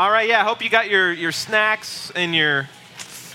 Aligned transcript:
All 0.00 0.10
right, 0.10 0.26
yeah, 0.26 0.40
I 0.40 0.44
hope 0.44 0.64
you 0.64 0.70
got 0.70 0.88
your, 0.88 1.12
your 1.12 1.30
snacks 1.30 2.10
and 2.16 2.34
your 2.34 2.70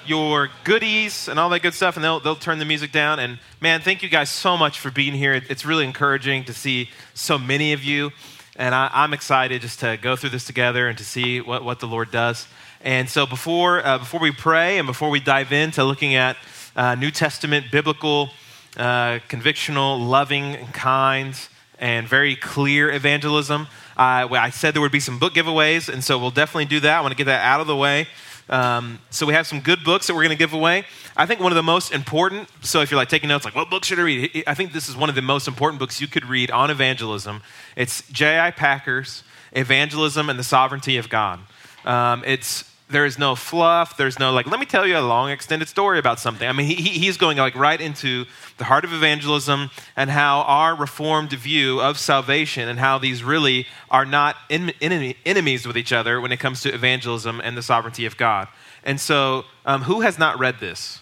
your 0.08 0.50
goodies 0.64 1.28
and 1.28 1.38
all 1.38 1.48
that 1.50 1.62
good 1.62 1.76
stuff, 1.76 1.96
and 1.96 2.04
they'll, 2.04 2.20
they'll 2.20 2.36
turn 2.36 2.58
the 2.58 2.66
music 2.66 2.92
down. 2.92 3.20
And 3.20 3.38
man, 3.62 3.82
thank 3.82 4.02
you 4.02 4.10
guys 4.10 4.32
so 4.32 4.58
much 4.58 4.80
for 4.80 4.90
being 4.90 5.14
here. 5.14 5.40
It's 5.48 5.64
really 5.64 5.86
encouraging 5.86 6.46
to 6.46 6.54
see 6.54 6.90
so 7.14 7.38
many 7.38 7.74
of 7.74 7.84
you. 7.84 8.10
And 8.56 8.74
I, 8.74 8.90
am 9.04 9.14
excited 9.14 9.62
just 9.62 9.80
to 9.82 10.00
go 10.02 10.16
through 10.16 10.32
this 10.32 10.44
together 10.46 10.88
and 10.88 10.98
to 10.98 11.06
see 11.06 11.40
what, 11.40 11.64
what 11.64 11.82
the 11.82 11.86
Lord 11.86 12.10
does. 12.10 12.48
And 12.82 13.08
so 13.08 13.28
before, 13.28 13.86
uh, 13.86 14.00
before 14.00 14.20
we 14.20 14.32
pray 14.32 14.80
and 14.80 14.88
before 14.88 15.12
we 15.12 15.20
dive 15.20 15.52
into 15.52 15.84
looking 15.84 16.16
at 16.16 16.36
uh, 16.76 16.96
New 16.96 17.12
Testament 17.12 17.68
biblical, 17.72 18.32
uh, 18.76 19.20
convictional, 19.30 20.04
loving, 20.10 20.56
and 20.56 20.74
kind, 20.74 21.36
and 21.78 22.08
very 22.08 22.36
clear 22.36 22.92
evangelism, 22.92 23.68
I 23.98 24.50
said 24.50 24.74
there 24.74 24.82
would 24.82 24.92
be 24.92 25.00
some 25.00 25.20
book 25.20 25.34
giveaways, 25.34 25.92
and 25.92 26.04
so 26.04 26.18
we'll 26.18 26.32
definitely 26.32 26.66
do 26.66 26.80
that. 26.82 26.98
I 26.98 27.02
want 27.02 27.12
to 27.12 27.18
get 27.18 27.26
that 27.26 27.44
out 27.46 27.62
of 27.62 27.68
the 27.68 27.76
way. 27.76 28.08
Um, 28.50 29.00
so 29.10 29.26
we 29.26 29.34
have 29.34 29.48
some 29.48 29.60
good 29.60 29.84
books 29.84 30.08
that 30.08 30.14
we're 30.14 30.24
going 30.24 30.38
to 30.38 30.38
give 30.38 30.54
away. 30.54 30.86
I 31.18 31.26
think 31.26 31.40
one 31.40 31.52
of 31.52 31.56
the 31.56 31.64
most 31.64 31.92
important, 31.92 32.50
so 32.62 32.82
if 32.82 32.92
you're 32.92 32.98
like 32.98 33.10
taking 33.10 33.30
notes, 33.30 33.46
like 33.46 33.56
what 33.56 33.70
book 33.70 33.84
should 33.84 34.00
I 34.00 34.04
read? 34.04 34.44
I 34.46 34.54
think 34.54 34.72
this 34.72 34.88
is 34.88 34.96
one 34.96 35.10
of 35.10 35.16
the 35.16 35.22
most 35.22 35.48
important 35.48 35.80
books 35.80 36.00
you 36.00 36.08
could 36.08 36.26
read 36.26 36.52
on 36.52 36.70
evangelism. 36.70 37.42
It's 37.76 38.08
J.I. 38.10 38.52
Packer's 38.52 39.24
Evangelism 39.54 40.30
and 40.30 40.38
the 40.38 40.44
Sovereignty 40.44 40.98
of 40.98 41.10
God. 41.10 41.40
Um, 41.86 42.24
it's 42.26 42.70
there 42.88 43.06
is 43.06 43.18
no 43.18 43.36
fluff. 43.36 43.98
There's 43.98 44.20
no 44.20 44.32
like, 44.32 44.46
let 44.46 44.60
me 44.60 44.66
tell 44.66 44.86
you 44.86 44.98
a 44.98 45.00
long 45.00 45.32
extended 45.32 45.68
story 45.68 45.98
about 45.98 46.20
something. 46.20 46.48
I 46.48 46.52
mean, 46.52 46.68
he, 46.68 46.76
he's 46.76 47.18
going 47.18 47.38
like 47.38 47.56
right 47.56 47.82
into 47.82 48.26
the 48.58 48.64
heart 48.64 48.86
of 48.86 48.94
evangelism 48.94 49.72
and 49.96 50.10
how 50.10 50.42
our 50.42 50.76
reformed 50.76 51.32
view 51.32 51.82
of 51.82 51.98
salvation 51.98 52.70
and 52.70 52.80
how 52.80 53.00
these 53.00 53.24
really 53.24 53.66
are 53.90 54.06
not 54.06 54.36
enemies 54.50 55.66
with 55.66 55.78
each 55.78 55.92
other 55.92 56.22
when 56.22 56.32
it 56.32 56.38
comes 56.38 56.62
to 56.62 56.74
evangelism 56.74 57.42
and 57.44 57.58
the 57.58 57.64
sovereignty 57.64 58.06
of 58.06 58.18
God. 58.18 58.48
And 58.84 59.00
so, 59.00 59.46
um, 59.66 59.82
who 59.82 60.02
has 60.02 60.20
not 60.20 60.38
read 60.38 60.60
this? 60.60 61.00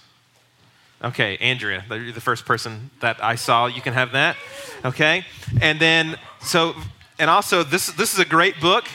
Okay, 1.03 1.36
Andrea, 1.38 1.84
you're 1.90 2.14
the 2.14 2.22
first 2.22 2.45
person 2.45 2.92
that 3.02 3.22
I 3.22 3.36
saw. 3.36 3.66
You 3.66 3.81
can 3.81 3.94
have 3.94 4.14
that. 4.14 4.38
Okay, 4.86 5.25
and 5.62 5.78
then 5.78 6.16
so, 6.40 6.75
and 7.20 7.30
also 7.30 7.62
this 7.62 7.88
this 7.88 8.14
is 8.14 8.20
a 8.20 8.25
great 8.25 8.62
book 8.62 8.86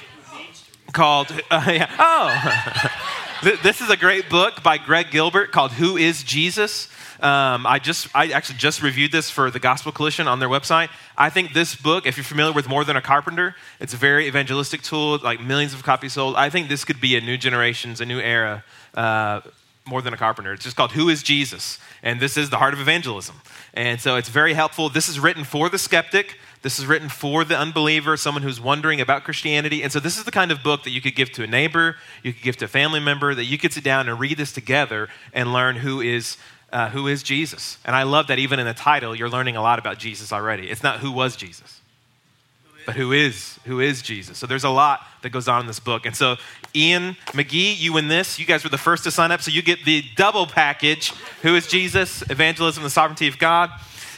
called, 0.92 1.30
uh, 1.50 1.62
yeah, 1.66 1.90
oh, 1.98 3.56
this 3.62 3.80
is 3.80 3.90
a 3.90 3.96
great 3.96 4.28
book 4.28 4.62
by 4.62 4.78
Greg 4.78 5.10
Gilbert 5.10 5.52
called 5.52 5.72
Who 5.72 5.96
is 5.96 6.22
Jesus? 6.22 6.88
Um, 7.20 7.66
I 7.66 7.80
just, 7.80 8.08
I 8.14 8.28
actually 8.28 8.58
just 8.58 8.80
reviewed 8.80 9.10
this 9.10 9.28
for 9.28 9.50
the 9.50 9.58
Gospel 9.58 9.90
Coalition 9.90 10.28
on 10.28 10.38
their 10.38 10.48
website. 10.48 10.88
I 11.16 11.30
think 11.30 11.52
this 11.52 11.74
book, 11.74 12.06
if 12.06 12.16
you're 12.16 12.24
familiar 12.24 12.52
with 12.52 12.68
More 12.68 12.84
Than 12.84 12.96
a 12.96 13.02
Carpenter, 13.02 13.56
it's 13.80 13.92
a 13.92 13.96
very 13.96 14.28
evangelistic 14.28 14.82
tool, 14.82 15.18
like 15.22 15.40
millions 15.40 15.74
of 15.74 15.82
copies 15.82 16.12
sold. 16.12 16.36
I 16.36 16.48
think 16.48 16.68
this 16.68 16.84
could 16.84 17.00
be 17.00 17.16
a 17.16 17.20
new 17.20 17.36
generation's, 17.36 18.00
a 18.00 18.06
new 18.06 18.20
era, 18.20 18.62
uh, 18.94 19.40
More 19.84 20.00
Than 20.00 20.14
a 20.14 20.16
Carpenter. 20.16 20.52
It's 20.52 20.62
just 20.62 20.76
called 20.76 20.92
Who 20.92 21.08
is 21.08 21.24
Jesus? 21.24 21.78
And 22.04 22.20
this 22.20 22.36
is 22.36 22.50
the 22.50 22.58
heart 22.58 22.72
of 22.72 22.80
evangelism. 22.80 23.40
And 23.74 24.00
so 24.00 24.14
it's 24.14 24.28
very 24.28 24.54
helpful. 24.54 24.88
This 24.88 25.08
is 25.08 25.18
written 25.18 25.42
for 25.42 25.68
the 25.68 25.78
skeptic. 25.78 26.38
This 26.68 26.78
is 26.78 26.84
written 26.84 27.08
for 27.08 27.44
the 27.44 27.56
unbeliever, 27.56 28.18
someone 28.18 28.42
who's 28.42 28.60
wondering 28.60 29.00
about 29.00 29.24
Christianity. 29.24 29.82
And 29.82 29.90
so, 29.90 30.00
this 30.00 30.18
is 30.18 30.24
the 30.24 30.30
kind 30.30 30.52
of 30.52 30.62
book 30.62 30.82
that 30.82 30.90
you 30.90 31.00
could 31.00 31.16
give 31.16 31.32
to 31.32 31.42
a 31.42 31.46
neighbor, 31.46 31.96
you 32.22 32.34
could 32.34 32.42
give 32.42 32.58
to 32.58 32.66
a 32.66 32.68
family 32.68 33.00
member, 33.00 33.34
that 33.34 33.46
you 33.46 33.56
could 33.56 33.72
sit 33.72 33.82
down 33.82 34.06
and 34.06 34.20
read 34.20 34.36
this 34.36 34.52
together 34.52 35.08
and 35.32 35.50
learn 35.50 35.76
who 35.76 36.02
is, 36.02 36.36
uh, 36.70 36.90
who 36.90 37.06
is 37.06 37.22
Jesus. 37.22 37.78
And 37.86 37.96
I 37.96 38.02
love 38.02 38.26
that 38.26 38.38
even 38.38 38.58
in 38.58 38.66
the 38.66 38.74
title, 38.74 39.14
you're 39.14 39.30
learning 39.30 39.56
a 39.56 39.62
lot 39.62 39.78
about 39.78 39.96
Jesus 39.96 40.30
already. 40.30 40.68
It's 40.68 40.82
not 40.82 41.00
who 41.00 41.10
was 41.10 41.36
Jesus, 41.36 41.80
but 42.84 42.96
who 42.96 43.12
is, 43.12 43.58
who 43.64 43.80
is 43.80 44.02
Jesus. 44.02 44.36
So, 44.36 44.46
there's 44.46 44.64
a 44.64 44.68
lot 44.68 45.06
that 45.22 45.30
goes 45.30 45.48
on 45.48 45.62
in 45.62 45.66
this 45.68 45.80
book. 45.80 46.04
And 46.04 46.14
so, 46.14 46.36
Ian 46.76 47.16
McGee, 47.28 47.80
you 47.80 47.94
win 47.94 48.08
this. 48.08 48.38
You 48.38 48.44
guys 48.44 48.62
were 48.62 48.68
the 48.68 48.76
first 48.76 49.04
to 49.04 49.10
sign 49.10 49.32
up, 49.32 49.40
so 49.40 49.50
you 49.50 49.62
get 49.62 49.86
the 49.86 50.04
double 50.16 50.46
package 50.46 51.14
Who 51.40 51.56
is 51.56 51.66
Jesus? 51.66 52.22
Evangelism, 52.28 52.82
and 52.82 52.86
the 52.86 52.90
sovereignty 52.90 53.26
of 53.26 53.38
God. 53.38 53.70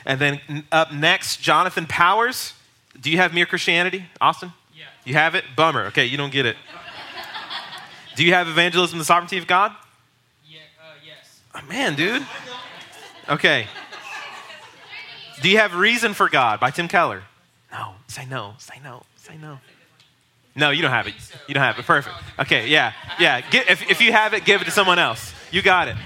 And 0.06 0.20
then 0.20 0.64
up 0.72 0.92
next, 0.92 1.40
Jonathan 1.40 1.86
Powers. 1.86 2.54
Do 3.00 3.10
you 3.10 3.18
have 3.18 3.32
Mere 3.32 3.46
Christianity, 3.46 4.06
Austin? 4.20 4.52
Yeah. 4.74 4.84
You 5.04 5.14
have 5.14 5.34
it? 5.34 5.44
Bummer. 5.56 5.86
Okay, 5.86 6.06
you 6.06 6.16
don't 6.16 6.32
get 6.32 6.46
it. 6.46 6.56
Do 8.16 8.24
you 8.24 8.34
have 8.34 8.48
Evangelism, 8.48 8.98
the 8.98 9.04
Sovereignty 9.04 9.38
of 9.38 9.46
God? 9.46 9.72
Yeah, 10.46 10.58
uh, 10.80 10.94
yes. 11.06 11.40
Oh, 11.54 11.62
man, 11.68 11.94
dude. 11.94 12.26
Okay. 13.28 13.66
Do 15.40 15.48
you 15.48 15.58
have 15.58 15.74
Reason 15.74 16.12
for 16.12 16.28
God 16.28 16.60
by 16.60 16.70
Tim 16.70 16.88
Keller? 16.88 17.22
No. 17.72 17.94
Say 18.08 18.26
no. 18.26 18.54
Say 18.58 18.80
no. 18.82 19.04
Say 19.16 19.36
no. 19.38 19.58
No, 20.56 20.70
you 20.70 20.82
don't 20.82 20.90
have 20.90 21.06
it. 21.06 21.14
You 21.46 21.54
don't 21.54 21.62
have 21.62 21.78
it. 21.78 21.86
Perfect. 21.86 22.16
Okay, 22.38 22.66
yeah. 22.66 22.92
Yeah. 23.18 23.40
Get, 23.40 23.70
if, 23.70 23.88
if 23.88 24.00
you 24.00 24.12
have 24.12 24.34
it, 24.34 24.44
give 24.44 24.60
it 24.60 24.64
to 24.64 24.70
someone 24.70 24.98
else. 24.98 25.32
You 25.50 25.62
got 25.62 25.88
it. 25.88 25.96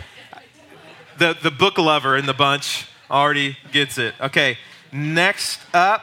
The, 1.19 1.37
the 1.43 1.51
book 1.51 1.79
lover 1.79 2.17
in 2.17 2.27
the 2.27 2.35
bunch 2.35 2.87
already 3.15 3.57
gets 3.73 3.97
it. 3.97 4.15
Okay, 4.21 4.59
next 4.93 5.61
up, 5.73 6.03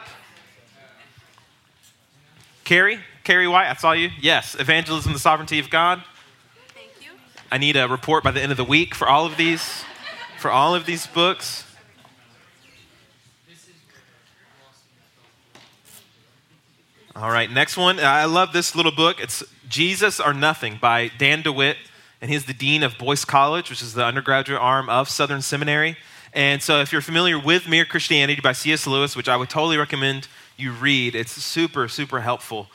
Carrie. 2.64 2.98
Carrie 3.22 3.46
White, 3.46 3.68
I 3.68 3.74
saw 3.74 3.92
you. 3.92 4.10
Yes, 4.20 4.56
Evangelism, 4.58 5.12
the 5.12 5.18
Sovereignty 5.18 5.60
of 5.60 5.70
God. 5.70 6.02
Thank 6.74 6.90
you. 7.00 7.10
I 7.52 7.58
need 7.58 7.76
a 7.76 7.86
report 7.86 8.24
by 8.24 8.32
the 8.32 8.40
end 8.40 8.50
of 8.50 8.56
the 8.56 8.64
week 8.64 8.96
for 8.96 9.06
all 9.06 9.26
of 9.26 9.36
these, 9.36 9.84
for 10.38 10.50
all 10.50 10.74
of 10.74 10.86
these 10.86 11.06
books. 11.06 11.64
All 17.14 17.30
right, 17.30 17.48
next 17.50 17.76
one. 17.76 18.00
I 18.00 18.24
love 18.24 18.54
this 18.54 18.74
little 18.74 18.90
book. 18.90 19.20
It's 19.20 19.44
Jesus 19.68 20.18
or 20.18 20.32
Nothing 20.32 20.78
by 20.80 21.10
Dan 21.18 21.42
DeWitt, 21.42 21.76
and 22.22 22.30
he's 22.30 22.46
the 22.46 22.54
dean 22.54 22.82
of 22.82 22.96
Boyce 22.96 23.24
College, 23.26 23.68
which 23.68 23.82
is 23.82 23.92
the 23.92 24.04
undergraduate 24.04 24.60
arm 24.60 24.88
of 24.88 25.08
Southern 25.10 25.42
Seminary. 25.42 25.98
And 26.34 26.62
so, 26.62 26.80
if 26.80 26.92
you're 26.92 27.02
familiar 27.02 27.38
with 27.38 27.68
Mere 27.68 27.84
Christianity 27.84 28.40
by 28.40 28.52
C.S. 28.52 28.86
Lewis, 28.86 29.14
which 29.14 29.28
I 29.28 29.36
would 29.36 29.50
totally 29.50 29.76
recommend 29.76 30.28
you 30.56 30.72
read, 30.72 31.14
it's 31.14 31.32
super, 31.32 31.88
super 31.88 32.20
helpful. 32.20 32.68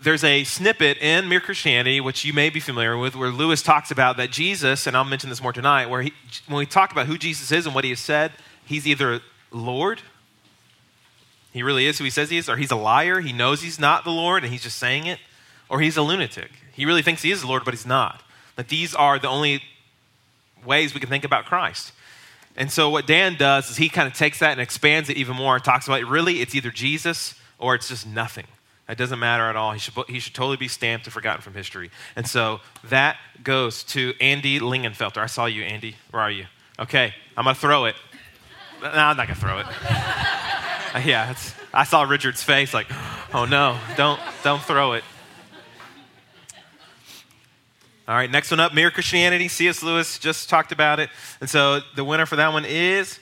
There's 0.00 0.24
a 0.24 0.42
snippet 0.44 0.98
in 0.98 1.28
Mere 1.28 1.40
Christianity, 1.40 2.00
which 2.00 2.24
you 2.24 2.32
may 2.32 2.50
be 2.50 2.58
familiar 2.58 2.98
with, 2.98 3.14
where 3.14 3.30
Lewis 3.30 3.62
talks 3.62 3.90
about 3.90 4.16
that 4.16 4.30
Jesus, 4.32 4.86
and 4.86 4.96
I'll 4.96 5.04
mention 5.04 5.30
this 5.30 5.40
more 5.40 5.52
tonight, 5.52 5.86
where 5.86 6.02
he, 6.02 6.12
when 6.46 6.58
we 6.58 6.66
talk 6.66 6.90
about 6.90 7.06
who 7.06 7.16
Jesus 7.16 7.52
is 7.52 7.64
and 7.64 7.74
what 7.74 7.84
he 7.84 7.90
has 7.90 8.00
said, 8.00 8.32
he's 8.66 8.86
either 8.86 9.20
Lord, 9.52 10.02
he 11.52 11.62
really 11.62 11.86
is 11.86 11.98
who 11.98 12.04
he 12.04 12.10
says 12.10 12.30
he 12.30 12.38
is, 12.38 12.48
or 12.48 12.56
he's 12.56 12.72
a 12.72 12.76
liar, 12.76 13.20
he 13.20 13.32
knows 13.32 13.62
he's 13.62 13.78
not 13.78 14.02
the 14.02 14.10
Lord 14.10 14.42
and 14.42 14.52
he's 14.52 14.64
just 14.64 14.78
saying 14.78 15.06
it, 15.06 15.20
or 15.68 15.80
he's 15.80 15.96
a 15.96 16.02
lunatic. 16.02 16.50
He 16.72 16.84
really 16.84 17.02
thinks 17.02 17.22
he 17.22 17.30
is 17.30 17.42
the 17.42 17.46
Lord, 17.46 17.64
but 17.64 17.72
he's 17.72 17.86
not. 17.86 18.22
That 18.56 18.68
these 18.68 18.94
are 18.94 19.20
the 19.20 19.28
only 19.28 19.62
ways 20.66 20.92
we 20.92 21.00
can 21.00 21.08
think 21.08 21.24
about 21.24 21.46
Christ. 21.46 21.92
And 22.56 22.70
so 22.70 22.88
what 22.88 23.06
Dan 23.06 23.36
does 23.36 23.70
is 23.70 23.76
he 23.76 23.88
kind 23.88 24.06
of 24.06 24.14
takes 24.14 24.38
that 24.38 24.52
and 24.52 24.60
expands 24.60 25.08
it 25.10 25.16
even 25.16 25.36
more 25.36 25.56
and 25.56 25.64
talks 25.64 25.86
about 25.86 26.02
really 26.04 26.40
it's 26.40 26.54
either 26.54 26.70
Jesus 26.70 27.34
or 27.58 27.74
it's 27.74 27.88
just 27.88 28.06
nothing. 28.06 28.46
It 28.88 28.98
doesn't 28.98 29.18
matter 29.18 29.44
at 29.44 29.56
all. 29.56 29.72
He 29.72 29.78
should, 29.78 29.94
he 30.08 30.20
should 30.20 30.34
totally 30.34 30.58
be 30.58 30.68
stamped 30.68 31.06
and 31.06 31.12
forgotten 31.12 31.40
from 31.40 31.54
history. 31.54 31.90
And 32.16 32.26
so 32.26 32.60
that 32.84 33.16
goes 33.42 33.82
to 33.84 34.12
Andy 34.20 34.60
Lingenfelter. 34.60 35.18
I 35.18 35.26
saw 35.26 35.46
you, 35.46 35.62
Andy. 35.62 35.96
Where 36.10 36.22
are 36.22 36.30
you? 36.30 36.46
Okay, 36.78 37.14
I'm 37.36 37.44
going 37.44 37.54
to 37.54 37.60
throw 37.60 37.86
it. 37.86 37.96
No, 38.82 38.90
I'm 38.90 39.16
not 39.16 39.26
going 39.26 39.28
to 39.28 39.40
throw 39.40 39.58
it. 39.58 39.66
yeah, 41.06 41.34
I 41.72 41.84
saw 41.84 42.02
Richard's 42.02 42.42
face 42.42 42.74
like, 42.74 42.86
oh 43.32 43.46
no, 43.46 43.78
don't, 43.96 44.20
don't 44.42 44.62
throw 44.62 44.92
it. 44.92 45.04
All 48.06 48.14
right, 48.14 48.30
next 48.30 48.50
one 48.50 48.60
up 48.60 48.74
Mere 48.74 48.90
Christianity. 48.90 49.48
C.S. 49.48 49.82
Lewis 49.82 50.18
just 50.18 50.50
talked 50.50 50.72
about 50.72 51.00
it. 51.00 51.08
And 51.40 51.48
so 51.48 51.80
the 51.96 52.04
winner 52.04 52.26
for 52.26 52.36
that 52.36 52.52
one 52.52 52.66
is 52.66 53.18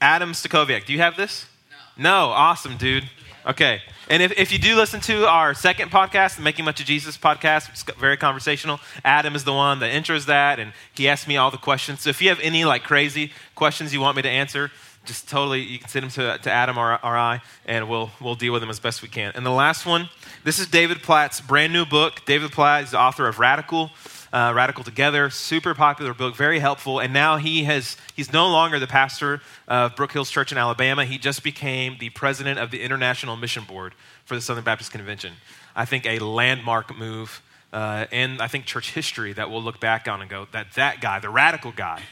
Adam 0.00 0.32
Stacoviak. 0.32 0.86
Do 0.86 0.92
you 0.92 0.98
have 0.98 1.16
this? 1.16 1.46
No. 1.96 2.26
No, 2.26 2.30
awesome, 2.30 2.76
dude. 2.76 3.08
Okay. 3.46 3.80
And 4.10 4.20
if, 4.20 4.32
if 4.36 4.52
you 4.52 4.58
do 4.58 4.74
listen 4.74 5.00
to 5.02 5.28
our 5.28 5.54
second 5.54 5.92
podcast, 5.92 6.34
the 6.34 6.42
Making 6.42 6.64
Much 6.64 6.80
of 6.80 6.86
Jesus 6.86 7.16
podcast, 7.16 7.72
is 7.72 7.84
very 7.96 8.16
conversational, 8.16 8.80
Adam 9.04 9.36
is 9.36 9.44
the 9.44 9.52
one 9.52 9.78
that 9.78 9.92
intros 9.92 10.26
that, 10.26 10.58
and 10.58 10.72
he 10.94 11.08
asked 11.08 11.28
me 11.28 11.36
all 11.36 11.52
the 11.52 11.56
questions. 11.56 12.00
So 12.00 12.10
if 12.10 12.20
you 12.20 12.28
have 12.28 12.40
any 12.40 12.64
like 12.64 12.82
crazy 12.82 13.30
questions 13.54 13.94
you 13.94 14.00
want 14.00 14.16
me 14.16 14.22
to 14.22 14.28
answer, 14.28 14.72
just 15.04 15.28
totally, 15.28 15.60
you 15.60 15.78
can 15.78 15.88
send 15.88 16.04
them 16.04 16.10
to, 16.10 16.42
to 16.42 16.50
Adam 16.50 16.78
or, 16.78 16.92
or 16.92 17.16
I, 17.16 17.40
and 17.66 17.88
we'll, 17.88 18.10
we'll 18.20 18.34
deal 18.34 18.52
with 18.52 18.62
them 18.62 18.70
as 18.70 18.80
best 18.80 19.02
we 19.02 19.08
can. 19.08 19.32
And 19.34 19.44
the 19.44 19.50
last 19.50 19.86
one 19.86 20.08
this 20.44 20.58
is 20.58 20.66
David 20.66 21.02
Platt's 21.02 21.40
brand 21.40 21.72
new 21.72 21.84
book. 21.84 22.24
David 22.26 22.50
Platt 22.50 22.84
is 22.84 22.90
the 22.90 23.00
author 23.00 23.28
of 23.28 23.38
Radical. 23.38 23.90
Uh, 24.32 24.50
Radical 24.56 24.82
Together, 24.82 25.28
super 25.28 25.74
popular 25.74 26.14
book, 26.14 26.34
very 26.34 26.58
helpful. 26.58 27.00
And 27.00 27.12
now 27.12 27.36
he 27.36 27.64
has, 27.64 27.98
he's 28.16 28.32
no 28.32 28.48
longer 28.48 28.78
the 28.78 28.86
pastor 28.86 29.42
of 29.68 29.94
Brook 29.94 30.12
Hills 30.12 30.30
Church 30.30 30.52
in 30.52 30.56
Alabama. 30.56 31.04
He 31.04 31.18
just 31.18 31.44
became 31.44 31.98
the 32.00 32.08
president 32.08 32.58
of 32.58 32.70
the 32.70 32.80
International 32.80 33.36
Mission 33.36 33.64
Board 33.64 33.94
for 34.24 34.34
the 34.34 34.40
Southern 34.40 34.64
Baptist 34.64 34.90
Convention. 34.90 35.34
I 35.76 35.84
think 35.84 36.06
a 36.06 36.18
landmark 36.18 36.96
move 36.96 37.42
uh, 37.74 38.06
in, 38.10 38.40
I 38.40 38.48
think, 38.48 38.64
church 38.64 38.92
history 38.92 39.34
that 39.34 39.50
we'll 39.50 39.62
look 39.62 39.80
back 39.80 40.08
on 40.08 40.22
and 40.22 40.30
go, 40.30 40.46
that 40.52 40.72
that 40.76 41.02
guy, 41.02 41.18
the 41.18 41.30
radical 41.30 41.70
guy, 41.70 42.02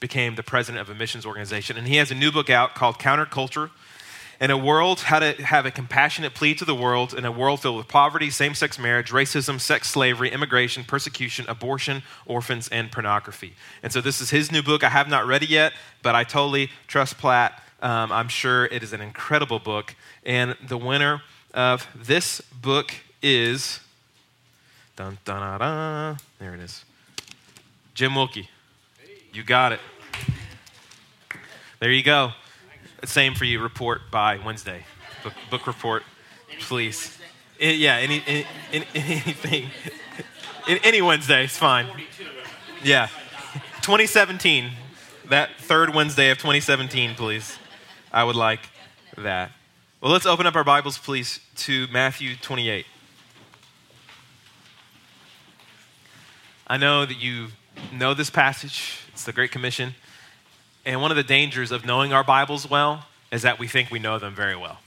became 0.00 0.34
the 0.34 0.42
president 0.42 0.80
of 0.80 0.94
a 0.94 0.94
missions 0.94 1.24
organization. 1.24 1.76
And 1.76 1.86
he 1.86 1.96
has 1.96 2.10
a 2.10 2.14
new 2.14 2.30
book 2.30 2.50
out 2.50 2.74
called 2.74 2.98
Counterculture 2.98 3.70
in 4.40 4.50
a 4.50 4.56
world, 4.56 5.00
how 5.00 5.18
to 5.18 5.32
have 5.42 5.64
a 5.64 5.70
compassionate 5.70 6.34
plea 6.34 6.54
to 6.54 6.64
the 6.64 6.74
world 6.74 7.14
in 7.14 7.24
a 7.24 7.32
world 7.32 7.60
filled 7.60 7.78
with 7.78 7.88
poverty, 7.88 8.28
same 8.30 8.54
sex 8.54 8.78
marriage, 8.78 9.10
racism, 9.10 9.58
sex 9.58 9.88
slavery, 9.88 10.30
immigration, 10.30 10.84
persecution, 10.84 11.46
abortion, 11.48 12.02
orphans, 12.26 12.68
and 12.68 12.92
pornography. 12.92 13.54
And 13.82 13.92
so 13.92 14.00
this 14.00 14.20
is 14.20 14.30
his 14.30 14.52
new 14.52 14.62
book. 14.62 14.84
I 14.84 14.90
have 14.90 15.08
not 15.08 15.26
read 15.26 15.42
it 15.42 15.48
yet, 15.48 15.72
but 16.02 16.14
I 16.14 16.24
totally 16.24 16.70
trust 16.86 17.16
Platt. 17.18 17.62
Um, 17.80 18.12
I'm 18.12 18.28
sure 18.28 18.66
it 18.66 18.82
is 18.82 18.92
an 18.92 19.00
incredible 19.00 19.58
book. 19.58 19.94
And 20.24 20.56
the 20.66 20.78
winner 20.78 21.22
of 21.54 21.86
this 21.94 22.40
book 22.40 22.92
is. 23.22 23.80
Dun, 24.96 25.18
dun, 25.24 25.40
dun, 25.40 25.60
dun. 25.60 26.16
There 26.38 26.54
it 26.54 26.60
is. 26.60 26.84
Jim 27.94 28.14
Wilkie. 28.14 28.50
You 29.36 29.44
got 29.44 29.72
it. 29.72 29.80
There 31.78 31.92
you 31.92 32.02
go. 32.02 32.32
Same 33.04 33.34
for 33.34 33.44
you. 33.44 33.60
Report 33.60 34.00
by 34.10 34.38
Wednesday. 34.38 34.86
Book, 35.22 35.34
book 35.50 35.66
report, 35.66 36.04
please. 36.60 37.18
Eh, 37.60 37.72
yeah, 37.72 37.96
any, 37.96 38.22
any, 38.26 38.46
any- 38.72 38.86
anything. 38.94 39.66
Any 40.66 41.02
Wednesday 41.02 41.44
is 41.44 41.54
fine. 41.54 41.86
Yeah. 42.82 43.08
2017. 43.82 44.70
That 45.28 45.50
third 45.58 45.94
Wednesday 45.94 46.30
of 46.30 46.38
2017, 46.38 47.14
please. 47.14 47.58
I 48.10 48.24
would 48.24 48.36
like 48.36 48.60
that. 49.18 49.50
Well, 50.00 50.12
let's 50.12 50.24
open 50.24 50.46
up 50.46 50.56
our 50.56 50.64
Bibles, 50.64 50.96
please, 50.96 51.40
to 51.56 51.86
Matthew 51.88 52.36
28. 52.36 52.86
I 56.66 56.78
know 56.78 57.04
that 57.04 57.18
you 57.18 57.48
know 57.92 58.14
this 58.14 58.30
passage. 58.30 59.02
It's 59.16 59.24
the 59.24 59.32
Great 59.32 59.50
Commission. 59.50 59.94
And 60.84 61.00
one 61.00 61.10
of 61.10 61.16
the 61.16 61.22
dangers 61.22 61.72
of 61.72 61.86
knowing 61.86 62.12
our 62.12 62.22
Bibles 62.22 62.68
well 62.68 63.06
is 63.32 63.40
that 63.42 63.58
we 63.58 63.66
think 63.66 63.90
we 63.90 63.98
know 63.98 64.18
them 64.18 64.34
very 64.34 64.54
well. 64.54 64.80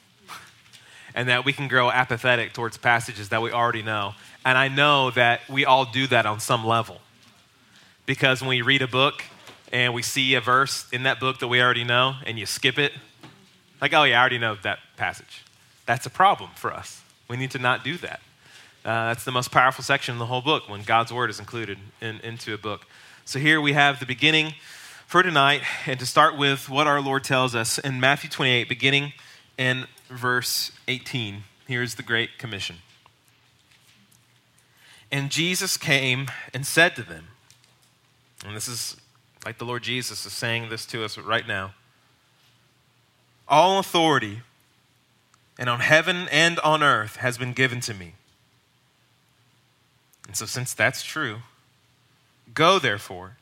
And 1.15 1.27
that 1.29 1.45
we 1.45 1.51
can 1.51 1.67
grow 1.67 1.89
apathetic 1.89 2.53
towards 2.53 2.77
passages 2.77 3.29
that 3.29 3.41
we 3.41 3.51
already 3.51 3.81
know. 3.81 4.13
And 4.45 4.55
I 4.55 4.67
know 4.67 5.09
that 5.09 5.41
we 5.49 5.65
all 5.65 5.83
do 5.83 6.05
that 6.05 6.27
on 6.27 6.39
some 6.39 6.63
level. 6.63 7.01
Because 8.05 8.39
when 8.41 8.49
we 8.49 8.61
read 8.61 8.83
a 8.83 8.87
book 8.87 9.23
and 9.73 9.95
we 9.95 10.03
see 10.03 10.35
a 10.35 10.41
verse 10.41 10.87
in 10.91 11.01
that 11.03 11.19
book 11.19 11.39
that 11.39 11.47
we 11.47 11.59
already 11.59 11.83
know 11.83 12.13
and 12.23 12.37
you 12.37 12.45
skip 12.45 12.77
it, 12.77 12.91
like, 13.81 13.95
oh, 13.95 14.03
yeah, 14.03 14.19
I 14.19 14.19
already 14.19 14.37
know 14.37 14.57
that 14.61 14.77
passage. 14.95 15.43
That's 15.87 16.05
a 16.05 16.11
problem 16.11 16.51
for 16.55 16.71
us. 16.71 17.01
We 17.27 17.35
need 17.35 17.49
to 17.49 17.59
not 17.59 17.83
do 17.83 17.97
that. 17.97 18.19
Uh, 18.85 19.07
that's 19.07 19.23
the 19.23 19.31
most 19.31 19.49
powerful 19.49 19.83
section 19.83 20.13
in 20.13 20.19
the 20.19 20.27
whole 20.27 20.41
book 20.41 20.69
when 20.69 20.83
God's 20.83 21.11
word 21.11 21.31
is 21.31 21.39
included 21.39 21.79
in, 21.99 22.19
into 22.19 22.53
a 22.53 22.59
book. 22.59 22.85
So 23.29 23.37
here 23.37 23.61
we 23.61 23.73
have 23.73 23.99
the 23.99 24.07
beginning 24.07 24.55
for 25.05 25.21
tonight, 25.21 25.61
and 25.85 25.99
to 25.99 26.05
start 26.07 26.35
with 26.35 26.67
what 26.67 26.87
our 26.87 26.99
Lord 26.99 27.23
tells 27.23 27.53
us 27.53 27.77
in 27.77 27.99
Matthew 27.99 28.27
28, 28.27 28.67
beginning 28.67 29.13
in 29.55 29.85
verse 30.09 30.71
18. 30.87 31.43
Here's 31.67 31.93
the 31.93 32.01
Great 32.01 32.39
Commission. 32.39 32.77
And 35.11 35.29
Jesus 35.29 35.77
came 35.77 36.31
and 36.55 36.65
said 36.65 36.95
to 36.95 37.03
them, 37.03 37.25
and 38.47 38.55
this 38.55 38.67
is 38.67 38.97
like 39.45 39.59
the 39.59 39.65
Lord 39.65 39.83
Jesus 39.83 40.25
is 40.25 40.33
saying 40.33 40.69
this 40.69 40.87
to 40.87 41.05
us 41.05 41.15
right 41.15 41.47
now 41.47 41.75
All 43.47 43.77
authority 43.77 44.41
and 45.59 45.69
on 45.69 45.81
heaven 45.81 46.27
and 46.31 46.57
on 46.61 46.81
earth 46.81 47.17
has 47.17 47.37
been 47.37 47.53
given 47.53 47.79
to 47.81 47.93
me. 47.93 48.15
And 50.25 50.35
so, 50.35 50.47
since 50.47 50.73
that's 50.73 51.03
true, 51.03 51.41
go 52.53 52.79
therefore 52.79 53.37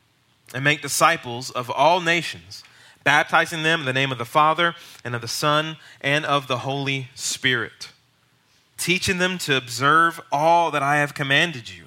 and 0.54 0.64
make 0.64 0.82
disciples 0.82 1.50
of 1.50 1.70
all 1.70 2.00
nations, 2.00 2.62
baptizing 3.04 3.62
them 3.62 3.80
in 3.80 3.86
the 3.86 3.92
name 3.92 4.12
of 4.12 4.18
the 4.18 4.24
Father 4.24 4.74
and 5.04 5.14
of 5.14 5.20
the 5.20 5.28
Son 5.28 5.76
and 6.00 6.24
of 6.24 6.46
the 6.46 6.58
Holy 6.58 7.08
Spirit, 7.14 7.90
teaching 8.76 9.18
them 9.18 9.38
to 9.38 9.56
observe 9.56 10.20
all 10.32 10.70
that 10.70 10.82
I 10.82 10.96
have 10.96 11.14
commanded 11.14 11.68
you. 11.68 11.84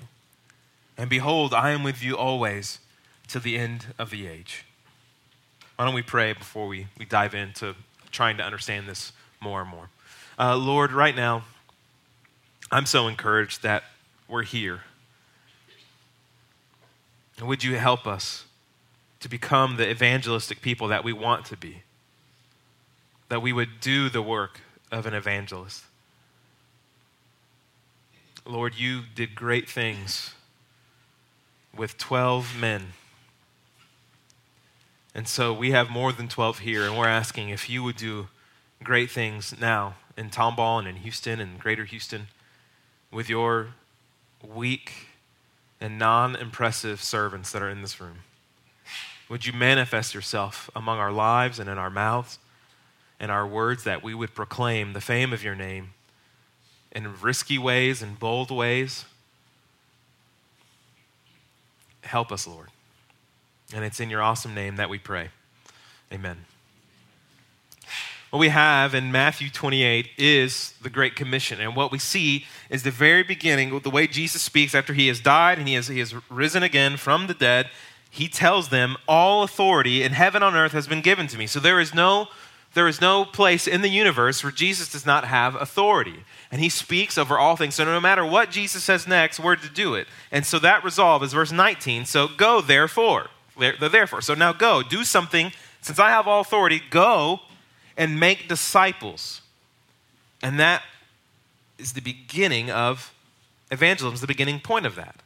And 0.98 1.10
behold, 1.10 1.54
I 1.54 1.72
am 1.72 1.84
with 1.84 2.04
you 2.04 2.16
always 2.16 2.80
to 3.30 3.40
the 3.40 3.58
end 3.58 3.88
of 3.98 4.10
the 4.10 4.28
age. 4.28 4.66
Why 5.76 5.86
don't 5.86 5.96
we 5.96 6.04
pray 6.04 6.34
before 6.34 6.68
we, 6.68 6.88
we 7.00 7.06
dive 7.06 7.34
into 7.34 7.76
trying 8.12 8.38
to 8.38 8.44
understand 8.44 8.88
this 8.88 9.14
more 9.40 9.62
and 9.62 9.70
more? 9.70 9.90
Uh, 10.38 10.56
Lord, 10.56 10.92
right 10.92 11.16
now, 11.16 11.44
I'm 12.72 12.86
so 12.86 13.08
encouraged 13.08 13.64
that 13.64 13.84
we're 14.28 14.44
here. 14.44 14.82
And 17.42 17.50
would 17.50 17.64
you 17.64 17.76
help 17.76 18.06
us 18.06 18.46
to 19.20 19.28
become 19.28 19.78
the 19.78 19.90
evangelistic 19.90 20.62
people 20.62 20.88
that 20.90 21.04
we 21.04 21.12
want 21.12 21.44
to 21.48 21.58
be? 21.58 21.82
That 23.30 23.42
we 23.42 23.52
would 23.52 23.80
do 23.80 24.10
the 24.10 24.22
work 24.22 24.60
of 24.92 25.08
an 25.08 25.16
evangelist. 25.16 25.84
Lord, 28.46 28.76
you 28.76 29.02
did 29.16 29.34
great 29.34 29.68
things 29.68 30.36
with 31.76 31.98
12 31.98 32.56
men. 32.60 32.94
And 35.16 35.28
so 35.28 35.52
we 35.52 35.72
have 35.72 35.90
more 35.90 36.12
than 36.12 36.28
12 36.28 36.60
here, 36.60 36.86
and 36.86 36.96
we're 36.96 37.08
asking 37.08 37.50
if 37.50 37.68
you 37.68 37.82
would 37.82 37.98
do 37.98 38.28
great 38.84 39.10
things 39.10 39.60
now 39.60 39.96
in 40.16 40.30
Tomball 40.30 40.78
and 40.78 40.88
in 40.88 40.98
Houston 40.98 41.40
and 41.40 41.60
Greater 41.60 41.86
Houston 41.86 42.28
with 43.10 43.30
your 43.30 43.70
weak 44.48 45.08
and 45.82 45.98
non 45.98 46.36
impressive 46.36 47.02
servants 47.04 47.52
that 47.52 47.62
are 47.62 47.70
in 47.70 47.82
this 47.82 48.00
room. 48.00 48.20
Would 49.28 49.46
you 49.46 49.54
manifest 49.54 50.14
yourself 50.14 50.70
among 50.76 51.00
our 51.00 51.12
lives 51.12 51.58
and 51.58 51.70
in 51.70 51.78
our 51.78 51.90
mouths 51.90 52.38
and 53.20 53.32
our 53.32 53.48
words 53.48 53.84
that 53.84 54.04
we 54.04 54.14
would 54.14 54.36
proclaim 54.36 54.94
the 54.94 55.02
fame 55.02 55.34
of 55.34 55.44
your 55.44 55.56
name 55.56 55.94
in 56.92 57.20
risky 57.22 57.58
ways 57.58 58.02
and 58.02 58.20
bold 58.20 58.52
ways? 58.52 59.06
Help 62.04 62.32
us, 62.32 62.46
Lord. 62.46 62.68
And 63.74 63.86
it's 63.86 64.00
in 64.00 64.10
your 64.10 64.22
awesome 64.22 64.54
name 64.54 64.76
that 64.76 64.90
we 64.90 65.00
pray. 65.00 65.30
Amen. 66.12 66.46
What 68.32 68.40
we 68.40 68.48
have 68.48 68.96
in 68.96 69.12
Matthew 69.12 69.50
28 69.50 70.12
is 70.18 70.74
the 70.82 70.90
Great 70.90 71.18
Commission. 71.18 71.60
And 71.60 71.76
what 71.76 71.92
we 71.92 72.00
see 72.00 72.46
is 72.70 72.84
the 72.84 72.90
very 72.90 73.24
beginning, 73.24 73.78
the 73.82 73.90
way 73.90 74.08
Jesus 74.08 74.42
speaks 74.42 74.74
after 74.74 74.94
he 74.94 75.10
has 75.10 75.20
died 75.20 75.60
and 75.60 75.68
he 75.68 75.74
has, 75.74 75.90
he 75.90 76.00
has 76.00 76.16
risen 76.30 76.64
again 76.64 76.96
from 76.96 77.28
the 77.28 77.34
dead. 77.34 77.70
He 78.10 78.30
tells 78.30 78.70
them, 78.70 78.96
All 79.06 79.44
authority 79.44 80.02
in 80.02 80.14
heaven 80.14 80.44
on 80.44 80.56
earth 80.56 80.72
has 80.72 80.88
been 80.88 81.02
given 81.02 81.28
to 81.28 81.38
me. 81.38 81.46
So 81.46 81.60
there 81.60 81.82
is 81.82 81.94
no 81.94 82.30
there 82.74 82.88
is 82.88 83.02
no 83.02 83.26
place 83.26 83.68
in 83.68 83.82
the 83.82 83.90
universe 83.90 84.42
where 84.46 84.52
Jesus 84.52 84.90
does 84.90 85.06
not 85.06 85.26
have 85.26 85.56
authority. 85.56 86.24
And 86.54 86.62
he 86.62 86.70
speaks 86.70 87.18
over 87.18 87.38
all 87.38 87.58
things. 87.58 87.76
So 87.76 87.84
no 87.84 88.00
matter 88.00 88.26
what 88.26 88.50
Jesus 88.50 88.82
says 88.82 89.06
next, 89.06 89.42
we're 89.42 89.58
to 89.58 89.70
do 89.70 89.96
it. 89.96 90.08
And 90.32 90.46
so 90.46 90.58
that 90.60 90.86
resolve 90.86 91.22
is 91.22 91.34
verse 91.34 91.52
19. 91.52 92.06
So 92.06 92.30
go 92.30 92.62
therefore. 92.62 93.30
The 93.58 93.90
therefore. 93.92 94.22
So 94.22 94.36
now 94.36 94.54
go, 94.54 94.84
do 94.84 95.04
something. 95.04 95.52
Since 95.82 96.00
I 96.00 96.12
have 96.12 96.30
all 96.30 96.40
authority, 96.40 96.82
go 96.90 97.42
and 97.98 98.20
make 98.20 98.48
disciples. 98.48 99.42
And 100.42 100.60
that 100.60 100.84
is 101.78 101.94
the 101.94 102.02
beginning 102.02 102.70
of 102.72 103.14
evangelism, 103.72 104.16
is 104.16 104.22
the 104.22 104.28
beginning 104.28 104.60
point 104.60 104.86
of 104.86 104.96
that. 104.96 105.22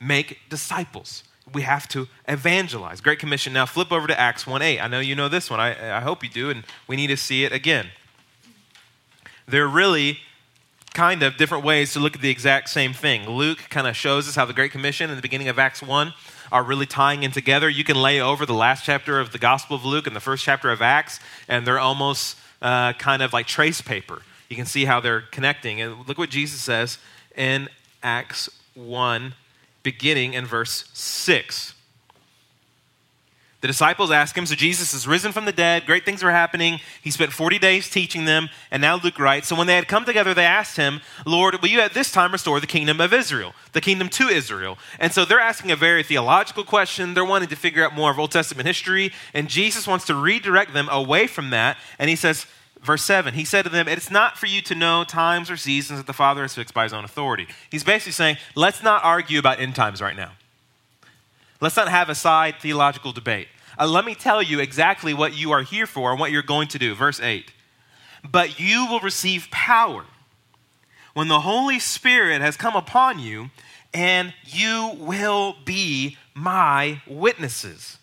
Make 0.00 0.38
disciples. 0.48 1.24
We 1.52 1.62
have 1.62 1.88
to 1.88 2.08
evangelize. 2.28 3.00
Great 3.00 3.18
Commission. 3.18 3.52
Now 3.52 3.66
flip 3.66 3.92
over 3.92 4.06
to 4.06 4.18
Acts 4.18 4.46
1 4.46 4.62
8. 4.62 4.80
I 4.80 4.86
know 4.86 5.00
you 5.00 5.14
know 5.14 5.28
this 5.28 5.50
one. 5.50 5.60
I, 5.60 5.98
I 5.98 6.00
hope 6.00 6.22
you 6.22 6.30
do, 6.30 6.50
and 6.50 6.64
we 6.86 6.96
need 6.96 7.08
to 7.08 7.16
see 7.16 7.44
it 7.44 7.52
again. 7.52 7.88
There 9.46 9.64
are 9.64 9.68
really 9.68 10.20
kind 10.94 11.22
of 11.22 11.36
different 11.36 11.64
ways 11.64 11.92
to 11.92 12.00
look 12.00 12.14
at 12.14 12.20
the 12.20 12.30
exact 12.30 12.68
same 12.68 12.92
thing. 12.92 13.28
Luke 13.28 13.58
kind 13.68 13.86
of 13.86 13.96
shows 13.96 14.28
us 14.28 14.36
how 14.36 14.44
the 14.44 14.52
Great 14.52 14.72
Commission 14.72 15.10
in 15.10 15.16
the 15.16 15.22
beginning 15.22 15.48
of 15.48 15.58
Acts 15.58 15.82
1 15.82 16.12
are 16.52 16.62
really 16.62 16.86
tying 16.86 17.22
in 17.22 17.30
together. 17.30 17.68
You 17.68 17.84
can 17.84 18.00
lay 18.00 18.20
over 18.20 18.44
the 18.44 18.54
last 18.54 18.84
chapter 18.84 19.20
of 19.20 19.32
the 19.32 19.38
Gospel 19.38 19.76
of 19.76 19.84
Luke 19.84 20.06
and 20.06 20.14
the 20.14 20.20
first 20.20 20.44
chapter 20.44 20.70
of 20.70 20.82
Acts, 20.82 21.20
and 21.48 21.66
they're 21.66 21.78
almost 21.78 22.36
uh, 22.62 22.92
kind 22.94 23.22
of 23.22 23.32
like 23.32 23.46
trace 23.46 23.80
paper. 23.80 24.22
You 24.48 24.56
can 24.56 24.66
see 24.66 24.84
how 24.84 25.00
they're 25.00 25.22
connecting. 25.22 25.80
And 25.80 26.06
look 26.08 26.18
what 26.18 26.30
Jesus 26.30 26.60
says 26.60 26.98
in 27.36 27.68
Acts 28.02 28.48
1, 28.74 29.34
beginning 29.82 30.34
in 30.34 30.44
verse 30.44 30.88
6. 30.92 31.74
The 33.60 33.66
disciples 33.66 34.10
ask 34.10 34.36
him, 34.36 34.46
so 34.46 34.54
Jesus 34.54 34.94
is 34.94 35.06
risen 35.06 35.32
from 35.32 35.44
the 35.44 35.52
dead, 35.52 35.84
great 35.84 36.06
things 36.06 36.22
are 36.22 36.30
happening. 36.30 36.80
He 37.02 37.10
spent 37.10 37.30
40 37.30 37.58
days 37.58 37.90
teaching 37.90 38.24
them, 38.24 38.48
and 38.70 38.80
now 38.80 38.96
Luke 38.96 39.18
writes, 39.18 39.48
so 39.48 39.56
when 39.56 39.66
they 39.66 39.74
had 39.74 39.86
come 39.86 40.06
together, 40.06 40.32
they 40.32 40.46
asked 40.46 40.78
him, 40.78 41.02
Lord, 41.26 41.60
will 41.60 41.68
you 41.68 41.80
at 41.80 41.92
this 41.92 42.10
time 42.10 42.32
restore 42.32 42.58
the 42.58 42.66
kingdom 42.66 43.02
of 43.02 43.12
Israel, 43.12 43.52
the 43.72 43.82
kingdom 43.82 44.08
to 44.10 44.28
Israel? 44.28 44.78
And 44.98 45.12
so 45.12 45.26
they're 45.26 45.40
asking 45.40 45.70
a 45.70 45.76
very 45.76 46.02
theological 46.02 46.64
question. 46.64 47.12
They're 47.12 47.22
wanting 47.22 47.50
to 47.50 47.56
figure 47.56 47.84
out 47.84 47.94
more 47.94 48.10
of 48.10 48.18
Old 48.18 48.30
Testament 48.30 48.66
history, 48.66 49.12
and 49.34 49.46
Jesus 49.46 49.86
wants 49.86 50.06
to 50.06 50.14
redirect 50.14 50.72
them 50.72 50.88
away 50.90 51.26
from 51.26 51.50
that. 51.50 51.76
And 51.98 52.08
he 52.08 52.16
says, 52.16 52.46
verse 52.82 53.02
7, 53.04 53.34
he 53.34 53.44
said 53.44 53.62
to 53.64 53.68
them, 53.68 53.88
It's 53.88 54.10
not 54.10 54.38
for 54.38 54.46
you 54.46 54.62
to 54.62 54.74
know 54.74 55.04
times 55.04 55.50
or 55.50 55.58
seasons 55.58 55.98
that 55.98 56.06
the 56.06 56.14
Father 56.14 56.40
has 56.42 56.54
fixed 56.54 56.72
by 56.72 56.84
his 56.84 56.94
own 56.94 57.04
authority. 57.04 57.46
He's 57.70 57.84
basically 57.84 58.12
saying, 58.12 58.38
Let's 58.54 58.82
not 58.82 59.04
argue 59.04 59.38
about 59.38 59.60
end 59.60 59.74
times 59.74 60.00
right 60.00 60.16
now. 60.16 60.32
Let's 61.60 61.76
not 61.76 61.88
have 61.88 62.08
a 62.08 62.14
side 62.14 62.56
theological 62.60 63.12
debate. 63.12 63.48
Uh, 63.78 63.86
let 63.86 64.04
me 64.04 64.14
tell 64.14 64.42
you 64.42 64.60
exactly 64.60 65.14
what 65.14 65.34
you 65.34 65.52
are 65.52 65.62
here 65.62 65.86
for 65.86 66.10
and 66.10 66.20
what 66.20 66.30
you're 66.30 66.42
going 66.42 66.68
to 66.68 66.78
do. 66.78 66.94
Verse 66.94 67.20
8 67.20 67.52
but 68.28 68.60
you 68.60 68.86
will 68.86 69.00
receive 69.00 69.50
power 69.50 70.04
when 71.14 71.28
the 71.28 71.40
Holy 71.40 71.78
Spirit 71.78 72.40
has 72.40 72.56
come 72.56 72.76
upon 72.76 73.18
you, 73.18 73.50
and 73.92 74.32
you 74.44 74.92
will 74.98 75.56
be 75.64 76.16
my 76.34 77.02
witnesses 77.06 77.98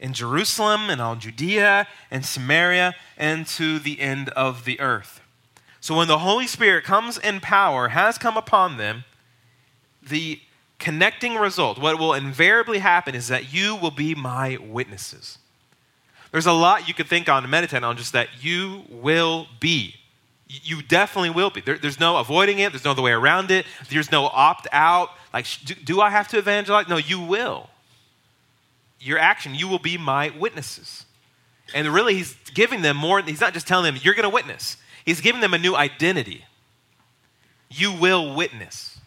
in 0.00 0.12
Jerusalem 0.12 0.90
and 0.90 1.00
all 1.00 1.14
Judea 1.14 1.86
and 2.10 2.24
Samaria 2.24 2.94
and 3.16 3.46
to 3.46 3.78
the 3.78 4.00
end 4.00 4.30
of 4.30 4.64
the 4.64 4.80
earth. 4.80 5.20
So 5.80 5.96
when 5.96 6.08
the 6.08 6.18
Holy 6.18 6.46
Spirit 6.46 6.84
comes 6.84 7.16
in 7.16 7.40
power, 7.40 7.88
has 7.88 8.18
come 8.18 8.36
upon 8.36 8.76
them, 8.76 9.04
the 10.02 10.40
connecting 10.80 11.36
result, 11.36 11.78
what 11.78 11.98
will 11.98 12.14
invariably 12.14 12.78
happen 12.78 13.14
is 13.14 13.28
that 13.28 13.52
you 13.52 13.76
will 13.76 13.90
be 13.90 14.14
my 14.14 14.58
witnesses. 14.60 15.38
There's 16.32 16.46
a 16.46 16.52
lot 16.52 16.88
you 16.88 16.94
could 16.94 17.06
think 17.06 17.28
on 17.28 17.44
and 17.44 17.50
meditate 17.50 17.84
on, 17.84 17.96
just 17.96 18.12
that 18.12 18.42
you 18.42 18.84
will 18.88 19.46
be. 19.60 19.96
You 20.48 20.82
definitely 20.82 21.30
will 21.30 21.50
be. 21.50 21.60
There, 21.60 21.78
there's 21.78 22.00
no 22.00 22.16
avoiding 22.16 22.58
it, 22.58 22.72
there's 22.72 22.84
no 22.84 22.92
other 22.92 23.02
way 23.02 23.12
around 23.12 23.50
it, 23.50 23.66
there's 23.88 24.10
no 24.10 24.26
opt 24.26 24.66
out. 24.72 25.10
Like, 25.32 25.46
do, 25.64 25.74
do 25.74 26.00
I 26.00 26.10
have 26.10 26.28
to 26.28 26.38
evangelize? 26.38 26.88
No, 26.88 26.96
you 26.96 27.20
will. 27.20 27.70
Your 28.98 29.18
action, 29.18 29.54
you 29.54 29.68
will 29.68 29.78
be 29.78 29.96
my 29.96 30.30
witnesses. 30.30 31.06
And 31.74 31.86
really, 31.88 32.14
he's 32.14 32.34
giving 32.54 32.82
them 32.82 32.96
more, 32.96 33.22
he's 33.22 33.40
not 33.40 33.54
just 33.54 33.68
telling 33.68 33.84
them, 33.84 34.00
you're 34.02 34.14
going 34.14 34.24
to 34.24 34.34
witness. 34.34 34.76
He's 35.04 35.20
giving 35.20 35.40
them 35.40 35.54
a 35.54 35.58
new 35.58 35.76
identity. 35.76 36.44
You 37.70 37.92
will 37.92 38.34
witness. 38.34 38.99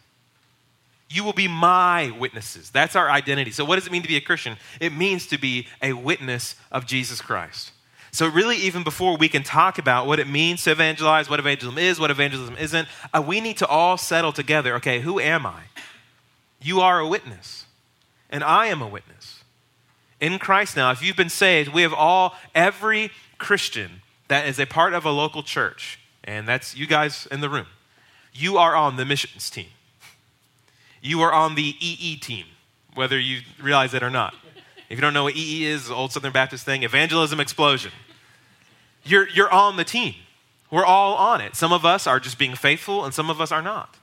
You 1.14 1.24
will 1.24 1.34
be 1.34 1.48
my 1.48 2.10
witnesses. 2.18 2.72
That's 2.72 2.96
our 2.96 3.08
identity. 3.08 3.52
So, 3.52 3.64
what 3.64 3.76
does 3.76 3.86
it 3.86 3.92
mean 3.92 4.02
to 4.02 4.08
be 4.08 4.18
a 4.18 4.22
Christian? 4.22 4.58
It 4.80 4.94
means 4.94 5.28
to 5.28 5.38
be 5.38 5.68
a 5.80 5.94
witness 5.94 6.56
of 6.72 6.88
Jesus 6.88 7.22
Christ. 7.22 7.72
So, 8.12 8.28
really, 8.28 8.58
even 8.58 8.84
before 8.84 9.16
we 9.16 9.30
can 9.30 9.44
talk 9.44 9.78
about 9.78 10.08
what 10.08 10.20
it 10.20 10.28
means 10.28 10.64
to 10.64 10.72
evangelize, 10.72 11.30
what 11.30 11.40
evangelism 11.40 11.78
is, 11.78 12.00
what 12.00 12.10
evangelism 12.10 12.58
isn't, 12.58 12.88
uh, 13.14 13.22
we 13.22 13.42
need 13.42 13.58
to 13.58 13.68
all 13.68 13.96
settle 13.96 14.32
together 14.32 14.74
okay, 14.78 15.02
who 15.02 15.20
am 15.20 15.46
I? 15.46 15.62
You 16.60 16.82
are 16.82 17.00
a 17.00 17.08
witness, 17.08 17.66
and 18.32 18.44
I 18.44 18.66
am 18.68 18.82
a 18.82 18.88
witness. 18.88 19.44
In 20.20 20.40
Christ 20.40 20.76
now, 20.76 20.90
if 20.90 21.04
you've 21.04 21.16
been 21.16 21.30
saved, 21.30 21.72
we 21.72 21.84
have 21.84 21.94
all, 21.94 22.34
every 22.56 23.12
Christian 23.38 24.02
that 24.30 24.48
is 24.48 24.58
a 24.58 24.66
part 24.66 24.94
of 24.96 25.06
a 25.06 25.12
local 25.12 25.44
church, 25.44 26.00
and 26.24 26.48
that's 26.48 26.76
you 26.76 26.88
guys 26.88 27.28
in 27.30 27.42
the 27.42 27.50
room, 27.50 27.68
you 28.34 28.58
are 28.58 28.76
on 28.76 28.96
the 28.96 29.06
missions 29.06 29.52
team. 29.52 29.68
You 31.04 31.22
are 31.22 31.34
on 31.34 31.56
the 31.56 31.76
EE 31.80 32.16
team, 32.16 32.46
whether 32.96 33.20
you 33.20 33.42
realize 33.62 33.94
it 33.94 34.02
or 34.02 34.10
not. 34.10 34.34
If 34.90 34.98
you 34.98 35.02
don't 35.02 35.14
know 35.14 35.24
what 35.24 35.36
EE 35.36 35.66
is, 35.66 35.90
the 35.90 35.94
old 35.94 36.14
Southern 36.14 36.32
Baptist 36.32 36.64
thing, 36.64 36.84
evangelism 36.84 37.42
explosion. 37.42 37.92
You're, 39.04 39.28
you're 39.30 39.52
on 39.52 39.76
the 39.76 39.84
team. 39.84 40.16
We're 40.72 40.86
all 40.86 41.16
on 41.16 41.42
it. 41.42 41.56
Some 41.56 41.74
of 41.74 41.86
us 41.86 42.08
are 42.08 42.22
just 42.22 42.40
being 42.40 42.56
faithful, 42.56 43.04
and 43.04 43.14
some 43.14 43.30
of 43.30 43.42
us 43.42 43.52
are 43.52 43.62
not. 43.62 43.98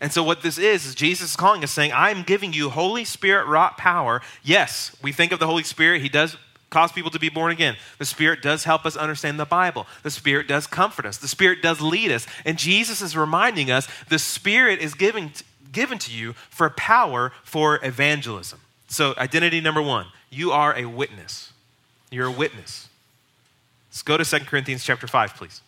And 0.00 0.12
so, 0.12 0.24
what 0.24 0.42
this 0.42 0.58
is, 0.58 0.84
is 0.86 0.94
Jesus 0.96 1.30
is 1.30 1.36
calling 1.36 1.62
us 1.62 1.70
saying, 1.70 1.92
I'm 1.94 2.24
giving 2.24 2.52
you 2.52 2.68
Holy 2.68 3.04
Spirit 3.04 3.46
wrought 3.46 3.78
power. 3.78 4.20
Yes, 4.42 4.94
we 5.02 5.12
think 5.12 5.30
of 5.30 5.38
the 5.38 5.46
Holy 5.46 5.62
Spirit, 5.62 6.02
He 6.02 6.08
does 6.08 6.36
cause 6.68 6.90
people 6.90 7.12
to 7.12 7.20
be 7.20 7.28
born 7.28 7.52
again. 7.52 7.76
The 7.98 8.04
Spirit 8.04 8.42
does 8.42 8.64
help 8.64 8.84
us 8.84 8.96
understand 8.96 9.38
the 9.38 9.44
Bible. 9.44 9.86
The 10.02 10.10
Spirit 10.10 10.48
does 10.48 10.66
comfort 10.66 11.06
us. 11.06 11.16
The 11.16 11.28
Spirit 11.28 11.62
does 11.62 11.80
lead 11.80 12.10
us. 12.10 12.26
And 12.44 12.58
Jesus 12.58 13.00
is 13.00 13.16
reminding 13.16 13.70
us 13.70 13.86
the 14.08 14.18
Spirit 14.18 14.80
is 14.80 14.94
giving, 14.94 15.30
given 15.74 15.98
to 15.98 16.10
you 16.10 16.32
for 16.48 16.70
power 16.70 17.32
for 17.42 17.78
evangelism. 17.84 18.60
So, 18.88 19.14
identity 19.18 19.60
number 19.60 19.82
one 19.82 20.06
you 20.30 20.50
are 20.52 20.76
a 20.76 20.86
witness. 20.86 21.52
You're 22.10 22.26
a 22.26 22.32
witness. 22.32 22.88
Let's 23.90 24.02
go 24.02 24.16
to 24.16 24.24
2 24.24 24.46
Corinthians 24.46 24.82
chapter 24.82 25.06
5, 25.06 25.36
please. 25.36 25.60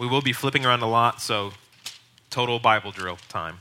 We 0.00 0.06
will 0.06 0.22
be 0.22 0.32
flipping 0.32 0.64
around 0.64 0.82
a 0.82 0.88
lot, 0.88 1.20
so 1.20 1.52
total 2.30 2.58
Bible 2.58 2.90
drill 2.90 3.18
time. 3.28 3.60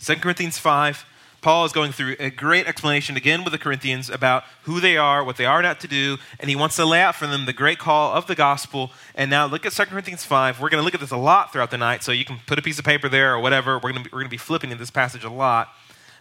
2 0.00 0.16
Corinthians 0.16 0.58
5, 0.58 1.06
Paul 1.46 1.64
is 1.64 1.70
going 1.70 1.92
through 1.92 2.16
a 2.18 2.28
great 2.28 2.66
explanation 2.66 3.16
again 3.16 3.44
with 3.44 3.52
the 3.52 3.58
Corinthians 3.58 4.10
about 4.10 4.42
who 4.62 4.80
they 4.80 4.96
are, 4.96 5.22
what 5.22 5.36
they 5.36 5.44
are 5.44 5.62
not 5.62 5.78
to 5.78 5.86
do, 5.86 6.16
and 6.40 6.50
he 6.50 6.56
wants 6.56 6.74
to 6.74 6.84
lay 6.84 7.00
out 7.00 7.14
for 7.14 7.28
them 7.28 7.46
the 7.46 7.52
great 7.52 7.78
call 7.78 8.12
of 8.12 8.26
the 8.26 8.34
gospel. 8.34 8.90
And 9.14 9.30
now 9.30 9.46
look 9.46 9.64
at 9.64 9.70
2 9.70 9.84
Corinthians 9.84 10.24
5. 10.24 10.60
We're 10.60 10.70
going 10.70 10.80
to 10.80 10.84
look 10.84 10.94
at 10.94 11.00
this 11.00 11.12
a 11.12 11.16
lot 11.16 11.52
throughout 11.52 11.70
the 11.70 11.78
night, 11.78 12.02
so 12.02 12.10
you 12.10 12.24
can 12.24 12.40
put 12.48 12.58
a 12.58 12.62
piece 12.62 12.80
of 12.80 12.84
paper 12.84 13.08
there 13.08 13.32
or 13.32 13.38
whatever. 13.38 13.76
We're 13.76 13.92
going 13.92 14.02
to 14.02 14.02
be, 14.02 14.10
we're 14.12 14.18
going 14.18 14.26
to 14.26 14.28
be 14.28 14.36
flipping 14.38 14.72
in 14.72 14.78
this 14.78 14.90
passage 14.90 15.22
a 15.22 15.30
lot. 15.30 15.68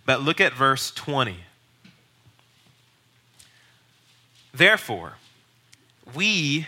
But 0.05 0.22
look 0.22 0.39
at 0.39 0.53
verse 0.53 0.91
20. 0.91 1.38
Therefore, 4.53 5.13
we 6.13 6.67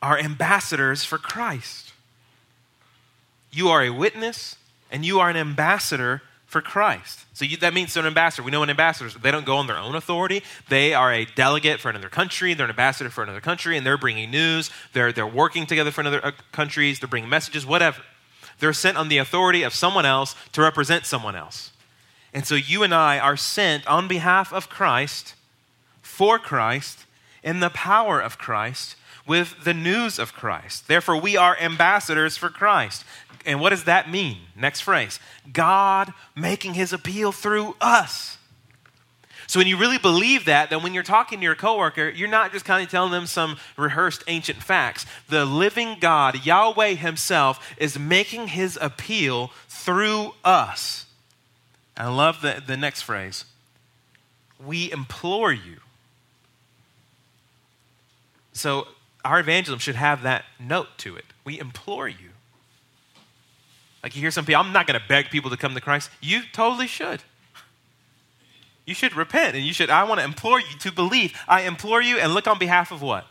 are 0.00 0.18
ambassadors 0.18 1.04
for 1.04 1.18
Christ. 1.18 1.92
You 3.52 3.68
are 3.68 3.82
a 3.82 3.90
witness 3.90 4.56
and 4.90 5.04
you 5.04 5.20
are 5.20 5.28
an 5.28 5.36
ambassador 5.36 6.22
for 6.50 6.60
Christ. 6.60 7.20
So 7.32 7.44
you, 7.44 7.56
that 7.58 7.72
means 7.72 7.96
an 7.96 8.06
ambassador. 8.06 8.42
We 8.42 8.50
know 8.50 8.64
an 8.64 8.70
ambassador, 8.70 9.16
they 9.16 9.30
don't 9.30 9.46
go 9.46 9.58
on 9.58 9.68
their 9.68 9.78
own 9.78 9.94
authority. 9.94 10.42
They 10.68 10.92
are 10.92 11.12
a 11.12 11.24
delegate 11.24 11.78
for 11.78 11.90
another 11.90 12.08
country. 12.08 12.54
They're 12.54 12.66
an 12.66 12.70
ambassador 12.70 13.08
for 13.08 13.22
another 13.22 13.40
country, 13.40 13.76
and 13.76 13.86
they're 13.86 13.96
bringing 13.96 14.32
news. 14.32 14.68
They're, 14.92 15.12
they're 15.12 15.28
working 15.28 15.64
together 15.64 15.92
for 15.92 16.04
other 16.04 16.26
uh, 16.26 16.32
countries. 16.50 16.98
They're 16.98 17.08
bringing 17.08 17.30
messages, 17.30 17.64
whatever. 17.64 18.02
They're 18.58 18.72
sent 18.72 18.96
on 18.96 19.08
the 19.08 19.18
authority 19.18 19.62
of 19.62 19.74
someone 19.74 20.04
else 20.04 20.34
to 20.52 20.60
represent 20.60 21.06
someone 21.06 21.36
else. 21.36 21.70
And 22.34 22.44
so 22.44 22.56
you 22.56 22.82
and 22.82 22.92
I 22.92 23.20
are 23.20 23.36
sent 23.36 23.86
on 23.86 24.08
behalf 24.08 24.52
of 24.52 24.68
Christ, 24.68 25.34
for 26.02 26.36
Christ, 26.36 27.06
in 27.44 27.60
the 27.60 27.70
power 27.70 28.20
of 28.20 28.38
Christ, 28.38 28.96
with 29.24 29.62
the 29.62 29.72
news 29.74 30.18
of 30.18 30.34
Christ. 30.34 30.88
Therefore, 30.88 31.16
we 31.16 31.36
are 31.36 31.56
ambassadors 31.60 32.36
for 32.36 32.48
Christ. 32.48 33.04
And 33.46 33.60
what 33.60 33.70
does 33.70 33.84
that 33.84 34.10
mean? 34.10 34.38
Next 34.56 34.80
phrase 34.80 35.18
God 35.52 36.12
making 36.36 36.74
his 36.74 36.92
appeal 36.92 37.32
through 37.32 37.74
us. 37.80 38.38
So 39.46 39.58
when 39.58 39.66
you 39.66 39.78
really 39.78 39.98
believe 39.98 40.44
that, 40.44 40.70
then 40.70 40.80
when 40.80 40.94
you're 40.94 41.02
talking 41.02 41.40
to 41.40 41.44
your 41.44 41.56
coworker, 41.56 42.08
you're 42.08 42.28
not 42.28 42.52
just 42.52 42.64
kind 42.64 42.84
of 42.84 42.88
telling 42.88 43.10
them 43.10 43.26
some 43.26 43.56
rehearsed 43.76 44.22
ancient 44.28 44.62
facts. 44.62 45.06
The 45.28 45.44
living 45.44 45.96
God, 45.98 46.46
Yahweh 46.46 46.94
himself, 46.94 47.74
is 47.76 47.98
making 47.98 48.46
his 48.48 48.78
appeal 48.80 49.50
through 49.66 50.34
us. 50.44 51.06
I 51.96 52.06
love 52.06 52.42
the, 52.42 52.62
the 52.64 52.76
next 52.76 53.02
phrase. 53.02 53.44
We 54.64 54.92
implore 54.92 55.52
you. 55.52 55.78
So 58.52 58.86
our 59.24 59.40
evangelism 59.40 59.80
should 59.80 59.96
have 59.96 60.22
that 60.22 60.44
note 60.60 60.88
to 60.98 61.16
it. 61.16 61.24
We 61.44 61.58
implore 61.58 62.08
you. 62.08 62.29
Like 64.02 64.14
you 64.14 64.22
hear 64.22 64.30
some 64.30 64.44
people, 64.44 64.62
I'm 64.62 64.72
not 64.72 64.86
going 64.86 64.98
to 64.98 65.06
beg 65.06 65.30
people 65.30 65.50
to 65.50 65.56
come 65.56 65.74
to 65.74 65.80
Christ. 65.80 66.10
You 66.20 66.42
totally 66.52 66.86
should. 66.86 67.22
You 68.86 68.94
should 68.94 69.14
repent 69.14 69.54
and 69.54 69.64
you 69.64 69.72
should, 69.72 69.90
I 69.90 70.04
want 70.04 70.20
to 70.20 70.24
implore 70.24 70.58
you 70.58 70.78
to 70.80 70.92
believe. 70.92 71.38
I 71.46 71.62
implore 71.62 72.00
you 72.00 72.18
and 72.18 72.34
look 72.34 72.48
on 72.48 72.58
behalf 72.58 72.90
of 72.90 73.02
what? 73.02 73.26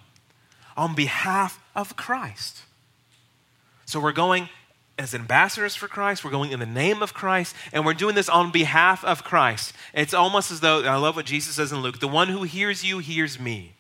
On 0.78 0.96
behalf 0.96 1.62
of 1.76 1.96
Christ. 1.96 2.62
So 3.86 4.00
we're 4.00 4.12
going 4.12 4.50
as 5.00 5.16
ambassadors 5.16 5.76
for 5.76 5.88
Christ, 5.88 6.26
we're 6.26 6.32
going 6.32 6.52
in 6.52 6.60
the 6.60 6.66
name 6.66 7.02
of 7.02 7.14
Christ, 7.14 7.56
and 7.72 7.86
we're 7.86 7.94
doing 7.94 8.16
this 8.16 8.28
on 8.28 8.52
behalf 8.52 9.04
of 9.06 9.24
Christ. 9.24 9.74
It's 9.94 10.14
almost 10.14 10.52
as 10.52 10.60
though, 10.60 10.84
I 10.84 10.98
love 10.98 11.16
what 11.16 11.26
Jesus 11.26 11.56
says 11.56 11.72
in 11.72 11.80
Luke 11.80 12.00
the 12.00 12.08
one 12.08 12.28
who 12.28 12.44
hears 12.44 12.84
you 12.84 13.00
hears 13.00 13.40
me. 13.40 13.76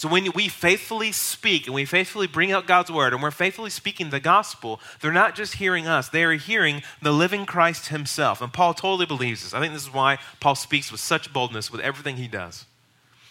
So 0.00 0.08
when 0.08 0.32
we 0.32 0.48
faithfully 0.48 1.12
speak 1.12 1.66
and 1.66 1.74
we 1.74 1.84
faithfully 1.84 2.26
bring 2.26 2.52
out 2.52 2.66
God's 2.66 2.90
word 2.90 3.12
and 3.12 3.22
we're 3.22 3.30
faithfully 3.30 3.68
speaking 3.68 4.08
the 4.08 4.18
gospel, 4.18 4.80
they're 5.02 5.12
not 5.12 5.34
just 5.34 5.56
hearing 5.56 5.86
us, 5.86 6.08
they 6.08 6.24
are 6.24 6.32
hearing 6.32 6.80
the 7.02 7.12
living 7.12 7.44
Christ 7.44 7.88
himself. 7.88 8.40
And 8.40 8.50
Paul 8.50 8.72
totally 8.72 9.04
believes 9.04 9.42
this. 9.42 9.52
I 9.52 9.60
think 9.60 9.74
this 9.74 9.82
is 9.82 9.92
why 9.92 10.16
Paul 10.40 10.54
speaks 10.54 10.90
with 10.90 11.02
such 11.02 11.34
boldness 11.34 11.70
with 11.70 11.82
everything 11.82 12.16
he 12.16 12.28
does. 12.28 12.64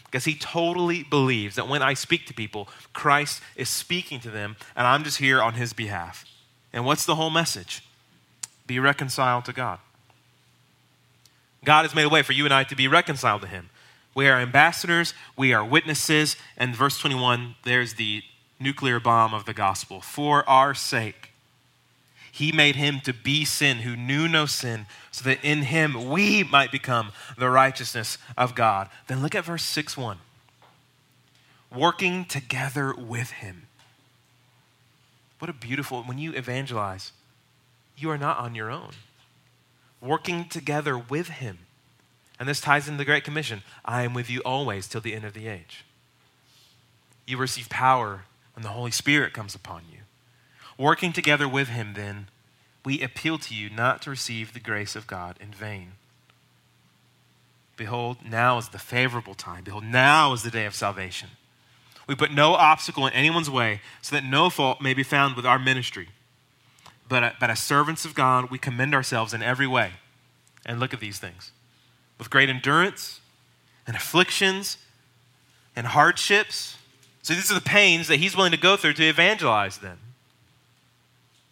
Because 0.05 0.25
he 0.25 0.35
totally 0.35 1.01
believes 1.01 1.55
that 1.55 1.67
when 1.67 1.81
I 1.81 1.95
speak 1.95 2.27
to 2.27 2.35
people, 2.35 2.69
Christ 2.93 3.41
is 3.55 3.67
speaking 3.67 4.19
to 4.19 4.29
them 4.29 4.55
and 4.75 4.85
I'm 4.85 5.03
just 5.03 5.17
here 5.17 5.41
on 5.41 5.55
his 5.55 5.73
behalf. 5.73 6.23
And 6.71 6.85
what's 6.85 7.07
the 7.07 7.15
whole 7.15 7.31
message? 7.31 7.83
Be 8.67 8.77
reconciled 8.77 9.45
to 9.45 9.53
God. 9.53 9.79
God 11.65 11.81
has 11.81 11.95
made 11.95 12.05
a 12.05 12.09
way 12.09 12.21
for 12.21 12.33
you 12.33 12.45
and 12.45 12.53
I 12.53 12.63
to 12.65 12.75
be 12.75 12.87
reconciled 12.87 13.41
to 13.41 13.47
him. 13.47 13.71
We 14.19 14.27
are 14.27 14.37
ambassadors, 14.37 15.13
we 15.37 15.53
are 15.53 15.63
witnesses. 15.63 16.35
And 16.57 16.75
verse 16.75 16.97
21, 16.97 17.55
there's 17.63 17.93
the 17.93 18.21
nuclear 18.59 18.99
bomb 18.99 19.33
of 19.33 19.45
the 19.45 19.53
gospel. 19.53 20.01
For 20.01 20.47
our 20.49 20.73
sake, 20.73 21.31
he 22.29 22.51
made 22.51 22.75
him 22.75 22.99
to 23.05 23.13
be 23.13 23.45
sin 23.45 23.77
who 23.77 23.95
knew 23.95 24.27
no 24.27 24.45
sin, 24.45 24.87
so 25.09 25.23
that 25.23 25.39
in 25.41 25.61
him 25.61 26.09
we 26.09 26.43
might 26.43 26.69
become 26.69 27.13
the 27.37 27.49
righteousness 27.49 28.17
of 28.37 28.55
God. 28.55 28.89
Then 29.07 29.21
look 29.21 29.35
at 29.35 29.45
verse 29.45 29.63
6 29.63 29.95
1. 29.95 30.17
Working 31.73 32.25
together 32.25 32.93
with 32.93 33.29
him. 33.29 33.67
What 35.37 35.49
a 35.49 35.53
beautiful, 35.53 36.03
when 36.03 36.17
you 36.17 36.33
evangelize, 36.33 37.13
you 37.95 38.09
are 38.09 38.17
not 38.17 38.39
on 38.39 38.53
your 38.53 38.69
own. 38.69 38.91
Working 40.01 40.49
together 40.49 40.97
with 40.97 41.29
him 41.29 41.59
And 42.39 42.47
this 42.47 42.61
ties 42.61 42.87
into 42.87 42.97
the 42.97 43.05
Great 43.05 43.25
Commission 43.25 43.63
I 43.83 44.03
am 44.03 44.13
with 44.13 44.29
you 44.29 44.39
always 44.41 44.87
till 44.87 45.01
the 45.01 45.13
end 45.13 45.25
of 45.25 45.33
the 45.33 45.47
age. 45.47 45.85
You 47.27 47.37
receive 47.37 47.69
power 47.69 48.23
when 48.55 48.63
the 48.63 48.69
Holy 48.69 48.91
Spirit 48.91 49.33
comes 49.33 49.53
upon 49.53 49.83
you. 49.91 49.99
Working 50.77 51.11
together 51.11 51.47
with 51.47 51.67
Him, 51.67 51.93
then, 51.93 52.29
we 52.85 53.01
appeal 53.01 53.37
to 53.39 53.53
you 53.53 53.69
not 53.69 54.01
to 54.03 54.09
receive 54.09 54.53
the 54.53 54.59
grace 54.59 54.95
of 54.95 55.05
God 55.05 55.37
in 55.41 55.51
vain. 55.51 55.91
Behold, 57.75 58.17
now 58.25 58.57
is 58.57 58.69
the 58.69 58.79
favorable 58.79 59.35
time. 59.35 59.63
Behold, 59.63 59.83
now 59.83 60.33
is 60.33 60.43
the 60.43 60.49
day 60.49 60.65
of 60.65 60.73
salvation. 60.73 61.29
We 62.07 62.15
put 62.15 62.31
no 62.31 62.53
obstacle 62.53 63.05
in 63.05 63.13
anyone's 63.13 63.49
way 63.49 63.81
so 64.01 64.15
that 64.15 64.23
no 64.23 64.49
fault 64.49 64.81
may 64.81 64.93
be 64.93 65.03
found 65.03 65.35
with 65.35 65.45
our 65.45 65.59
ministry. 65.59 66.09
But, 67.07 67.23
uh, 67.23 67.31
but 67.39 67.49
as 67.49 67.59
servants 67.59 68.05
of 68.05 68.15
God, 68.15 68.49
we 68.49 68.57
commend 68.57 68.95
ourselves 68.95 69.33
in 69.33 69.43
every 69.43 69.67
way. 69.67 69.91
And 70.65 70.79
look 70.79 70.93
at 70.93 70.99
these 70.99 71.19
things 71.19 71.51
with 72.19 72.29
great 72.29 72.49
endurance 72.49 73.21
and 73.87 73.95
afflictions 73.95 74.77
and 75.75 75.87
hardships. 75.87 76.77
So 77.23 77.33
these 77.33 77.49
are 77.49 77.55
the 77.55 77.61
pains 77.61 78.07
that 78.09 78.17
he's 78.17 78.35
willing 78.35 78.51
to 78.51 78.57
go 78.57 78.77
through 78.77 78.93
to 78.93 79.03
evangelize 79.03 79.79
them. 79.79 79.97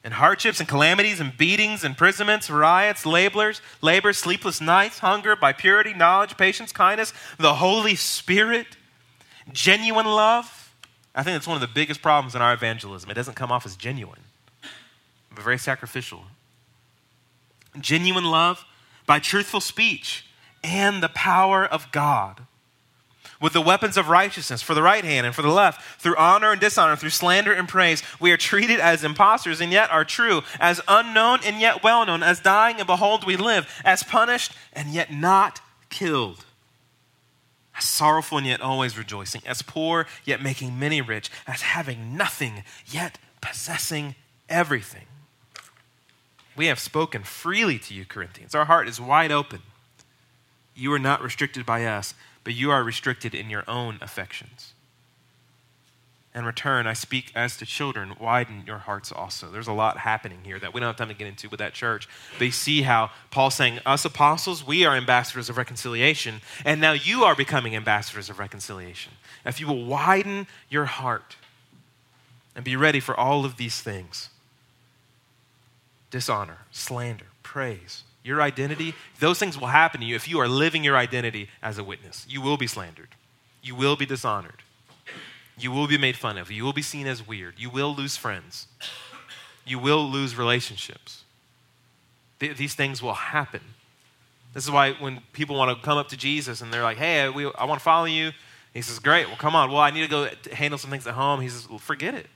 And 0.04 0.14
hardships 0.14 0.60
and 0.60 0.70
calamities 0.70 1.20
and 1.20 1.36
beatings, 1.36 1.84
imprisonments, 1.84 2.50
riots, 2.50 3.06
labors, 3.06 3.62
labor, 3.82 4.14
sleepless 4.14 4.62
nights, 4.62 5.00
hunger, 5.00 5.36
by 5.36 5.52
purity, 5.54 5.94
knowledge, 5.94 6.38
patience, 6.38 6.72
kindness, 6.72 7.14
the 7.40 7.56
Holy 7.56 7.96
Spirit, 7.96 8.68
genuine 9.52 10.06
love. 10.06 10.72
I 11.16 11.24
think 11.24 11.36
that's 11.36 11.48
one 11.48 11.56
of 11.56 11.62
the 11.62 11.74
biggest 11.74 12.02
problems 12.02 12.36
in 12.36 12.42
our 12.42 12.54
evangelism. 12.54 13.10
It 13.10 13.16
doesn't 13.16 13.34
come 13.34 13.52
off 13.52 13.66
as 13.66 13.76
genuine, 13.76 14.22
but 15.34 15.44
very 15.44 15.58
sacrificial. 15.58 16.26
Genuine 17.80 18.26
love 18.26 18.64
by 19.06 19.20
truthful 19.20 19.60
speech 19.60 20.27
and 20.68 21.02
the 21.02 21.10
power 21.10 21.66
of 21.66 21.92
God. 21.92 22.42
With 23.40 23.54
the 23.54 23.62
weapons 23.62 23.98
of 23.98 24.10
righteousness 24.10 24.62
for 24.62 24.74
the 24.74 24.82
right 24.82 25.06
hand 25.06 25.26
and 25.26 25.34
for 25.34 25.44
the 25.44 25.50
left, 25.50 26.02
through 26.02 26.16
honor 26.18 26.52
and 26.52 26.60
dishonor, 26.60 26.96
through 26.96 27.12
slander 27.12 27.54
and 27.54 27.70
praise, 27.70 28.02
we 28.20 28.32
are 28.32 28.38
treated 28.38 28.80
as 28.80 29.04
impostors 29.04 29.62
and 29.62 29.72
yet 29.72 29.92
are 29.92 30.04
true, 30.04 30.42
as 30.60 30.82
unknown 30.88 31.40
and 31.46 31.62
yet 31.62 31.84
well 31.84 32.06
known, 32.06 32.24
as 32.24 32.40
dying 32.40 32.78
and 32.78 32.88
behold 32.88 33.26
we 33.26 33.38
live, 33.38 33.72
as 33.86 34.04
punished 34.04 34.54
and 34.74 34.90
yet 34.90 35.14
not 35.14 35.62
killed, 35.90 36.46
as 37.78 37.86
sorrowful 37.86 38.40
and 38.40 38.48
yet 38.48 38.60
always 38.60 38.98
rejoicing, 38.98 39.42
as 39.46 39.62
poor 39.62 40.08
yet 40.26 40.42
making 40.42 40.78
many 40.78 41.00
rich, 41.00 41.30
as 41.46 41.62
having 41.62 42.18
nothing 42.18 42.64
yet 42.88 43.20
possessing 43.40 44.16
everything. 44.50 45.06
We 46.56 46.66
have 46.66 46.80
spoken 46.80 47.22
freely 47.22 47.78
to 47.78 47.94
you, 47.94 48.04
Corinthians. 48.04 48.56
Our 48.56 48.66
heart 48.66 48.88
is 48.88 49.00
wide 49.00 49.32
open. 49.32 49.62
You 50.78 50.94
are 50.94 51.00
not 51.00 51.24
restricted 51.24 51.66
by 51.66 51.86
us, 51.86 52.14
but 52.44 52.54
you 52.54 52.70
are 52.70 52.84
restricted 52.84 53.34
in 53.34 53.50
your 53.50 53.64
own 53.68 53.98
affections. 54.00 54.74
In 56.36 56.46
return, 56.46 56.86
I 56.86 56.94
speak 56.94 57.32
as 57.34 57.58
to 57.58 57.66
children, 57.66 58.14
widen 58.20 58.64
your 58.68 58.78
hearts 58.78 59.12
also. 59.12 59.50
There's 59.50 59.68
a 59.68 59.74
lot 59.74 59.98
happening 59.98 60.42
here 60.44 60.60
that 60.60 60.72
we 60.72 60.80
don't 60.80 60.88
have 60.90 60.96
time 60.96 61.08
to 61.08 61.16
get 61.16 61.26
into 61.26 61.50
with 61.50 61.58
that 61.58 61.74
church. 61.74 62.08
They 62.38 62.52
see 62.52 62.84
how 62.84 63.10
Paul's 63.32 63.56
saying, 63.56 63.80
Us 63.88 64.06
apostles, 64.06 64.66
we 64.66 64.86
are 64.86 64.96
ambassadors 64.96 65.50
of 65.50 65.58
reconciliation, 65.58 66.42
and 66.64 66.80
now 66.80 66.92
you 66.92 67.24
are 67.24 67.36
becoming 67.36 67.76
ambassadors 67.76 68.30
of 68.30 68.38
reconciliation. 68.38 69.14
If 69.48 69.60
you 69.60 69.66
will 69.66 69.84
widen 69.86 70.46
your 70.70 70.86
heart 70.86 71.38
and 72.56 72.64
be 72.64 72.76
ready 72.76 73.00
for 73.00 73.20
all 73.20 73.44
of 73.44 73.58
these 73.58 73.82
things 73.82 74.30
dishonor, 76.12 76.60
slander, 76.72 77.26
praise, 77.42 78.04
your 78.28 78.42
identity, 78.42 78.94
those 79.20 79.40
things 79.40 79.58
will 79.58 79.68
happen 79.68 80.02
to 80.02 80.06
you 80.06 80.16
if 80.16 80.28
you 80.28 80.40
are 80.40 80.48
living 80.48 80.84
your 80.84 80.98
identity 80.98 81.50
as 81.64 81.78
a 81.78 81.84
witness. 81.84 82.26
You 82.30 82.42
will 82.42 82.58
be 82.58 82.68
slandered. 82.68 83.10
You 83.64 83.74
will 83.74 83.96
be 83.96 84.06
dishonored. 84.06 84.62
You 85.58 85.72
will 85.72 85.88
be 85.88 85.98
made 85.98 86.16
fun 86.16 86.38
of. 86.38 86.52
You 86.52 86.64
will 86.64 86.74
be 86.74 86.82
seen 86.82 87.08
as 87.08 87.26
weird. 87.26 87.56
You 87.58 87.70
will 87.70 87.96
lose 87.96 88.18
friends. 88.18 88.68
You 89.66 89.80
will 89.80 90.08
lose 90.08 90.38
relationships. 90.38 91.24
Th- 92.40 92.56
these 92.56 92.76
things 92.76 93.02
will 93.02 93.14
happen. 93.14 93.62
This 94.54 94.64
is 94.64 94.72
why 94.72 94.94
when 94.94 95.22
people 95.34 95.56
want 95.56 95.76
to 95.76 95.84
come 95.84 95.98
up 95.98 96.10
to 96.10 96.18
Jesus 96.18 96.62
and 96.62 96.72
they're 96.72 96.84
like, 96.84 96.98
hey, 96.98 97.30
we, 97.30 97.52
I 97.58 97.66
want 97.66 97.80
to 97.80 97.84
follow 97.84 98.06
you, 98.06 98.32
he 98.74 98.82
says, 98.82 99.00
great, 99.00 99.28
well, 99.28 99.38
come 99.38 99.56
on. 99.56 99.72
Well, 99.72 99.80
I 99.80 99.90
need 99.90 100.02
to 100.02 100.08
go 100.08 100.30
handle 100.52 100.78
some 100.78 100.92
things 100.92 101.08
at 101.08 101.16
home. 101.16 101.42
He 101.42 101.50
says, 101.50 101.68
well, 101.68 101.80
forget 101.80 102.14
it. 102.14 102.28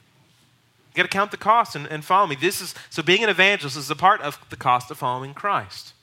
You 0.91 0.97
got 0.97 1.03
to 1.03 1.09
count 1.09 1.31
the 1.31 1.37
cost 1.37 1.75
and, 1.75 1.87
and 1.87 2.03
follow 2.03 2.27
me. 2.27 2.35
This 2.35 2.61
is 2.61 2.75
so 2.89 3.01
being 3.01 3.23
an 3.23 3.29
evangelist 3.29 3.77
is 3.77 3.89
a 3.89 3.95
part 3.95 4.21
of 4.21 4.37
the 4.49 4.57
cost 4.57 4.91
of 4.91 4.97
following 4.97 5.33
Christ. 5.33 5.93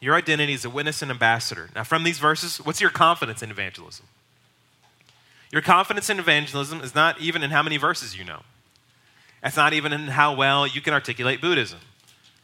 Your 0.00 0.14
identity 0.14 0.54
is 0.54 0.64
a 0.64 0.70
witness 0.70 1.02
and 1.02 1.10
ambassador. 1.10 1.68
Now, 1.74 1.84
from 1.84 2.02
these 2.02 2.18
verses, 2.18 2.58
what's 2.58 2.80
your 2.80 2.90
confidence 2.90 3.42
in 3.42 3.50
evangelism? 3.50 4.06
Your 5.52 5.62
confidence 5.62 6.08
in 6.08 6.18
evangelism 6.18 6.80
is 6.80 6.94
not 6.94 7.20
even 7.20 7.42
in 7.42 7.50
how 7.50 7.62
many 7.62 7.76
verses 7.76 8.16
you 8.16 8.24
know. 8.24 8.42
It's 9.42 9.56
not 9.56 9.74
even 9.74 9.92
in 9.92 10.08
how 10.08 10.34
well 10.34 10.66
you 10.66 10.80
can 10.80 10.94
articulate 10.94 11.40
Buddhism. 11.40 11.80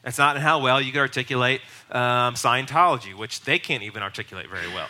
It's 0.05 0.19
not 0.19 0.37
in 0.37 0.43
how 0.43 0.61
well 0.61 0.81
you 0.81 0.93
can 0.93 1.01
articulate 1.01 1.61
um, 1.91 2.35
Scientology, 2.35 3.15
which 3.15 3.43
they 3.43 3.59
can't 3.59 3.83
even 3.83 4.03
articulate 4.03 4.49
very 4.51 4.69
well. 4.69 4.89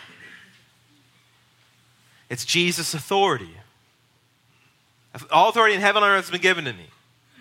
It's 2.29 2.45
Jesus' 2.45 2.93
authority. 2.93 3.55
All 5.31 5.49
authority 5.49 5.75
in 5.75 5.81
heaven 5.81 6.03
and 6.03 6.11
earth 6.11 6.25
has 6.25 6.31
been 6.31 6.41
given 6.41 6.65
to 6.65 6.73
me. 6.73 6.87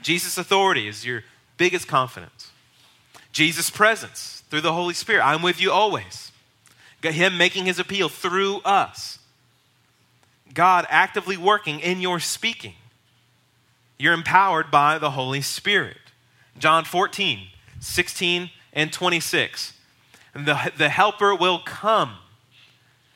Jesus' 0.02 0.36
authority 0.36 0.88
is 0.88 1.06
your 1.06 1.22
biggest 1.56 1.88
confidence. 1.88 2.50
Jesus' 3.32 3.70
presence 3.70 4.42
through 4.50 4.60
the 4.60 4.72
Holy 4.72 4.94
Spirit. 4.94 5.24
I'm 5.24 5.42
with 5.42 5.60
you 5.60 5.72
always. 5.72 6.32
Him 7.02 7.36
making 7.36 7.66
His 7.66 7.78
appeal 7.78 8.08
through 8.08 8.58
us. 8.58 9.18
God 10.54 10.86
actively 10.88 11.36
working 11.36 11.80
in 11.80 12.00
your 12.00 12.20
speaking. 12.20 12.74
You're 13.98 14.12
empowered 14.12 14.70
by 14.70 14.98
the 14.98 15.12
Holy 15.12 15.40
Spirit. 15.40 15.96
John 16.58 16.84
14, 16.84 17.48
16, 17.80 18.50
and 18.72 18.92
26. 18.92 19.72
The, 20.34 20.72
the 20.76 20.88
helper 20.88 21.34
will 21.34 21.60
come. 21.60 22.16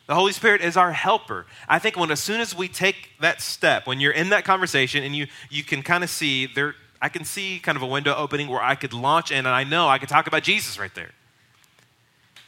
The 0.07 0.15
Holy 0.15 0.33
Spirit 0.33 0.61
is 0.61 0.77
our 0.77 0.93
helper. 0.93 1.47
I 1.69 1.79
think 1.79 1.97
when 1.97 2.11
as 2.11 2.21
soon 2.21 2.41
as 2.41 2.55
we 2.55 2.69
take 2.69 3.11
that 3.21 3.41
step, 3.41 3.87
when 3.87 3.99
you're 3.99 4.13
in 4.13 4.29
that 4.29 4.45
conversation 4.45 5.03
and 5.03 5.17
you 5.17 5.27
you 5.51 5.65
can 5.65 5.83
kind 5.83 6.05
of 6.05 6.11
see 6.11 6.47
there, 6.47 6.77
I 7.03 7.09
can 7.09 7.25
see 7.25 7.59
kind 7.59 7.77
of 7.77 7.83
a 7.83 7.87
window 7.87 8.15
opening 8.15 8.49
where 8.49 8.63
I 8.63 8.77
could 8.77 8.93
launch 8.93 9.31
in 9.31 9.39
and 9.39 9.49
I 9.49 9.65
know 9.65 9.89
I 9.89 9.99
could 9.99 10.09
talk 10.09 10.27
about 10.29 10.45
Jesus 10.45 10.79
right 10.79 10.95
there. 10.95 11.11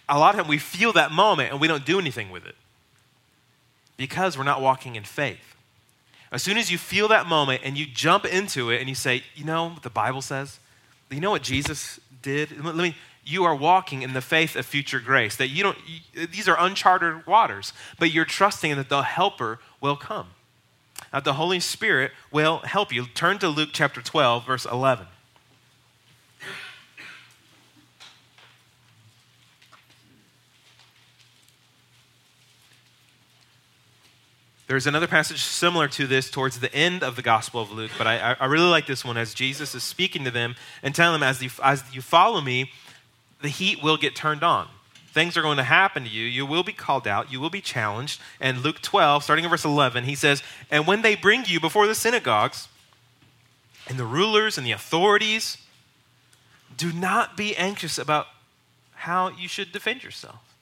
A 0.08 0.18
lot 0.18 0.34
of 0.34 0.40
times 0.40 0.48
we 0.48 0.58
feel 0.58 0.92
that 0.94 1.10
moment 1.10 1.50
and 1.52 1.60
we 1.60 1.68
don't 1.68 1.84
do 1.84 1.98
anything 1.98 2.30
with 2.30 2.46
it 2.46 2.54
because 3.96 4.38
we're 4.38 4.44
not 4.44 4.62
walking 4.62 4.96
in 4.96 5.04
faith. 5.04 5.56
As 6.30 6.42
soon 6.42 6.58
as 6.58 6.70
you 6.70 6.78
feel 6.78 7.08
that 7.08 7.26
moment 7.26 7.62
and 7.64 7.76
you 7.76 7.86
jump 7.86 8.24
into 8.24 8.70
it 8.70 8.80
and 8.80 8.88
you 8.88 8.94
say, 8.94 9.22
you 9.34 9.44
know 9.44 9.68
what 9.68 9.82
the 9.82 9.90
Bible 9.90 10.22
says? 10.22 10.58
You 11.10 11.20
know 11.20 11.30
what 11.30 11.42
Jesus 11.42 11.98
did? 12.22 12.64
Let 12.64 12.76
me 12.76 12.94
you 13.28 13.44
are 13.44 13.54
walking 13.54 14.02
in 14.02 14.14
the 14.14 14.20
faith 14.20 14.56
of 14.56 14.64
future 14.64 15.00
grace. 15.00 15.36
That 15.36 15.48
you 15.48 15.62
don't, 15.62 15.78
you, 15.86 16.26
these 16.26 16.48
are 16.48 16.56
uncharted 16.58 17.26
waters, 17.26 17.72
but 17.98 18.10
you're 18.10 18.24
trusting 18.24 18.74
that 18.76 18.88
the 18.88 19.02
helper 19.02 19.60
will 19.80 19.96
come. 19.96 20.28
That 21.12 21.24
the 21.24 21.34
Holy 21.34 21.60
Spirit 21.60 22.12
will 22.32 22.58
help 22.58 22.92
you. 22.92 23.06
Turn 23.06 23.38
to 23.38 23.48
Luke 23.48 23.70
chapter 23.72 24.00
12, 24.00 24.46
verse 24.46 24.64
11. 24.64 25.06
There's 34.68 34.86
another 34.86 35.06
passage 35.06 35.42
similar 35.42 35.88
to 35.88 36.06
this 36.06 36.30
towards 36.30 36.60
the 36.60 36.72
end 36.74 37.02
of 37.02 37.16
the 37.16 37.22
Gospel 37.22 37.62
of 37.62 37.72
Luke, 37.72 37.90
but 37.96 38.06
I, 38.06 38.36
I 38.38 38.44
really 38.44 38.68
like 38.68 38.86
this 38.86 39.02
one 39.02 39.16
as 39.16 39.32
Jesus 39.32 39.74
is 39.74 39.82
speaking 39.82 40.24
to 40.24 40.30
them 40.30 40.56
and 40.82 40.94
telling 40.94 41.18
them, 41.18 41.26
as 41.26 41.42
you, 41.42 41.48
as 41.64 41.82
you 41.94 42.02
follow 42.02 42.42
me, 42.42 42.70
the 43.40 43.48
heat 43.48 43.82
will 43.82 43.96
get 43.96 44.14
turned 44.16 44.42
on. 44.42 44.68
Things 45.12 45.36
are 45.36 45.42
going 45.42 45.56
to 45.56 45.64
happen 45.64 46.04
to 46.04 46.08
you. 46.08 46.24
You 46.24 46.44
will 46.46 46.62
be 46.62 46.72
called 46.72 47.08
out. 47.08 47.32
You 47.32 47.40
will 47.40 47.50
be 47.50 47.60
challenged. 47.60 48.20
And 48.40 48.62
Luke 48.62 48.80
12, 48.82 49.24
starting 49.24 49.44
in 49.44 49.50
verse 49.50 49.64
11, 49.64 50.04
he 50.04 50.14
says, 50.14 50.42
And 50.70 50.86
when 50.86 51.02
they 51.02 51.16
bring 51.16 51.44
you 51.46 51.60
before 51.60 51.86
the 51.86 51.94
synagogues 51.94 52.68
and 53.88 53.98
the 53.98 54.04
rulers 54.04 54.58
and 54.58 54.66
the 54.66 54.72
authorities, 54.72 55.58
do 56.76 56.92
not 56.92 57.36
be 57.36 57.56
anxious 57.56 57.98
about 57.98 58.26
how 58.94 59.30
you 59.30 59.48
should 59.48 59.72
defend 59.72 60.04
yourself 60.04 60.54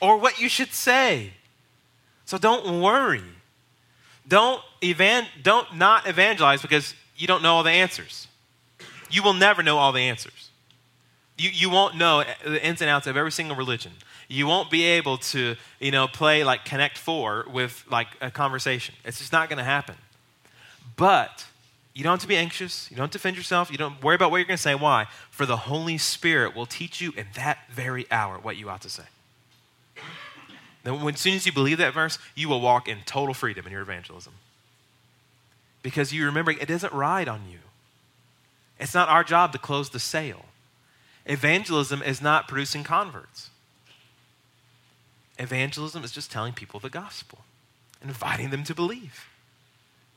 or 0.00 0.16
what 0.16 0.38
you 0.38 0.48
should 0.48 0.72
say. 0.72 1.32
So 2.24 2.38
don't 2.38 2.80
worry. 2.80 3.22
Don't, 4.26 4.62
evan- 4.82 5.26
don't 5.42 5.76
not 5.76 6.06
evangelize 6.06 6.62
because 6.62 6.94
you 7.16 7.26
don't 7.26 7.42
know 7.42 7.54
all 7.54 7.62
the 7.62 7.70
answers. 7.70 8.28
You 9.10 9.22
will 9.22 9.34
never 9.34 9.62
know 9.62 9.78
all 9.78 9.92
the 9.92 10.00
answers. 10.00 10.47
You, 11.38 11.50
you 11.50 11.70
won't 11.70 11.96
know 11.96 12.20
eh, 12.20 12.34
the 12.44 12.66
ins 12.66 12.82
and 12.82 12.90
outs 12.90 13.06
of 13.06 13.16
every 13.16 13.32
single 13.32 13.56
religion. 13.56 13.92
You 14.28 14.46
won't 14.46 14.70
be 14.70 14.84
able 14.84 15.18
to, 15.18 15.56
you 15.80 15.90
know, 15.90 16.08
play 16.08 16.44
like 16.44 16.64
Connect 16.64 16.98
Four 16.98 17.46
with 17.50 17.84
like 17.90 18.08
a 18.20 18.30
conversation. 18.30 18.94
It's 19.04 19.18
just 19.18 19.32
not 19.32 19.48
going 19.48 19.58
to 19.58 19.64
happen. 19.64 19.94
But 20.96 21.46
you 21.94 22.04
don't 22.04 22.12
have 22.12 22.20
to 22.20 22.28
be 22.28 22.36
anxious. 22.36 22.90
You 22.90 22.96
don't 22.96 23.10
defend 23.10 23.36
yourself. 23.36 23.70
You 23.70 23.78
don't 23.78 24.02
worry 24.02 24.16
about 24.16 24.30
what 24.30 24.38
you're 24.38 24.46
going 24.46 24.56
to 24.56 24.62
say. 24.62 24.74
Why? 24.74 25.06
For 25.30 25.46
the 25.46 25.56
Holy 25.56 25.96
Spirit 25.96 26.54
will 26.54 26.66
teach 26.66 27.00
you 27.00 27.12
in 27.16 27.26
that 27.36 27.58
very 27.70 28.06
hour 28.10 28.38
what 28.38 28.56
you 28.56 28.68
ought 28.68 28.82
to 28.82 28.90
say. 28.90 29.04
Then, 30.84 30.94
as 31.06 31.20
soon 31.20 31.34
as 31.34 31.46
you 31.46 31.52
believe 31.52 31.78
that 31.78 31.94
verse, 31.94 32.18
you 32.34 32.48
will 32.48 32.60
walk 32.60 32.88
in 32.88 32.98
total 33.04 33.34
freedom 33.34 33.66
in 33.66 33.72
your 33.72 33.82
evangelism. 33.82 34.32
Because 35.82 36.12
you 36.12 36.26
remember, 36.26 36.50
it 36.50 36.66
doesn't 36.66 36.92
ride 36.92 37.28
on 37.28 37.42
you. 37.50 37.58
It's 38.78 38.94
not 38.94 39.08
our 39.08 39.24
job 39.24 39.52
to 39.52 39.58
close 39.58 39.90
the 39.90 39.98
sale. 39.98 40.44
Evangelism 41.28 42.02
is 42.02 42.22
not 42.22 42.48
producing 42.48 42.82
converts. 42.82 43.50
Evangelism 45.38 46.02
is 46.02 46.10
just 46.10 46.32
telling 46.32 46.52
people 46.52 46.80
the 46.80 46.90
gospel 46.90 47.40
inviting 48.02 48.50
them 48.50 48.64
to 48.64 48.74
believe. 48.74 49.26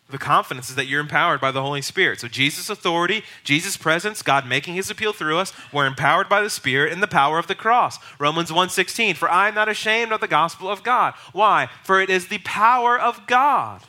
The 0.09 0.17
confidence 0.17 0.69
is 0.69 0.75
that 0.75 0.87
you're 0.87 0.99
empowered 0.99 1.39
by 1.39 1.51
the 1.51 1.61
Holy 1.61 1.81
Spirit. 1.81 2.19
So, 2.19 2.27
Jesus' 2.27 2.69
authority, 2.69 3.23
Jesus' 3.43 3.77
presence, 3.77 4.21
God 4.21 4.45
making 4.45 4.73
his 4.73 4.89
appeal 4.89 5.13
through 5.13 5.37
us, 5.37 5.53
we're 5.71 5.85
empowered 5.85 6.27
by 6.27 6.41
the 6.41 6.49
Spirit 6.49 6.91
and 6.91 7.01
the 7.01 7.07
power 7.07 7.39
of 7.39 7.47
the 7.47 7.55
cross. 7.55 7.97
Romans 8.19 8.51
1:16, 8.51 9.15
for 9.15 9.29
I 9.31 9.47
am 9.47 9.55
not 9.55 9.69
ashamed 9.69 10.11
of 10.11 10.19
the 10.19 10.27
gospel 10.27 10.69
of 10.69 10.83
God. 10.83 11.13
Why? 11.31 11.69
For 11.83 12.01
it 12.01 12.09
is 12.09 12.27
the 12.27 12.39
power 12.39 12.99
of 12.99 13.25
God. 13.25 13.81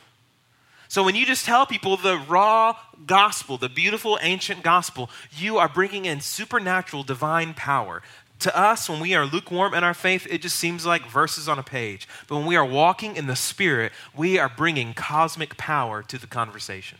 So 0.87 1.03
when 1.03 1.15
you 1.15 1.25
just 1.25 1.45
tell 1.45 1.65
people 1.65 1.97
the 1.97 2.17
raw 2.17 2.77
gospel, 3.05 3.57
the 3.57 3.69
beautiful 3.69 4.17
ancient 4.21 4.63
gospel, 4.63 5.09
you 5.35 5.57
are 5.57 5.69
bringing 5.69 6.05
in 6.05 6.21
supernatural 6.21 7.03
divine 7.03 7.53
power. 7.53 8.01
To 8.39 8.57
us, 8.57 8.89
when 8.89 8.99
we 8.99 9.13
are 9.13 9.25
lukewarm 9.25 9.73
in 9.73 9.83
our 9.83 9.93
faith, 9.93 10.27
it 10.29 10.41
just 10.41 10.57
seems 10.57 10.85
like 10.85 11.05
verses 11.05 11.47
on 11.47 11.59
a 11.59 11.63
page. 11.63 12.07
But 12.27 12.37
when 12.37 12.45
we 12.45 12.55
are 12.55 12.65
walking 12.65 13.15
in 13.15 13.27
the 13.27 13.35
Spirit, 13.35 13.93
we 14.15 14.37
are 14.37 14.49
bringing 14.49 14.93
cosmic 14.93 15.55
power 15.55 16.03
to 16.03 16.17
the 16.17 16.27
conversation. 16.27 16.97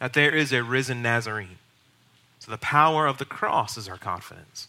That 0.00 0.12
there 0.12 0.34
is 0.34 0.52
a 0.52 0.62
risen 0.62 1.02
Nazarene. 1.02 1.58
So 2.38 2.50
the 2.50 2.58
power 2.58 3.06
of 3.06 3.18
the 3.18 3.24
cross 3.24 3.76
is 3.76 3.88
our 3.88 3.96
confidence. 3.96 4.68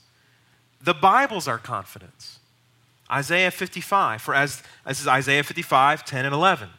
The 0.82 0.94
Bible's 0.94 1.48
our 1.48 1.58
confidence. 1.58 2.40
Isaiah 3.12 3.52
55, 3.52 4.22
for 4.22 4.34
as 4.34 4.64
this 4.88 5.02
is 5.02 5.08
Isaiah 5.08 5.44
55, 5.44 6.06
10 6.06 6.26
and 6.26 6.34
11. 6.34 6.70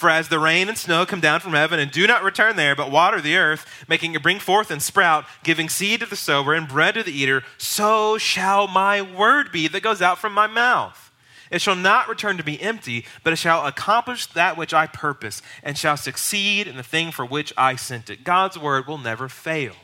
For 0.00 0.08
as 0.08 0.28
the 0.28 0.38
rain 0.38 0.70
and 0.70 0.78
snow 0.78 1.04
come 1.04 1.20
down 1.20 1.40
from 1.40 1.52
heaven 1.52 1.78
and 1.78 1.90
do 1.90 2.06
not 2.06 2.22
return 2.22 2.56
there, 2.56 2.74
but 2.74 2.90
water 2.90 3.20
the 3.20 3.36
earth, 3.36 3.66
making 3.86 4.14
it 4.14 4.22
bring 4.22 4.38
forth 4.38 4.70
and 4.70 4.80
sprout, 4.80 5.26
giving 5.42 5.68
seed 5.68 6.00
to 6.00 6.06
the 6.06 6.16
sower 6.16 6.54
and 6.54 6.66
bread 6.66 6.94
to 6.94 7.02
the 7.02 7.12
eater, 7.12 7.42
so 7.58 8.16
shall 8.16 8.66
my 8.66 9.02
word 9.02 9.52
be 9.52 9.68
that 9.68 9.82
goes 9.82 10.00
out 10.00 10.16
from 10.16 10.32
my 10.32 10.46
mouth. 10.46 11.12
It 11.50 11.60
shall 11.60 11.76
not 11.76 12.08
return 12.08 12.38
to 12.38 12.46
me 12.46 12.58
empty, 12.58 13.04
but 13.22 13.34
it 13.34 13.36
shall 13.36 13.66
accomplish 13.66 14.24
that 14.24 14.56
which 14.56 14.72
I 14.72 14.86
purpose, 14.86 15.42
and 15.62 15.76
shall 15.76 15.98
succeed 15.98 16.66
in 16.66 16.78
the 16.78 16.82
thing 16.82 17.12
for 17.12 17.26
which 17.26 17.52
I 17.58 17.76
sent 17.76 18.08
it. 18.08 18.24
God's 18.24 18.58
word 18.58 18.86
will 18.86 18.96
never 18.96 19.28
fail. 19.28 19.74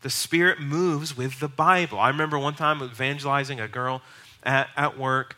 The 0.00 0.08
Spirit 0.08 0.58
moves 0.58 1.14
with 1.14 1.38
the 1.38 1.48
Bible. 1.48 1.98
I 1.98 2.08
remember 2.08 2.38
one 2.38 2.54
time 2.54 2.82
evangelizing 2.82 3.60
a 3.60 3.68
girl 3.68 4.00
at, 4.42 4.70
at 4.74 4.98
work 4.98 5.36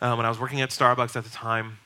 um, 0.00 0.16
when 0.16 0.26
I 0.26 0.28
was 0.28 0.40
working 0.40 0.60
at 0.60 0.70
Starbucks 0.70 1.14
at 1.14 1.22
the 1.22 1.30
time 1.30 1.78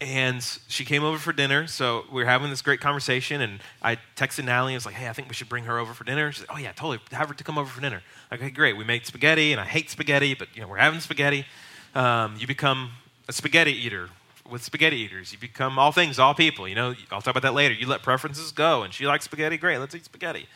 and 0.00 0.42
she 0.68 0.84
came 0.84 1.02
over 1.02 1.18
for 1.18 1.32
dinner. 1.32 1.66
So 1.66 2.04
we 2.12 2.22
were 2.22 2.28
having 2.28 2.50
this 2.50 2.62
great 2.62 2.80
conversation, 2.80 3.40
and 3.40 3.60
I 3.82 3.96
texted 4.16 4.44
Natalie 4.44 4.74
and 4.74 4.76
was 4.76 4.86
like, 4.86 4.94
"Hey, 4.94 5.08
I 5.08 5.12
think 5.12 5.28
we 5.28 5.34
should 5.34 5.48
bring 5.48 5.64
her 5.64 5.78
over 5.78 5.92
for 5.92 6.04
dinner." 6.04 6.30
She 6.30 6.40
said, 6.40 6.48
"Oh 6.50 6.58
yeah, 6.58 6.72
totally. 6.72 7.00
Have 7.10 7.28
her 7.28 7.34
to 7.34 7.44
come 7.44 7.58
over 7.58 7.68
for 7.68 7.80
dinner." 7.80 8.02
Like, 8.30 8.40
okay, 8.40 8.50
great. 8.50 8.76
We 8.76 8.84
made 8.84 9.06
spaghetti, 9.06 9.52
and 9.52 9.60
I 9.60 9.64
hate 9.64 9.90
spaghetti, 9.90 10.34
but 10.34 10.48
you 10.54 10.62
know 10.62 10.68
we're 10.68 10.78
having 10.78 11.00
spaghetti. 11.00 11.46
Um, 11.94 12.36
you 12.38 12.46
become 12.46 12.90
a 13.28 13.32
spaghetti 13.32 13.72
eater 13.72 14.10
with 14.48 14.62
spaghetti 14.62 14.96
eaters. 14.96 15.32
You 15.32 15.38
become 15.38 15.78
all 15.78 15.92
things, 15.92 16.18
all 16.18 16.34
people. 16.34 16.68
You 16.68 16.74
know, 16.74 16.94
I'll 17.10 17.20
talk 17.20 17.32
about 17.32 17.42
that 17.42 17.54
later. 17.54 17.74
You 17.74 17.86
let 17.88 18.02
preferences 18.02 18.52
go, 18.52 18.82
and 18.82 18.94
she 18.94 19.06
likes 19.06 19.24
spaghetti. 19.24 19.56
Great, 19.56 19.78
let's 19.78 19.94
eat 19.94 20.04
spaghetti. 20.04 20.46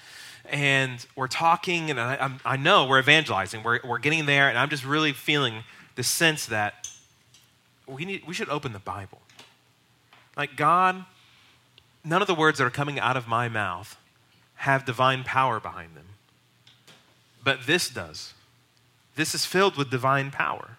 And 0.49 1.05
we're 1.15 1.29
talking, 1.29 1.91
and 1.91 2.01
I, 2.01 2.33
I 2.45 2.57
know 2.57 2.87
we're 2.87 2.99
evangelizing. 2.99 3.63
We're, 3.63 3.79
we're 3.85 3.99
getting 3.99 4.27
there, 4.27 4.49
and 4.49 4.59
I'm 4.59 4.71
just 4.71 4.85
really 4.85 5.13
feeling 5.13 5.63
the 5.95 6.03
sense 6.03 6.47
that 6.47 6.89
we 7.87 8.05
need 8.05 8.23
we 8.27 8.35
should 8.35 8.49
open 8.49 8.73
the 8.73 8.79
Bible 8.79 9.22
like, 10.37 10.57
God, 10.57 11.05
none 12.05 12.23
of 12.23 12.29
the 12.29 12.35
words 12.35 12.59
that 12.59 12.65
are 12.65 12.71
coming 12.71 12.99
out 12.99 13.17
of 13.17 13.29
my 13.29 13.49
mouth 13.49 13.97
have 14.57 14.85
divine 14.85 15.25
power 15.25 15.61
behind 15.61 15.97
them. 15.97 16.07
But 17.45 17.67
this 17.67 17.91
does. 17.91 18.35
This 19.17 19.35
is 19.35 19.45
filled 19.45 19.77
with 19.77 19.91
divine 19.91 20.31
power. 20.31 20.79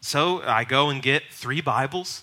So 0.00 0.42
I 0.42 0.64
go 0.64 0.90
and 0.90 1.02
get 1.02 1.24
three 1.30 1.60
Bibles, 1.60 2.22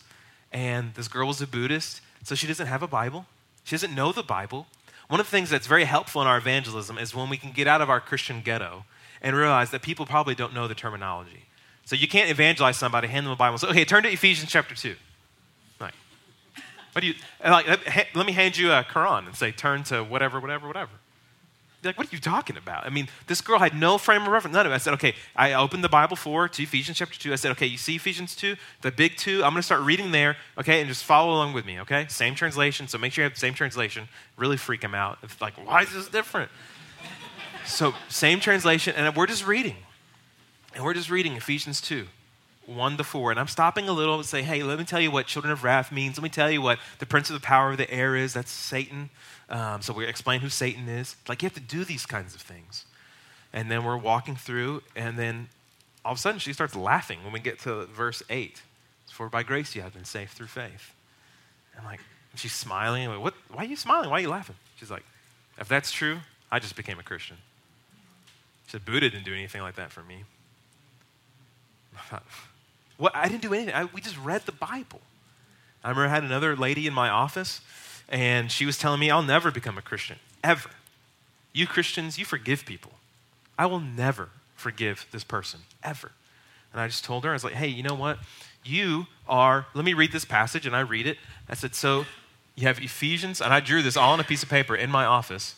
and 0.52 0.94
this 0.94 1.08
girl 1.08 1.28
was 1.28 1.42
a 1.42 1.48
Buddhist, 1.48 2.02
so 2.24 2.36
she 2.36 2.48
doesn't 2.48 2.68
have 2.68 2.84
a 2.84 2.88
Bible. 2.88 3.26
She 3.64 3.76
doesn't 3.76 3.96
know 3.96 4.12
the 4.12 4.24
Bible. 4.24 4.68
One 5.08 5.20
of 5.20 5.26
the 5.26 5.32
things 5.32 5.50
that's 5.50 5.68
very 5.68 5.84
helpful 5.84 6.22
in 6.22 6.28
our 6.28 6.38
evangelism 6.38 6.98
is 6.98 7.14
when 7.14 7.30
we 7.30 7.38
can 7.38 7.52
get 7.52 7.68
out 7.68 7.82
of 7.82 7.90
our 7.90 8.00
Christian 8.00 8.42
ghetto 8.42 8.86
and 9.22 9.36
realize 9.36 9.72
that 9.72 9.82
people 9.82 10.06
probably 10.06 10.36
don't 10.36 10.54
know 10.54 10.68
the 10.68 10.76
terminology. 10.76 11.46
So 11.86 11.96
you 11.96 12.08
can't 12.08 12.30
evangelize 12.30 12.78
somebody, 12.78 13.08
hand 13.08 13.26
them 13.26 13.34
a 13.34 13.36
Bible, 13.36 13.54
and 13.54 13.62
say, 13.62 13.68
okay, 13.68 13.86
turn 13.86 14.04
to 14.04 14.10
Ephesians 14.10 14.52
chapter 14.52 14.76
2. 14.76 14.96
What 16.96 17.02
do 17.02 17.08
you, 17.08 17.16
like, 17.44 17.68
let 18.16 18.26
me 18.26 18.32
hand 18.32 18.56
you 18.56 18.72
a 18.72 18.82
Quran 18.82 19.26
and 19.26 19.36
say, 19.36 19.52
turn 19.52 19.84
to 19.84 20.02
whatever, 20.02 20.40
whatever, 20.40 20.66
whatever. 20.66 20.92
You're 21.84 21.90
like, 21.90 21.98
what 21.98 22.08
are 22.08 22.16
you 22.16 22.22
talking 22.22 22.56
about? 22.56 22.86
I 22.86 22.90
mean, 22.90 23.10
this 23.28 23.42
girl 23.42 23.60
had 23.60 23.76
no 23.76 23.98
frame 23.98 24.22
of 24.22 24.30
reference, 24.30 24.54
none 24.56 24.66
of 24.66 24.72
it. 24.72 24.76
I 24.76 24.78
said, 24.78 24.94
okay, 24.94 25.14
I 25.36 25.52
opened 25.52 25.84
the 25.84 25.90
Bible 25.90 26.16
for 26.16 26.48
to 26.48 26.64
Ephesians 26.64 26.98
chapter 26.98 27.20
2. 27.20 27.34
I 27.34 27.36
said, 27.36 27.52
okay, 27.52 27.66
you 27.66 27.78
see 27.78 27.98
Ephesians 27.98 28.34
2, 28.38 28.56
the 28.80 28.94
big 28.94 29.18
two? 29.18 29.44
I'm 29.44 29.52
going 29.52 29.56
to 29.58 29.64
start 29.64 29.82
reading 29.82 30.14
there, 30.14 30.38
okay, 30.58 30.80
and 30.80 30.88
just 30.88 31.04
follow 31.04 31.34
along 31.34 31.52
with 31.52 31.66
me, 31.66 31.82
okay? 31.82 32.06
Same 32.08 32.34
translation, 32.34 32.88
so 32.88 32.98
make 32.98 33.12
sure 33.12 33.24
you 33.24 33.30
have 33.30 33.34
the 33.34 33.42
same 33.42 33.54
translation. 33.54 34.08
Really 34.38 34.56
freak 34.56 34.80
them 34.80 34.96
out. 34.96 35.18
It's 35.22 35.42
like, 35.42 35.56
why 35.68 35.82
is 35.82 35.94
this 35.94 36.08
different? 36.08 36.50
so, 37.66 37.94
same 38.08 38.40
translation, 38.40 38.96
and 38.96 39.14
we're 39.18 39.28
just 39.28 39.46
reading. 39.46 39.76
And 40.74 40.86
we're 40.86 40.94
just 40.94 41.10
reading 41.10 41.34
Ephesians 41.34 41.82
2. 41.82 42.08
1 42.68 42.98
to 42.98 43.04
4. 43.04 43.32
And 43.32 43.40
I'm 43.40 43.48
stopping 43.48 43.88
a 43.88 43.94
little 43.94 44.16
and 44.16 44.26
say, 44.26 44.42
hey, 44.42 44.64
let 44.64 44.80
me 44.80 44.86
tell 44.86 45.00
you 45.00 45.12
what 45.12 45.28
children 45.28 45.52
of 45.52 45.64
wrath 45.64 45.92
means. 45.92 46.18
Let 46.18 46.24
me 46.24 46.30
tell 46.30 46.52
you 46.52 46.62
what 46.62 46.80
the 47.00 47.06
prince 47.06 47.30
of 47.30 47.34
the 47.34 47.46
power 47.46 47.72
of 47.72 47.78
the 47.78 47.90
air 47.92 48.16
is. 48.16 48.34
That's 48.34 48.52
Satan. 48.52 49.10
Um, 49.50 49.82
so 49.82 49.94
we 49.94 50.06
explain 50.06 50.42
who 50.42 50.50
Satan 50.50 50.88
is. 50.90 51.16
Like, 51.28 51.42
you 51.42 51.48
have 51.48 51.54
to 51.54 51.60
do 51.60 51.84
these 51.84 52.06
kinds 52.06 52.36
of 52.36 52.42
things. 52.42 52.86
And 53.54 53.72
then 53.72 53.84
we're 53.84 53.98
walking 53.98 54.36
through, 54.36 54.84
and 54.96 55.18
then 55.18 55.48
all 56.04 56.12
of 56.12 56.18
a 56.18 56.22
sudden 56.22 56.40
she 56.40 56.52
starts 56.52 56.76
laughing 56.76 57.24
when 57.24 57.32
we 57.32 57.40
get 57.40 57.60
to 57.60 57.86
verse 57.86 58.22
8. 58.30 58.62
For 59.12 59.30
by 59.30 59.44
grace 59.44 59.76
you 59.76 59.82
have 59.82 59.94
been 59.94 60.04
saved 60.04 60.32
through 60.32 60.48
faith. 60.48 60.94
And 61.76 61.86
like, 61.86 62.02
she's 62.36 62.54
smiling. 62.54 63.08
Like, 63.08 63.22
what, 63.22 63.34
why 63.50 63.64
are 63.64 63.68
you 63.68 63.78
smiling? 63.78 64.10
Why 64.10 64.18
are 64.18 64.22
you 64.22 64.30
laughing? 64.30 64.58
She's 64.78 64.92
like, 64.92 65.04
if 65.58 65.70
that's 65.70 65.92
true, 65.92 66.18
I 66.52 66.60
just 66.60 66.76
became 66.76 67.00
a 67.00 67.04
Christian. 67.04 67.38
She 68.66 68.72
said, 68.72 68.84
Buddha 68.86 69.10
didn't 69.10 69.24
do 69.24 69.34
anything 69.34 69.62
like 69.62 69.76
that 69.76 69.92
for 69.92 70.04
me. 70.04 70.24
What, 72.98 73.16
I 73.16 73.28
didn't 73.28 73.42
do 73.42 73.54
anything. 73.54 73.74
I, 73.74 73.86
we 73.86 74.02
just 74.02 74.18
read 74.18 74.46
the 74.46 74.52
Bible. 74.52 75.02
I 75.84 75.90
remember 75.90 76.08
I 76.08 76.10
had 76.10 76.24
another 76.24 76.56
lady 76.56 76.88
in 76.88 76.94
my 76.94 77.10
office, 77.10 77.62
and 78.10 78.52
she 78.52 78.66
was 78.66 78.78
telling 78.78 79.00
me, 79.00 79.12
I'll 79.12 79.22
never 79.22 79.52
become 79.52 79.78
a 79.78 79.82
Christian, 79.82 80.18
ever. 80.44 80.70
You 81.54 81.68
Christians, 81.68 82.18
you 82.18 82.26
forgive 82.26 82.66
people. 82.66 82.92
I 83.58 83.66
will 83.68 83.80
never 83.80 84.30
forgive 84.56 85.06
this 85.12 85.24
person, 85.24 85.62
ever. 85.84 86.12
And 86.74 86.82
I 86.82 86.88
just 86.88 87.06
told 87.06 87.24
her, 87.24 87.30
I 87.30 87.34
was 87.34 87.44
like, 87.44 87.54
hey, 87.54 87.68
you 87.68 87.84
know 87.84 87.96
what? 87.96 88.20
You 88.64 89.08
are, 89.28 89.68
let 89.74 89.86
me 89.86 89.94
read 89.94 90.12
this 90.12 90.26
passage, 90.26 90.66
and 90.66 90.76
I 90.76 90.82
read 90.82 91.08
it. 91.08 91.18
I 91.48 91.54
said, 91.54 91.76
so 91.76 92.06
you 92.56 92.64
have 92.68 92.80
Ephesians, 92.80 93.42
and 93.42 93.54
I 93.54 93.60
drew 93.60 93.82
this 93.82 93.96
all 93.96 94.14
on 94.14 94.20
a 94.20 94.24
piece 94.24 94.44
of 94.44 94.50
paper 94.50 94.76
in 94.76 94.90
my 94.90 95.06
office. 95.06 95.56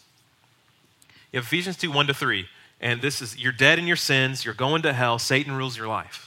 You 1.32 1.38
have 1.38 1.46
Ephesians 1.46 1.78
2 1.78 1.92
1 1.92 2.08
to 2.08 2.14
3, 2.14 2.48
and 2.82 3.02
this 3.02 3.22
is, 3.22 3.38
you're 3.38 3.52
dead 3.52 3.80
in 3.80 3.88
your 3.88 3.96
sins, 3.96 4.44
you're 4.44 4.54
going 4.54 4.82
to 4.82 4.94
hell, 4.94 5.20
Satan 5.20 5.54
rules 5.54 5.78
your 5.78 5.88
life. 5.88 6.27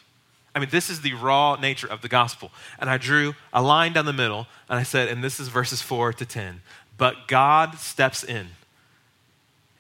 I 0.54 0.58
mean, 0.58 0.68
this 0.70 0.90
is 0.90 1.00
the 1.00 1.14
raw 1.14 1.56
nature 1.56 1.86
of 1.86 2.02
the 2.02 2.08
gospel. 2.08 2.50
And 2.78 2.90
I 2.90 2.98
drew 2.98 3.34
a 3.52 3.62
line 3.62 3.92
down 3.92 4.04
the 4.04 4.12
middle, 4.12 4.46
and 4.68 4.78
I 4.78 4.82
said, 4.82 5.08
and 5.08 5.22
this 5.22 5.38
is 5.38 5.48
verses 5.48 5.80
4 5.80 6.12
to 6.14 6.26
10. 6.26 6.62
But 6.96 7.28
God 7.28 7.76
steps 7.76 8.24
in, 8.24 8.48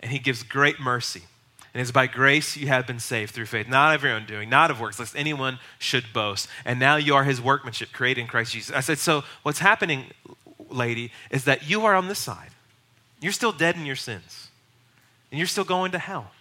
and 0.00 0.12
he 0.12 0.18
gives 0.18 0.42
great 0.42 0.78
mercy. 0.78 1.22
And 1.72 1.80
it's 1.80 1.92
by 1.92 2.06
grace 2.06 2.56
you 2.56 2.66
have 2.68 2.86
been 2.86 2.98
saved 2.98 3.32
through 3.32 3.46
faith, 3.46 3.68
not 3.68 3.94
of 3.94 4.02
your 4.02 4.12
own 4.12 4.26
doing, 4.26 4.48
not 4.48 4.70
of 4.70 4.80
works, 4.80 4.98
lest 4.98 5.14
anyone 5.14 5.58
should 5.78 6.12
boast. 6.12 6.48
And 6.64 6.80
now 6.80 6.96
you 6.96 7.14
are 7.14 7.24
his 7.24 7.40
workmanship, 7.40 7.92
created 7.92 8.22
in 8.22 8.26
Christ 8.26 8.52
Jesus. 8.52 8.74
I 8.74 8.80
said, 8.80 8.98
So 8.98 9.22
what's 9.44 9.60
happening, 9.60 10.06
lady, 10.68 11.12
is 11.30 11.44
that 11.44 11.68
you 11.68 11.84
are 11.84 11.94
on 11.94 12.08
this 12.08 12.18
side. 12.18 12.50
You're 13.20 13.32
still 13.32 13.52
dead 13.52 13.76
in 13.76 13.86
your 13.86 13.96
sins, 13.96 14.48
and 15.30 15.38
you're 15.38 15.46
still 15.46 15.64
going 15.64 15.92
to 15.92 15.98
hell. 15.98 16.32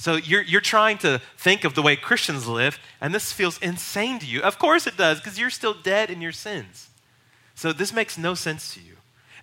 So 0.00 0.16
you're, 0.16 0.40
you're 0.40 0.62
trying 0.62 0.96
to 0.98 1.20
think 1.36 1.62
of 1.62 1.74
the 1.74 1.82
way 1.82 1.94
Christians 1.94 2.48
live, 2.48 2.78
and 3.02 3.14
this 3.14 3.34
feels 3.34 3.58
insane 3.58 4.18
to 4.20 4.24
you. 4.24 4.40
Of 4.40 4.58
course 4.58 4.86
it 4.86 4.96
does, 4.96 5.20
because 5.20 5.38
you're 5.38 5.50
still 5.50 5.74
dead 5.74 6.08
in 6.08 6.22
your 6.22 6.32
sins. 6.32 6.88
So 7.54 7.74
this 7.74 7.92
makes 7.92 8.16
no 8.16 8.32
sense 8.32 8.72
to 8.72 8.80
you. 8.80 8.96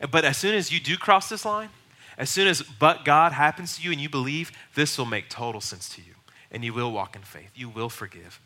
But 0.09 0.25
as 0.25 0.35
soon 0.35 0.55
as 0.55 0.71
you 0.71 0.79
do 0.79 0.97
cross 0.97 1.29
this 1.29 1.45
line, 1.45 1.69
as 2.17 2.31
soon 2.31 2.47
as 2.47 2.63
but 2.63 3.05
God 3.05 3.33
happens 3.33 3.77
to 3.77 3.83
you 3.83 3.91
and 3.91 4.01
you 4.01 4.09
believe, 4.09 4.51
this 4.73 4.97
will 4.97 5.05
make 5.05 5.29
total 5.29 5.61
sense 5.61 5.89
to 5.89 6.01
you. 6.01 6.15
And 6.49 6.65
you 6.65 6.73
will 6.73 6.91
walk 6.91 7.15
in 7.15 7.21
faith. 7.21 7.51
You 7.53 7.69
will 7.69 7.89
forgive. 7.89 8.41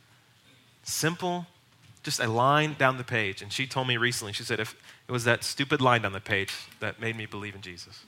Simple, 0.84 1.46
just 2.04 2.20
a 2.20 2.28
line 2.28 2.76
down 2.78 2.98
the 2.98 3.06
page. 3.06 3.42
And 3.42 3.54
she 3.54 3.66
told 3.66 3.88
me 3.88 3.96
recently, 3.96 4.34
she 4.34 4.44
said, 4.44 4.60
if 4.60 4.76
it 5.08 5.14
was 5.14 5.24
that 5.24 5.46
stupid 5.46 5.80
line 5.80 6.02
down 6.02 6.12
the 6.12 6.20
page 6.20 6.54
that 6.82 7.00
made 7.00 7.16
me 7.16 7.26
believe 7.26 7.56
in 7.56 7.62
Jesus. 7.62 8.04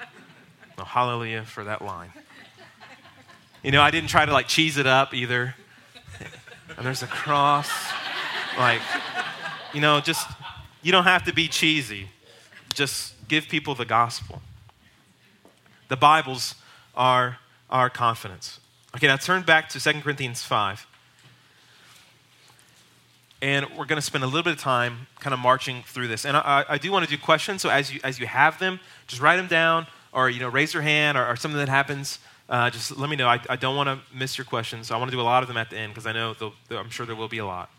well, 0.76 0.84
hallelujah 0.84 1.46
for 1.46 1.64
that 1.64 1.80
line. 1.80 2.12
You 3.64 3.70
know, 3.70 3.80
I 3.80 3.90
didn't 3.90 4.10
try 4.10 4.26
to 4.26 4.32
like 4.32 4.46
cheese 4.46 4.76
it 4.76 4.86
up 4.86 5.14
either. 5.14 5.54
and 6.76 6.84
there's 6.84 7.02
a 7.02 7.06
cross. 7.06 7.70
Like, 8.58 8.82
you 9.72 9.80
know, 9.80 10.00
just, 10.00 10.28
you 10.82 10.92
don't 10.92 11.04
have 11.04 11.24
to 11.24 11.32
be 11.32 11.48
cheesy. 11.48 12.10
Just 12.74 13.14
give 13.26 13.48
people 13.48 13.74
the 13.74 13.86
gospel. 13.86 14.42
The 15.88 15.96
Bibles 15.96 16.56
are 16.94 17.38
our 17.70 17.88
confidence. 17.88 18.60
Okay, 18.96 19.06
now 19.06 19.16
turn 19.16 19.40
back 19.40 19.70
to 19.70 19.80
2 19.80 20.02
Corinthians 20.02 20.42
5. 20.42 20.86
And 23.40 23.64
we're 23.78 23.86
going 23.86 23.96
to 23.96 24.02
spend 24.02 24.24
a 24.24 24.26
little 24.26 24.42
bit 24.42 24.52
of 24.52 24.58
time 24.58 25.06
kind 25.20 25.32
of 25.32 25.40
marching 25.40 25.84
through 25.86 26.08
this. 26.08 26.26
And 26.26 26.36
I, 26.36 26.66
I 26.68 26.76
do 26.76 26.92
want 26.92 27.06
to 27.06 27.10
do 27.10 27.16
questions, 27.16 27.62
so 27.62 27.70
as 27.70 27.94
you, 27.94 28.00
as 28.04 28.18
you 28.18 28.26
have 28.26 28.58
them, 28.58 28.78
just 29.06 29.22
write 29.22 29.36
them 29.36 29.48
down 29.48 29.86
or, 30.12 30.28
you 30.28 30.40
know, 30.40 30.50
raise 30.50 30.74
your 30.74 30.82
hand 30.82 31.16
or, 31.16 31.26
or 31.26 31.36
something 31.36 31.58
that 31.58 31.70
happens. 31.70 32.18
Uh, 32.48 32.70
just 32.70 32.96
let 32.96 33.08
me 33.08 33.16
know. 33.16 33.26
I, 33.26 33.40
I 33.48 33.56
don't 33.56 33.76
want 33.76 33.88
to 33.88 34.16
miss 34.16 34.36
your 34.36 34.44
questions. 34.44 34.90
I 34.90 34.96
want 34.96 35.10
to 35.10 35.16
do 35.16 35.20
a 35.20 35.22
lot 35.22 35.42
of 35.42 35.48
them 35.48 35.56
at 35.56 35.70
the 35.70 35.78
end 35.78 35.94
because 35.94 36.06
I 36.06 36.12
know 36.12 36.34
I'm 36.70 36.90
sure 36.90 37.06
there 37.06 37.16
will 37.16 37.28
be 37.28 37.38
a 37.38 37.46
lot. 37.46 37.70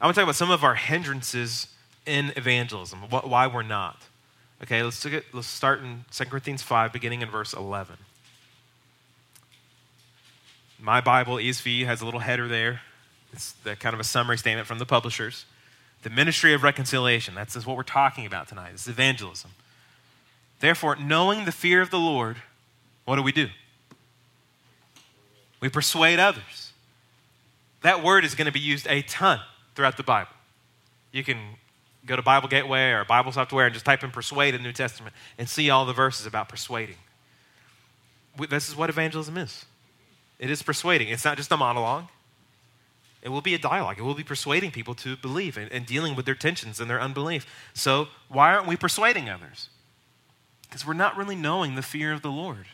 I 0.00 0.06
want 0.06 0.16
to 0.16 0.20
talk 0.20 0.26
about 0.26 0.36
some 0.36 0.50
of 0.50 0.64
our 0.64 0.74
hindrances 0.74 1.68
in 2.04 2.32
evangelism, 2.36 2.98
wh- 3.00 3.28
why 3.28 3.46
we're 3.46 3.62
not. 3.62 4.02
Okay, 4.62 4.82
let's, 4.82 5.04
look 5.04 5.14
at, 5.14 5.24
let's 5.32 5.46
start 5.46 5.80
in 5.80 6.04
2 6.10 6.24
Corinthians 6.24 6.62
5, 6.62 6.92
beginning 6.92 7.22
in 7.22 7.30
verse 7.30 7.52
11. 7.52 7.96
My 10.80 11.00
Bible, 11.00 11.36
ESV, 11.36 11.84
has 11.84 12.00
a 12.00 12.04
little 12.04 12.20
header 12.20 12.48
there. 12.48 12.80
It's 13.32 13.52
the, 13.52 13.76
kind 13.76 13.94
of 13.94 14.00
a 14.00 14.04
summary 14.04 14.38
statement 14.38 14.66
from 14.66 14.78
the 14.78 14.86
publishers. 14.86 15.46
The 16.02 16.10
ministry 16.10 16.52
of 16.52 16.64
reconciliation. 16.64 17.34
That's 17.34 17.54
what 17.64 17.76
we're 17.76 17.84
talking 17.84 18.26
about 18.26 18.48
tonight. 18.48 18.70
It's 18.74 18.88
evangelism. 18.88 19.52
Therefore, 20.58 20.96
knowing 20.96 21.44
the 21.44 21.52
fear 21.52 21.80
of 21.80 21.90
the 21.90 21.98
Lord, 21.98 22.36
what 23.04 23.16
do 23.16 23.22
we 23.22 23.32
do? 23.32 23.48
We 25.62 25.68
persuade 25.68 26.18
others. 26.18 26.72
That 27.82 28.02
word 28.02 28.24
is 28.24 28.34
going 28.34 28.46
to 28.46 28.52
be 28.52 28.60
used 28.60 28.86
a 28.88 29.02
ton 29.02 29.40
throughout 29.76 29.96
the 29.96 30.02
Bible. 30.02 30.32
You 31.12 31.22
can 31.22 31.38
go 32.04 32.16
to 32.16 32.22
Bible 32.22 32.48
Gateway 32.48 32.90
or 32.90 33.04
Bible 33.04 33.30
Software 33.30 33.66
and 33.66 33.72
just 33.72 33.86
type 33.86 34.02
in 34.02 34.10
persuade 34.10 34.54
in 34.54 34.62
the 34.62 34.66
New 34.66 34.72
Testament 34.72 35.14
and 35.38 35.48
see 35.48 35.70
all 35.70 35.86
the 35.86 35.92
verses 35.92 36.26
about 36.26 36.48
persuading. 36.48 36.96
This 38.50 38.68
is 38.68 38.74
what 38.76 38.90
evangelism 38.90 39.38
is 39.38 39.64
it 40.40 40.50
is 40.50 40.62
persuading. 40.62 41.08
It's 41.08 41.24
not 41.24 41.36
just 41.36 41.52
a 41.52 41.56
monologue, 41.56 42.08
it 43.22 43.28
will 43.28 43.40
be 43.40 43.54
a 43.54 43.58
dialogue. 43.58 43.98
It 43.98 44.02
will 44.02 44.14
be 44.14 44.24
persuading 44.24 44.72
people 44.72 44.96
to 44.96 45.16
believe 45.16 45.56
and, 45.56 45.70
and 45.70 45.86
dealing 45.86 46.16
with 46.16 46.26
their 46.26 46.34
tensions 46.34 46.80
and 46.80 46.90
their 46.90 47.00
unbelief. 47.00 47.46
So, 47.72 48.08
why 48.28 48.52
aren't 48.52 48.66
we 48.66 48.74
persuading 48.74 49.30
others? 49.30 49.68
Because 50.62 50.84
we're 50.84 50.94
not 50.94 51.16
really 51.16 51.36
knowing 51.36 51.76
the 51.76 51.82
fear 51.82 52.12
of 52.12 52.22
the 52.22 52.32
Lord. 52.32 52.66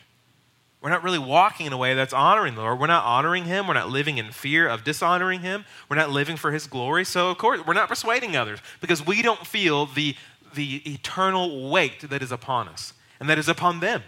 We're 0.81 0.89
not 0.89 1.03
really 1.03 1.19
walking 1.19 1.65
in 1.65 1.73
a 1.73 1.77
way 1.77 1.93
that's 1.93 2.13
honoring 2.13 2.55
the 2.55 2.61
Lord. 2.61 2.79
We're 2.79 2.87
not 2.87 3.03
honoring 3.03 3.45
Him. 3.45 3.67
We're 3.67 3.73
not 3.73 3.89
living 3.89 4.17
in 4.17 4.31
fear 4.31 4.67
of 4.67 4.83
dishonoring 4.83 5.41
Him. 5.41 5.65
We're 5.89 5.97
not 5.97 6.09
living 6.09 6.37
for 6.37 6.51
His 6.51 6.67
glory. 6.67 7.03
So, 7.03 7.29
of 7.29 7.37
course, 7.37 7.65
we're 7.65 7.73
not 7.73 7.89
persuading 7.89 8.37
others 8.37 8.59
because 8.79 9.05
we 9.05 9.21
don't 9.21 9.45
feel 9.45 9.87
the, 9.87 10.15
the 10.55 10.81
eternal 10.89 11.69
weight 11.69 12.09
that 12.09 12.23
is 12.23 12.31
upon 12.31 12.69
us 12.69 12.93
and 13.19 13.29
that 13.29 13.37
is 13.37 13.49
upon 13.49 13.81
them. 13.81 14.03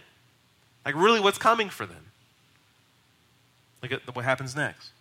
Like, 0.86 0.96
really, 0.96 1.20
what's 1.20 1.38
coming 1.38 1.70
for 1.70 1.86
them. 1.86 2.06
Look 3.84 3.92
at 3.92 4.16
what 4.16 4.24
happens 4.24 4.56
next. 4.56 4.92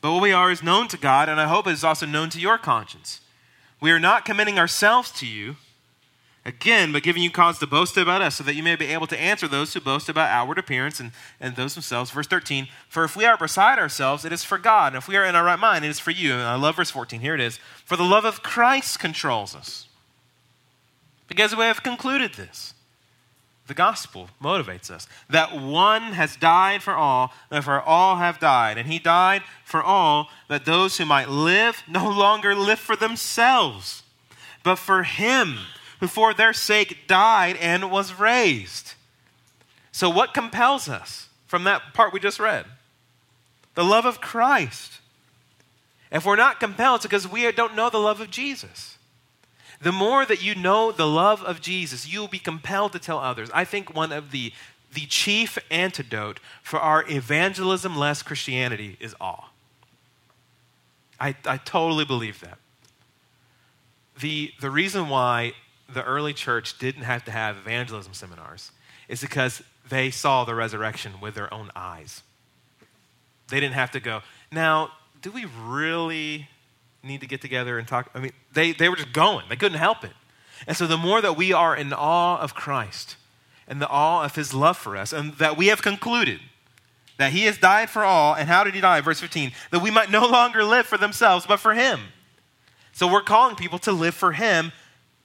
But 0.00 0.12
what 0.12 0.22
we 0.22 0.32
are 0.32 0.50
is 0.50 0.62
known 0.62 0.86
to 0.88 0.96
God, 0.96 1.28
and 1.28 1.40
I 1.40 1.48
hope 1.48 1.66
it 1.66 1.72
is 1.72 1.82
also 1.82 2.06
known 2.06 2.30
to 2.30 2.40
your 2.40 2.56
conscience. 2.56 3.20
We 3.80 3.90
are 3.90 3.98
not 3.98 4.24
commending 4.24 4.58
ourselves 4.58 5.10
to 5.12 5.26
you 5.26 5.56
again, 6.48 6.92
but 6.92 7.02
giving 7.02 7.22
you 7.22 7.30
cause 7.30 7.58
to 7.58 7.66
boast 7.66 7.96
about 7.96 8.22
us, 8.22 8.36
so 8.36 8.44
that 8.44 8.54
you 8.54 8.62
may 8.62 8.74
be 8.74 8.86
able 8.86 9.06
to 9.06 9.20
answer 9.20 9.46
those 9.46 9.74
who 9.74 9.80
boast 9.80 10.08
about 10.08 10.30
outward 10.30 10.58
appearance 10.58 10.98
and, 10.98 11.12
and 11.38 11.54
those 11.54 11.74
themselves. 11.74 12.10
Verse 12.10 12.26
13, 12.26 12.68
for 12.88 13.04
if 13.04 13.14
we 13.14 13.24
are 13.26 13.36
beside 13.36 13.78
ourselves, 13.78 14.24
it 14.24 14.32
is 14.32 14.42
for 14.42 14.58
God, 14.58 14.94
and 14.94 15.00
if 15.00 15.06
we 15.06 15.16
are 15.16 15.24
in 15.24 15.36
our 15.36 15.44
right 15.44 15.58
mind, 15.58 15.84
it 15.84 15.88
is 15.88 16.00
for 16.00 16.10
you. 16.10 16.32
And 16.32 16.42
I 16.42 16.56
love 16.56 16.76
verse 16.76 16.90
14. 16.90 17.20
Here 17.20 17.34
it 17.34 17.40
is. 17.40 17.60
For 17.84 17.96
the 17.96 18.02
love 18.02 18.24
of 18.24 18.42
Christ 18.42 18.98
controls 18.98 19.54
us. 19.54 19.86
Because 21.28 21.54
we 21.54 21.64
have 21.64 21.82
concluded 21.82 22.34
this. 22.34 22.72
The 23.66 23.74
gospel 23.74 24.30
motivates 24.42 24.90
us. 24.90 25.06
That 25.28 25.60
one 25.60 26.14
has 26.14 26.36
died 26.36 26.82
for 26.82 26.94
all, 26.94 27.34
therefore 27.50 27.82
all 27.82 28.16
have 28.16 28.40
died. 28.40 28.78
And 28.78 28.90
he 28.90 28.98
died 28.98 29.42
for 29.62 29.82
all, 29.82 30.30
that 30.48 30.64
those 30.64 30.96
who 30.96 31.04
might 31.04 31.28
live 31.28 31.82
no 31.86 32.08
longer 32.08 32.54
live 32.54 32.78
for 32.78 32.96
themselves, 32.96 34.02
but 34.64 34.76
for 34.76 35.02
him 35.02 35.58
who 36.00 36.06
for 36.06 36.32
their 36.32 36.52
sake 36.52 37.06
died 37.06 37.56
and 37.56 37.90
was 37.90 38.12
raised. 38.14 38.94
So, 39.92 40.08
what 40.08 40.34
compels 40.34 40.88
us 40.88 41.28
from 41.46 41.64
that 41.64 41.94
part 41.94 42.12
we 42.12 42.20
just 42.20 42.38
read? 42.38 42.66
The 43.74 43.84
love 43.84 44.06
of 44.06 44.20
Christ. 44.20 45.00
If 46.10 46.24
we're 46.24 46.36
not 46.36 46.60
compelled, 46.60 46.98
it's 46.98 47.06
because 47.06 47.28
we 47.28 47.50
don't 47.52 47.74
know 47.74 47.90
the 47.90 47.98
love 47.98 48.20
of 48.20 48.30
Jesus. 48.30 48.96
The 49.80 49.92
more 49.92 50.24
that 50.24 50.42
you 50.42 50.54
know 50.54 50.90
the 50.90 51.06
love 51.06 51.42
of 51.42 51.60
Jesus, 51.60 52.08
you 52.08 52.20
will 52.20 52.28
be 52.28 52.38
compelled 52.38 52.92
to 52.92 52.98
tell 52.98 53.18
others. 53.18 53.50
I 53.52 53.64
think 53.64 53.94
one 53.94 54.10
of 54.10 54.30
the, 54.30 54.52
the 54.92 55.06
chief 55.06 55.58
antidote 55.70 56.40
for 56.62 56.80
our 56.80 57.04
evangelism 57.08 57.96
less 57.96 58.22
Christianity 58.22 58.96
is 59.00 59.14
awe. 59.20 59.50
I, 61.20 61.36
I 61.44 61.58
totally 61.58 62.04
believe 62.04 62.40
that. 62.40 62.58
The, 64.20 64.52
the 64.60 64.70
reason 64.70 65.08
why 65.08 65.52
the 65.92 66.04
early 66.04 66.34
church 66.34 66.78
didn't 66.78 67.02
have 67.02 67.24
to 67.24 67.30
have 67.30 67.56
evangelism 67.56 68.14
seminars 68.14 68.72
is 69.08 69.20
because 69.20 69.62
they 69.88 70.10
saw 70.10 70.44
the 70.44 70.54
resurrection 70.54 71.12
with 71.20 71.34
their 71.34 71.52
own 71.52 71.70
eyes. 71.74 72.22
They 73.48 73.60
didn't 73.60 73.74
have 73.74 73.90
to 73.92 74.00
go, 74.00 74.20
now, 74.52 74.90
do 75.22 75.30
we 75.30 75.46
really 75.46 76.48
need 77.02 77.20
to 77.20 77.26
get 77.26 77.40
together 77.40 77.78
and 77.78 77.88
talk? 77.88 78.10
I 78.14 78.20
mean, 78.20 78.32
they, 78.52 78.72
they 78.72 78.88
were 78.88 78.96
just 78.96 79.12
going, 79.12 79.46
they 79.48 79.56
couldn't 79.56 79.78
help 79.78 80.04
it. 80.04 80.12
And 80.66 80.76
so, 80.76 80.86
the 80.86 80.96
more 80.96 81.20
that 81.20 81.36
we 81.36 81.52
are 81.52 81.76
in 81.76 81.92
awe 81.92 82.38
of 82.38 82.54
Christ 82.54 83.16
and 83.66 83.80
the 83.80 83.88
awe 83.88 84.24
of 84.24 84.34
his 84.34 84.52
love 84.52 84.76
for 84.76 84.96
us, 84.96 85.12
and 85.12 85.34
that 85.34 85.56
we 85.56 85.68
have 85.68 85.82
concluded 85.82 86.40
that 87.16 87.32
he 87.32 87.44
has 87.44 87.58
died 87.58 87.90
for 87.90 88.02
all, 88.02 88.34
and 88.34 88.48
how 88.48 88.64
did 88.64 88.74
he 88.74 88.80
die? 88.80 89.00
Verse 89.00 89.20
15, 89.20 89.52
that 89.70 89.82
we 89.82 89.90
might 89.90 90.10
no 90.10 90.26
longer 90.26 90.64
live 90.64 90.86
for 90.86 90.98
themselves, 90.98 91.46
but 91.46 91.58
for 91.58 91.74
him. 91.74 92.00
So, 92.92 93.10
we're 93.10 93.22
calling 93.22 93.56
people 93.56 93.78
to 93.80 93.92
live 93.92 94.14
for 94.14 94.32
him 94.32 94.72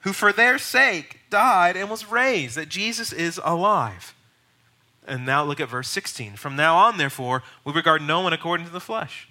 who 0.03 0.13
for 0.13 0.33
their 0.33 0.57
sake 0.57 1.21
died 1.29 1.75
and 1.75 1.89
was 1.89 2.09
raised, 2.09 2.55
that 2.55 2.69
Jesus 2.69 3.11
is 3.11 3.39
alive. 3.43 4.13
And 5.07 5.25
now 5.25 5.43
look 5.43 5.59
at 5.59 5.69
verse 5.69 5.89
16. 5.89 6.35
From 6.35 6.55
now 6.55 6.75
on, 6.75 6.97
therefore, 6.97 7.43
we 7.65 7.73
regard 7.73 8.01
no 8.01 8.21
one 8.21 8.33
according 8.33 8.65
to 8.65 8.71
the 8.71 8.79
flesh. 8.79 9.27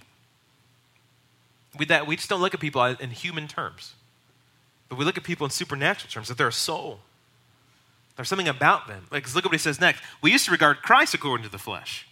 We, 1.79 1.87
that, 1.87 2.07
we 2.07 2.17
just 2.17 2.29
don't 2.29 2.41
look 2.41 2.55
at 2.55 2.61
people 2.61 2.85
in 2.85 3.11
human 3.11 3.49
terms, 3.49 3.95
but 4.89 4.99
we 4.99 5.05
look 5.05 5.17
at 5.17 5.25
people 5.25 5.47
in 5.47 5.51
supernatural 5.51 6.11
terms, 6.11 6.29
that 6.29 6.37
they're 6.37 6.49
a 6.49 6.53
soul. 6.53 7.01
There's 8.17 8.29
something 8.29 8.49
about 8.49 8.89
them. 8.89 9.07
Like, 9.11 9.35
look 9.35 9.45
at 9.45 9.51
what 9.51 9.55
he 9.55 9.59
says 9.59 9.81
next. 9.81 10.03
We 10.21 10.33
used 10.33 10.45
to 10.47 10.51
regard 10.51 10.83
Christ 10.83 11.15
according 11.15 11.45
to 11.45 11.53
the 11.53 11.59
flesh, 11.59 12.07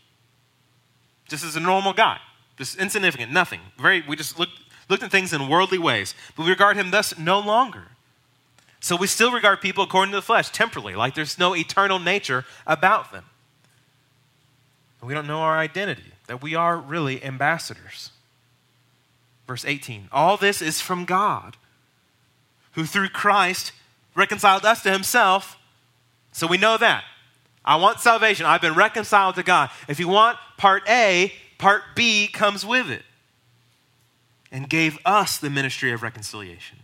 just 1.29 1.45
as 1.45 1.57
a 1.57 1.61
normal 1.61 1.93
guy, 1.93 2.19
just 2.57 2.79
insignificant, 2.79 3.33
nothing. 3.33 3.61
Very, 3.79 4.03
we 4.07 4.17
just 4.17 4.39
looked, 4.39 4.59
looked 4.89 5.03
at 5.03 5.11
things 5.11 5.35
in 5.35 5.49
worldly 5.49 5.79
ways, 5.79 6.15
but 6.37 6.45
we 6.45 6.51
regard 6.51 6.77
him 6.77 6.91
thus 6.91 7.19
no 7.19 7.39
longer. 7.39 7.85
So 8.81 8.97
we 8.97 9.07
still 9.07 9.31
regard 9.31 9.61
people 9.61 9.85
according 9.85 10.13
to 10.13 10.17
the 10.17 10.23
flesh, 10.23 10.51
temporally, 10.51 10.95
like 10.95 11.15
there's 11.15 11.39
no 11.39 11.55
eternal 11.55 11.99
nature 11.99 12.47
about 12.67 13.13
them. 13.13 13.25
We 15.03 15.15
don't 15.15 15.27
know 15.27 15.41
our 15.41 15.59
identity, 15.59 16.13
that 16.27 16.43
we 16.43 16.55
are 16.55 16.77
really 16.77 17.23
ambassadors. 17.25 18.11
Verse 19.47 19.65
18 19.65 20.09
All 20.13 20.37
this 20.37 20.63
is 20.63 20.81
from 20.81 21.05
God, 21.05 21.57
who 22.73 22.85
through 22.85 23.09
Christ 23.09 23.73
reconciled 24.15 24.65
us 24.65 24.83
to 24.83 24.93
himself. 24.93 25.59
So 26.33 26.47
we 26.47 26.59
know 26.59 26.77
that. 26.77 27.05
I 27.65 27.77
want 27.77 28.01
salvation. 28.01 28.47
I've 28.47 28.61
been 28.61 28.75
reconciled 28.75 29.35
to 29.35 29.43
God. 29.43 29.71
If 29.89 30.01
you 30.01 30.09
want 30.09 30.39
part 30.57 30.83
A, 30.89 31.33
part 31.59 31.83
B 31.95 32.29
comes 32.29 32.65
with 32.65 32.91
it. 32.91 33.03
And 34.53 34.69
gave 34.69 34.99
us 35.05 35.39
the 35.39 35.51
ministry 35.51 35.93
of 35.93 36.03
reconciliation. 36.03 36.80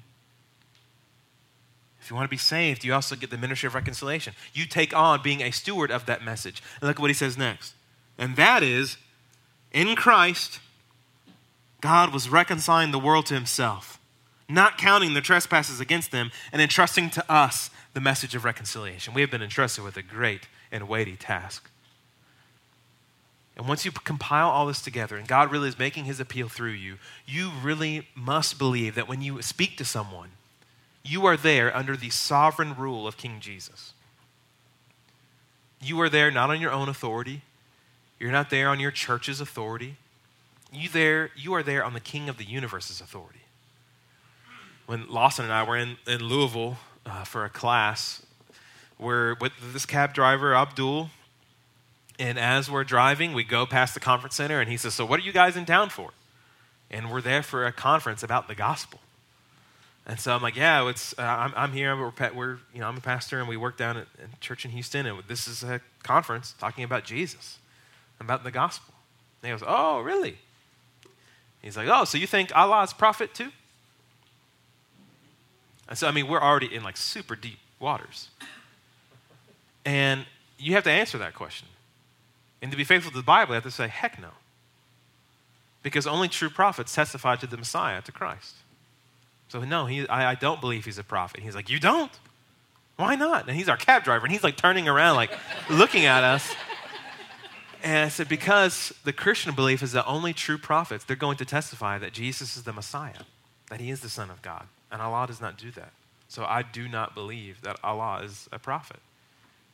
If 2.06 2.10
you 2.10 2.14
want 2.14 2.26
to 2.26 2.30
be 2.30 2.36
saved, 2.36 2.84
you 2.84 2.94
also 2.94 3.16
get 3.16 3.30
the 3.30 3.36
ministry 3.36 3.66
of 3.66 3.74
reconciliation. 3.74 4.32
You 4.54 4.64
take 4.64 4.94
on 4.94 5.24
being 5.24 5.40
a 5.40 5.50
steward 5.50 5.90
of 5.90 6.06
that 6.06 6.24
message. 6.24 6.62
And 6.80 6.86
look 6.86 6.98
at 6.98 7.00
what 7.00 7.10
he 7.10 7.14
says 7.14 7.36
next. 7.36 7.74
And 8.16 8.36
that 8.36 8.62
is, 8.62 8.96
in 9.72 9.96
Christ, 9.96 10.60
God 11.80 12.12
was 12.12 12.28
reconciling 12.28 12.92
the 12.92 13.00
world 13.00 13.26
to 13.26 13.34
himself, 13.34 13.98
not 14.48 14.78
counting 14.78 15.14
their 15.14 15.20
trespasses 15.20 15.80
against 15.80 16.12
them, 16.12 16.30
and 16.52 16.62
entrusting 16.62 17.10
to 17.10 17.28
us 17.28 17.70
the 17.92 18.00
message 18.00 18.36
of 18.36 18.44
reconciliation. 18.44 19.12
We 19.12 19.22
have 19.22 19.30
been 19.32 19.42
entrusted 19.42 19.82
with 19.82 19.96
a 19.96 20.02
great 20.02 20.46
and 20.70 20.88
weighty 20.88 21.16
task. 21.16 21.68
And 23.56 23.66
once 23.66 23.84
you 23.84 23.90
compile 23.90 24.48
all 24.48 24.66
this 24.66 24.80
together 24.80 25.16
and 25.16 25.26
God 25.26 25.50
really 25.50 25.70
is 25.70 25.76
making 25.76 26.04
his 26.04 26.20
appeal 26.20 26.48
through 26.48 26.70
you, 26.70 26.98
you 27.26 27.50
really 27.64 28.06
must 28.14 28.58
believe 28.58 28.94
that 28.94 29.08
when 29.08 29.22
you 29.22 29.42
speak 29.42 29.76
to 29.78 29.84
someone, 29.84 30.28
you 31.06 31.26
are 31.26 31.36
there 31.36 31.74
under 31.76 31.96
the 31.96 32.10
sovereign 32.10 32.74
rule 32.74 33.06
of 33.06 33.16
King 33.16 33.38
Jesus. 33.40 33.92
You 35.80 36.00
are 36.00 36.08
there 36.08 36.30
not 36.30 36.50
on 36.50 36.60
your 36.60 36.72
own 36.72 36.88
authority, 36.88 37.42
you're 38.18 38.32
not 38.32 38.50
there 38.50 38.68
on 38.68 38.80
your 38.80 38.90
church's 38.90 39.40
authority. 39.40 39.96
You 40.72 40.88
there, 40.88 41.30
you 41.36 41.54
are 41.54 41.62
there 41.62 41.84
on 41.84 41.94
the 41.94 42.00
King 42.00 42.28
of 42.28 42.38
the 42.38 42.44
universe's 42.44 43.00
authority. 43.00 43.40
When 44.86 45.08
Lawson 45.08 45.44
and 45.44 45.54
I 45.54 45.62
were 45.62 45.76
in, 45.76 45.96
in 46.06 46.24
Louisville 46.24 46.78
uh, 47.04 47.24
for 47.24 47.44
a 47.44 47.48
class, 47.48 48.22
we're 48.98 49.34
with 49.34 49.52
this 49.72 49.86
cab 49.86 50.12
driver, 50.12 50.54
Abdul, 50.54 51.10
and 52.18 52.38
as 52.38 52.70
we're 52.70 52.84
driving, 52.84 53.32
we 53.32 53.44
go 53.44 53.66
past 53.66 53.94
the 53.94 54.00
conference 54.00 54.34
center, 54.34 54.60
and 54.60 54.70
he 54.70 54.76
says, 54.76 54.94
So, 54.94 55.04
what 55.04 55.20
are 55.20 55.22
you 55.22 55.32
guys 55.32 55.56
in 55.56 55.66
town 55.66 55.90
for? 55.90 56.10
And 56.90 57.10
we're 57.10 57.20
there 57.20 57.42
for 57.42 57.66
a 57.66 57.72
conference 57.72 58.22
about 58.22 58.48
the 58.48 58.54
gospel. 58.54 59.00
And 60.06 60.20
so 60.20 60.32
I'm 60.34 60.40
like, 60.40 60.54
yeah, 60.54 60.88
it's, 60.88 61.18
uh, 61.18 61.22
I'm, 61.22 61.52
I'm, 61.56 61.72
here. 61.72 61.96
We're, 61.96 62.12
we're, 62.32 62.58
you 62.72 62.80
know, 62.80 62.86
I'm 62.86 62.96
a 62.96 63.00
pastor, 63.00 63.40
and 63.40 63.48
we 63.48 63.56
work 63.56 63.76
down 63.76 63.96
at, 63.96 64.06
at 64.22 64.40
church 64.40 64.64
in 64.64 64.70
Houston, 64.70 65.04
and 65.04 65.20
this 65.26 65.48
is 65.48 65.64
a 65.64 65.80
conference 66.04 66.54
talking 66.60 66.84
about 66.84 67.04
Jesus, 67.04 67.58
about 68.20 68.44
the 68.44 68.52
gospel. 68.52 68.94
And 69.42 69.50
he 69.50 69.58
goes, 69.58 69.66
oh, 69.66 70.00
really? 70.00 70.38
He's 71.60 71.76
like, 71.76 71.88
oh, 71.90 72.04
so 72.04 72.18
you 72.18 72.28
think 72.28 72.54
Allah 72.54 72.84
is 72.84 72.92
prophet 72.92 73.34
too? 73.34 73.50
And 75.88 75.98
so, 75.98 76.06
I 76.06 76.12
mean, 76.12 76.28
we're 76.28 76.40
already 76.40 76.72
in 76.72 76.84
like 76.84 76.96
super 76.96 77.34
deep 77.34 77.58
waters. 77.80 78.28
And 79.84 80.24
you 80.58 80.74
have 80.74 80.84
to 80.84 80.90
answer 80.90 81.18
that 81.18 81.34
question. 81.34 81.68
And 82.62 82.70
to 82.70 82.76
be 82.76 82.84
faithful 82.84 83.10
to 83.10 83.16
the 83.16 83.22
Bible, 83.22 83.52
you 83.52 83.54
have 83.54 83.64
to 83.64 83.70
say, 83.70 83.88
heck 83.88 84.20
no. 84.20 84.30
Because 85.82 86.06
only 86.06 86.28
true 86.28 86.50
prophets 86.50 86.94
testify 86.94 87.36
to 87.36 87.46
the 87.46 87.56
Messiah, 87.56 88.02
to 88.02 88.12
Christ. 88.12 88.54
So, 89.48 89.60
no, 89.60 89.86
he, 89.86 90.06
I, 90.08 90.32
I 90.32 90.34
don't 90.34 90.60
believe 90.60 90.84
he's 90.84 90.98
a 90.98 91.04
prophet. 91.04 91.40
He's 91.40 91.54
like, 91.54 91.68
You 91.68 91.78
don't? 91.78 92.12
Why 92.96 93.14
not? 93.14 93.46
And 93.46 93.56
he's 93.56 93.68
our 93.68 93.76
cab 93.76 94.04
driver, 94.04 94.24
and 94.24 94.32
he's 94.32 94.44
like 94.44 94.56
turning 94.56 94.88
around, 94.88 95.16
like 95.16 95.30
looking 95.70 96.06
at 96.06 96.24
us. 96.24 96.54
And 97.82 97.98
I 97.98 98.08
said, 98.08 98.28
Because 98.28 98.92
the 99.04 99.12
Christian 99.12 99.54
belief 99.54 99.82
is 99.82 99.92
that 99.92 100.06
only 100.06 100.32
true 100.32 100.58
prophets, 100.58 101.04
they're 101.04 101.16
going 101.16 101.36
to 101.38 101.44
testify 101.44 101.98
that 101.98 102.12
Jesus 102.12 102.56
is 102.56 102.64
the 102.64 102.72
Messiah, 102.72 103.22
that 103.70 103.80
he 103.80 103.90
is 103.90 104.00
the 104.00 104.08
Son 104.08 104.30
of 104.30 104.42
God. 104.42 104.66
And 104.90 105.02
Allah 105.02 105.26
does 105.26 105.40
not 105.40 105.58
do 105.58 105.70
that. 105.72 105.92
So 106.28 106.44
I 106.44 106.62
do 106.62 106.88
not 106.88 107.14
believe 107.14 107.60
that 107.62 107.78
Allah 107.84 108.22
is 108.24 108.48
a 108.52 108.58
prophet. 108.58 108.98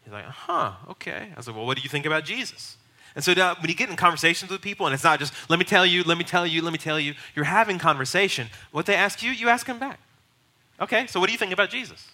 He's 0.05 0.13
like, 0.13 0.25
huh, 0.25 0.73
okay. 0.91 1.31
I 1.37 1.41
said, 1.41 1.55
well, 1.55 1.65
what 1.65 1.77
do 1.77 1.83
you 1.83 1.89
think 1.89 2.07
about 2.07 2.25
Jesus? 2.25 2.77
And 3.15 3.23
so 3.23 3.35
when 3.35 3.69
you 3.69 3.75
get 3.75 3.91
in 3.91 3.97
conversations 3.97 4.51
with 4.51 4.63
people, 4.63 4.87
and 4.87 4.95
it's 4.95 5.05
not 5.05 5.19
just, 5.19 5.35
let 5.51 5.59
me 5.59 5.65
tell 5.65 5.85
you, 5.85 6.03
let 6.05 6.17
me 6.17 6.25
tell 6.25 6.47
you, 6.47 6.63
let 6.63 6.73
me 6.73 6.79
tell 6.79 6.99
you, 6.99 7.15
you're 7.35 7.45
having 7.45 7.79
conversation. 7.79 8.49
What 8.71 8.87
they 8.87 8.95
ask 8.95 9.23
you, 9.23 9.31
you 9.31 9.49
ask 9.49 9.67
them 9.67 9.79
back. 9.79 10.01
Okay, 10.81 11.07
so 11.07 11.21
what 11.21 11.27
do 11.27 11.33
you 11.33 11.39
think 11.39 11.53
about 11.53 11.71
Jesus? 11.71 12.09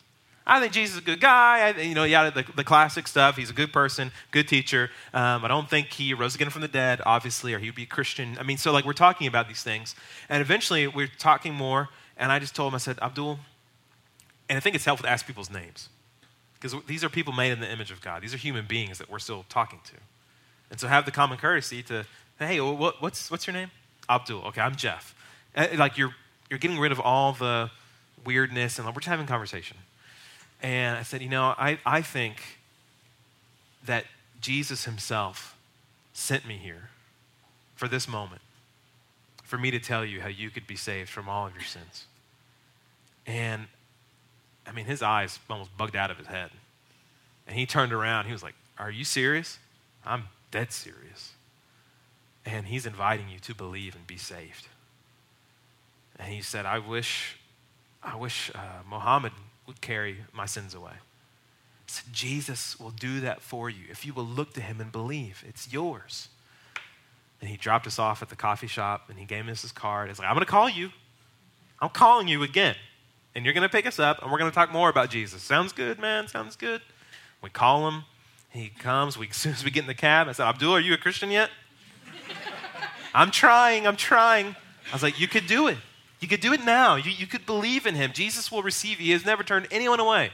I 0.47 0.61
think 0.61 0.73
Jesus 0.73 0.97
is 0.97 1.03
a 1.03 1.05
good 1.05 1.21
guy. 1.21 1.69
I, 1.69 1.81
you 1.81 1.95
know, 1.95 2.05
yeah, 2.05 2.31
the, 2.31 2.45
the 2.57 2.65
classic 2.65 3.07
stuff. 3.07 3.37
He's 3.37 3.51
a 3.51 3.55
good 3.55 3.71
person, 3.71 4.11
good 4.31 4.49
teacher. 4.49 4.91
Um, 5.13 5.45
I 5.45 5.49
don't 5.49 5.69
think 5.69 5.93
he 5.93 6.15
rose 6.15 6.35
again 6.35 6.49
from 6.49 6.63
the 6.63 6.69
dead, 6.69 7.03
obviously, 7.05 7.53
or 7.53 7.59
he'd 7.59 7.75
be 7.75 7.83
a 7.83 7.87
Christian. 7.87 8.39
I 8.41 8.45
mean, 8.45 8.57
so 8.57 8.73
like 8.73 8.87
we're 8.87 8.95
talking 8.95 9.27
about 9.27 9.47
these 9.47 9.63
things. 9.63 9.95
And 10.31 10.41
eventually 10.41 10.87
we're 10.87 11.11
talking 11.19 11.55
more, 11.55 11.91
and 12.17 12.33
I 12.33 12.39
just 12.39 12.57
told 12.57 12.73
him, 12.73 12.75
I 12.77 12.79
said, 12.79 12.99
Abdul, 13.03 13.39
and 14.49 14.57
I 14.57 14.61
think 14.61 14.75
it's 14.75 14.87
helpful 14.87 15.05
to 15.05 15.11
ask 15.11 15.27
people's 15.27 15.51
names. 15.51 15.91
Because 16.59 16.75
these 16.87 17.05
are 17.05 17.11
people 17.11 17.35
made 17.35 17.53
in 17.53 17.61
the 17.61 17.71
image 17.71 17.91
of 17.91 18.01
God. 18.01 18.23
These 18.23 18.33
are 18.33 18.39
human 18.39 18.67
beings 18.67 18.99
that 18.99 19.11
we're 19.11 19.19
still 19.19 19.45
talking 19.51 19.81
to. 19.85 19.93
And 20.70 20.78
so 20.78 20.87
have 20.87 21.04
the 21.04 21.11
common 21.11 21.38
courtesy 21.38 21.83
to, 21.85 22.04
hey, 22.38 22.61
what, 22.61 23.00
what's, 23.00 23.31
what's 23.31 23.46
your 23.46 23.54
name? 23.54 23.70
Abdul. 24.09 24.42
Okay, 24.46 24.61
I'm 24.61 24.76
Jeff. 24.76 25.14
Uh, 25.57 25.68
like 25.76 25.98
you're, 25.98 26.14
you're 26.50 26.59
getting 26.59 26.78
rid 26.78 26.92
of 26.92 27.00
all 27.00 27.33
the 27.33 27.70
weirdness 28.24 28.78
and 28.78 28.87
we're 28.87 28.94
just 28.94 29.09
having 29.09 29.26
conversation. 29.26 29.76
And 30.62 30.96
I 30.96 31.02
said, 31.02 31.22
you 31.22 31.28
know, 31.28 31.54
I, 31.57 31.78
I 31.87 32.02
think 32.02 32.42
that 33.85 34.04
Jesus 34.40 34.85
himself 34.85 35.57
sent 36.12 36.46
me 36.46 36.57
here 36.57 36.90
for 37.76 37.87
this 37.88 38.09
moment, 38.09 38.42
for 39.44 39.57
me 39.57 39.70
to 39.70 39.78
tell 39.78 40.04
you 40.04 40.20
how 40.20 40.28
you 40.28 40.50
could 40.50 40.66
be 40.66 40.76
saved 40.76 41.09
from 41.09 41.28
all 41.28 41.46
of 41.46 41.54
your 41.54 41.62
sins. 41.62 42.07
And 43.26 43.66
I 44.66 44.72
mean, 44.72 44.85
his 44.85 45.02
eyes 45.02 45.38
almost 45.48 45.76
bugged 45.76 45.96
out 45.96 46.11
of 46.11 46.18
his 46.18 46.26
head. 46.26 46.50
And 47.46 47.57
he 47.57 47.64
turned 47.64 47.92
around. 47.92 48.26
He 48.26 48.33
was 48.33 48.42
like, 48.42 48.54
Are 48.78 48.90
you 48.90 49.04
serious? 49.04 49.59
I'm 50.04 50.24
dead 50.51 50.73
serious. 50.73 51.33
And 52.45 52.67
he's 52.67 52.87
inviting 52.87 53.29
you 53.29 53.39
to 53.41 53.55
believe 53.55 53.95
and 53.95 54.07
be 54.07 54.17
saved. 54.17 54.69
And 56.19 56.33
he 56.33 56.43
said, 56.43 56.67
I 56.67 56.79
wish, 56.79 57.37
I 58.03 58.17
wish 58.17 58.51
uh, 58.55 58.83
Muhammad 58.89 59.33
would 59.67 59.81
carry 59.81 60.19
my 60.33 60.47
sins 60.47 60.75
away. 60.75 60.95
Said, 61.87 62.13
Jesus 62.13 62.79
will 62.79 62.91
do 62.91 63.21
that 63.21 63.41
for 63.41 63.71
you 63.71 63.85
if 63.91 64.05
you 64.05 64.13
will 64.13 64.25
look 64.25 64.53
to 64.55 64.61
him 64.61 64.81
and 64.81 64.91
believe. 64.93 65.45
It's 65.47 65.73
yours. 65.73 66.29
And 67.41 67.49
he 67.49 67.57
dropped 67.57 67.87
us 67.87 67.99
off 67.99 68.21
at 68.23 68.29
the 68.29 68.37
coffee 68.37 68.67
shop 68.67 69.09
and 69.09 69.19
he 69.19 69.25
gave 69.25 69.49
us 69.49 69.63
his 69.63 69.73
card. 69.73 70.09
He's 70.09 70.19
like, 70.19 70.29
I'm 70.29 70.35
going 70.35 70.45
to 70.45 70.51
call 70.51 70.69
you. 70.69 70.91
I'm 71.81 71.91
calling 71.91 72.29
you 72.29 72.43
again. 72.43 72.75
And 73.35 73.45
you're 73.45 73.55
going 73.55 73.63
to 73.63 73.69
pick 73.69 73.87
us 73.87 73.99
up 73.99 74.21
and 74.23 74.33
we're 74.33 74.39
going 74.39 74.51
to 74.51 74.55
talk 74.55 74.73
more 74.73 74.89
about 74.89 75.11
Jesus. 75.11 75.43
Sounds 75.43 75.73
good, 75.73 75.99
man. 75.99 76.27
Sounds 76.29 76.57
good. 76.57 76.83
We 77.43 77.51
call 77.51 77.89
him. 77.89 78.05
He 78.51 78.71
comes. 78.71 79.19
We, 79.19 79.29
as 79.31 79.37
soon 79.37 79.53
as 79.53 79.65
we 79.65 79.71
get 79.71 79.83
in 79.83 79.87
the 79.87 79.95
cab, 79.95 80.29
I 80.29 80.33
said, 80.33 80.47
Abdul, 80.47 80.73
are 80.73 80.81
you 80.81 80.95
a 80.95 80.99
Christian 80.99 81.31
yet? 81.31 81.51
I'm 83.15 83.31
trying. 83.31 83.87
I'm 83.87 83.97
trying. 83.97 84.57
I 84.91 84.95
was 84.95 85.03
like, 85.03 85.21
you 85.21 85.29
could 85.29 85.47
do 85.47 85.69
it. 85.69 85.79
You 86.21 86.29
could 86.29 86.41
do 86.41 86.53
it 86.53 86.65
now. 86.65 86.97
You, 86.97 87.11
you 87.11 87.27
could 87.27 87.47
believe 87.47 87.87
in 87.87 87.95
him. 87.95 88.13
Jesus 88.13 88.51
will 88.51 88.63
receive 88.63 88.99
you. 88.99 89.07
He 89.07 89.13
has 89.13 89.25
never 89.25 89.45
turned 89.45 89.69
anyone 89.71 90.01
away. 90.01 90.33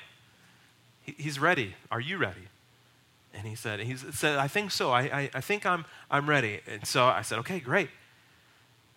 He, 1.03 1.15
he's 1.19 1.39
ready. 1.39 1.75
Are 1.91 2.01
you 2.01 2.17
ready? 2.17 2.49
And 3.35 3.47
he 3.47 3.55
said, 3.55 3.81
he 3.81 3.97
said, 3.97 4.39
I 4.39 4.49
think 4.49 4.71
so. 4.71 4.93
I, 4.93 5.03
I, 5.03 5.31
I 5.35 5.41
think 5.41 5.67
I'm, 5.67 5.85
I'm 6.11 6.29
ready. 6.29 6.61
And 6.71 6.87
so 6.87 7.05
I 7.05 7.23
said, 7.23 7.39
okay, 7.41 7.59
great. 7.59 7.91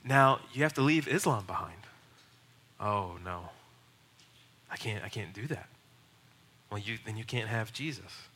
Now 0.06 0.40
you 0.54 0.64
have 0.64 0.74
to 0.76 0.82
leave 0.82 1.08
Islam 1.08 1.46
behind. 1.46 1.74
Oh, 2.80 3.18
no. 3.26 3.50
I 4.72 4.78
can't, 4.78 5.04
I 5.04 5.10
can't 5.10 5.34
do 5.34 5.48
that. 5.48 5.68
Well, 6.70 6.80
you, 6.80 6.98
then 7.06 7.18
you 7.18 7.24
can't 7.24 7.48
have 7.48 7.74
Jesus. 7.74 8.27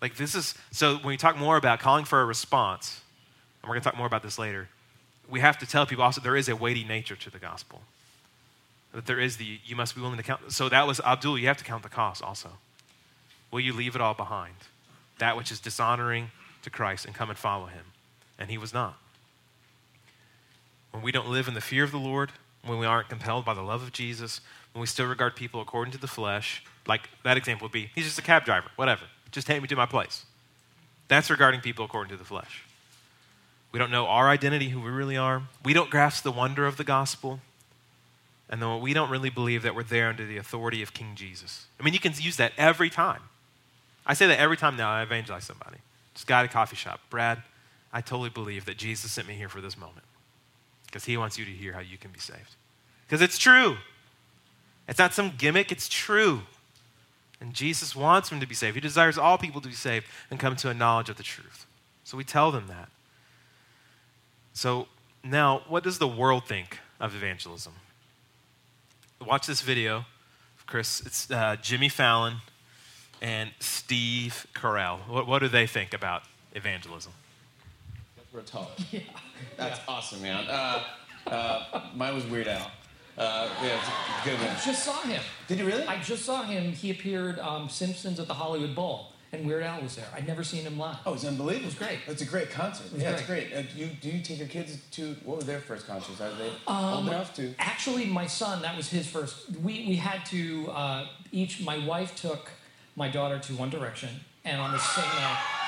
Like 0.00 0.16
this 0.16 0.34
is, 0.34 0.54
so 0.70 0.94
when 0.96 1.06
we 1.06 1.16
talk 1.16 1.36
more 1.36 1.56
about 1.56 1.80
calling 1.80 2.04
for 2.04 2.20
a 2.20 2.24
response, 2.24 3.02
and 3.62 3.68
we're 3.68 3.74
going 3.74 3.82
to 3.82 3.90
talk 3.90 3.98
more 3.98 4.06
about 4.06 4.22
this 4.22 4.38
later, 4.38 4.68
we 5.28 5.40
have 5.40 5.58
to 5.58 5.66
tell 5.66 5.86
people 5.86 6.04
also 6.04 6.20
there 6.20 6.36
is 6.36 6.48
a 6.48 6.56
weighty 6.56 6.84
nature 6.84 7.16
to 7.16 7.30
the 7.30 7.38
gospel. 7.38 7.82
That 8.92 9.06
there 9.06 9.20
is 9.20 9.36
the, 9.36 9.58
you 9.64 9.76
must 9.76 9.94
be 9.94 10.00
willing 10.00 10.16
to 10.16 10.22
count. 10.22 10.52
So 10.52 10.68
that 10.68 10.86
was 10.86 11.00
Abdul, 11.00 11.38
you 11.38 11.46
have 11.46 11.58
to 11.58 11.64
count 11.64 11.82
the 11.82 11.88
cost 11.88 12.22
also. 12.22 12.50
Will 13.50 13.60
you 13.60 13.72
leave 13.72 13.94
it 13.94 14.00
all 14.00 14.14
behind? 14.14 14.54
That 15.18 15.36
which 15.36 15.52
is 15.52 15.60
dishonoring 15.60 16.30
to 16.62 16.70
Christ 16.70 17.04
and 17.04 17.14
come 17.14 17.30
and 17.30 17.38
follow 17.38 17.66
him. 17.66 17.84
And 18.38 18.50
he 18.50 18.58
was 18.58 18.72
not. 18.72 18.96
When 20.92 21.02
we 21.02 21.12
don't 21.12 21.28
live 21.28 21.46
in 21.46 21.54
the 21.54 21.60
fear 21.60 21.84
of 21.84 21.92
the 21.92 21.98
Lord, 21.98 22.32
when 22.64 22.78
we 22.78 22.86
aren't 22.86 23.08
compelled 23.08 23.44
by 23.44 23.54
the 23.54 23.62
love 23.62 23.82
of 23.82 23.92
Jesus, 23.92 24.40
when 24.72 24.80
we 24.80 24.86
still 24.86 25.06
regard 25.06 25.36
people 25.36 25.60
according 25.60 25.92
to 25.92 25.98
the 25.98 26.08
flesh, 26.08 26.64
like 26.86 27.08
that 27.22 27.36
example 27.36 27.66
would 27.66 27.72
be, 27.72 27.90
he's 27.94 28.06
just 28.06 28.18
a 28.18 28.22
cab 28.22 28.44
driver, 28.44 28.68
whatever. 28.76 29.04
Just 29.30 29.46
take 29.46 29.60
me 29.62 29.68
to 29.68 29.76
my 29.76 29.86
place. 29.86 30.24
That's 31.08 31.30
regarding 31.30 31.60
people 31.60 31.84
according 31.84 32.10
to 32.10 32.16
the 32.16 32.24
flesh. 32.24 32.64
We 33.72 33.78
don't 33.78 33.90
know 33.90 34.06
our 34.06 34.28
identity, 34.28 34.70
who 34.70 34.80
we 34.80 34.90
really 34.90 35.16
are. 35.16 35.42
We 35.64 35.72
don't 35.72 35.90
grasp 35.90 36.24
the 36.24 36.32
wonder 36.32 36.66
of 36.66 36.76
the 36.76 36.84
gospel. 36.84 37.40
And 38.48 38.60
then 38.60 38.80
we 38.80 38.92
don't 38.94 39.10
really 39.10 39.30
believe 39.30 39.62
that 39.62 39.76
we're 39.76 39.84
there 39.84 40.08
under 40.08 40.26
the 40.26 40.36
authority 40.36 40.82
of 40.82 40.92
King 40.92 41.12
Jesus. 41.14 41.66
I 41.78 41.84
mean, 41.84 41.94
you 41.94 42.00
can 42.00 42.12
use 42.16 42.36
that 42.36 42.52
every 42.58 42.90
time. 42.90 43.22
I 44.04 44.14
say 44.14 44.26
that 44.26 44.40
every 44.40 44.56
time 44.56 44.76
now 44.76 44.90
I 44.90 45.02
evangelize 45.02 45.44
somebody. 45.44 45.78
Just 46.14 46.26
got 46.26 46.44
a 46.44 46.48
coffee 46.48 46.74
shop. 46.74 47.00
Brad, 47.10 47.42
I 47.92 48.00
totally 48.00 48.30
believe 48.30 48.64
that 48.64 48.76
Jesus 48.76 49.12
sent 49.12 49.28
me 49.28 49.34
here 49.34 49.48
for 49.48 49.60
this 49.60 49.78
moment 49.78 50.04
because 50.86 51.04
he 51.04 51.16
wants 51.16 51.38
you 51.38 51.44
to 51.44 51.50
hear 51.50 51.72
how 51.72 51.80
you 51.80 51.96
can 51.96 52.10
be 52.10 52.18
saved. 52.18 52.56
Because 53.06 53.22
it's 53.22 53.38
true. 53.38 53.76
It's 54.88 54.98
not 54.98 55.14
some 55.14 55.34
gimmick, 55.38 55.70
it's 55.70 55.88
true. 55.88 56.42
And 57.40 57.54
Jesus 57.54 57.96
wants 57.96 58.28
them 58.28 58.40
to 58.40 58.46
be 58.46 58.54
saved. 58.54 58.74
He 58.74 58.80
desires 58.80 59.16
all 59.16 59.38
people 59.38 59.60
to 59.62 59.68
be 59.68 59.74
saved 59.74 60.06
and 60.30 60.38
come 60.38 60.56
to 60.56 60.68
a 60.68 60.74
knowledge 60.74 61.08
of 61.08 61.16
the 61.16 61.22
truth. 61.22 61.66
So 62.04 62.16
we 62.16 62.24
tell 62.24 62.50
them 62.50 62.66
that. 62.68 62.88
So 64.52 64.88
now, 65.24 65.62
what 65.68 65.82
does 65.82 65.98
the 65.98 66.08
world 66.08 66.44
think 66.44 66.78
of 66.98 67.14
evangelism? 67.14 67.72
Watch 69.26 69.46
this 69.46 69.62
video, 69.62 70.04
Chris. 70.66 71.00
It's 71.04 71.30
uh, 71.30 71.56
Jimmy 71.62 71.88
Fallon 71.88 72.36
and 73.22 73.50
Steve 73.60 74.46
Carell. 74.54 74.98
What, 75.08 75.26
what 75.26 75.38
do 75.40 75.48
they 75.48 75.66
think 75.66 75.94
about 75.94 76.22
evangelism? 76.54 77.12
We're 78.32 78.42
tall. 78.42 78.70
Yeah. 78.90 79.00
That's 79.56 79.78
yeah. 79.78 79.84
awesome, 79.88 80.22
man. 80.22 80.46
Uh, 80.48 80.82
uh, 81.26 81.82
mine 81.94 82.14
was 82.14 82.24
Weird 82.26 82.48
Al. 82.48 82.70
Uh, 83.20 83.50
yeah, 83.62 83.78
good 84.24 84.38
one. 84.38 84.48
I 84.48 84.58
just 84.64 84.82
saw 84.82 84.98
him. 85.02 85.20
Did 85.46 85.58
you 85.58 85.66
really? 85.66 85.84
I 85.84 86.00
just 86.00 86.24
saw 86.24 86.42
him. 86.42 86.72
He 86.72 86.90
appeared 86.90 87.38
um, 87.38 87.68
Simpsons 87.68 88.18
at 88.18 88.26
the 88.26 88.32
Hollywood 88.32 88.74
Bowl, 88.74 89.08
and 89.30 89.46
Weird 89.46 89.62
Al 89.62 89.82
was 89.82 89.94
there. 89.96 90.06
I'd 90.14 90.26
never 90.26 90.42
seen 90.42 90.62
him 90.62 90.78
live. 90.78 90.96
Oh, 91.04 91.12
it's 91.12 91.26
unbelievable. 91.26 91.64
It 91.64 91.66
was 91.66 91.74
great. 91.74 91.98
It's 92.06 92.22
a 92.22 92.24
great 92.24 92.50
concert. 92.50 92.86
Yeah, 92.96 93.10
great. 93.10 93.12
it's 93.12 93.26
great. 93.26 93.52
Uh, 93.52 93.62
you, 93.76 93.90
do 94.00 94.08
you 94.08 94.22
take 94.22 94.38
your 94.38 94.48
kids 94.48 94.78
to 94.92 95.14
what 95.26 95.36
were 95.36 95.42
their 95.42 95.60
first 95.60 95.86
concerts? 95.86 96.18
Are 96.18 96.30
they 96.30 96.50
um, 96.66 96.94
old 96.94 97.08
enough 97.08 97.34
to? 97.36 97.54
Actually, 97.58 98.06
my 98.06 98.26
son. 98.26 98.62
That 98.62 98.74
was 98.74 98.88
his 98.88 99.06
first. 99.06 99.50
We 99.62 99.84
we 99.86 99.96
had 99.96 100.24
to 100.26 100.70
uh, 100.70 101.06
each. 101.30 101.60
My 101.60 101.76
wife 101.86 102.16
took 102.16 102.48
my 102.96 103.10
daughter 103.10 103.38
to 103.38 103.52
One 103.54 103.68
Direction, 103.68 104.08
and 104.46 104.62
on 104.62 104.72
the 104.72 104.78
same 104.78 105.04
night. 105.04 105.59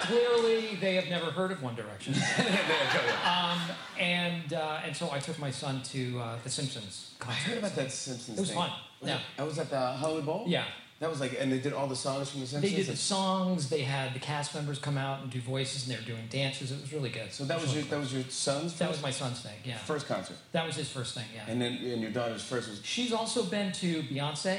Clearly 0.00 0.76
they 0.80 0.94
have 0.94 1.08
never 1.08 1.30
heard 1.30 1.50
of 1.52 1.62
One 1.62 1.74
Direction. 1.74 2.14
um, 3.26 3.60
and 3.98 4.52
uh, 4.52 4.80
and 4.84 4.96
so 4.96 5.10
I 5.12 5.18
took 5.18 5.38
my 5.38 5.50
son 5.50 5.82
to 5.92 6.18
uh, 6.20 6.36
the 6.44 6.50
Simpsons 6.50 7.14
I 7.20 7.32
heard 7.32 7.58
about 7.58 7.74
that 7.76 7.90
Simpsons 7.92 8.38
It 8.38 8.40
was 8.40 8.50
thing. 8.50 8.58
fun. 8.58 8.70
Yeah. 9.02 9.20
I 9.38 9.42
was 9.42 9.58
at 9.58 9.70
the 9.70 9.80
Hollywood 9.80 10.26
Bowl? 10.26 10.44
Yeah. 10.46 10.64
That 11.00 11.08
was 11.10 11.20
like, 11.20 11.36
and 11.38 11.52
they 11.52 11.60
did 11.60 11.72
all 11.72 11.86
the 11.86 11.94
songs 11.94 12.28
from 12.30 12.40
the 12.40 12.46
Simpsons. 12.48 12.72
They 12.72 12.76
did 12.76 12.86
the 12.88 12.96
songs. 12.96 13.68
They 13.70 13.82
had 13.82 14.14
the 14.14 14.18
cast 14.18 14.52
members 14.52 14.80
come 14.80 14.98
out 14.98 15.22
and 15.22 15.30
do 15.30 15.40
voices, 15.40 15.86
and 15.86 15.94
they 15.94 16.00
were 16.00 16.04
doing 16.06 16.26
dances. 16.28 16.72
It 16.72 16.80
was 16.80 16.92
really 16.92 17.10
good. 17.10 17.32
So 17.32 17.44
that 17.44 17.60
was 17.60 17.72
your 17.72 17.84
that 17.84 18.00
was 18.00 18.12
your 18.12 18.24
son's 18.24 18.72
first, 18.72 18.78
that 18.80 18.90
was 18.90 19.00
my 19.00 19.12
son's 19.12 19.40
thing. 19.40 19.54
Yeah, 19.64 19.78
first 19.78 20.08
concert, 20.08 20.36
that 20.50 20.66
was 20.66 20.74
his 20.74 20.90
first 20.90 21.14
thing. 21.14 21.26
Yeah. 21.32 21.44
and 21.46 21.62
then 21.62 21.74
and 21.74 22.02
your 22.02 22.10
daughter's 22.10 22.42
first 22.42 22.68
was 22.68 22.80
She's 22.84 23.12
also 23.12 23.44
been 23.44 23.70
to 23.74 24.02
Beyonce, 24.02 24.58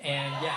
and 0.00 0.34
yeah, 0.42 0.56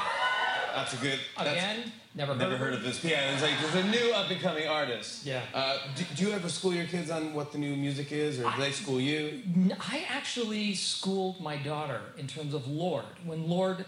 that's 0.76 0.94
a 0.94 0.98
good. 0.98 1.20
That's, 1.38 1.50
again, 1.50 1.92
never 2.16 2.34
heard 2.34 2.40
never 2.40 2.54
of 2.56 2.60
heard 2.60 2.74
of 2.74 2.84
this. 2.84 3.04
Yeah, 3.04 3.32
it's 3.34 3.42
like 3.42 3.54
there's 3.62 3.86
a 3.86 3.88
new 3.90 4.12
up 4.14 4.30
and 4.30 4.40
coming 4.42 4.68
artist. 4.68 5.26
Yeah. 5.26 5.42
Uh, 5.54 5.78
do, 5.96 6.04
do 6.16 6.26
you 6.28 6.32
ever 6.34 6.50
school 6.50 6.74
your 6.74 6.86
kids 6.86 7.10
on 7.12 7.34
what 7.34 7.52
the 7.52 7.58
new 7.58 7.76
music 7.76 8.12
is, 8.12 8.40
or 8.40 8.52
do 8.52 8.62
they 8.62 8.72
school 8.72 9.00
you? 9.00 9.42
I 9.80 10.06
actually 10.10 10.74
schooled 10.76 11.40
my 11.42 11.58
daughter 11.58 12.02
in 12.18 12.28
terms 12.28 12.54
of 12.54 12.68
Lorde. 12.68 13.06
When 13.26 13.48
Lorde, 13.50 13.86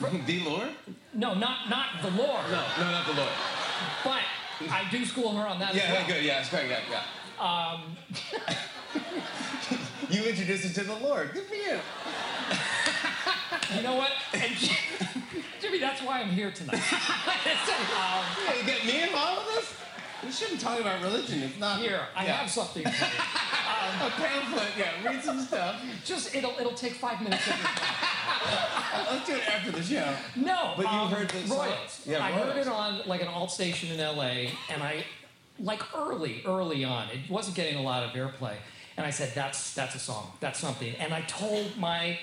the 0.26 0.40
Lord? 0.40 0.68
no, 1.14 1.34
not 1.34 1.68
not 1.70 1.88
the 2.02 2.10
Lord, 2.10 2.44
No, 2.50 2.62
no, 2.78 2.90
not 2.90 3.06
the 3.06 3.14
Lord. 3.14 3.32
but 4.04 4.22
I 4.70 4.84
do 4.90 5.04
school 5.04 5.36
her 5.36 5.46
on 5.46 5.58
that 5.60 5.74
Yeah, 5.74 5.92
well. 5.92 6.00
yeah, 6.02 6.06
good. 6.06 6.24
Yeah, 6.24 6.40
it's 6.40 6.48
great. 6.50 6.68
Yeah, 6.70 6.80
yeah. 6.90 7.02
Um, 7.38 7.96
You 10.08 10.22
introduced 10.22 10.64
it 10.64 10.74
to 10.74 10.84
the 10.84 10.94
Lord. 10.94 11.32
Good 11.32 11.46
for 11.46 11.54
you. 11.56 11.78
you 13.76 13.82
know 13.82 13.96
what? 13.96 14.10
And 14.32 15.15
Jimmy, 15.66 15.80
that's 15.80 16.00
why 16.00 16.20
I'm 16.20 16.28
here 16.28 16.52
tonight. 16.52 16.74
um, 16.92 18.24
you 18.56 18.64
get 18.64 18.86
me 18.86 19.02
involved 19.02 19.46
with 19.46 19.56
this? 19.56 19.74
We 20.24 20.30
shouldn't 20.30 20.60
talk 20.60 20.80
about 20.80 21.02
religion. 21.02 21.42
It's 21.42 21.58
not 21.58 21.80
here, 21.80 22.02
I 22.14 22.24
yeah. 22.24 22.32
have 22.34 22.50
something. 22.50 22.84
For 22.84 22.88
you. 22.88 22.94
a 24.06 24.10
pamphlet. 24.10 24.68
Yeah, 24.78 24.92
read 25.04 25.24
some 25.24 25.40
stuff. 25.40 25.82
Just 26.04 26.36
it'll 26.36 26.54
it'll 26.60 26.74
take 26.74 26.92
five 26.92 27.20
minutes. 27.20 27.48
Of 27.48 27.56
your 27.56 27.66
time. 27.66 29.06
Let's 29.10 29.26
do 29.26 29.34
it 29.34 29.48
after 29.48 29.72
the 29.72 29.82
show. 29.82 30.14
No, 30.36 30.74
But 30.76 30.84
you 30.84 30.88
um, 30.98 31.10
heard 31.10 31.30
the 31.30 31.48
song? 31.48 31.58
Royals. 31.58 32.02
Yeah, 32.06 32.24
I 32.24 32.30
heard 32.30 32.56
it 32.56 32.68
on 32.68 33.02
like 33.06 33.22
an 33.22 33.28
alt 33.28 33.50
station 33.50 33.90
in 33.90 33.98
LA, 33.98 34.52
and 34.70 34.84
I 34.84 35.04
like 35.58 35.82
early, 35.96 36.42
early 36.46 36.84
on, 36.84 37.08
it 37.08 37.28
wasn't 37.28 37.56
getting 37.56 37.76
a 37.76 37.82
lot 37.82 38.04
of 38.04 38.10
airplay, 38.10 38.54
and 38.96 39.04
I 39.04 39.10
said, 39.10 39.32
"That's 39.34 39.74
that's 39.74 39.96
a 39.96 40.00
song, 40.00 40.30
that's 40.38 40.60
something." 40.60 40.94
And 41.00 41.12
I 41.12 41.22
told 41.22 41.76
my 41.76 42.20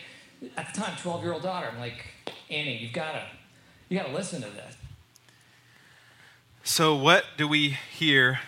at 0.55 0.73
the 0.73 0.79
time 0.79 0.95
twelve 0.97 1.23
year 1.23 1.33
old 1.33 1.43
daughter, 1.43 1.67
I'm 1.69 1.79
like, 1.79 2.05
Annie, 2.53 2.77
you've 2.77 2.93
got 2.93 3.13
to 3.13 3.23
you 3.89 3.97
got 3.97 4.07
to 4.07 4.13
listen 4.13 4.41
to 4.41 4.49
this. 4.49 4.75
So, 6.63 6.95
what 6.95 7.25
do 7.37 7.47
we 7.47 7.69
hear 7.69 8.39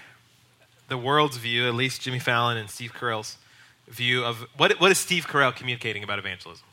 the 0.87 0.97
world's 0.97 1.37
view, 1.37 1.67
at 1.67 1.73
least 1.73 2.01
Jimmy 2.01 2.19
Fallon 2.19 2.57
and 2.57 2.69
Steve 2.69 2.93
Carell's 2.93 3.37
view 3.87 4.23
of 4.23 4.45
what, 4.57 4.79
what 4.79 4.91
is 4.91 4.97
Steve 4.97 5.27
Carell 5.27 5.55
communicating 5.55 6.03
about 6.03 6.19
evangelism? 6.19 6.65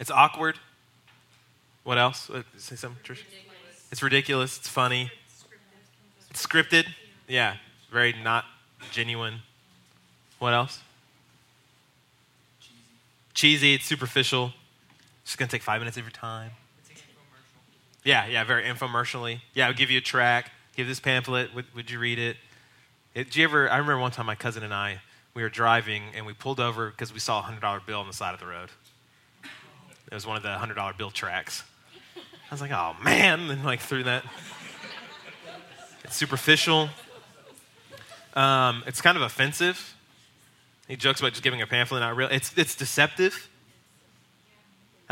It's 0.00 0.10
awkward. 0.10 0.58
What 1.84 1.98
else? 1.98 2.28
What- 2.28 2.44
Say 2.56 2.76
something, 2.76 3.02
Trish. 3.04 3.22
It's 3.90 4.02
ridiculous. 4.02 4.58
It's 4.58 4.68
funny. 4.68 5.10
It's 6.30 6.44
scripted. 6.44 6.86
Yeah, 7.28 7.56
very 7.90 8.12
not 8.12 8.46
genuine. 8.90 9.40
What 10.38 10.54
else? 10.54 10.80
Cheesy. 13.34 13.74
It's 13.74 13.84
superficial. 13.84 14.52
It's 15.32 15.36
gonna 15.38 15.48
take 15.48 15.62
five 15.62 15.80
minutes 15.80 15.96
of 15.96 16.04
your 16.04 16.10
time. 16.10 16.50
Yeah, 18.04 18.26
yeah, 18.26 18.44
very 18.44 18.64
infomercially. 18.64 19.40
Yeah, 19.54 19.66
I'll 19.66 19.72
give 19.72 19.90
you 19.90 19.96
a 19.96 20.02
track, 20.02 20.50
give 20.76 20.86
this 20.86 21.00
pamphlet. 21.00 21.54
Would, 21.54 21.74
would 21.74 21.90
you 21.90 21.98
read 21.98 22.18
it? 22.18 22.36
it? 23.14 23.24
Did 23.24 23.36
you 23.36 23.44
ever? 23.44 23.70
I 23.70 23.78
remember 23.78 23.98
one 23.98 24.10
time 24.10 24.26
my 24.26 24.34
cousin 24.34 24.62
and 24.62 24.74
I 24.74 25.00
we 25.32 25.40
were 25.40 25.48
driving 25.48 26.02
and 26.14 26.26
we 26.26 26.34
pulled 26.34 26.60
over 26.60 26.90
because 26.90 27.14
we 27.14 27.18
saw 27.18 27.38
a 27.38 27.42
hundred 27.42 27.62
dollar 27.62 27.80
bill 27.80 28.00
on 28.00 28.06
the 28.06 28.12
side 28.12 28.34
of 28.34 28.40
the 28.40 28.46
road. 28.46 28.68
It 30.10 30.14
was 30.14 30.26
one 30.26 30.36
of 30.36 30.42
the 30.42 30.52
hundred 30.52 30.74
dollar 30.74 30.92
bill 30.92 31.10
tracks. 31.10 31.62
I 32.14 32.54
was 32.54 32.60
like, 32.60 32.70
oh 32.70 32.94
man, 33.02 33.48
and 33.48 33.64
like 33.64 33.80
threw 33.80 34.02
that. 34.02 34.26
It's 36.04 36.14
superficial. 36.14 36.90
Um, 38.34 38.84
it's 38.86 39.00
kind 39.00 39.16
of 39.16 39.22
offensive. 39.22 39.96
He 40.88 40.96
jokes 40.96 41.20
about 41.20 41.32
just 41.32 41.42
giving 41.42 41.62
a 41.62 41.66
pamphlet, 41.66 42.00
not 42.00 42.16
real. 42.16 42.28
It's 42.30 42.52
it's 42.58 42.74
deceptive. 42.74 43.48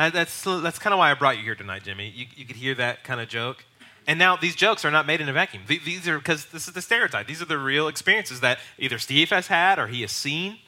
That's 0.08 0.42
that's 0.42 0.78
kind 0.78 0.94
of 0.94 0.98
why 0.98 1.10
I 1.10 1.14
brought 1.14 1.36
you 1.36 1.44
here 1.44 1.54
tonight, 1.54 1.82
Jimmy. 1.82 2.10
You, 2.14 2.26
you 2.34 2.46
could 2.46 2.56
hear 2.56 2.74
that 2.76 3.04
kind 3.04 3.20
of 3.20 3.28
joke. 3.28 3.64
And 4.06 4.18
now 4.18 4.36
these 4.36 4.56
jokes 4.56 4.84
are 4.84 4.90
not 4.90 5.06
made 5.06 5.20
in 5.20 5.28
a 5.28 5.32
vacuum. 5.32 5.64
These 5.68 6.08
are 6.08 6.18
because 6.18 6.46
this 6.46 6.66
is 6.66 6.74
the 6.74 6.80
stereotype. 6.80 7.26
These 7.26 7.42
are 7.42 7.44
the 7.44 7.58
real 7.58 7.86
experiences 7.86 8.40
that 8.40 8.58
either 8.78 8.98
Steve 8.98 9.28
has 9.30 9.48
had 9.48 9.78
or 9.78 9.88
he 9.88 10.00
has 10.00 10.10
seen. 10.10 10.58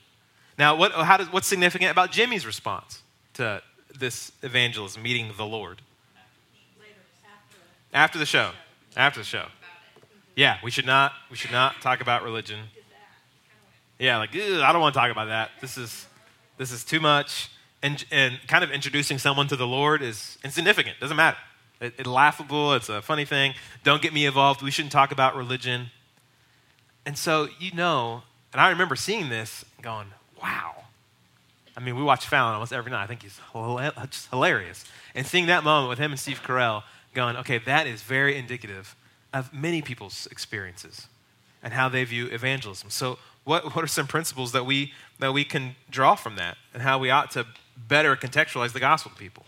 Now, 0.59 0.77
what, 0.77 0.93
how 0.93 1.17
does, 1.17 1.33
what's 1.33 1.47
significant 1.47 1.91
about 1.91 2.13
Jimmy's 2.13 2.45
response 2.45 3.03
to 3.35 3.63
this 3.99 4.33
evangelism, 4.43 5.03
meeting 5.03 5.33
the 5.37 5.47
Lord? 5.47 5.81
After 7.95 8.19
the 8.19 8.27
show. 8.27 8.51
After 8.97 9.21
the 9.21 9.25
show. 9.25 9.47
Yeah, 10.37 10.59
we 10.63 10.71
should 10.71 10.87
not 10.87 11.13
we 11.31 11.37
should 11.37 11.53
not 11.53 11.81
talk 11.81 12.01
about 12.01 12.23
religion. 12.23 12.61
Yeah, 13.99 14.19
like 14.19 14.31
"Ugh, 14.35 14.61
I 14.61 14.73
don't 14.73 14.81
want 14.81 14.95
to 14.95 15.01
talk 15.01 15.11
about 15.11 15.27
that. 15.27 15.51
This 15.61 15.77
is 15.77 16.07
this 16.59 16.73
is 16.73 16.85
too 16.85 17.01
much. 17.01 17.51
And 17.83 18.05
and 18.11 18.39
kind 18.47 18.63
of 18.63 18.71
introducing 18.71 19.19
someone 19.19 19.49
to 19.49 19.57
the 19.57 19.67
Lord 19.67 20.03
is 20.03 20.39
insignificant. 20.45 21.01
Doesn't 21.01 21.17
matter. 21.17 21.37
It, 21.81 21.95
it's 21.99 22.09
laughable. 22.09 22.75
It's 22.75 22.89
a 22.89 23.03
funny 23.03 23.25
thing. 23.25 23.55
Don't 23.83 24.01
get 24.01 24.13
me 24.13 24.25
involved. 24.25 24.63
We 24.63 24.71
shouldn't 24.71 24.93
talk 24.93 25.11
about 25.11 25.37
religion. 25.37 25.91
And 27.05 27.19
so 27.19 27.49
you 27.59 27.73
know, 27.73 28.23
and 28.53 28.61
I 28.61 28.71
remember 28.71 28.95
seeing 28.95 29.29
this, 29.29 29.65
going, 29.83 30.07
"Wow." 30.41 30.85
I 31.77 31.81
mean, 31.81 31.97
we 31.97 32.03
watch 32.03 32.27
Fallon 32.27 32.55
almost 32.55 32.73
every 32.73 32.91
night. 32.91 33.03
I 33.03 33.07
think 33.07 33.23
he's 33.23 33.41
just 34.11 34.29
hilarious. 34.31 34.85
And 35.15 35.27
seeing 35.27 35.47
that 35.47 35.65
moment 35.65 35.89
with 35.89 35.99
him 35.99 36.13
and 36.13 36.21
Steve 36.21 36.43
Carell, 36.43 36.85
going, 37.15 37.37
"Okay, 37.37 37.59
that 37.59 37.87
is 37.87 38.03
very 38.03 38.37
indicative 38.37 38.95
of 39.33 39.53
many 39.53 39.83
people's 39.83 40.27
experiences 40.27 41.09
and 41.63 41.73
how 41.73 41.89
they 41.89 42.05
view 42.05 42.27
evangelism." 42.27 42.91
So, 42.91 43.19
what 43.45 43.75
what 43.75 43.85
are 43.85 43.89
some 43.89 44.07
principles 44.07 44.53
that 44.53 44.65
we 44.65 44.93
that 45.19 45.33
we 45.33 45.45
can 45.45 45.77
draw 45.91 46.15
from 46.15 46.37
that, 46.37 46.57
and 46.73 46.83
how 46.83 46.99
we 46.99 47.11
ought 47.11 47.31
to 47.33 47.47
better 47.77 48.17
contextualize 48.17 48.73
the 48.73 48.81
gospel 48.81 49.11
to 49.11 49.17
people? 49.17 49.45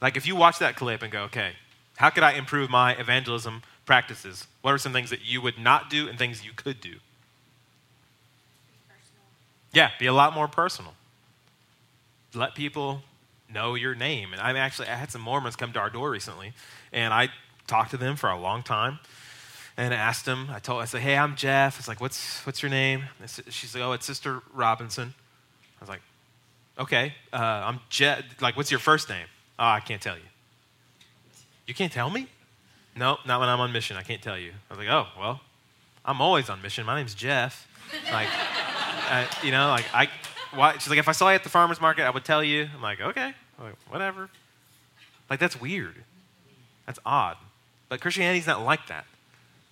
Like, 0.00 0.16
if 0.16 0.26
you 0.26 0.34
watch 0.34 0.58
that 0.58 0.76
clip 0.76 1.02
and 1.02 1.12
go, 1.12 1.22
"Okay, 1.24 1.56
how 1.96 2.10
could 2.10 2.22
I 2.22 2.32
improve 2.32 2.70
my 2.70 2.94
evangelism 2.94 3.62
practices? 3.84 4.46
What 4.62 4.72
are 4.72 4.78
some 4.78 4.92
things 4.92 5.10
that 5.10 5.22
you 5.22 5.40
would 5.42 5.58
not 5.58 5.90
do 5.90 6.08
and 6.08 6.18
things 6.18 6.44
you 6.44 6.52
could 6.52 6.80
do?" 6.80 7.00
Yeah, 9.72 9.90
be 9.98 10.06
a 10.06 10.12
lot 10.12 10.32
more 10.34 10.48
personal. 10.48 10.94
Let 12.34 12.54
people 12.54 13.02
know 13.48 13.74
your 13.74 13.94
name. 13.94 14.32
And 14.32 14.40
I 14.40 14.56
actually 14.58 14.88
I 14.88 14.94
had 14.94 15.10
some 15.10 15.20
Mormons 15.20 15.56
come 15.56 15.72
to 15.72 15.80
our 15.80 15.90
door 15.90 16.10
recently, 16.10 16.52
and 16.92 17.12
I 17.12 17.28
talked 17.66 17.90
to 17.90 17.96
them 17.96 18.16
for 18.16 18.30
a 18.30 18.38
long 18.38 18.62
time, 18.62 19.00
and 19.76 19.94
I 19.94 19.96
asked 19.96 20.26
him. 20.26 20.48
I 20.50 20.58
told 20.58 20.82
I 20.82 20.84
said, 20.84 21.00
"Hey, 21.00 21.16
I'm 21.16 21.36
Jeff." 21.36 21.78
It's 21.78 21.88
like, 21.88 22.00
"What's 22.00 22.44
what's 22.46 22.62
your 22.62 22.70
name?" 22.70 23.04
She's 23.48 23.74
like, 23.74 23.84
"Oh, 23.84 23.92
it's 23.92 24.06
Sister 24.06 24.42
Robinson." 24.52 25.14
I 25.78 25.82
was 25.82 25.88
like, 25.88 26.02
"Okay, 26.78 27.14
uh, 27.32 27.36
I'm 27.36 27.80
Jeff. 27.88 28.22
Like, 28.40 28.56
what's 28.56 28.70
your 28.70 28.80
first 28.80 29.08
name?" 29.08 29.26
Oh, 29.58 29.66
I 29.66 29.80
can't 29.80 30.02
tell 30.02 30.16
you. 30.16 30.22
You 31.66 31.74
can't 31.74 31.92
tell 31.92 32.10
me? 32.10 32.26
No, 32.96 33.18
not 33.26 33.40
when 33.40 33.48
I'm 33.48 33.60
on 33.60 33.72
mission. 33.72 33.96
I 33.96 34.02
can't 34.02 34.22
tell 34.22 34.38
you. 34.38 34.52
I 34.70 34.74
was 34.74 34.78
like, 34.78 34.88
"Oh, 34.88 35.06
well, 35.18 35.40
I'm 36.04 36.20
always 36.20 36.50
on 36.50 36.60
mission. 36.62 36.84
My 36.86 36.96
name's 36.96 37.14
Jeff." 37.14 37.66
Like. 38.12 38.28
You 39.42 39.50
know, 39.50 39.70
like 39.70 39.86
I, 39.92 40.08
why, 40.54 40.74
she's 40.74 40.88
like, 40.88 40.98
if 40.98 41.08
I 41.08 41.12
saw 41.12 41.30
you 41.30 41.34
at 41.34 41.42
the 41.42 41.48
farmer's 41.48 41.80
market, 41.80 42.04
I 42.04 42.10
would 42.10 42.24
tell 42.24 42.44
you. 42.44 42.68
I'm 42.72 42.80
like, 42.80 43.00
okay, 43.00 43.34
I'm 43.58 43.64
like, 43.64 43.74
whatever. 43.88 44.30
Like 45.28 45.40
that's 45.40 45.60
weird. 45.60 45.96
That's 46.86 46.98
odd. 47.04 47.36
But 47.88 48.00
Christianity's 48.00 48.46
not 48.46 48.62
like 48.62 48.86
that. 48.86 49.04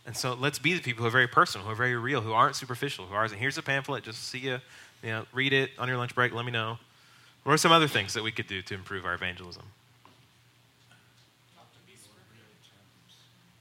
And 0.08 0.16
so 0.16 0.32
let's 0.32 0.58
be 0.58 0.72
the 0.72 0.80
people 0.80 1.02
who 1.02 1.08
are 1.08 1.10
very 1.10 1.28
personal, 1.28 1.66
who 1.66 1.72
are 1.74 1.76
very 1.76 1.94
real, 1.94 2.22
who 2.22 2.32
aren't 2.32 2.56
superficial, 2.56 3.04
who 3.04 3.14
aren't, 3.14 3.30
here's 3.34 3.58
a 3.58 3.62
pamphlet, 3.62 4.04
just 4.04 4.26
see 4.26 4.38
you, 4.38 4.58
you 5.02 5.10
know, 5.10 5.26
read 5.34 5.52
it 5.52 5.70
on 5.78 5.86
your 5.86 5.98
lunch 5.98 6.14
break, 6.14 6.32
let 6.32 6.46
me 6.46 6.50
know. 6.50 6.78
What 7.44 7.52
are 7.52 7.58
some 7.58 7.72
other 7.72 7.88
things 7.88 8.14
that 8.14 8.22
we 8.22 8.32
could 8.32 8.46
do 8.46 8.62
to 8.62 8.74
improve 8.74 9.04
our 9.04 9.12
evangelism? 9.12 9.64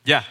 Yeah. 0.05 0.23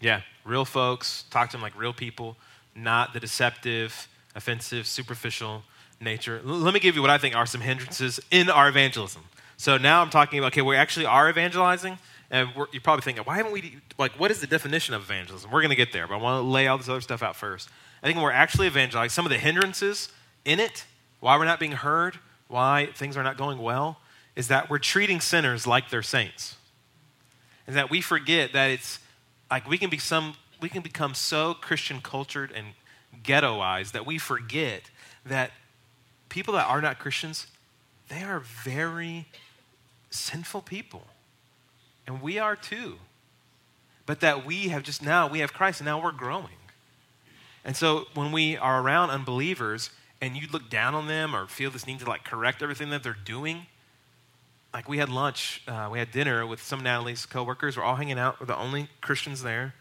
Yeah, 0.00 0.22
real 0.46 0.64
folks. 0.64 1.24
Talk 1.28 1.50
to 1.50 1.58
them 1.58 1.62
like 1.62 1.78
real 1.78 1.92
people, 1.92 2.38
not 2.74 3.12
the 3.12 3.20
deceptive, 3.20 4.08
offensive, 4.34 4.86
superficial 4.86 5.62
nature. 6.00 6.40
L- 6.46 6.54
let 6.54 6.72
me 6.72 6.80
give 6.80 6.94
you 6.94 7.02
what 7.02 7.10
I 7.10 7.18
think 7.18 7.36
are 7.36 7.44
some 7.44 7.60
hindrances 7.60 8.18
in 8.30 8.48
our 8.48 8.66
evangelism. 8.70 9.24
So 9.60 9.76
now 9.76 10.00
I'm 10.00 10.08
talking 10.08 10.38
about, 10.38 10.54
okay, 10.54 10.62
we 10.62 10.74
actually 10.74 11.04
are 11.04 11.28
evangelizing, 11.28 11.98
and 12.30 12.48
you're 12.72 12.80
probably 12.80 13.02
thinking, 13.02 13.24
why 13.24 13.36
haven't 13.36 13.52
we, 13.52 13.76
like, 13.98 14.12
what 14.12 14.30
is 14.30 14.40
the 14.40 14.46
definition 14.46 14.94
of 14.94 15.02
evangelism? 15.02 15.50
We're 15.50 15.60
going 15.60 15.68
to 15.68 15.76
get 15.76 15.92
there, 15.92 16.08
but 16.08 16.14
I 16.14 16.16
want 16.16 16.42
to 16.42 16.48
lay 16.48 16.66
all 16.66 16.78
this 16.78 16.88
other 16.88 17.02
stuff 17.02 17.22
out 17.22 17.36
first. 17.36 17.68
I 18.02 18.06
think 18.06 18.16
when 18.16 18.24
we're 18.24 18.30
actually 18.32 18.68
evangelizing, 18.68 19.10
some 19.10 19.26
of 19.26 19.30
the 19.30 19.36
hindrances 19.36 20.08
in 20.46 20.60
it, 20.60 20.86
why 21.20 21.36
we're 21.36 21.44
not 21.44 21.60
being 21.60 21.72
heard, 21.72 22.18
why 22.48 22.88
things 22.94 23.18
are 23.18 23.22
not 23.22 23.36
going 23.36 23.58
well 23.58 24.00
is 24.34 24.48
that 24.48 24.70
we're 24.70 24.78
treating 24.78 25.20
sinners 25.20 25.66
like 25.66 25.90
they're 25.90 26.02
saints. 26.02 26.56
And 27.66 27.76
that 27.76 27.90
we 27.90 28.00
forget 28.00 28.54
that 28.54 28.70
it's 28.70 28.98
like 29.50 29.68
we 29.68 29.76
can 29.76 29.90
be 29.90 29.98
some 29.98 30.36
we 30.62 30.70
can 30.70 30.80
become 30.80 31.12
so 31.12 31.52
Christian 31.52 32.00
cultured 32.00 32.50
and 32.50 32.68
ghettoized 33.22 33.92
that 33.92 34.06
we 34.06 34.16
forget 34.16 34.84
that 35.26 35.50
people 36.30 36.54
that 36.54 36.66
are 36.66 36.80
not 36.80 36.98
Christians, 36.98 37.46
they 38.08 38.22
are 38.22 38.40
very 38.40 39.26
sinful 40.10 40.62
people. 40.62 41.06
And 42.06 42.20
we 42.20 42.38
are 42.38 42.56
too. 42.56 42.96
But 44.06 44.20
that 44.20 44.44
we 44.44 44.68
have 44.68 44.82
just 44.82 45.02
now, 45.02 45.28
we 45.28 45.38
have 45.40 45.52
Christ 45.52 45.80
and 45.80 45.86
now 45.86 46.02
we're 46.02 46.12
growing. 46.12 46.48
And 47.64 47.76
so 47.76 48.06
when 48.14 48.32
we 48.32 48.56
are 48.56 48.82
around 48.82 49.10
unbelievers 49.10 49.90
and 50.20 50.36
you 50.36 50.48
look 50.52 50.68
down 50.68 50.94
on 50.94 51.06
them 51.06 51.34
or 51.34 51.46
feel 51.46 51.70
this 51.70 51.86
need 51.86 52.00
to 52.00 52.06
like 52.06 52.24
correct 52.24 52.62
everything 52.62 52.90
that 52.90 53.02
they're 53.02 53.16
doing, 53.24 53.66
like 54.72 54.88
we 54.88 54.98
had 54.98 55.08
lunch, 55.08 55.62
uh, 55.68 55.88
we 55.90 55.98
had 55.98 56.10
dinner 56.10 56.46
with 56.46 56.62
some 56.62 56.80
of 56.80 56.84
Natalie's 56.84 57.26
coworkers. 57.26 57.76
We're 57.76 57.82
all 57.82 57.96
hanging 57.96 58.18
out. 58.18 58.40
We're 58.40 58.46
the 58.46 58.58
only 58.58 58.88
Christians 59.00 59.42
there. 59.42 59.74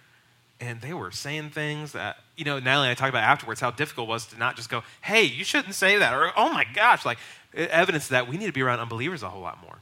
And 0.62 0.82
they 0.82 0.94
were 0.94 1.12
saying 1.12 1.52
things 1.52 1.94
that, 1.94 2.18
you 2.36 2.44
know, 2.44 2.60
Natalie 2.60 2.88
and 2.88 2.92
I 2.92 2.94
talked 2.96 3.10
about 3.10 3.24
afterwards 3.24 3.62
how 3.62 3.72
difficult 3.72 4.10
it 4.10 4.12
was 4.12 4.26
to 4.28 4.38
not 4.38 4.58
just 4.58 4.70
go, 4.70 4.84
hey, 5.02 5.24
you 5.24 5.46
shouldn't 5.46 5.76
say 5.76 5.98
that. 5.98 6.14
Or, 6.14 6.32
oh 6.36 6.52
my 6.52 6.66
gosh, 6.76 7.06
like 7.06 7.18
evidence 7.54 8.10
that 8.10 8.28
we 8.28 8.38
need 8.38 8.48
to 8.48 8.52
be 8.52 8.62
around 8.62 8.80
unbelievers 8.80 9.24
a 9.24 9.30
whole 9.30 9.42
lot 9.42 9.62
more. 9.62 9.78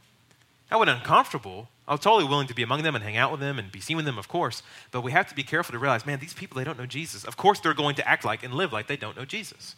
That 0.70 0.80
was 0.80 0.90
uncomfortable. 0.90 1.70
I 1.88 1.94
was 1.94 2.02
totally 2.02 2.26
willing 2.26 2.48
to 2.48 2.54
be 2.54 2.64
among 2.64 2.84
them 2.84 2.96
and 2.96 3.04
hang 3.04 3.16
out 3.16 3.32
with 3.32 3.40
them 3.40 3.58
and 3.58 3.72
be 3.72 3.80
seen 3.80 3.96
with 3.96 4.06
them, 4.06 4.18
of 4.18 4.28
course. 4.28 4.62
But 4.92 5.02
we 5.02 5.14
have 5.14 5.28
to 5.30 5.36
be 5.36 5.44
careful 5.44 5.72
to 5.72 5.80
realize, 5.80 6.06
man, 6.06 6.20
these 6.20 6.34
people, 6.34 6.58
they 6.58 6.66
don't 6.66 6.78
know 6.78 6.86
Jesus. 6.86 7.24
Of 7.24 7.38
course, 7.38 7.62
they're 7.62 7.74
going 7.74 7.96
to 7.96 8.08
act 8.08 8.26
like 8.26 8.44
and 8.44 8.54
live 8.54 8.74
like 8.74 8.88
they 8.88 8.98
don't 8.98 9.16
know 9.16 9.24
Jesus. 9.24 9.76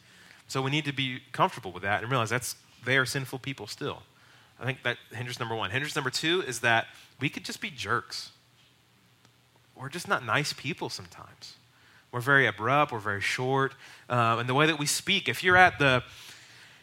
So 0.48 0.64
we 0.64 0.72
need 0.72 0.86
to 0.86 0.92
be 0.92 1.20
comfortable 1.32 1.72
with 1.72 1.84
that 1.84 2.02
and 2.02 2.10
realize 2.10 2.32
that's 2.32 2.56
they 2.84 2.98
are 2.98 3.06
sinful 3.06 3.40
people 3.40 3.68
still. 3.68 4.02
I 4.60 4.66
think 4.66 4.84
that 4.84 4.98
hindrance 5.12 5.40
number 5.40 5.56
one. 5.56 5.70
Hindrance 5.70 5.96
number 5.96 6.10
two 6.10 6.42
is 6.42 6.62
that 6.62 6.88
we 7.20 7.30
could 7.30 7.46
just 7.46 7.62
be 7.62 7.70
jerks. 7.70 8.32
We're 9.76 9.90
just 9.90 10.08
not 10.08 10.26
nice 10.26 10.54
people 10.54 10.90
sometimes. 10.90 11.56
We're 12.12 12.20
very 12.20 12.48
abrupt. 12.48 12.92
We're 12.92 13.00
very 13.00 13.22
short, 13.22 13.74
uh, 14.10 14.38
and 14.40 14.50
the 14.50 14.56
way 14.56 14.66
that 14.66 14.80
we 14.80 14.88
speak. 14.88 15.30
If 15.30 15.44
you're 15.44 15.56
at 15.56 15.78
the, 15.78 16.04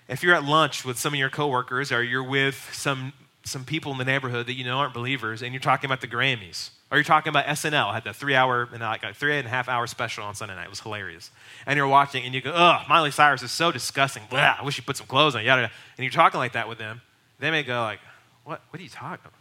if 0.09 0.23
you're 0.23 0.35
at 0.35 0.45
lunch 0.45 0.85
with 0.85 0.99
some 0.99 1.13
of 1.13 1.19
your 1.19 1.29
coworkers, 1.29 1.91
or 1.91 2.03
you're 2.03 2.23
with 2.23 2.71
some 2.73 3.13
some 3.47 3.65
people 3.65 3.93
in 3.93 3.99
the 3.99 4.05
neighborhood 4.05 4.47
that 4.47 4.55
you 4.55 4.65
know 4.65 4.79
aren't 4.79 4.93
believers, 4.93 5.41
and 5.41 5.53
you're 5.53 5.61
talking 5.61 5.87
about 5.89 6.01
the 6.01 6.09
Grammys, 6.09 6.71
or 6.91 6.99
you're 6.99 7.05
talking 7.05 7.31
about 7.31 7.47
SNL, 7.47 7.91
I 7.91 7.95
had 7.95 8.05
the 8.05 8.13
three 8.13 8.35
hour 8.35 8.69
and 8.73 8.81
like 8.81 9.05
a 9.05 9.15
three 9.15 9.39
and 9.39 9.47
a 9.47 9.51
half 9.51 9.69
hour 9.69 9.87
special 9.87 10.25
on 10.25 10.35
Sunday 10.35 10.57
night. 10.57 10.65
It 10.65 10.71
was 10.71 10.81
hilarious. 10.81 11.31
And 11.65 11.77
you're 11.77 11.87
watching, 11.87 12.25
and 12.25 12.35
you 12.35 12.41
go, 12.41 12.53
"Ugh, 12.53 12.87
Miley 12.89 13.13
Cyrus 13.13 13.43
is 13.43 13.53
so 13.53 13.71
disgusting. 13.71 14.25
Blah, 14.29 14.57
I 14.61 14.65
wish 14.65 14.77
you 14.77 14.85
put 14.85 14.97
some 14.97 15.07
clothes 15.07 15.37
on." 15.37 15.45
Yada, 15.45 15.63
yada. 15.63 15.73
And 15.97 16.05
you're 16.05 16.13
talking 16.13 16.39
like 16.39 16.53
that 16.53 16.69
with 16.69 16.79
them. 16.79 17.01
They 17.39 17.51
may 17.51 17.63
go 17.63 17.83
like, 17.83 18.01
"What? 18.45 18.63
What 18.71 18.81
are 18.81 18.83
you 18.83 18.91
talking 18.91 19.25
about?" 19.25 19.33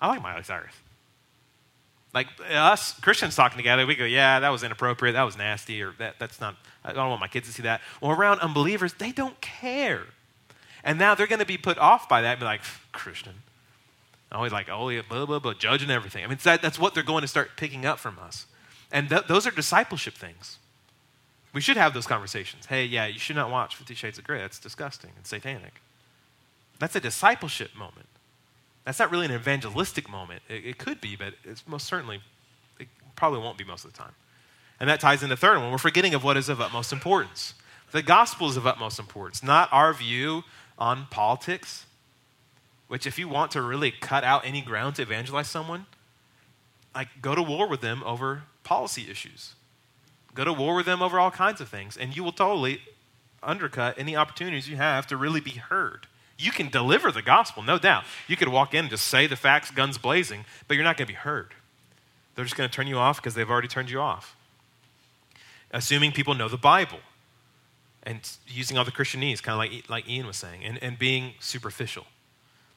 I 0.00 0.08
like 0.08 0.22
Miley 0.22 0.42
Cyrus. 0.42 0.74
Like 2.14 2.28
us 2.50 2.98
Christians 3.00 3.34
talking 3.36 3.58
together, 3.58 3.86
we 3.86 3.96
go, 3.96 4.04
"Yeah, 4.04 4.40
that 4.40 4.48
was 4.48 4.62
inappropriate. 4.62 5.14
That 5.14 5.24
was 5.24 5.36
nasty," 5.36 5.82
or 5.82 5.92
that, 5.98 6.18
"That's 6.18 6.40
not. 6.40 6.56
I 6.84 6.92
don't 6.92 7.08
want 7.10 7.20
my 7.20 7.28
kids 7.28 7.48
to 7.48 7.52
see 7.52 7.62
that." 7.62 7.82
Well, 8.00 8.12
around 8.12 8.40
unbelievers, 8.40 8.94
they 8.94 9.12
don't 9.12 9.38
care. 9.40 10.04
And 10.84 10.98
now 10.98 11.14
they're 11.14 11.26
going 11.26 11.40
to 11.40 11.46
be 11.46 11.58
put 11.58 11.78
off 11.78 12.08
by 12.08 12.20
that 12.22 12.32
and 12.32 12.40
be 12.40 12.44
like, 12.44 12.60
Christian. 12.92 13.32
Oh, 14.30 14.36
Always 14.36 14.52
like, 14.52 14.68
oh, 14.70 14.90
yeah, 14.90 15.02
blah, 15.08 15.24
blah, 15.26 15.38
blah, 15.38 15.54
judging 15.54 15.90
everything. 15.90 16.22
I 16.22 16.26
mean, 16.26 16.38
that, 16.44 16.60
that's 16.60 16.78
what 16.78 16.94
they're 16.94 17.02
going 17.02 17.22
to 17.22 17.28
start 17.28 17.52
picking 17.56 17.86
up 17.86 17.98
from 17.98 18.18
us. 18.18 18.46
And 18.92 19.08
th- 19.08 19.24
those 19.26 19.46
are 19.46 19.50
discipleship 19.50 20.14
things. 20.14 20.58
We 21.52 21.60
should 21.60 21.76
have 21.76 21.94
those 21.94 22.06
conversations. 22.06 22.66
Hey, 22.66 22.84
yeah, 22.84 23.06
you 23.06 23.18
should 23.18 23.36
not 23.36 23.50
watch 23.50 23.76
Fifty 23.76 23.94
Shades 23.94 24.18
of 24.18 24.24
Grey. 24.24 24.40
That's 24.40 24.58
disgusting 24.58 25.10
and 25.16 25.26
satanic. 25.26 25.80
That's 26.80 26.96
a 26.96 27.00
discipleship 27.00 27.74
moment. 27.76 28.08
That's 28.84 28.98
not 28.98 29.10
really 29.10 29.26
an 29.26 29.32
evangelistic 29.32 30.10
moment. 30.10 30.42
It, 30.48 30.66
it 30.66 30.78
could 30.78 31.00
be, 31.00 31.16
but 31.16 31.34
it's 31.44 31.66
most 31.66 31.86
certainly, 31.86 32.20
it 32.78 32.88
probably 33.14 33.38
won't 33.38 33.56
be 33.56 33.64
most 33.64 33.84
of 33.84 33.92
the 33.92 33.98
time. 33.98 34.12
And 34.80 34.90
that 34.90 35.00
ties 35.00 35.22
into 35.22 35.36
the 35.36 35.40
third 35.40 35.58
one. 35.58 35.70
We're 35.70 35.78
forgetting 35.78 36.12
of 36.14 36.24
what 36.24 36.36
is 36.36 36.48
of 36.48 36.60
utmost 36.60 36.92
importance. 36.92 37.54
The 37.92 38.02
gospel 38.02 38.48
is 38.48 38.56
of 38.56 38.66
utmost 38.66 38.98
importance, 38.98 39.42
not 39.42 39.68
our 39.72 39.94
view 39.94 40.42
on 40.78 41.06
politics, 41.10 41.86
which, 42.88 43.06
if 43.06 43.18
you 43.18 43.28
want 43.28 43.50
to 43.52 43.62
really 43.62 43.90
cut 43.90 44.24
out 44.24 44.44
any 44.44 44.60
ground 44.60 44.96
to 44.96 45.02
evangelize 45.02 45.48
someone, 45.48 45.86
like 46.94 47.08
go 47.20 47.34
to 47.34 47.42
war 47.42 47.68
with 47.68 47.80
them 47.80 48.02
over 48.04 48.42
policy 48.62 49.10
issues. 49.10 49.54
Go 50.34 50.44
to 50.44 50.52
war 50.52 50.74
with 50.74 50.86
them 50.86 51.02
over 51.02 51.18
all 51.18 51.30
kinds 51.30 51.60
of 51.60 51.68
things, 51.68 51.96
and 51.96 52.16
you 52.16 52.24
will 52.24 52.32
totally 52.32 52.80
undercut 53.42 53.98
any 53.98 54.16
opportunities 54.16 54.68
you 54.68 54.76
have 54.76 55.06
to 55.06 55.16
really 55.16 55.40
be 55.40 55.52
heard. 55.52 56.06
You 56.38 56.50
can 56.50 56.68
deliver 56.68 57.12
the 57.12 57.22
gospel, 57.22 57.62
no 57.62 57.78
doubt. 57.78 58.04
You 58.26 58.36
could 58.36 58.48
walk 58.48 58.74
in 58.74 58.80
and 58.80 58.90
just 58.90 59.06
say 59.06 59.26
the 59.26 59.36
facts, 59.36 59.70
guns 59.70 59.98
blazing, 59.98 60.44
but 60.66 60.74
you're 60.74 60.84
not 60.84 60.96
going 60.96 61.06
to 61.06 61.12
be 61.12 61.16
heard. 61.16 61.54
They're 62.34 62.44
just 62.44 62.56
going 62.56 62.68
to 62.68 62.74
turn 62.74 62.88
you 62.88 62.98
off 62.98 63.18
because 63.18 63.34
they've 63.34 63.48
already 63.48 63.68
turned 63.68 63.90
you 63.90 64.00
off. 64.00 64.34
Assuming 65.70 66.10
people 66.10 66.34
know 66.34 66.48
the 66.48 66.56
Bible 66.56 66.98
and 68.04 68.20
using 68.46 68.78
all 68.78 68.84
the 68.84 68.92
Christianese, 68.92 69.42
kind 69.42 69.54
of 69.54 69.72
like, 69.72 69.88
like 69.88 70.08
Ian 70.08 70.26
was 70.26 70.36
saying, 70.36 70.64
and, 70.64 70.82
and 70.82 70.98
being 70.98 71.34
superficial. 71.40 72.06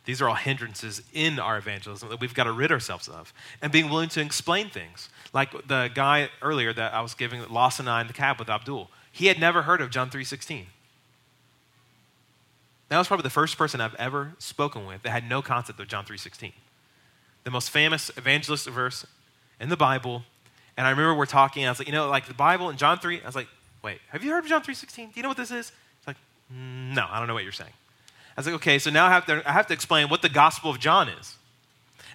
These 0.06 0.22
are 0.22 0.30
all 0.30 0.36
hindrances 0.36 1.02
in 1.14 1.38
our 1.38 1.58
evangelism 1.58 2.08
that 2.08 2.22
we've 2.22 2.34
got 2.34 2.46
to 2.46 2.54
rid 2.54 2.72
ourselves 2.72 3.10
of. 3.10 3.34
And 3.62 3.74
being 3.74 3.90
willing 3.90 4.08
to 4.10 4.22
explain 4.22 4.70
things. 4.70 5.10
Like 5.34 5.52
the 5.68 5.92
guy 5.94 6.30
earlier 6.42 6.72
that 6.72 6.94
I 6.94 7.02
was 7.02 7.14
giving, 7.14 7.46
Lawson 7.50 7.88
and 7.88 7.94
I 7.94 8.02
in 8.02 8.08
the 8.08 8.14
cab 8.14 8.40
with 8.40 8.50
Abdul. 8.50 8.90
He 9.12 9.26
had 9.26 9.38
never 9.38 9.64
heard 9.64 9.82
of 9.82 9.90
John 9.90 10.10
3.16. 10.10 10.64
That 12.88 12.98
was 12.98 13.08
probably 13.08 13.24
the 13.24 13.30
first 13.30 13.58
person 13.58 13.82
I've 13.82 13.96
ever 13.96 14.34
spoken 14.40 14.86
with 14.86 15.04
that 15.04 15.10
had 15.10 15.28
no 15.28 15.42
concept 15.42 15.78
of 15.82 15.90
John 15.90 16.06
3.16. 16.06 16.54
The 17.44 17.52
most 17.52 17.70
famous 17.70 18.10
evangelist 18.16 18.70
verse 18.70 19.06
in 19.60 19.68
the 19.68 19.76
Bible. 19.76 20.24
And 20.78 20.88
I 20.88 20.92
remember 20.92 21.16
we're 21.16 21.26
talking, 21.26 21.66
I 21.66 21.70
was 21.70 21.80
like, 21.80 21.88
you 21.90 21.94
know, 21.94 22.08
like 22.08 22.28
the 22.28 22.34
Bible 22.34 22.70
in 22.70 22.78
John 22.78 23.00
3, 23.00 23.22
I 23.22 23.26
was 23.26 23.36
like, 23.36 23.50
wait, 23.84 24.00
have 24.10 24.24
you 24.24 24.32
heard 24.32 24.44
of 24.44 24.50
John 24.50 24.62
3.16? 24.62 24.96
Do 24.96 25.04
you 25.16 25.24
know 25.24 25.30
what 25.30 25.38
this 25.38 25.52
is? 25.52 25.72
It's 25.98 26.08
like, 26.08 26.18
no, 26.50 27.06
I 27.10 27.20
don't 27.20 27.28
know 27.28 27.34
what 27.34 27.44
you're 27.44 27.52
saying. 27.52 27.74
I 28.36 28.40
was 28.40 28.46
like, 28.46 28.56
okay, 28.56 28.80
so 28.80 28.90
now 28.90 29.08
I 29.08 29.10
have, 29.10 29.26
to, 29.26 29.42
I 29.48 29.52
have 29.52 29.68
to 29.68 29.74
explain 29.74 30.10
what 30.10 30.22
the 30.22 30.30
Gospel 30.30 30.70
of 30.70 30.80
John 30.80 31.10
is. 31.10 31.36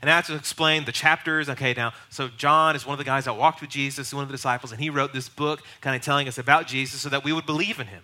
And 0.01 0.11
I 0.11 0.17
have 0.17 0.27
to 0.27 0.35
explain 0.35 0.85
the 0.85 0.93
chapters. 0.93 1.49
Okay, 1.49 1.75
now, 1.75 1.93
so 2.11 2.29
John 2.29 2.75
is 2.75 2.85
one 2.85 2.95
of 2.95 2.99
the 2.99 3.05
guys 3.05 3.25
that 3.27 3.37
walked 3.37 3.61
with 3.61 3.71
Jesus, 3.71 4.13
one 4.13 4.23
of 4.23 4.29
the 4.29 4.35
disciples, 4.35 4.73
and 4.73 4.81
he 4.81 4.91
wrote 4.91 5.13
this 5.13 5.29
book 5.29 5.63
kind 5.81 5.95
of 5.95 6.03
telling 6.03 6.29
us 6.29 6.39
about 6.39 6.67
Jesus 6.67 7.01
so 7.01 7.09
that 7.09 7.25
we 7.25 7.33
would 7.33 7.47
believe 7.47 7.79
in 7.79 7.87
him. 7.87 8.03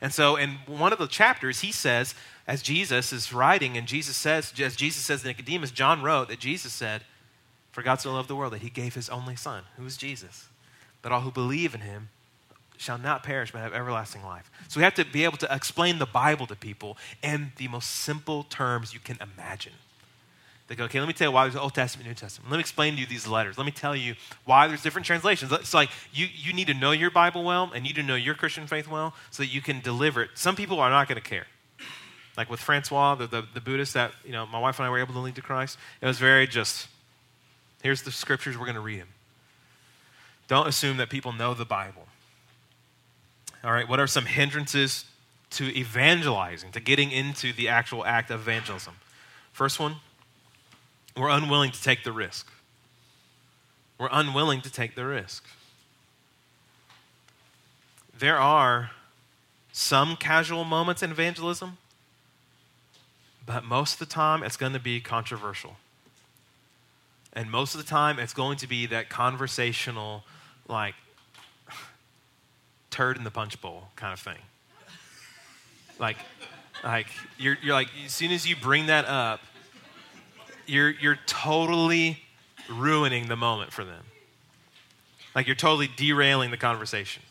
And 0.00 0.12
so 0.12 0.36
in 0.36 0.58
one 0.66 0.92
of 0.92 0.98
the 0.98 1.06
chapters, 1.06 1.60
he 1.60 1.72
says, 1.72 2.14
as 2.46 2.62
Jesus 2.62 3.12
is 3.12 3.32
writing, 3.32 3.76
and 3.76 3.86
Jesus 3.86 4.16
says, 4.16 4.52
as 4.60 4.76
Jesus 4.76 5.04
says 5.04 5.22
to 5.22 5.28
Nicodemus, 5.28 5.70
John 5.70 6.02
wrote 6.02 6.28
that 6.28 6.38
Jesus 6.38 6.72
said, 6.72 7.02
For 7.72 7.82
God 7.82 8.00
so 8.00 8.12
loved 8.12 8.28
the 8.28 8.36
world 8.36 8.52
that 8.52 8.62
he 8.62 8.70
gave 8.70 8.94
his 8.94 9.08
only 9.08 9.36
son, 9.36 9.64
who 9.76 9.86
is 9.86 9.96
Jesus, 9.96 10.48
that 11.02 11.12
all 11.12 11.22
who 11.22 11.30
believe 11.30 11.74
in 11.74 11.80
him 11.80 12.10
shall 12.78 12.98
not 12.98 13.22
perish 13.22 13.52
but 13.52 13.60
have 13.60 13.72
everlasting 13.72 14.24
life. 14.24 14.50
So 14.68 14.78
we 14.80 14.84
have 14.84 14.94
to 14.94 15.04
be 15.04 15.24
able 15.24 15.38
to 15.38 15.54
explain 15.54 15.98
the 15.98 16.06
Bible 16.06 16.46
to 16.46 16.56
people 16.56 16.96
in 17.22 17.52
the 17.56 17.68
most 17.68 17.90
simple 17.90 18.44
terms 18.44 18.92
you 18.92 19.00
can 19.00 19.18
imagine. 19.20 19.72
They 20.68 20.74
go, 20.74 20.84
okay, 20.84 20.98
let 20.98 21.06
me 21.06 21.12
tell 21.12 21.28
you 21.28 21.32
why 21.32 21.44
there's 21.44 21.54
Old 21.54 21.74
Testament, 21.74 22.08
New 22.08 22.14
Testament. 22.14 22.50
Let 22.50 22.56
me 22.56 22.60
explain 22.60 22.94
to 22.94 23.00
you 23.00 23.06
these 23.06 23.26
letters. 23.26 23.56
Let 23.56 23.64
me 23.66 23.70
tell 23.70 23.94
you 23.94 24.16
why 24.44 24.66
there's 24.66 24.82
different 24.82 25.06
translations. 25.06 25.52
It's 25.52 25.72
like 25.72 25.90
you, 26.12 26.26
you 26.34 26.52
need 26.52 26.66
to 26.66 26.74
know 26.74 26.90
your 26.90 27.10
Bible 27.10 27.44
well 27.44 27.70
and 27.72 27.86
you 27.86 27.94
need 27.94 28.00
to 28.00 28.06
know 28.06 28.16
your 28.16 28.34
Christian 28.34 28.66
faith 28.66 28.88
well 28.88 29.14
so 29.30 29.44
that 29.44 29.48
you 29.48 29.60
can 29.60 29.80
deliver 29.80 30.22
it. 30.22 30.30
Some 30.34 30.56
people 30.56 30.80
are 30.80 30.90
not 30.90 31.06
going 31.06 31.20
to 31.22 31.28
care. 31.28 31.46
Like 32.36 32.50
with 32.50 32.58
Francois, 32.58 33.14
the, 33.14 33.28
the, 33.28 33.44
the 33.54 33.60
Buddhist 33.60 33.94
that 33.94 34.12
you 34.24 34.32
know, 34.32 34.44
my 34.44 34.58
wife 34.58 34.78
and 34.80 34.86
I 34.86 34.90
were 34.90 34.98
able 34.98 35.14
to 35.14 35.20
lead 35.20 35.36
to 35.36 35.42
Christ, 35.42 35.78
it 36.00 36.06
was 36.06 36.18
very 36.18 36.48
just, 36.48 36.88
here's 37.82 38.02
the 38.02 38.10
scriptures, 38.10 38.58
we're 38.58 38.66
going 38.66 38.74
to 38.74 38.80
read 38.80 39.00
them. 39.00 39.08
Don't 40.48 40.66
assume 40.66 40.96
that 40.96 41.10
people 41.10 41.32
know 41.32 41.54
the 41.54 41.64
Bible. 41.64 42.05
All 43.66 43.72
right, 43.72 43.88
what 43.88 43.98
are 43.98 44.06
some 44.06 44.26
hindrances 44.26 45.06
to 45.50 45.76
evangelizing, 45.76 46.70
to 46.70 46.78
getting 46.78 47.10
into 47.10 47.52
the 47.52 47.68
actual 47.68 48.06
act 48.06 48.30
of 48.30 48.42
evangelism? 48.42 48.94
First 49.52 49.80
one, 49.80 49.96
we're 51.16 51.30
unwilling 51.30 51.72
to 51.72 51.82
take 51.82 52.04
the 52.04 52.12
risk. 52.12 52.48
We're 53.98 54.08
unwilling 54.12 54.60
to 54.60 54.70
take 54.70 54.94
the 54.94 55.04
risk. 55.04 55.44
There 58.16 58.38
are 58.38 58.92
some 59.72 60.14
casual 60.14 60.62
moments 60.62 61.02
in 61.02 61.10
evangelism, 61.10 61.76
but 63.44 63.64
most 63.64 63.94
of 63.94 63.98
the 63.98 64.06
time 64.06 64.44
it's 64.44 64.56
going 64.56 64.74
to 64.74 64.80
be 64.80 65.00
controversial. 65.00 65.74
And 67.32 67.50
most 67.50 67.74
of 67.74 67.82
the 67.82 67.86
time 67.86 68.20
it's 68.20 68.32
going 68.32 68.58
to 68.58 68.68
be 68.68 68.86
that 68.86 69.08
conversational, 69.08 70.22
like, 70.68 70.94
turd 72.96 73.18
in 73.18 73.24
the 73.24 73.30
punch 73.30 73.60
bowl 73.60 73.88
kind 73.94 74.14
of 74.14 74.18
thing. 74.18 74.38
Like, 75.98 76.16
like 76.82 77.08
you're, 77.38 77.58
you're 77.62 77.74
like, 77.74 77.88
as 78.06 78.12
soon 78.12 78.32
as 78.32 78.48
you 78.48 78.56
bring 78.56 78.86
that 78.86 79.04
up, 79.04 79.40
you're, 80.66 80.90
you're 80.90 81.18
totally 81.26 82.18
ruining 82.70 83.28
the 83.28 83.36
moment 83.36 83.70
for 83.70 83.84
them. 83.84 84.02
Like, 85.34 85.46
you're 85.46 85.56
totally 85.56 85.90
derailing 85.94 86.50
the 86.50 86.56
conversation. 86.56 87.22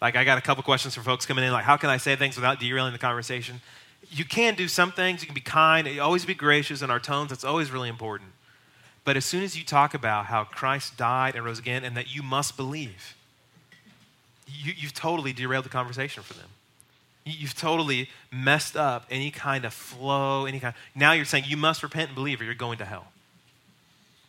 Like, 0.00 0.16
I 0.16 0.24
got 0.24 0.38
a 0.38 0.40
couple 0.40 0.62
questions 0.62 0.94
for 0.94 1.02
folks 1.02 1.26
coming 1.26 1.44
in, 1.44 1.52
like, 1.52 1.64
how 1.64 1.76
can 1.76 1.90
I 1.90 1.98
say 1.98 2.16
things 2.16 2.36
without 2.36 2.58
derailing 2.58 2.94
the 2.94 2.98
conversation? 2.98 3.60
You 4.08 4.24
can 4.24 4.54
do 4.54 4.66
some 4.66 4.92
things, 4.92 5.20
you 5.20 5.26
can 5.26 5.34
be 5.34 5.42
kind, 5.42 5.86
you 5.86 6.00
always 6.00 6.24
be 6.24 6.34
gracious 6.34 6.80
in 6.80 6.90
our 6.90 7.00
tones, 7.00 7.28
that's 7.28 7.44
always 7.44 7.70
really 7.70 7.90
important. 7.90 8.30
But 9.04 9.18
as 9.18 9.26
soon 9.26 9.42
as 9.42 9.58
you 9.58 9.64
talk 9.64 9.92
about 9.92 10.26
how 10.26 10.44
Christ 10.44 10.96
died 10.96 11.34
and 11.34 11.44
rose 11.44 11.58
again 11.58 11.84
and 11.84 11.96
that 11.98 12.14
you 12.14 12.22
must 12.22 12.56
believe, 12.56 13.15
you, 14.46 14.72
have 14.82 14.94
totally 14.94 15.32
derailed 15.32 15.64
the 15.64 15.70
conversation 15.70 16.22
for 16.22 16.34
them. 16.34 16.48
You, 17.24 17.46
have 17.46 17.56
totally 17.56 18.08
messed 18.30 18.76
up 18.76 19.06
any 19.10 19.30
kind 19.30 19.64
of 19.64 19.74
flow, 19.74 20.46
any 20.46 20.60
kind. 20.60 20.74
Now 20.94 21.12
you're 21.12 21.24
saying 21.24 21.44
you 21.48 21.56
must 21.56 21.82
repent 21.82 22.10
and 22.10 22.14
believe 22.14 22.40
or 22.40 22.44
you're 22.44 22.54
going 22.54 22.78
to 22.78 22.84
hell. 22.84 23.08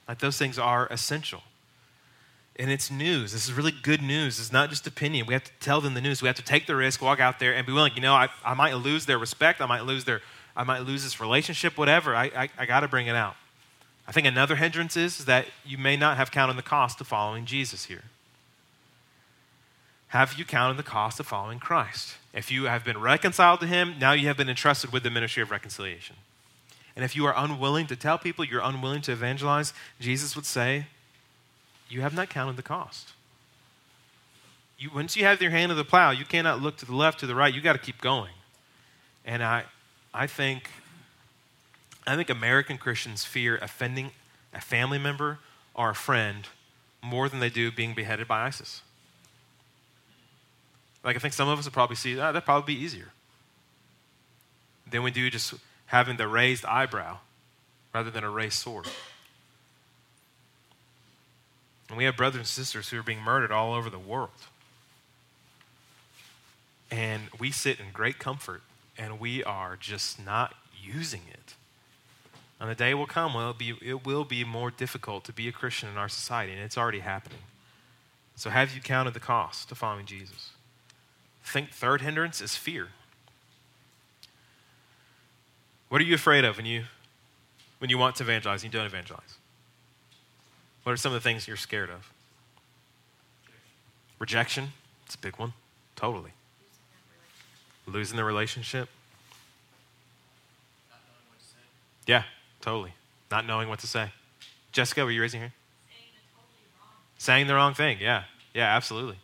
Like 0.07 0.19
those 0.19 0.37
things 0.37 0.57
are 0.57 0.87
essential. 0.89 1.43
And 2.59 2.71
it's 2.71 2.89
news. 2.89 3.33
This 3.33 3.45
is 3.45 3.53
really 3.53 3.73
good 3.83 4.01
news. 4.01 4.39
It's 4.39 4.51
not 4.51 4.71
just 4.71 4.87
opinion. 4.87 5.27
We 5.27 5.33
have 5.33 5.43
to 5.43 5.51
tell 5.59 5.79
them 5.79 5.93
the 5.93 6.01
news. 6.01 6.23
We 6.23 6.27
have 6.27 6.37
to 6.37 6.43
take 6.43 6.65
the 6.65 6.75
risk, 6.75 7.01
walk 7.03 7.19
out 7.19 7.39
there, 7.39 7.53
and 7.53 7.67
be 7.67 7.73
willing. 7.73 7.93
You 7.95 8.01
know, 8.01 8.15
I, 8.15 8.29
I 8.43 8.55
might 8.55 8.73
lose 8.73 9.05
their 9.05 9.19
respect. 9.19 9.61
I 9.61 9.67
might 9.67 9.83
lose 9.83 10.05
their, 10.05 10.21
I 10.55 10.63
might 10.63 10.79
lose 10.79 11.03
this 11.03 11.19
relationship. 11.19 11.77
Whatever. 11.77 12.15
I, 12.15 12.31
I, 12.35 12.49
I 12.57 12.65
got 12.65 12.79
to 12.79 12.87
bring 12.87 13.05
it 13.05 13.15
out. 13.15 13.35
I 14.07 14.11
think 14.11 14.25
another 14.25 14.55
hindrance 14.55 14.97
is, 14.97 15.19
is 15.19 15.25
that 15.25 15.45
you 15.63 15.77
may 15.77 15.97
not 15.97 16.17
have 16.17 16.31
counted 16.31 16.57
the 16.57 16.63
cost 16.63 16.99
of 16.99 17.07
following 17.07 17.45
Jesus 17.45 17.85
here. 17.85 18.05
Have 20.09 20.35
you 20.37 20.45
counted 20.45 20.77
the 20.77 20.83
cost 20.83 21.19
of 21.19 21.27
following 21.27 21.59
Christ? 21.59 22.15
If 22.33 22.51
you 22.51 22.65
have 22.65 22.85
been 22.85 22.99
reconciled 22.99 23.59
to 23.59 23.67
Him, 23.67 23.95
now 23.99 24.13
you 24.13 24.27
have 24.27 24.37
been 24.37 24.49
entrusted 24.49 24.93
with 24.93 25.03
the 25.03 25.09
ministry 25.09 25.43
of 25.43 25.51
reconciliation. 25.51 26.15
And 26.95 27.03
if 27.03 27.15
you 27.15 27.25
are 27.25 27.33
unwilling 27.35 27.87
to 27.87 27.95
tell 27.95 28.17
people, 28.17 28.45
you're 28.45 28.61
unwilling 28.61 29.01
to 29.03 29.11
evangelize, 29.11 29.73
Jesus 29.99 30.35
would 30.35 30.45
say, 30.45 30.87
You 31.89 32.01
have 32.01 32.13
not 32.13 32.29
counted 32.29 32.55
the 32.55 32.63
cost. 32.63 33.09
You, 34.79 34.91
once 34.93 35.15
you 35.15 35.25
have 35.25 35.41
your 35.41 35.51
hand 35.51 35.71
on 35.71 35.77
the 35.77 35.83
plow, 35.83 36.11
you 36.11 36.25
cannot 36.25 36.61
look 36.61 36.77
to 36.77 36.85
the 36.85 36.95
left, 36.95 37.19
to 37.19 37.27
the 37.27 37.35
right. 37.35 37.53
You 37.53 37.61
got 37.61 37.73
to 37.73 37.79
keep 37.79 37.99
going. 37.99 38.33
And 39.25 39.43
I, 39.43 39.65
I 40.13 40.27
think, 40.27 40.69
I 42.05 42.15
think 42.15 42.29
American 42.29 42.77
Christians 42.77 43.25
fear 43.25 43.57
offending 43.57 44.11
a 44.53 44.61
family 44.61 44.99
member 44.99 45.39
or 45.75 45.89
a 45.89 45.95
friend 45.95 46.47
more 47.03 47.27
than 47.27 47.39
they 47.39 47.49
do 47.49 47.71
being 47.71 47.93
beheaded 47.93 48.27
by 48.27 48.45
ISIS. 48.45 48.81
Like 51.07 51.15
I 51.15 51.19
think 51.19 51.33
some 51.33 51.47
of 51.47 51.57
us 51.57 51.63
would 51.63 51.73
probably 51.73 51.95
see 51.95 52.15
oh, 52.15 52.17
that'd 52.17 52.43
probably 52.43 52.75
be 52.75 52.81
easier 52.81 53.13
than 54.91 55.03
we 55.03 55.11
do 55.11 55.29
just 55.29 55.53
having 55.85 56.17
the 56.17 56.27
raised 56.27 56.65
eyebrow 56.65 57.19
rather 57.93 58.11
than 58.11 58.25
a 58.25 58.29
raised 58.29 58.55
sword. 58.55 58.87
And 61.87 61.97
we 61.97 62.03
have 62.03 62.17
brothers 62.17 62.39
and 62.39 62.45
sisters 62.45 62.89
who 62.89 62.99
are 62.99 63.03
being 63.03 63.21
murdered 63.21 63.53
all 63.53 63.73
over 63.73 63.89
the 63.89 63.97
world. 63.97 64.31
And 66.91 67.29
we 67.39 67.51
sit 67.51 67.79
in 67.79 67.85
great 67.93 68.19
comfort 68.19 68.61
and 68.97 69.17
we 69.17 69.41
are 69.45 69.77
just 69.77 70.23
not 70.25 70.55
using 70.77 71.21
it. 71.31 71.55
And 72.59 72.69
the 72.69 72.75
day 72.75 72.93
will 72.93 73.07
come 73.07 73.33
when 73.33 73.47
it, 73.47 73.57
be, 73.57 73.75
it 73.81 74.05
will 74.05 74.25
be 74.25 74.43
more 74.43 74.71
difficult 74.71 75.23
to 75.23 75.31
be 75.31 75.47
a 75.47 75.53
Christian 75.53 75.87
in 75.87 75.95
our 75.95 76.09
society, 76.09 76.51
and 76.51 76.61
it's 76.61 76.77
already 76.77 76.99
happening. 76.99 77.39
So, 78.35 78.49
have 78.49 78.75
you 78.75 78.81
counted 78.81 79.13
the 79.13 79.19
cost 79.21 79.69
to 79.69 79.75
following 79.75 80.05
Jesus? 80.05 80.49
Think 81.47 81.71
third 81.71 82.01
hindrance 82.01 82.41
is 82.41 82.55
fear. 82.55 82.89
What 85.89 86.01
are 86.01 86.03
you 86.03 86.15
afraid 86.15 86.43
of 86.43 86.57
when 86.57 86.65
you 86.65 86.83
when 87.79 87.89
you 87.89 87.97
want 87.97 88.15
to 88.17 88.23
evangelize 88.23 88.63
and 88.63 88.73
you 88.73 88.79
don't 88.79 88.87
evangelize? 88.87 89.37
What 90.83 90.91
are 90.91 90.97
some 90.97 91.13
of 91.13 91.21
the 91.21 91.23
things 91.23 91.47
you're 91.47 91.57
scared 91.57 91.89
of? 91.89 92.11
Rejection, 94.19 94.73
it's 95.05 95.15
a 95.15 95.19
big 95.19 95.37
one. 95.37 95.53
Totally. 95.95 96.31
Losing 97.85 98.17
the 98.17 98.23
relationship. 98.23 98.89
Yeah, 102.05 102.23
totally. 102.61 102.93
Not 103.29 103.45
knowing 103.45 103.69
what 103.69 103.79
to 103.79 103.87
say. 103.87 104.11
Jessica, 104.71 105.03
were 105.03 105.11
you 105.11 105.21
raising 105.21 105.41
your 105.41 105.49
hand? 105.49 105.53
Saying 107.17 107.47
the 107.47 107.55
wrong 107.55 107.73
thing. 107.73 107.97
Yeah. 107.99 108.23
Yeah, 108.53 108.75
absolutely. 108.75 109.17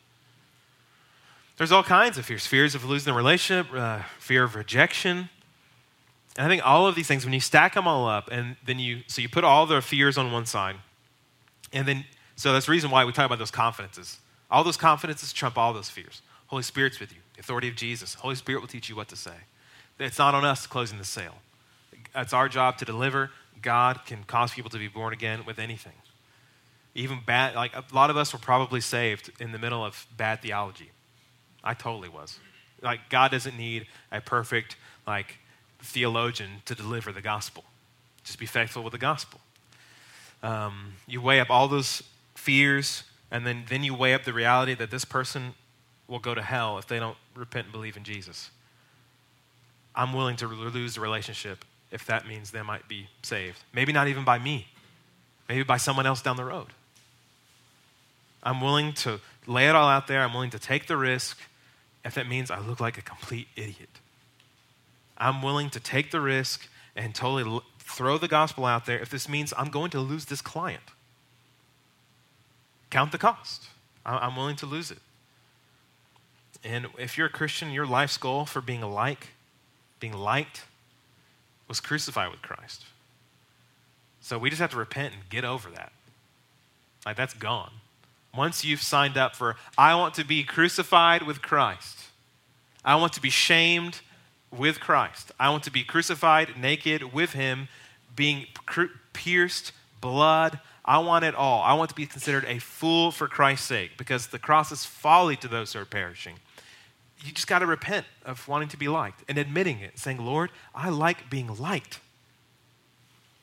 There's 1.57 1.71
all 1.71 1.83
kinds 1.83 2.17
of 2.17 2.25
fears 2.25 2.47
fears 2.47 2.75
of 2.75 2.83
losing 2.83 3.13
the 3.13 3.17
relationship, 3.17 3.71
uh, 3.73 4.01
fear 4.19 4.43
of 4.43 4.55
rejection. 4.55 5.29
And 6.35 6.47
I 6.47 6.49
think 6.49 6.65
all 6.65 6.87
of 6.87 6.95
these 6.95 7.07
things, 7.07 7.25
when 7.25 7.33
you 7.33 7.39
stack 7.39 7.75
them 7.75 7.87
all 7.87 8.07
up, 8.07 8.29
and 8.31 8.55
then 8.65 8.79
you, 8.79 9.01
so 9.07 9.21
you 9.21 9.29
put 9.29 9.43
all 9.43 9.65
the 9.67 9.81
fears 9.81 10.17
on 10.17 10.31
one 10.31 10.47
side, 10.47 10.77
and 11.71 11.87
then, 11.87 12.05
so 12.35 12.53
that's 12.53 12.65
the 12.65 12.71
reason 12.71 12.89
why 12.89 13.05
we 13.05 13.11
talk 13.11 13.25
about 13.25 13.37
those 13.37 13.51
confidences. 13.51 14.17
All 14.49 14.63
those 14.63 14.77
confidences 14.77 15.31
trump 15.31 15.57
all 15.57 15.73
those 15.73 15.89
fears. 15.89 16.21
Holy 16.47 16.63
Spirit's 16.63 16.99
with 16.99 17.11
you, 17.11 17.19
the 17.35 17.41
authority 17.41 17.67
of 17.67 17.75
Jesus. 17.75 18.15
Holy 18.15 18.35
Spirit 18.35 18.61
will 18.61 18.67
teach 18.67 18.89
you 18.89 18.95
what 18.95 19.07
to 19.09 19.15
say. 19.15 19.35
It's 19.99 20.17
not 20.17 20.33
on 20.33 20.43
us 20.43 20.65
closing 20.65 20.97
the 20.97 21.05
sale. 21.05 21.35
It's 22.15 22.33
our 22.33 22.49
job 22.49 22.77
to 22.79 22.85
deliver. 22.85 23.29
God 23.61 24.01
can 24.05 24.23
cause 24.23 24.53
people 24.53 24.69
to 24.71 24.77
be 24.77 24.87
born 24.87 25.13
again 25.13 25.45
with 25.45 25.59
anything. 25.59 25.93
Even 26.95 27.19
bad, 27.25 27.55
like 27.55 27.75
a 27.75 27.83
lot 27.93 28.09
of 28.09 28.17
us 28.17 28.33
were 28.33 28.39
probably 28.39 28.81
saved 28.81 29.31
in 29.39 29.51
the 29.51 29.59
middle 29.59 29.83
of 29.83 30.05
bad 30.17 30.41
theology. 30.41 30.91
I 31.63 31.73
totally 31.73 32.09
was. 32.09 32.39
Like, 32.81 33.09
God 33.09 33.31
doesn't 33.31 33.57
need 33.57 33.87
a 34.11 34.19
perfect, 34.19 34.75
like, 35.07 35.37
theologian 35.79 36.61
to 36.65 36.75
deliver 36.75 37.11
the 37.11 37.21
gospel. 37.21 37.63
Just 38.23 38.39
be 38.39 38.45
faithful 38.45 38.83
with 38.83 38.91
the 38.91 38.99
gospel. 38.99 39.39
Um, 40.41 40.93
you 41.07 41.21
weigh 41.21 41.39
up 41.39 41.49
all 41.49 41.67
those 41.67 42.03
fears, 42.35 43.03
and 43.31 43.47
then, 43.47 43.63
then 43.69 43.83
you 43.83 43.93
weigh 43.93 44.13
up 44.13 44.23
the 44.25 44.33
reality 44.33 44.73
that 44.75 44.91
this 44.91 45.05
person 45.05 45.53
will 46.07 46.19
go 46.19 46.35
to 46.35 46.41
hell 46.41 46.77
if 46.77 46.87
they 46.87 46.99
don't 46.99 47.17
repent 47.35 47.67
and 47.67 47.71
believe 47.71 47.95
in 47.95 48.03
Jesus. 48.03 48.51
I'm 49.95 50.13
willing 50.13 50.35
to 50.37 50.47
lose 50.47 50.95
the 50.95 51.01
relationship 51.01 51.63
if 51.91 52.05
that 52.07 52.27
means 52.27 52.51
they 52.51 52.61
might 52.61 52.87
be 52.87 53.07
saved. 53.21 53.59
Maybe 53.73 53.93
not 53.93 54.07
even 54.07 54.23
by 54.23 54.39
me, 54.39 54.67
maybe 55.47 55.63
by 55.63 55.77
someone 55.77 56.05
else 56.05 56.21
down 56.21 56.35
the 56.35 56.43
road. 56.43 56.67
I'm 58.41 58.59
willing 58.59 58.93
to 58.93 59.21
lay 59.47 59.69
it 59.69 59.75
all 59.75 59.87
out 59.87 60.07
there. 60.07 60.21
I'm 60.21 60.33
willing 60.33 60.49
to 60.49 60.59
take 60.59 60.87
the 60.87 60.97
risk 60.97 61.39
if 62.03 62.15
that 62.15 62.27
means 62.27 62.51
I 62.51 62.59
look 62.59 62.79
like 62.79 62.97
a 62.97 63.01
complete 63.01 63.47
idiot. 63.55 63.89
I'm 65.17 65.41
willing 65.41 65.69
to 65.71 65.79
take 65.79 66.11
the 66.11 66.21
risk 66.21 66.67
and 66.95 67.15
totally 67.15 67.61
throw 67.79 68.17
the 68.17 68.27
gospel 68.27 68.65
out 68.65 68.85
there 68.85 68.99
if 68.99 69.09
this 69.09 69.29
means 69.29 69.53
I'm 69.57 69.69
going 69.69 69.91
to 69.91 69.99
lose 69.99 70.25
this 70.25 70.41
client. 70.41 70.83
Count 72.89 73.11
the 73.11 73.17
cost. 73.17 73.67
I- 74.05 74.17
I'm 74.17 74.35
willing 74.35 74.55
to 74.57 74.65
lose 74.65 74.91
it. 74.91 74.99
And 76.63 76.87
if 76.97 77.17
you're 77.17 77.27
a 77.27 77.31
Christian, 77.31 77.71
your 77.71 77.85
life's 77.85 78.17
goal 78.17 78.45
for 78.45 78.61
being 78.61 78.81
like, 78.81 79.29
being 79.99 80.13
liked, 80.13 80.63
was 81.67 81.79
crucified 81.79 82.31
with 82.31 82.41
Christ. 82.41 82.85
So 84.21 84.37
we 84.37 84.49
just 84.49 84.61
have 84.61 84.71
to 84.71 84.77
repent 84.77 85.13
and 85.13 85.29
get 85.29 85.43
over 85.43 85.69
that. 85.71 85.91
Like 87.05 87.17
that's 87.17 87.33
gone. 87.33 87.71
Once 88.35 88.65
you've 88.65 88.81
signed 88.81 89.17
up 89.17 89.35
for, 89.35 89.55
I 89.77 89.95
want 89.95 90.13
to 90.15 90.23
be 90.23 90.43
crucified 90.43 91.23
with 91.23 91.41
Christ, 91.41 91.99
I 92.83 92.95
want 92.95 93.13
to 93.13 93.21
be 93.21 93.29
shamed 93.29 94.01
with 94.51 94.79
Christ, 94.79 95.31
I 95.39 95.49
want 95.49 95.63
to 95.63 95.71
be 95.71 95.83
crucified 95.83 96.57
naked 96.59 97.13
with 97.13 97.33
Him, 97.33 97.67
being 98.15 98.47
pierced, 99.13 99.71
blood. 100.01 100.59
I 100.85 100.97
want 100.97 101.23
it 101.23 101.33
all. 101.33 101.61
I 101.61 101.73
want 101.75 101.89
to 101.91 101.95
be 101.95 102.05
considered 102.05 102.43
a 102.45 102.59
fool 102.59 103.11
for 103.11 103.29
Christ's 103.29 103.67
sake 103.67 103.91
because 103.97 104.27
the 104.27 104.37
cross 104.37 104.69
is 104.69 104.83
folly 104.83 105.37
to 105.37 105.47
those 105.47 105.71
who 105.71 105.79
are 105.79 105.85
perishing. 105.85 106.35
You 107.23 107.31
just 107.31 107.47
got 107.47 107.59
to 107.59 107.65
repent 107.65 108.05
of 108.25 108.45
wanting 108.49 108.67
to 108.69 108.77
be 108.77 108.89
liked 108.89 109.23
and 109.29 109.37
admitting 109.37 109.79
it, 109.79 109.97
saying, 109.97 110.17
Lord, 110.17 110.51
I 110.75 110.89
like 110.89 111.29
being 111.29 111.55
liked 111.57 112.01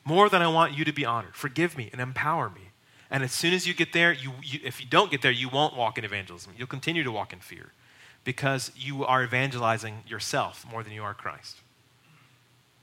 more 0.05 0.29
than 0.29 0.43
I 0.43 0.49
want 0.49 0.77
you 0.77 0.85
to 0.85 0.93
be 0.93 1.07
honored. 1.07 1.35
Forgive 1.35 1.79
me 1.79 1.89
and 1.93 2.01
empower 2.01 2.51
me. 2.51 2.70
And 3.11 3.25
as 3.25 3.33
soon 3.33 3.53
as 3.53 3.67
you 3.67 3.75
get 3.75 3.93
there, 3.93 4.13
you, 4.13 4.33
you, 4.43 4.61
if 4.63 4.81
you 4.81 4.87
don't 4.87 5.11
get 5.11 5.23
there, 5.23 5.33
you 5.33 5.49
won't 5.49 5.77
walk 5.77 5.99
in 5.99 6.05
evangelism. 6.05 6.53
You'll 6.57 6.69
continue 6.69 7.03
to 7.03 7.11
walk 7.11 7.33
in 7.33 7.41
fear 7.41 7.73
because 8.25 8.71
you 8.77 9.05
are 9.05 9.25
evangelizing 9.25 10.05
yourself 10.07 10.65
more 10.71 10.83
than 10.83 10.93
you 10.93 11.03
are 11.03 11.15
Christ. 11.15 11.57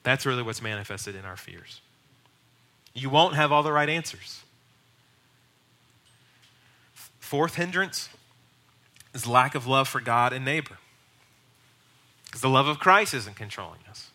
That's 0.04 0.26
really 0.26 0.44
what's 0.44 0.62
manifested 0.62 1.16
in 1.16 1.26
our 1.26 1.38
fears. 1.38 1.82
You 2.94 3.10
won't 3.10 3.36
have 3.36 3.52
all 3.52 3.64
the 3.64 3.72
right 3.72 3.90
answers. 3.90 4.42
Fourth 7.20 7.56
hindrance 7.56 8.10
is 9.14 9.28
lack 9.28 9.56
of 9.56 9.68
love 9.68 9.88
for 9.88 10.00
God 10.00 10.34
and 10.34 10.44
neighbor. 10.44 10.78
Because 12.26 12.42
the 12.42 12.50
love 12.50 12.68
of 12.68 12.80
Christ 12.80 13.14
isn't 13.14 13.36
controlling 13.36 13.80
us. 13.90 14.10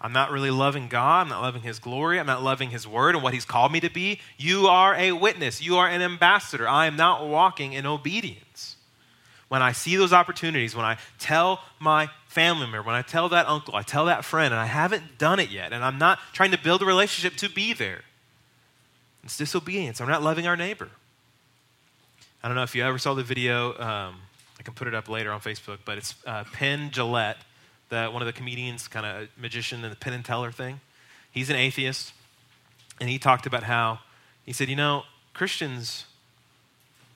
I'm 0.00 0.12
not 0.12 0.30
really 0.30 0.50
loving 0.50 0.88
God. 0.88 1.22
I'm 1.22 1.28
not 1.28 1.42
loving 1.42 1.62
His 1.62 1.78
glory. 1.78 2.18
I'm 2.18 2.26
not 2.26 2.42
loving 2.42 2.70
His 2.70 2.86
word 2.88 3.14
and 3.14 3.22
what 3.22 3.34
He's 3.34 3.44
called 3.44 3.70
me 3.70 3.80
to 3.80 3.90
be. 3.90 4.20
You 4.38 4.66
are 4.66 4.94
a 4.94 5.12
witness. 5.12 5.60
You 5.60 5.76
are 5.76 5.88
an 5.88 6.00
ambassador. 6.00 6.66
I 6.66 6.86
am 6.86 6.96
not 6.96 7.28
walking 7.28 7.74
in 7.74 7.84
obedience. 7.84 8.76
When 9.48 9.62
I 9.62 9.72
see 9.72 9.96
those 9.96 10.12
opportunities, 10.12 10.74
when 10.74 10.86
I 10.86 10.96
tell 11.18 11.60
my 11.80 12.08
family 12.28 12.62
member, 12.62 12.82
when 12.82 12.94
I 12.94 13.02
tell 13.02 13.28
that 13.30 13.46
uncle, 13.46 13.74
I 13.74 13.82
tell 13.82 14.06
that 14.06 14.24
friend, 14.24 14.54
and 14.54 14.60
I 14.60 14.66
haven't 14.66 15.18
done 15.18 15.40
it 15.40 15.50
yet, 15.50 15.72
and 15.72 15.84
I'm 15.84 15.98
not 15.98 16.18
trying 16.32 16.52
to 16.52 16.58
build 16.58 16.82
a 16.82 16.86
relationship 16.86 17.36
to 17.38 17.50
be 17.50 17.72
there, 17.72 18.02
it's 19.24 19.36
disobedience. 19.36 20.00
I'm 20.00 20.08
not 20.08 20.22
loving 20.22 20.46
our 20.46 20.56
neighbor. 20.56 20.88
I 22.42 22.48
don't 22.48 22.54
know 22.54 22.62
if 22.62 22.74
you 22.74 22.84
ever 22.84 22.96
saw 22.96 23.12
the 23.12 23.22
video. 23.22 23.78
Um, 23.78 24.16
I 24.58 24.62
can 24.62 24.72
put 24.72 24.88
it 24.88 24.94
up 24.94 25.08
later 25.08 25.30
on 25.30 25.40
Facebook, 25.40 25.78
but 25.84 25.98
it's 25.98 26.14
uh, 26.24 26.44
Penn 26.52 26.90
Jillette 26.90 27.36
the, 27.90 28.06
one 28.06 28.22
of 28.22 28.26
the 28.26 28.32
comedians, 28.32 28.88
kind 28.88 29.04
of 29.04 29.28
magician 29.36 29.84
and 29.84 29.92
the 29.92 29.96
Penn 29.96 30.12
and 30.12 30.24
Teller 30.24 30.50
thing. 30.50 30.80
He's 31.30 31.50
an 31.50 31.56
atheist, 31.56 32.12
and 33.00 33.08
he 33.08 33.18
talked 33.18 33.46
about 33.46 33.64
how 33.64 34.00
he 34.44 34.52
said, 34.52 34.68
you 34.68 34.76
know, 34.76 35.04
Christians, 35.34 36.06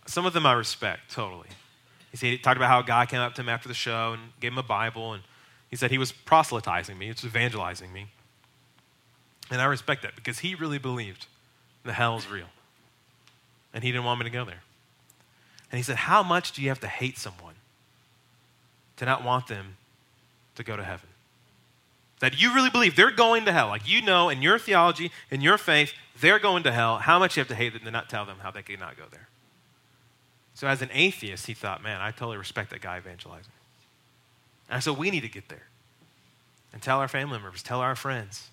some 0.06 0.26
of 0.26 0.32
them 0.32 0.44
I 0.46 0.52
respect 0.52 1.10
totally. 1.10 1.48
He 2.10 2.16
said 2.16 2.26
he 2.26 2.38
talked 2.38 2.56
about 2.56 2.68
how 2.68 2.80
a 2.80 2.84
guy 2.84 3.06
came 3.06 3.20
up 3.20 3.34
to 3.34 3.40
him 3.40 3.48
after 3.48 3.66
the 3.66 3.74
show 3.74 4.12
and 4.12 4.22
gave 4.40 4.52
him 4.52 4.58
a 4.58 4.62
Bible, 4.62 5.14
and 5.14 5.22
he 5.70 5.76
said 5.76 5.90
he 5.90 5.98
was 5.98 6.12
proselytizing 6.12 6.98
me, 6.98 7.08
it's 7.08 7.24
evangelizing 7.24 7.92
me. 7.92 8.08
And 9.50 9.60
I 9.60 9.64
respect 9.66 10.02
that 10.02 10.14
because 10.14 10.40
he 10.40 10.54
really 10.54 10.78
believed 10.78 11.26
the 11.84 11.92
hell 11.92 12.16
is 12.16 12.28
real. 12.28 12.46
And 13.72 13.84
he 13.84 13.90
didn't 13.90 14.04
want 14.04 14.20
me 14.20 14.24
to 14.24 14.30
go 14.30 14.44
there. 14.44 14.62
And 15.70 15.78
he 15.78 15.82
said, 15.82 15.96
How 15.96 16.22
much 16.22 16.52
do 16.52 16.62
you 16.62 16.68
have 16.68 16.80
to 16.80 16.86
hate 16.86 17.18
someone 17.18 17.54
to 18.96 19.04
not 19.04 19.24
want 19.24 19.48
them 19.48 19.76
to 20.56 20.64
go 20.64 20.76
to 20.76 20.84
heaven? 20.84 21.08
That 22.20 22.40
you 22.40 22.54
really 22.54 22.70
believe 22.70 22.96
they're 22.96 23.10
going 23.10 23.44
to 23.44 23.52
hell. 23.52 23.68
Like 23.68 23.88
you 23.88 24.02
know 24.02 24.28
in 24.28 24.42
your 24.42 24.58
theology, 24.58 25.10
in 25.30 25.40
your 25.40 25.58
faith, 25.58 25.92
they're 26.20 26.38
going 26.38 26.62
to 26.62 26.72
hell. 26.72 26.98
How 26.98 27.18
much 27.18 27.36
you 27.36 27.40
have 27.40 27.48
to 27.48 27.54
hate 27.54 27.72
them 27.72 27.82
to 27.82 27.90
not 27.90 28.08
tell 28.08 28.24
them 28.24 28.38
how 28.40 28.50
they 28.50 28.62
cannot 28.62 28.96
go 28.96 29.04
there? 29.10 29.28
So 30.54 30.68
as 30.68 30.80
an 30.82 30.90
atheist, 30.92 31.46
he 31.46 31.54
thought, 31.54 31.82
man, 31.82 32.00
I 32.00 32.12
totally 32.12 32.36
respect 32.36 32.70
that 32.70 32.80
guy 32.80 32.98
evangelizing. 32.98 33.52
And 34.70 34.82
so 34.82 34.92
we 34.92 35.10
need 35.10 35.22
to 35.22 35.28
get 35.28 35.48
there 35.48 35.66
and 36.72 36.80
tell 36.80 37.00
our 37.00 37.08
family 37.08 37.38
members, 37.38 37.62
tell 37.62 37.80
our 37.80 37.96
friends, 37.96 38.50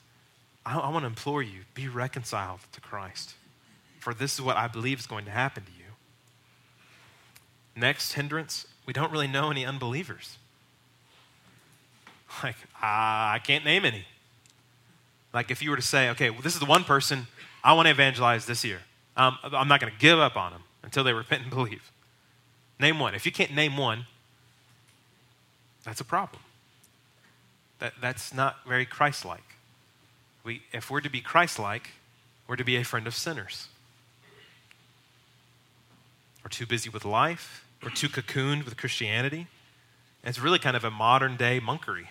I, 0.66 0.78
I 0.78 0.90
want 0.90 1.04
to 1.04 1.08
implore 1.08 1.42
you, 1.42 1.62
be 1.74 1.88
reconciled 1.88 2.60
to 2.74 2.82
Christ. 2.82 3.36
For 4.00 4.14
this 4.14 4.34
is 4.34 4.42
what 4.42 4.58
I 4.58 4.68
believe 4.68 5.00
is 5.00 5.08
going 5.08 5.26
to 5.26 5.32
happen 5.32 5.64
to 5.64 5.72
you. 5.72 5.78
Next 7.76 8.14
hindrance, 8.14 8.68
we 8.86 8.94
don't 8.94 9.12
really 9.12 9.28
know 9.28 9.52
any 9.52 9.66
unbelievers. 9.66 10.38
Like, 12.44 12.56
uh, 12.76 13.36
I 13.36 13.42
can't 13.44 13.64
name 13.66 13.86
any. 13.86 14.06
Like, 15.34 15.52
if 15.52 15.62
you 15.62 15.70
were 15.70 15.76
to 15.76 15.82
say, 15.82 16.10
okay, 16.10 16.30
well, 16.30 16.42
this 16.42 16.54
is 16.54 16.60
the 16.60 16.66
one 16.66 16.84
person 16.84 17.28
I 17.64 17.74
want 17.74 17.88
to 17.88 17.92
evangelize 17.92 18.46
this 18.46 18.64
year, 18.64 18.80
um, 19.16 19.38
I'm 19.44 19.68
not 19.68 19.80
going 19.80 19.92
to 19.92 20.00
give 20.00 20.20
up 20.20 20.36
on 20.36 20.52
them 20.52 20.64
until 20.84 21.04
they 21.04 21.14
repent 21.24 21.44
and 21.44 21.52
believe. 21.52 21.92
Name 22.80 23.00
one. 23.00 23.14
If 23.14 23.26
you 23.26 23.32
can't 23.32 23.54
name 23.54 23.78
one, 23.78 24.08
that's 25.84 26.02
a 26.02 26.06
problem. 26.06 26.42
That, 27.80 27.94
that's 28.02 28.34
not 28.34 28.58
very 28.68 28.86
Christ 28.86 29.26
like. 29.26 29.44
We, 30.44 30.64
if 30.72 30.90
we're 30.90 31.02
to 31.02 31.10
be 31.10 31.22
Christ 31.22 31.60
like, 31.60 31.92
we're 32.48 32.56
to 32.56 32.64
be 32.64 32.76
a 32.76 32.84
friend 32.84 33.08
of 33.08 33.16
sinners. 33.16 33.68
We're 36.44 36.50
too 36.50 36.66
busy 36.66 36.90
with 36.90 37.06
life, 37.06 37.66
we're 37.84 37.92
too 37.92 38.10
cocooned 38.10 38.66
with 38.66 38.78
Christianity. 38.78 39.48
And 40.24 40.30
it's 40.30 40.40
really 40.40 40.60
kind 40.60 40.76
of 40.76 40.84
a 40.84 40.92
modern 40.92 41.36
day 41.36 41.60
monkery. 41.60 42.08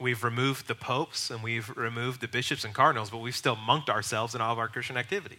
We've 0.00 0.22
removed 0.22 0.68
the 0.68 0.74
popes 0.74 1.30
and 1.30 1.42
we've 1.42 1.76
removed 1.76 2.20
the 2.20 2.28
bishops 2.28 2.64
and 2.64 2.72
cardinals, 2.72 3.10
but 3.10 3.18
we've 3.18 3.34
still 3.34 3.56
monked 3.56 3.90
ourselves 3.90 4.34
in 4.34 4.40
all 4.40 4.52
of 4.52 4.58
our 4.58 4.68
Christian 4.68 4.96
activity. 4.96 5.38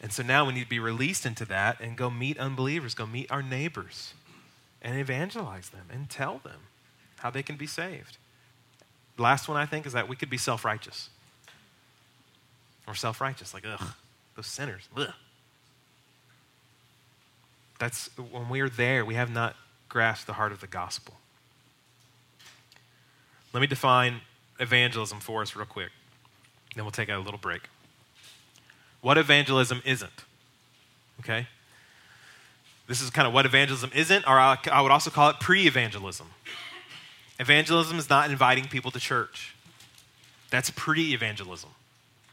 And 0.00 0.12
so 0.12 0.22
now 0.22 0.46
we 0.46 0.52
need 0.52 0.64
to 0.64 0.68
be 0.68 0.78
released 0.78 1.26
into 1.26 1.44
that 1.46 1.80
and 1.80 1.96
go 1.96 2.10
meet 2.10 2.38
unbelievers, 2.38 2.94
go 2.94 3.06
meet 3.06 3.30
our 3.30 3.42
neighbors 3.42 4.14
and 4.82 4.98
evangelize 4.98 5.70
them 5.70 5.86
and 5.90 6.08
tell 6.08 6.38
them 6.44 6.60
how 7.16 7.30
they 7.30 7.42
can 7.42 7.56
be 7.56 7.66
saved. 7.66 8.16
Last 9.16 9.48
one 9.48 9.56
I 9.56 9.66
think 9.66 9.86
is 9.86 9.92
that 9.94 10.08
we 10.08 10.14
could 10.14 10.30
be 10.30 10.38
self 10.38 10.64
righteous. 10.64 11.08
Or 12.86 12.94
self 12.94 13.20
righteous, 13.20 13.52
like, 13.52 13.64
ugh, 13.66 13.94
those 14.36 14.46
sinners. 14.46 14.88
Ugh. 14.96 15.12
That's 17.78 18.08
when 18.16 18.48
we 18.48 18.60
are 18.60 18.68
there, 18.68 19.04
we 19.04 19.14
have 19.14 19.30
not 19.30 19.56
grasped 19.88 20.26
the 20.26 20.34
heart 20.34 20.52
of 20.52 20.60
the 20.60 20.66
gospel. 20.66 21.14
Let 23.52 23.60
me 23.60 23.66
define 23.66 24.20
evangelism 24.60 25.20
for 25.20 25.42
us 25.42 25.56
real 25.56 25.66
quick. 25.66 25.90
Then 26.74 26.84
we'll 26.84 26.92
take 26.92 27.08
a 27.08 27.16
little 27.16 27.38
break. 27.38 27.62
What 29.00 29.18
evangelism 29.18 29.82
isn't. 29.84 30.24
Okay? 31.20 31.46
This 32.86 33.00
is 33.00 33.10
kind 33.10 33.28
of 33.28 33.34
what 33.34 33.46
evangelism 33.46 33.90
isn't, 33.94 34.26
or 34.26 34.38
I 34.38 34.80
would 34.80 34.90
also 34.90 35.10
call 35.10 35.30
it 35.30 35.40
pre 35.40 35.66
evangelism. 35.66 36.28
Evangelism 37.38 37.98
is 37.98 38.08
not 38.08 38.30
inviting 38.30 38.64
people 38.64 38.90
to 38.90 38.98
church. 38.98 39.54
That's 40.50 40.70
pre 40.70 41.12
evangelism. 41.12 41.70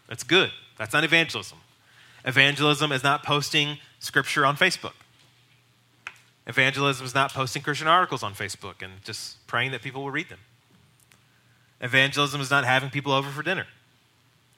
That's 0.08 0.24
good. 0.24 0.52
That's 0.78 0.94
not 0.94 1.04
evangelism. 1.04 1.60
Evangelism 2.24 2.92
is 2.92 3.04
not 3.04 3.24
posting 3.24 3.78
scripture 4.00 4.46
on 4.46 4.56
Facebook. 4.56 4.94
Evangelism 6.48 7.06
is 7.06 7.14
not 7.14 7.34
posting 7.34 7.62
Christian 7.62 7.88
articles 7.88 8.24
on 8.24 8.34
Facebook 8.34 8.82
and 8.82 8.94
just 9.04 9.46
praying 9.48 9.72
that 9.72 9.82
people 9.82 10.04
will 10.04 10.12
read 10.12 10.30
them. 10.30 10.40
Evangelism 11.82 12.42
is 12.42 12.50
not 12.50 12.66
having 12.66 12.90
people 12.90 13.12
over 13.12 13.30
for 13.30 13.44
dinner. 13.44 13.68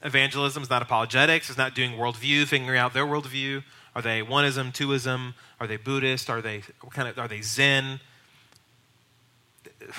Evangelism 0.03 0.61
is 0.61 0.69
not 0.69 0.81
apologetics, 0.81 1.49
it's 1.49 1.57
not 1.57 1.73
doing 1.73 1.93
worldview, 1.93 2.45
figuring 2.45 2.77
out 2.77 2.93
their 2.93 3.05
worldview. 3.05 3.63
Are 3.95 4.01
they 4.01 4.21
oneism, 4.21 4.71
twoism? 4.71 5.33
Are 5.59 5.65
they 5.65 5.77
Buddhist? 5.77 6.29
Are 6.29 6.41
they 6.41 6.61
what 6.81 6.93
kind 6.93 7.07
of 7.07 7.17
are 7.17 7.27
they 7.27 7.41
Zen? 7.41 7.99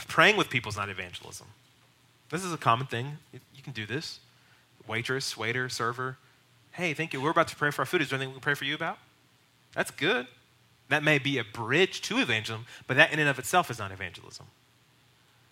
Praying 0.06 0.36
with 0.36 0.50
people 0.50 0.68
is 0.68 0.76
not 0.76 0.88
evangelism. 0.88 1.48
This 2.30 2.44
is 2.44 2.52
a 2.52 2.56
common 2.56 2.86
thing. 2.86 3.18
You 3.32 3.62
can 3.62 3.72
do 3.72 3.86
this. 3.86 4.20
Waitress, 4.86 5.36
waiter, 5.36 5.68
server. 5.68 6.16
Hey, 6.72 6.94
thank 6.94 7.12
you. 7.12 7.20
We're 7.20 7.30
about 7.30 7.48
to 7.48 7.56
pray 7.56 7.72
for 7.72 7.82
our 7.82 7.86
food. 7.86 8.02
Is 8.02 8.10
there 8.10 8.16
anything 8.16 8.30
we 8.30 8.34
can 8.34 8.42
pray 8.42 8.54
for 8.54 8.64
you 8.64 8.74
about? 8.74 8.98
That's 9.74 9.90
good. 9.90 10.28
That 10.88 11.02
may 11.02 11.18
be 11.18 11.38
a 11.38 11.44
bridge 11.44 12.00
to 12.02 12.18
evangelism, 12.18 12.66
but 12.86 12.96
that 12.96 13.12
in 13.12 13.18
and 13.18 13.28
of 13.28 13.38
itself 13.38 13.70
is 13.70 13.78
not 13.78 13.92
evangelism. 13.92 14.46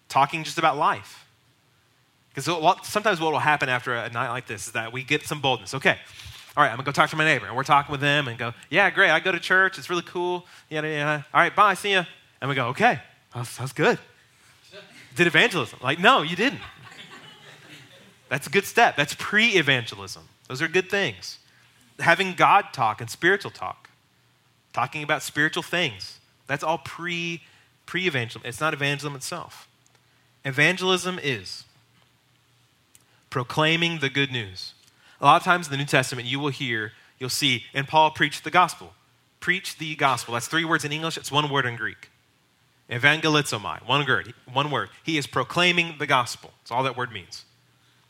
Talking 0.08 0.44
just 0.44 0.56
about 0.56 0.76
life. 0.76 1.25
Because 2.36 2.86
sometimes 2.86 3.18
what 3.18 3.32
will 3.32 3.38
happen 3.38 3.70
after 3.70 3.94
a 3.94 4.10
night 4.10 4.28
like 4.28 4.46
this 4.46 4.66
is 4.66 4.72
that 4.74 4.92
we 4.92 5.02
get 5.02 5.26
some 5.26 5.40
boldness. 5.40 5.72
Okay, 5.72 5.96
all 6.54 6.62
right, 6.62 6.68
I'm 6.68 6.76
gonna 6.76 6.84
go 6.84 6.92
talk 6.92 7.08
to 7.10 7.16
my 7.16 7.24
neighbor, 7.24 7.46
and 7.46 7.56
we're 7.56 7.64
talking 7.64 7.90
with 7.90 8.02
them, 8.02 8.28
and 8.28 8.38
go, 8.38 8.52
yeah, 8.68 8.90
great, 8.90 9.10
I 9.10 9.20
go 9.20 9.32
to 9.32 9.40
church, 9.40 9.78
it's 9.78 9.88
really 9.88 10.02
cool, 10.02 10.44
yeah, 10.68 10.82
yeah. 10.82 11.22
All 11.32 11.40
right, 11.40 11.54
bye, 11.56 11.72
see 11.72 11.92
ya. 11.92 12.04
And 12.40 12.50
we 12.50 12.54
go, 12.54 12.68
okay, 12.68 13.00
that's, 13.34 13.56
that's 13.56 13.72
good. 13.72 13.98
Did 15.14 15.26
evangelism? 15.26 15.78
Like, 15.82 15.98
no, 15.98 16.20
you 16.20 16.36
didn't. 16.36 16.60
That's 18.28 18.46
a 18.46 18.50
good 18.50 18.64
step. 18.64 18.96
That's 18.96 19.14
pre-evangelism. 19.14 20.22
Those 20.48 20.60
are 20.60 20.68
good 20.68 20.90
things. 20.90 21.38
Having 21.98 22.34
God 22.34 22.66
talk 22.72 23.00
and 23.00 23.08
spiritual 23.08 23.50
talk 23.50 23.88
talking 24.74 25.02
about 25.02 25.22
spiritual 25.22 25.62
things. 25.62 26.20
That's 26.46 26.62
all 26.62 26.76
pre 26.78 27.40
pre 27.86 28.06
evangelism. 28.06 28.46
It's 28.46 28.60
not 28.60 28.74
evangelism 28.74 29.16
itself. 29.16 29.68
Evangelism 30.44 31.18
is 31.22 31.64
proclaiming 33.36 33.98
the 33.98 34.08
good 34.08 34.32
news. 34.32 34.72
A 35.20 35.26
lot 35.26 35.36
of 35.36 35.44
times 35.44 35.66
in 35.66 35.70
the 35.70 35.76
New 35.76 35.84
Testament, 35.84 36.26
you 36.26 36.40
will 36.40 36.48
hear, 36.48 36.92
you'll 37.18 37.28
see, 37.28 37.64
and 37.74 37.86
Paul 37.86 38.10
preached 38.10 38.44
the 38.44 38.50
gospel. 38.50 38.94
Preach 39.40 39.76
the 39.76 39.94
gospel. 39.94 40.32
That's 40.32 40.48
three 40.48 40.64
words 40.64 40.86
in 40.86 40.90
English, 40.90 41.18
it's 41.18 41.30
one 41.30 41.50
word 41.50 41.66
in 41.66 41.76
Greek. 41.76 42.08
Evangelizomai, 42.88 43.86
one 43.86 44.06
word. 44.06 44.32
One 44.50 44.70
word. 44.70 44.88
He 45.04 45.18
is 45.18 45.26
proclaiming 45.26 45.96
the 45.98 46.06
gospel. 46.06 46.52
That's 46.62 46.70
all 46.70 46.82
that 46.84 46.96
word 46.96 47.12
means. 47.12 47.44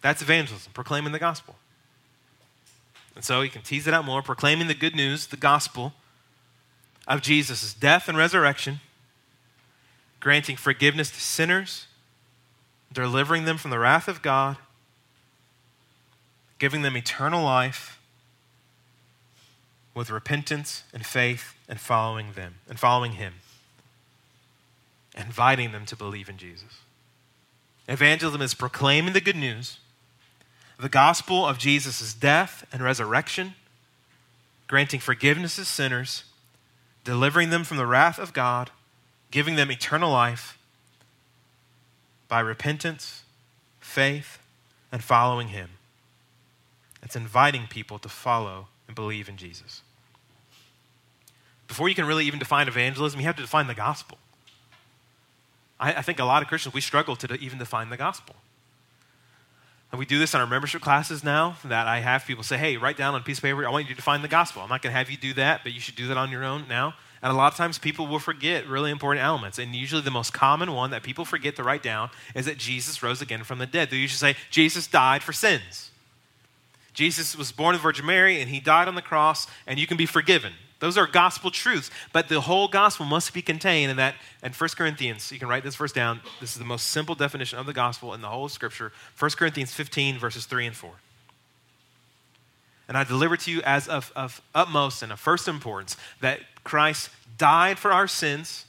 That's 0.00 0.22
evangelism, 0.22 0.70
proclaiming 0.74 1.10
the 1.10 1.18
gospel. 1.18 1.56
And 3.16 3.24
so 3.24 3.40
you 3.40 3.50
can 3.50 3.62
tease 3.62 3.88
it 3.88 3.94
out 3.94 4.04
more, 4.04 4.22
proclaiming 4.22 4.68
the 4.68 4.74
good 4.74 4.94
news, 4.94 5.26
the 5.26 5.36
gospel 5.36 5.92
of 7.08 7.20
Jesus' 7.20 7.74
death 7.74 8.08
and 8.08 8.16
resurrection, 8.16 8.78
granting 10.20 10.54
forgiveness 10.54 11.10
to 11.10 11.20
sinners, 11.20 11.88
delivering 12.92 13.44
them 13.44 13.58
from 13.58 13.72
the 13.72 13.80
wrath 13.80 14.06
of 14.06 14.22
God, 14.22 14.58
giving 16.58 16.82
them 16.82 16.96
eternal 16.96 17.44
life 17.44 18.00
with 19.94 20.10
repentance 20.10 20.84
and 20.92 21.04
faith 21.04 21.54
and 21.68 21.80
following 21.80 22.32
them 22.32 22.56
and 22.68 22.78
following 22.78 23.12
him 23.12 23.34
inviting 25.16 25.72
them 25.72 25.86
to 25.86 25.96
believe 25.96 26.28
in 26.28 26.36
Jesus. 26.36 26.80
Evangelism 27.88 28.42
is 28.42 28.54
proclaiming 28.54 29.12
the 29.12 29.20
good 29.20 29.36
news, 29.36 29.78
the 30.78 30.88
gospel 30.88 31.46
of 31.46 31.58
Jesus' 31.58 32.12
death 32.12 32.66
and 32.72 32.82
resurrection, 32.82 33.54
granting 34.66 35.00
forgiveness 35.00 35.56
to 35.56 35.64
sinners, 35.64 36.24
delivering 37.04 37.50
them 37.50 37.64
from 37.64 37.76
the 37.76 37.86
wrath 37.86 38.18
of 38.18 38.32
God, 38.32 38.70
giving 39.30 39.56
them 39.56 39.70
eternal 39.70 40.10
life 40.10 40.58
by 42.28 42.40
repentance, 42.40 43.22
faith, 43.80 44.38
and 44.90 45.02
following 45.02 45.48
Him. 45.48 45.70
It's 47.06 47.14
inviting 47.14 47.68
people 47.68 48.00
to 48.00 48.08
follow 48.08 48.66
and 48.88 48.96
believe 48.96 49.28
in 49.28 49.36
Jesus. 49.36 49.82
Before 51.68 51.88
you 51.88 51.94
can 51.94 52.04
really 52.04 52.24
even 52.24 52.40
define 52.40 52.66
evangelism, 52.66 53.20
you 53.20 53.26
have 53.26 53.36
to 53.36 53.42
define 53.42 53.68
the 53.68 53.76
gospel. 53.76 54.18
I, 55.78 55.92
I 55.92 56.02
think 56.02 56.18
a 56.18 56.24
lot 56.24 56.42
of 56.42 56.48
Christians, 56.48 56.74
we 56.74 56.80
struggle 56.80 57.14
to 57.14 57.32
even 57.34 57.60
define 57.60 57.90
the 57.90 57.96
gospel. 57.96 58.34
And 59.92 60.00
we 60.00 60.04
do 60.04 60.18
this 60.18 60.34
in 60.34 60.40
our 60.40 60.48
membership 60.48 60.82
classes 60.82 61.22
now 61.22 61.58
that 61.64 61.86
I 61.86 62.00
have 62.00 62.26
people 62.26 62.42
say, 62.42 62.56
hey, 62.56 62.76
write 62.76 62.96
down 62.96 63.14
on 63.14 63.20
a 63.20 63.24
piece 63.24 63.38
of 63.38 63.44
paper, 63.44 63.64
I 63.64 63.70
want 63.70 63.84
you 63.84 63.90
to 63.90 63.94
define 63.94 64.22
the 64.22 64.26
gospel. 64.26 64.62
I'm 64.62 64.68
not 64.68 64.82
going 64.82 64.92
to 64.92 64.98
have 64.98 65.08
you 65.08 65.16
do 65.16 65.32
that, 65.34 65.60
but 65.62 65.72
you 65.72 65.78
should 65.78 65.94
do 65.94 66.08
that 66.08 66.16
on 66.16 66.32
your 66.32 66.42
own 66.42 66.66
now. 66.68 66.94
And 67.22 67.32
a 67.32 67.36
lot 67.36 67.52
of 67.52 67.56
times 67.56 67.78
people 67.78 68.08
will 68.08 68.18
forget 68.18 68.66
really 68.66 68.90
important 68.90 69.24
elements. 69.24 69.60
And 69.60 69.76
usually 69.76 70.02
the 70.02 70.10
most 70.10 70.32
common 70.32 70.72
one 70.72 70.90
that 70.90 71.04
people 71.04 71.24
forget 71.24 71.54
to 71.54 71.62
write 71.62 71.84
down 71.84 72.10
is 72.34 72.46
that 72.46 72.58
Jesus 72.58 73.00
rose 73.00 73.22
again 73.22 73.44
from 73.44 73.60
the 73.60 73.66
dead. 73.66 73.90
They 73.90 73.96
usually 73.98 74.32
say, 74.32 74.36
Jesus 74.50 74.88
died 74.88 75.22
for 75.22 75.32
sins. 75.32 75.92
Jesus 76.96 77.36
was 77.36 77.52
born 77.52 77.74
of 77.74 77.82
Virgin 77.82 78.06
Mary 78.06 78.40
and 78.40 78.48
he 78.48 78.58
died 78.58 78.88
on 78.88 78.94
the 78.94 79.02
cross 79.02 79.46
and 79.66 79.78
you 79.78 79.86
can 79.86 79.98
be 79.98 80.06
forgiven. 80.06 80.54
Those 80.78 80.96
are 80.96 81.06
gospel 81.06 81.50
truths, 81.50 81.90
but 82.10 82.30
the 82.30 82.40
whole 82.40 82.68
gospel 82.68 83.04
must 83.04 83.34
be 83.34 83.42
contained 83.42 83.90
in 83.90 83.98
that. 83.98 84.14
And 84.42 84.54
1 84.54 84.70
Corinthians, 84.70 85.30
you 85.30 85.38
can 85.38 85.46
write 85.46 85.62
this 85.62 85.76
verse 85.76 85.92
down. 85.92 86.22
This 86.40 86.52
is 86.52 86.58
the 86.58 86.64
most 86.64 86.86
simple 86.86 87.14
definition 87.14 87.58
of 87.58 87.66
the 87.66 87.74
gospel 87.74 88.14
in 88.14 88.22
the 88.22 88.28
whole 88.28 88.46
of 88.46 88.52
Scripture. 88.52 88.92
1 89.18 89.30
Corinthians 89.32 89.74
15, 89.74 90.18
verses 90.18 90.46
3 90.46 90.68
and 90.68 90.76
4. 90.76 90.90
And 92.88 92.96
I 92.96 93.04
deliver 93.04 93.36
to 93.36 93.50
you 93.50 93.60
as 93.60 93.88
of, 93.88 94.10
of 94.16 94.40
utmost 94.54 95.02
and 95.02 95.12
of 95.12 95.20
first 95.20 95.48
importance 95.48 95.98
that 96.22 96.40
Christ 96.64 97.10
died 97.36 97.78
for 97.78 97.92
our 97.92 98.08
sins 98.08 98.64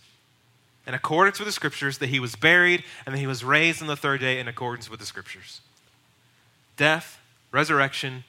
in 0.85 0.93
accordance 0.93 1.39
with 1.39 1.47
the 1.47 1.53
Scriptures, 1.53 1.99
that 1.99 2.09
he 2.09 2.19
was 2.19 2.35
buried, 2.35 2.83
and 3.05 3.15
that 3.15 3.19
he 3.19 3.27
was 3.27 3.45
raised 3.45 3.81
on 3.81 3.87
the 3.87 3.95
third 3.95 4.19
day 4.19 4.37
in 4.37 4.49
accordance 4.49 4.89
with 4.89 4.99
the 4.99 5.05
Scriptures. 5.05 5.61
Death, 6.75 7.16
resurrection, 7.57 8.23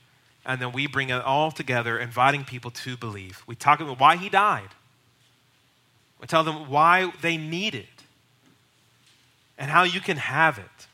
and 0.47 0.59
then 0.61 0.73
we 0.73 0.87
bring 0.87 1.11
it 1.11 1.23
all 1.23 1.51
together, 1.51 1.99
inviting 1.99 2.45
people 2.45 2.71
to 2.71 2.97
believe. 2.97 3.43
We 3.47 3.55
talk 3.55 3.81
about 3.81 4.01
why 4.01 4.17
he 4.17 4.31
died. 4.31 4.71
We 6.19 6.27
tell 6.27 6.43
them 6.43 6.71
why 6.71 7.13
they 7.21 7.37
need 7.37 7.75
it 7.75 7.99
and 9.59 9.71
how 9.71 9.83
you 9.83 10.01
can 10.01 10.17
have 10.17 10.59
it. 10.59 10.87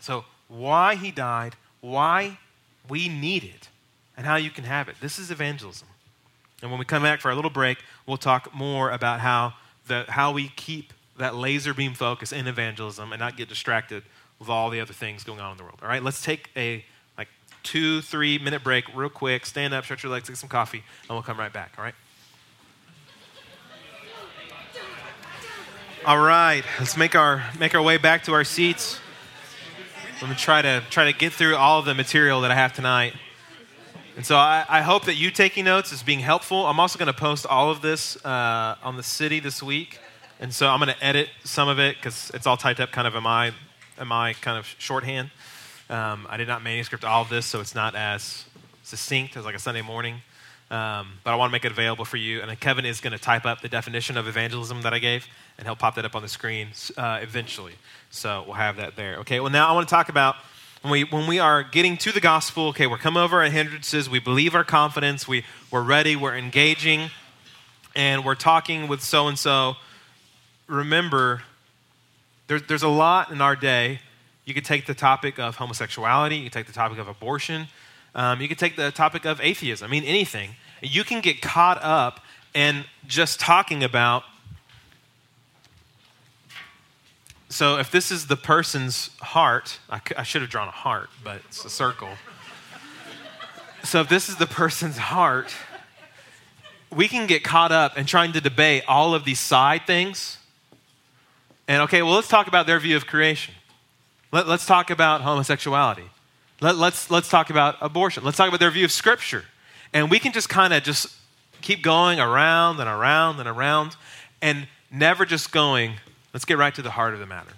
So, 0.00 0.24
why 0.48 0.96
he 0.96 1.12
died, 1.12 1.54
why 1.80 2.38
we 2.88 3.08
need 3.08 3.44
it, 3.44 3.68
and 4.16 4.26
how 4.26 4.36
you 4.36 4.50
can 4.50 4.64
have 4.64 4.88
it. 4.88 4.96
This 5.00 5.18
is 5.18 5.30
evangelism. 5.30 5.88
And 6.62 6.70
when 6.70 6.78
we 6.78 6.84
come 6.84 7.02
back 7.02 7.20
for 7.20 7.28
our 7.28 7.34
little 7.34 7.50
break, 7.50 7.78
we'll 8.06 8.16
talk 8.16 8.52
more 8.52 8.90
about 8.90 9.20
how, 9.20 9.54
the, 9.86 10.04
how 10.08 10.32
we 10.32 10.48
keep 10.48 10.92
that 11.18 11.34
laser 11.34 11.72
beam 11.72 11.94
focus 11.94 12.32
in 12.32 12.48
evangelism 12.48 13.12
and 13.12 13.20
not 13.20 13.36
get 13.36 13.48
distracted 13.48 14.02
with 14.40 14.48
all 14.48 14.68
the 14.68 14.80
other 14.80 14.92
things 14.92 15.22
going 15.22 15.40
on 15.40 15.52
in 15.52 15.58
the 15.58 15.62
world. 15.62 15.78
All 15.80 15.88
right, 15.88 16.02
let's 16.02 16.22
take 16.22 16.50
a 16.56 16.84
two, 17.64 18.00
three 18.00 18.38
minute 18.38 18.62
break, 18.62 18.84
real 18.94 19.08
quick. 19.08 19.44
Stand 19.44 19.74
up, 19.74 19.84
stretch 19.84 20.04
your 20.04 20.12
legs, 20.12 20.28
get 20.28 20.38
some 20.38 20.48
coffee, 20.48 20.84
and 21.02 21.10
we'll 21.10 21.22
come 21.22 21.38
right 21.38 21.52
back, 21.52 21.72
all 21.76 21.84
right? 21.84 21.94
All 26.06 26.18
right, 26.18 26.62
let's 26.78 26.96
make 26.96 27.16
our, 27.16 27.42
make 27.58 27.74
our 27.74 27.82
way 27.82 27.96
back 27.96 28.24
to 28.24 28.34
our 28.34 28.44
seats. 28.44 29.00
Let 30.20 30.28
me 30.30 30.36
try 30.36 30.62
to, 30.62 30.82
try 30.90 31.10
to 31.10 31.18
get 31.18 31.32
through 31.32 31.56
all 31.56 31.78
of 31.78 31.86
the 31.86 31.94
material 31.94 32.42
that 32.42 32.50
I 32.50 32.54
have 32.54 32.74
tonight. 32.74 33.14
And 34.16 34.24
so 34.24 34.36
I, 34.36 34.64
I 34.68 34.82
hope 34.82 35.06
that 35.06 35.14
you 35.14 35.30
taking 35.30 35.64
notes 35.64 35.92
is 35.92 36.02
being 36.02 36.20
helpful. 36.20 36.66
I'm 36.66 36.78
also 36.78 36.98
to 37.06 37.18
post 37.18 37.46
all 37.46 37.70
of 37.70 37.80
this 37.80 38.22
uh, 38.24 38.76
on 38.82 38.96
the 38.96 39.02
city 39.02 39.40
this 39.40 39.62
week. 39.62 39.98
And 40.38 40.52
so 40.54 40.68
I'm 40.68 40.78
to 40.90 41.04
edit 41.04 41.30
some 41.42 41.68
of 41.68 41.78
it 41.78 41.96
because 41.96 42.30
it's 42.34 42.46
all 42.46 42.56
typed 42.56 42.80
up 42.80 42.92
kind 42.92 43.08
of 43.08 43.14
in 43.14 43.22
my, 43.22 43.52
in 43.98 44.06
my 44.06 44.34
kind 44.34 44.58
of 44.58 44.66
shorthand. 44.78 45.30
Um, 45.90 46.26
I 46.30 46.36
did 46.36 46.48
not 46.48 46.62
manuscript 46.62 47.04
all 47.04 47.22
of 47.22 47.28
this, 47.28 47.46
so 47.46 47.60
it's 47.60 47.74
not 47.74 47.94
as 47.94 48.44
succinct 48.82 49.36
as 49.36 49.44
like 49.44 49.54
a 49.54 49.58
Sunday 49.58 49.82
morning. 49.82 50.16
Um, 50.70 51.18
but 51.22 51.32
I 51.32 51.36
want 51.36 51.50
to 51.50 51.52
make 51.52 51.64
it 51.64 51.72
available 51.72 52.04
for 52.04 52.16
you. 52.16 52.40
And 52.40 52.58
Kevin 52.58 52.86
is 52.86 53.00
going 53.00 53.12
to 53.12 53.18
type 53.18 53.44
up 53.44 53.60
the 53.60 53.68
definition 53.68 54.16
of 54.16 54.26
evangelism 54.26 54.82
that 54.82 54.94
I 54.94 54.98
gave, 54.98 55.26
and 55.58 55.66
he'll 55.66 55.76
pop 55.76 55.94
that 55.96 56.04
up 56.04 56.16
on 56.16 56.22
the 56.22 56.28
screen 56.28 56.68
uh, 56.96 57.18
eventually. 57.22 57.74
So 58.10 58.44
we'll 58.46 58.54
have 58.54 58.76
that 58.76 58.96
there. 58.96 59.18
Okay, 59.18 59.40
well, 59.40 59.52
now 59.52 59.68
I 59.68 59.72
want 59.72 59.86
to 59.86 59.94
talk 59.94 60.08
about 60.08 60.36
when 60.82 60.90
we, 60.90 61.04
when 61.04 61.26
we 61.26 61.38
are 61.38 61.62
getting 61.62 61.96
to 61.98 62.12
the 62.12 62.20
gospel. 62.20 62.68
Okay, 62.68 62.86
we're 62.86 62.98
come 62.98 63.16
over 63.16 63.42
at 63.42 63.52
hindrances, 63.52 64.08
we 64.08 64.20
believe 64.20 64.54
our 64.54 64.64
confidence, 64.64 65.28
we, 65.28 65.44
we're 65.70 65.82
ready, 65.82 66.16
we're 66.16 66.36
engaging, 66.36 67.10
and 67.94 68.24
we're 68.24 68.34
talking 68.34 68.88
with 68.88 69.02
so 69.02 69.28
and 69.28 69.38
so. 69.38 69.74
Remember, 70.66 71.42
there, 72.46 72.58
there's 72.58 72.82
a 72.82 72.88
lot 72.88 73.30
in 73.30 73.42
our 73.42 73.54
day 73.54 74.00
you 74.44 74.54
could 74.54 74.64
take 74.64 74.86
the 74.86 74.94
topic 74.94 75.38
of 75.38 75.56
homosexuality, 75.56 76.36
you 76.36 76.44
could 76.44 76.52
take 76.52 76.66
the 76.66 76.72
topic 76.72 76.98
of 76.98 77.08
abortion, 77.08 77.68
um, 78.14 78.40
you 78.40 78.48
could 78.48 78.58
take 78.58 78.76
the 78.76 78.90
topic 78.90 79.24
of 79.24 79.40
atheism. 79.40 79.88
I 79.88 79.90
mean, 79.90 80.04
anything. 80.04 80.50
You 80.80 81.02
can 81.04 81.20
get 81.20 81.40
caught 81.40 81.82
up 81.82 82.20
in 82.54 82.84
just 83.06 83.40
talking 83.40 83.82
about. 83.82 84.22
So, 87.48 87.78
if 87.78 87.90
this 87.90 88.10
is 88.10 88.26
the 88.26 88.36
person's 88.36 89.10
heart, 89.20 89.78
I, 89.88 90.00
I 90.16 90.22
should 90.22 90.42
have 90.42 90.50
drawn 90.50 90.68
a 90.68 90.72
heart, 90.72 91.10
but 91.22 91.40
it's 91.46 91.64
a 91.64 91.70
circle. 91.70 92.10
So, 93.82 94.00
if 94.00 94.08
this 94.08 94.28
is 94.28 94.36
the 94.36 94.46
person's 94.46 94.96
heart, 94.96 95.54
we 96.92 97.08
can 97.08 97.26
get 97.26 97.44
caught 97.44 97.72
up 97.72 97.98
in 97.98 98.06
trying 98.06 98.32
to 98.32 98.40
debate 98.40 98.84
all 98.88 99.14
of 99.14 99.24
these 99.24 99.40
side 99.40 99.86
things. 99.86 100.38
And 101.66 101.82
okay, 101.82 102.02
well, 102.02 102.14
let's 102.14 102.28
talk 102.28 102.46
about 102.46 102.66
their 102.66 102.78
view 102.78 102.96
of 102.96 103.06
creation. 103.06 103.54
Let, 104.34 104.48
us 104.48 104.66
talk 104.66 104.90
about 104.90 105.20
homosexuality. 105.20 106.10
Let, 106.60 106.74
let's, 106.74 107.08
let's 107.08 107.28
talk 107.28 107.50
about 107.50 107.76
abortion. 107.80 108.24
Let's 108.24 108.36
talk 108.36 108.48
about 108.48 108.58
their 108.58 108.72
view 108.72 108.84
of 108.84 108.90
Scripture. 108.90 109.44
And 109.92 110.10
we 110.10 110.18
can 110.18 110.32
just 110.32 110.48
kind 110.48 110.74
of 110.74 110.82
just 110.82 111.06
keep 111.62 111.84
going 111.84 112.18
around 112.18 112.80
and 112.80 112.88
around 112.88 113.38
and 113.38 113.48
around 113.48 113.94
and 114.42 114.66
never 114.90 115.24
just 115.24 115.52
going, 115.52 115.92
let's 116.32 116.44
get 116.44 116.58
right 116.58 116.74
to 116.74 116.82
the 116.82 116.90
heart 116.90 117.14
of 117.14 117.20
the 117.20 117.26
matter. 117.26 117.52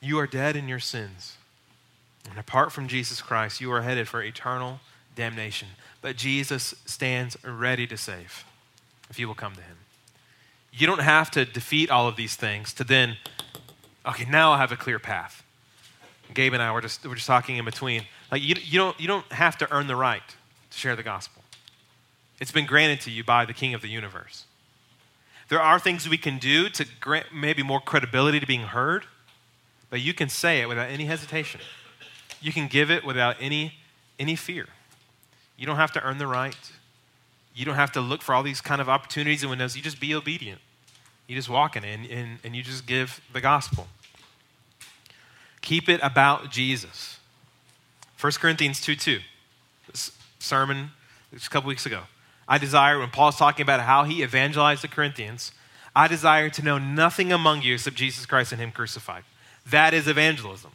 You 0.00 0.18
are 0.18 0.26
dead 0.26 0.56
in 0.56 0.66
your 0.66 0.78
sins. 0.78 1.36
And 2.30 2.38
apart 2.38 2.72
from 2.72 2.88
Jesus 2.88 3.20
Christ, 3.20 3.60
you 3.60 3.70
are 3.70 3.82
headed 3.82 4.08
for 4.08 4.22
eternal 4.22 4.80
damnation. 5.14 5.68
But 6.00 6.16
Jesus 6.16 6.74
stands 6.86 7.36
ready 7.44 7.86
to 7.86 7.98
save 7.98 8.46
if 9.10 9.18
you 9.18 9.28
will 9.28 9.34
come 9.34 9.54
to 9.56 9.60
him. 9.60 9.76
You 10.72 10.86
don't 10.86 11.02
have 11.02 11.30
to 11.32 11.44
defeat 11.44 11.90
all 11.90 12.08
of 12.08 12.16
these 12.16 12.34
things 12.34 12.72
to 12.72 12.82
then, 12.82 13.18
okay, 14.06 14.24
now 14.24 14.52
I 14.52 14.56
have 14.56 14.72
a 14.72 14.76
clear 14.76 14.98
path. 14.98 15.44
Gabe 16.34 16.52
and 16.52 16.62
I 16.62 16.72
were 16.72 16.80
just, 16.80 17.06
were 17.06 17.14
just 17.14 17.26
talking 17.26 17.56
in 17.56 17.64
between. 17.64 18.04
Like, 18.30 18.42
you, 18.42 18.54
you, 18.62 18.78
don't, 18.78 18.98
you 19.00 19.06
don't 19.06 19.30
have 19.32 19.58
to 19.58 19.72
earn 19.72 19.86
the 19.86 19.96
right 19.96 20.22
to 20.70 20.78
share 20.78 20.96
the 20.96 21.02
gospel, 21.02 21.42
it's 22.40 22.52
been 22.52 22.66
granted 22.66 23.00
to 23.02 23.10
you 23.10 23.24
by 23.24 23.44
the 23.44 23.52
King 23.52 23.74
of 23.74 23.82
the 23.82 23.88
universe. 23.88 24.44
There 25.48 25.60
are 25.60 25.80
things 25.80 26.08
we 26.08 26.16
can 26.16 26.38
do 26.38 26.68
to 26.70 26.86
grant 27.00 27.34
maybe 27.34 27.62
more 27.64 27.80
credibility 27.80 28.38
to 28.38 28.46
being 28.46 28.62
heard, 28.62 29.04
but 29.90 30.00
you 30.00 30.14
can 30.14 30.28
say 30.28 30.60
it 30.60 30.68
without 30.68 30.88
any 30.88 31.06
hesitation. 31.06 31.60
You 32.40 32.52
can 32.52 32.68
give 32.68 32.90
it 32.90 33.04
without 33.04 33.36
any, 33.40 33.74
any 34.18 34.36
fear. 34.36 34.66
You 35.58 35.66
don't 35.66 35.76
have 35.76 35.92
to 35.92 36.02
earn 36.02 36.18
the 36.18 36.28
right. 36.28 36.56
You 37.54 37.64
don't 37.64 37.74
have 37.74 37.92
to 37.92 38.00
look 38.00 38.22
for 38.22 38.34
all 38.34 38.44
these 38.44 38.60
kind 38.60 38.80
of 38.80 38.88
opportunities 38.88 39.42
and 39.42 39.50
windows. 39.50 39.76
You 39.76 39.82
just 39.82 40.00
be 40.00 40.14
obedient. 40.14 40.60
You 41.26 41.36
just 41.36 41.48
walk 41.48 41.76
in 41.76 41.84
and, 41.84 42.06
and, 42.06 42.38
and 42.44 42.56
you 42.56 42.62
just 42.62 42.86
give 42.86 43.20
the 43.32 43.40
gospel. 43.40 43.88
Keep 45.62 45.88
it 45.88 46.00
about 46.02 46.50
Jesus. 46.50 47.18
1 48.20 48.32
Corinthians 48.34 48.80
2 48.80 48.96
2, 48.96 49.20
sermon 50.38 50.90
a 51.34 51.48
couple 51.48 51.68
weeks 51.68 51.86
ago. 51.86 52.02
I 52.46 52.58
desire, 52.58 52.98
when 52.98 53.10
Paul's 53.10 53.36
talking 53.36 53.62
about 53.62 53.80
how 53.80 54.04
he 54.04 54.22
evangelized 54.22 54.82
the 54.82 54.88
Corinthians, 54.88 55.52
I 55.94 56.08
desire 56.08 56.50
to 56.50 56.62
know 56.62 56.78
nothing 56.78 57.32
among 57.32 57.62
you 57.62 57.74
except 57.74 57.96
Jesus 57.96 58.26
Christ 58.26 58.52
and 58.52 58.60
Him 58.60 58.72
crucified. 58.72 59.24
That 59.70 59.94
is 59.94 60.08
evangelism. 60.08 60.72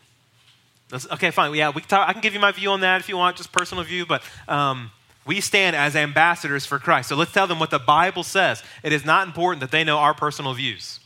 That's, 0.90 1.10
okay, 1.12 1.32
fine. 1.32 1.54
Yeah, 1.56 1.70
we 1.70 1.82
can 1.82 1.90
talk, 1.90 2.08
I 2.08 2.14
can 2.14 2.22
give 2.22 2.34
you 2.34 2.40
my 2.40 2.52
view 2.52 2.70
on 2.72 2.82
that 2.82 3.02
if 3.02 3.10
you 3.10 3.18
want, 3.18 3.38
just 3.38 3.52
personal 3.52 3.84
view, 3.84 4.06
but 4.06 4.24
um, 4.48 4.92
we 5.26 5.42
stand 5.42 5.76
as 5.76 5.96
ambassadors 5.96 6.66
for 6.66 6.80
Christ. 6.80 7.10
So 7.10 7.16
let's 7.16 7.32
tell 7.32 7.48
them 7.48 7.60
what 7.60 7.72
the 7.72 7.80
Bible 7.80 8.24
says. 8.24 8.64
It 8.84 8.94
is 8.94 9.04
not 9.04 9.28
important 9.28 9.62
that 9.62 9.72
they 9.72 9.84
know 9.84 9.98
our 9.98 10.14
personal 10.14 10.54
views 10.54 11.00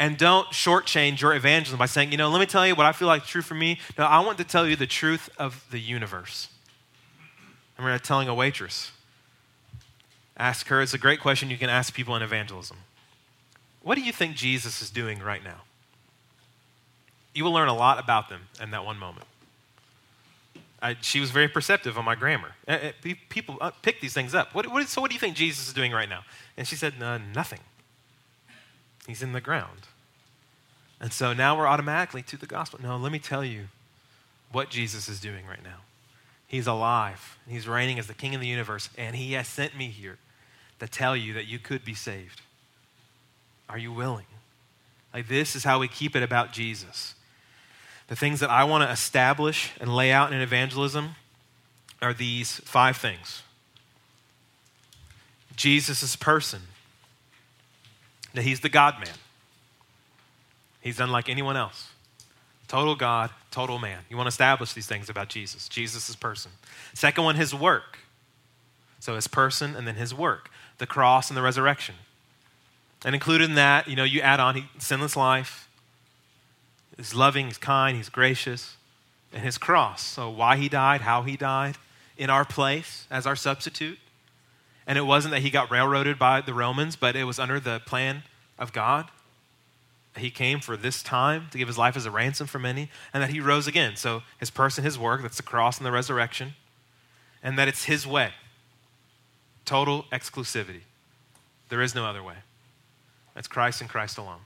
and 0.00 0.16
don't 0.16 0.48
shortchange 0.48 1.20
your 1.20 1.34
evangelism 1.34 1.78
by 1.78 1.84
saying, 1.84 2.10
you 2.10 2.16
know, 2.16 2.30
let 2.30 2.40
me 2.40 2.46
tell 2.46 2.66
you 2.66 2.74
what 2.74 2.86
I 2.86 2.92
feel 2.92 3.06
like 3.06 3.26
true 3.26 3.42
for 3.42 3.54
me. 3.54 3.78
No, 3.98 4.04
I 4.04 4.20
want 4.20 4.38
to 4.38 4.44
tell 4.44 4.66
you 4.66 4.74
the 4.74 4.86
truth 4.86 5.28
of 5.38 5.66
the 5.70 5.78
universe. 5.78 6.48
I 7.78 7.82
remember 7.82 8.02
telling 8.02 8.26
a 8.26 8.34
waitress, 8.34 8.92
ask 10.38 10.66
her, 10.68 10.80
it's 10.80 10.94
a 10.94 10.98
great 10.98 11.20
question 11.20 11.50
you 11.50 11.58
can 11.58 11.68
ask 11.68 11.92
people 11.92 12.16
in 12.16 12.22
evangelism. 12.22 12.78
What 13.82 13.96
do 13.96 14.00
you 14.00 14.12
think 14.12 14.36
Jesus 14.36 14.80
is 14.80 14.88
doing 14.88 15.20
right 15.20 15.44
now? 15.44 15.62
You 17.34 17.44
will 17.44 17.52
learn 17.52 17.68
a 17.68 17.76
lot 17.76 18.02
about 18.02 18.30
them 18.30 18.48
in 18.60 18.70
that 18.70 18.84
one 18.86 18.98
moment. 18.98 19.26
I, 20.82 20.96
she 21.02 21.20
was 21.20 21.30
very 21.30 21.48
perceptive 21.48 21.98
on 21.98 22.06
my 22.06 22.14
grammar. 22.14 22.52
Uh, 22.66 22.70
uh, 23.04 23.14
people 23.28 23.58
uh, 23.60 23.70
pick 23.82 24.00
these 24.00 24.14
things 24.14 24.34
up. 24.34 24.54
What, 24.54 24.66
what, 24.68 24.88
so, 24.88 25.02
what 25.02 25.10
do 25.10 25.14
you 25.14 25.20
think 25.20 25.36
Jesus 25.36 25.68
is 25.68 25.74
doing 25.74 25.92
right 25.92 26.08
now? 26.08 26.22
And 26.56 26.66
she 26.66 26.74
said, 26.74 26.94
Nothing. 26.98 27.60
He's 29.06 29.22
in 29.22 29.32
the 29.32 29.42
ground. 29.42 29.88
And 31.00 31.12
so 31.12 31.32
now 31.32 31.56
we're 31.56 31.66
automatically 31.66 32.22
to 32.22 32.36
the 32.36 32.46
gospel. 32.46 32.80
No, 32.82 32.96
let 32.96 33.10
me 33.10 33.18
tell 33.18 33.44
you 33.44 33.68
what 34.52 34.68
Jesus 34.68 35.08
is 35.08 35.20
doing 35.20 35.46
right 35.46 35.62
now. 35.62 35.78
He's 36.46 36.66
alive. 36.66 37.38
He's 37.48 37.66
reigning 37.66 37.98
as 37.98 38.06
the 38.06 38.14
king 38.14 38.34
of 38.34 38.40
the 38.40 38.46
universe, 38.46 38.90
and 38.98 39.16
he 39.16 39.32
has 39.32 39.48
sent 39.48 39.76
me 39.76 39.86
here 39.86 40.18
to 40.80 40.88
tell 40.88 41.16
you 41.16 41.32
that 41.34 41.46
you 41.46 41.58
could 41.58 41.84
be 41.84 41.94
saved. 41.94 42.42
Are 43.68 43.78
you 43.78 43.92
willing? 43.92 44.26
Like, 45.14 45.28
this 45.28 45.54
is 45.54 45.64
how 45.64 45.78
we 45.78 45.88
keep 45.88 46.16
it 46.16 46.22
about 46.22 46.52
Jesus. 46.52 47.14
The 48.08 48.16
things 48.16 48.40
that 48.40 48.50
I 48.50 48.64
want 48.64 48.84
to 48.84 48.90
establish 48.90 49.72
and 49.80 49.94
lay 49.94 50.10
out 50.10 50.32
in 50.32 50.40
evangelism 50.40 51.14
are 52.02 52.12
these 52.12 52.60
five 52.64 52.96
things 52.96 53.42
Jesus' 55.54 56.16
person, 56.16 56.62
that 58.32 58.42
he's 58.42 58.60
the 58.60 58.70
God 58.70 58.94
man. 58.98 59.14
He's 60.80 61.00
unlike 61.00 61.28
anyone 61.28 61.56
else. 61.56 61.90
Total 62.68 62.94
God, 62.94 63.30
total 63.50 63.78
man. 63.78 63.98
You 64.08 64.16
want 64.16 64.26
to 64.26 64.32
establish 64.32 64.72
these 64.72 64.86
things 64.86 65.08
about 65.08 65.28
Jesus. 65.28 65.68
Jesus 65.68 66.14
person. 66.14 66.52
Second 66.94 67.24
one, 67.24 67.36
his 67.36 67.54
work. 67.54 67.98
So 69.00 69.14
his 69.14 69.26
person 69.26 69.74
and 69.74 69.88
then 69.88 69.96
his 69.96 70.14
work, 70.14 70.50
the 70.78 70.86
cross 70.86 71.30
and 71.30 71.36
the 71.36 71.42
resurrection. 71.42 71.96
And 73.04 73.14
included 73.14 73.48
in 73.48 73.56
that, 73.56 73.88
you 73.88 73.96
know, 73.96 74.04
you 74.04 74.20
add 74.20 74.40
on 74.40 74.54
he, 74.54 74.64
sinless 74.78 75.16
life. 75.16 75.68
He's 76.96 77.14
loving, 77.14 77.46
he's 77.46 77.58
kind, 77.58 77.96
he's 77.96 78.10
gracious. 78.10 78.76
And 79.32 79.42
his 79.42 79.58
cross. 79.58 80.02
So 80.02 80.28
why 80.28 80.56
he 80.56 80.68
died, 80.68 81.00
how 81.00 81.22
he 81.22 81.36
died, 81.36 81.76
in 82.18 82.28
our 82.30 82.44
place 82.44 83.06
as 83.10 83.26
our 83.26 83.36
substitute. 83.36 83.98
And 84.86 84.98
it 84.98 85.02
wasn't 85.02 85.32
that 85.32 85.40
he 85.40 85.50
got 85.50 85.70
railroaded 85.70 86.18
by 86.18 86.40
the 86.40 86.52
Romans, 86.52 86.94
but 86.96 87.16
it 87.16 87.24
was 87.24 87.38
under 87.38 87.58
the 87.58 87.80
plan 87.86 88.24
of 88.58 88.72
God. 88.72 89.06
He 90.16 90.30
came 90.30 90.60
for 90.60 90.76
this 90.76 91.02
time 91.02 91.46
to 91.52 91.58
give 91.58 91.68
his 91.68 91.78
life 91.78 91.96
as 91.96 92.04
a 92.04 92.10
ransom 92.10 92.46
for 92.46 92.58
many, 92.58 92.90
and 93.12 93.22
that 93.22 93.30
he 93.30 93.40
rose 93.40 93.66
again. 93.66 93.96
So 93.96 94.22
his 94.38 94.50
person, 94.50 94.82
his 94.82 94.98
work, 94.98 95.22
that's 95.22 95.36
the 95.36 95.42
cross 95.42 95.78
and 95.78 95.86
the 95.86 95.92
resurrection, 95.92 96.54
and 97.42 97.58
that 97.58 97.68
it's 97.68 97.84
his 97.84 98.06
way. 98.06 98.32
Total 99.64 100.04
exclusivity. 100.12 100.80
There 101.68 101.80
is 101.80 101.94
no 101.94 102.04
other 102.04 102.22
way. 102.22 102.34
That's 103.34 103.46
Christ 103.46 103.80
and 103.80 103.88
Christ 103.88 104.18
alone. 104.18 104.40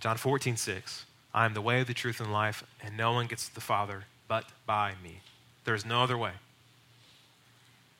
John 0.00 0.16
14, 0.16 0.56
6. 0.56 1.04
I 1.34 1.44
am 1.44 1.52
the 1.52 1.60
way, 1.60 1.82
the 1.82 1.92
truth, 1.92 2.20
and 2.20 2.32
life, 2.32 2.64
and 2.82 2.96
no 2.96 3.12
one 3.12 3.26
gets 3.26 3.48
to 3.48 3.54
the 3.54 3.60
Father 3.60 4.04
but 4.28 4.46
by 4.66 4.94
me. 5.02 5.20
There 5.64 5.74
is 5.74 5.84
no 5.84 6.02
other 6.02 6.16
way. 6.16 6.32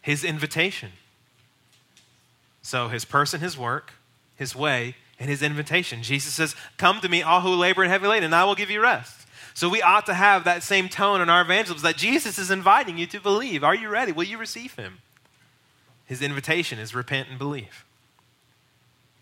His 0.01 0.25
invitation. 0.25 0.93
So, 2.63 2.89
his 2.89 3.05
person, 3.05 3.41
his 3.41 3.57
work, 3.57 3.93
his 4.37 4.55
way, 4.57 4.97
and 5.19 5.31
his 5.31 5.43
invitation. 5.43 6.03
Jesus 6.03 6.35
says, 6.35 6.55
Come 6.77 7.01
to 7.01 7.09
me, 7.09 7.23
all 7.23 7.41
who 7.41 7.55
labor 7.55 7.83
and 7.83 7.91
heavy 7.91 8.07
laden, 8.07 8.25
and 8.25 8.35
I 8.35 8.45
will 8.45 8.55
give 8.55 8.71
you 8.71 8.81
rest. 8.81 9.27
So, 9.55 9.69
we 9.69 9.81
ought 9.81 10.07
to 10.07 10.15
have 10.15 10.45
that 10.45 10.63
same 10.63 10.89
tone 10.89 11.21
in 11.21 11.31
our 11.31 11.41
evangelism 11.41 11.83
that 11.85 11.97
Jesus 11.97 12.39
is 12.39 12.51
inviting 12.51 12.99
you 12.99 13.07
to 13.07 13.21
believe. 13.21 13.65
Are 13.65 13.75
you 13.75 13.89
ready? 13.89 14.13
Will 14.13 14.25
you 14.25 14.37
receive 14.37 14.75
him? 14.75 14.99
His 16.05 16.21
invitation 16.21 16.79
is 16.79 16.95
repent 16.95 17.29
and 17.31 17.39
believe. 17.39 17.85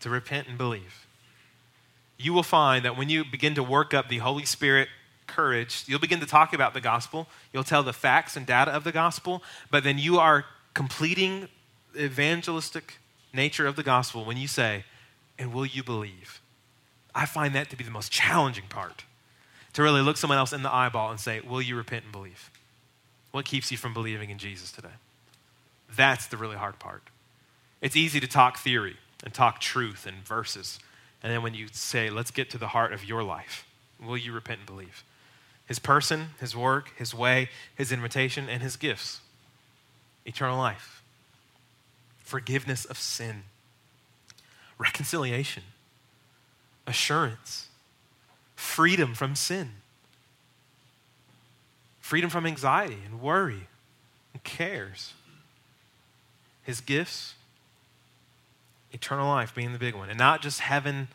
To 0.01 0.09
repent 0.09 0.47
and 0.47 0.57
believe. 0.57 1.07
You 2.17 2.33
will 2.33 2.43
find 2.43 2.83
that 2.85 2.97
when 2.97 3.09
you 3.09 3.23
begin 3.23 3.55
to 3.55 3.63
work 3.63 3.93
up 3.93 4.09
the 4.09 4.19
Holy 4.19 4.45
Spirit 4.45 4.89
courage, 5.25 5.83
you'll 5.87 5.99
begin 5.99 6.19
to 6.19 6.25
talk 6.25 6.53
about 6.53 6.73
the 6.73 6.81
gospel. 6.81 7.27
You'll 7.51 7.63
tell 7.63 7.83
the 7.83 7.93
facts 7.93 8.35
and 8.35 8.45
data 8.45 8.71
of 8.71 8.83
the 8.83 8.91
gospel, 8.91 9.41
but 9.71 9.83
then 9.83 9.97
you 9.97 10.19
are 10.19 10.45
completing 10.73 11.47
the 11.93 12.05
evangelistic 12.05 12.99
nature 13.33 13.65
of 13.65 13.75
the 13.75 13.83
gospel 13.83 14.25
when 14.25 14.37
you 14.37 14.47
say, 14.47 14.83
and 15.37 15.53
will 15.53 15.65
you 15.65 15.83
believe? 15.83 16.41
I 17.13 17.25
find 17.25 17.55
that 17.55 17.69
to 17.69 17.77
be 17.77 17.83
the 17.83 17.91
most 17.91 18.11
challenging 18.11 18.65
part. 18.69 19.05
To 19.73 19.83
really 19.83 20.01
look 20.01 20.17
someone 20.17 20.37
else 20.37 20.53
in 20.53 20.63
the 20.63 20.73
eyeball 20.73 21.11
and 21.11 21.19
say, 21.19 21.41
Will 21.41 21.61
you 21.61 21.75
repent 21.75 22.03
and 22.03 22.11
believe? 22.11 22.49
What 23.31 23.45
keeps 23.45 23.71
you 23.71 23.77
from 23.77 23.93
believing 23.93 24.29
in 24.29 24.37
Jesus 24.37 24.71
today? 24.71 24.95
That's 25.93 26.27
the 26.27 26.37
really 26.37 26.55
hard 26.55 26.79
part. 26.79 27.03
It's 27.81 27.95
easy 27.95 28.19
to 28.19 28.27
talk 28.27 28.57
theory 28.57 28.95
and 29.23 29.33
talk 29.33 29.59
truth 29.59 30.05
and 30.05 30.25
verses. 30.25 30.79
And 31.21 31.31
then 31.31 31.41
when 31.41 31.53
you 31.53 31.67
say, 31.71 32.09
let's 32.09 32.31
get 32.31 32.49
to 32.51 32.57
the 32.57 32.69
heart 32.69 32.93
of 32.93 33.03
your 33.03 33.23
life, 33.23 33.67
will 34.03 34.17
you 34.17 34.31
repent 34.31 34.59
and 34.59 34.67
believe? 34.67 35.03
His 35.65 35.79
person, 35.79 36.29
his 36.39 36.55
work, 36.55 36.91
his 36.97 37.13
way, 37.13 37.49
his 37.75 37.91
invitation, 37.91 38.47
and 38.49 38.61
his 38.61 38.77
gifts 38.77 39.21
eternal 40.25 40.57
life, 40.57 41.03
forgiveness 42.19 42.85
of 42.85 42.97
sin, 42.97 43.43
reconciliation, 44.77 45.63
assurance, 46.87 47.67
freedom 48.55 49.13
from 49.13 49.35
sin, 49.35 49.71
freedom 51.99 52.29
from 52.29 52.45
anxiety 52.45 52.97
and 53.05 53.21
worry 53.21 53.67
and 54.33 54.43
cares 54.43 55.13
his 56.63 56.81
gifts, 56.81 57.35
eternal 58.91 59.27
life 59.27 59.53
being 59.53 59.73
the 59.73 59.79
big 59.79 59.95
one. 59.95 60.09
And 60.09 60.17
not 60.17 60.41
just 60.41 60.59
heaven, 60.59 61.07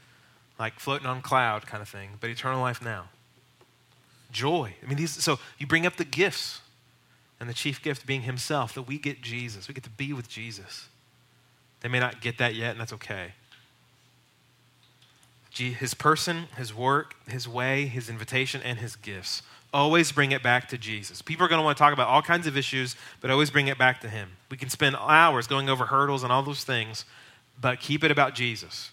like 0.59 0.79
floating 0.79 1.07
on 1.07 1.23
cloud 1.23 1.67
kind 1.67 1.83
of 1.83 1.89
thing, 1.89 2.11
but 2.21 2.31
eternal 2.31 2.61
life 2.61 2.83
now. 2.83 3.09
Joy. 4.31 4.75
I 4.83 4.87
mean, 4.87 4.97
these, 4.97 5.11
so 5.11 5.39
you 5.59 5.67
bring 5.67 5.87
up 5.87 5.97
the 5.97 6.05
gifts, 6.05 6.61
and 7.41 7.49
the 7.49 7.55
chief 7.55 7.83
gift 7.83 8.07
being 8.07 8.23
himself, 8.23 8.75
that 8.75 8.83
we 8.83 8.99
get 8.99 9.23
Jesus. 9.23 9.67
We 9.67 9.73
get 9.73 9.85
to 9.85 9.91
be 9.91 10.13
with 10.13 10.29
Jesus. 10.29 10.89
They 11.81 11.89
may 11.89 11.99
not 11.99 12.21
get 12.21 12.37
that 12.37 12.55
yet, 12.55 12.73
and 12.73 12.81
that's 12.81 12.93
okay. 12.93 13.33
His 15.53 15.95
person, 15.95 16.45
his 16.57 16.75
work, 16.75 17.15
his 17.27 17.47
way, 17.49 17.87
his 17.87 18.09
invitation, 18.09 18.63
and 18.63 18.79
his 18.79 18.97
gifts. 18.97 19.43
Always 19.73 20.11
bring 20.11 20.33
it 20.33 20.43
back 20.43 20.69
to 20.71 20.79
Jesus. 20.79 21.23
People 21.23 21.47
are 21.47 21.49
going 21.49 21.61
to 21.61 21.65
want 21.65 21.77
to 21.77 21.83
talk 21.83 21.93
about 21.93 22.09
all 22.09 22.23
kinds 22.23 22.47
of 22.47 22.57
issues, 22.57 22.97
but 23.21 23.31
always 23.31 23.51
bring 23.51 23.69
it 23.69 23.79
back 23.79 24.01
to 24.01 24.09
Him. 24.09 24.31
We 24.51 24.57
can 24.57 24.69
spend 24.69 24.97
hours 24.97 25.47
going 25.47 25.69
over 25.69 25.87
hurdles 25.87 26.25
and 26.25 26.33
all 26.33 26.43
those 26.43 26.65
things, 26.65 27.05
but 27.61 27.79
keep 27.79 28.03
it 28.03 28.11
about 28.11 28.35
Jesus. 28.35 28.91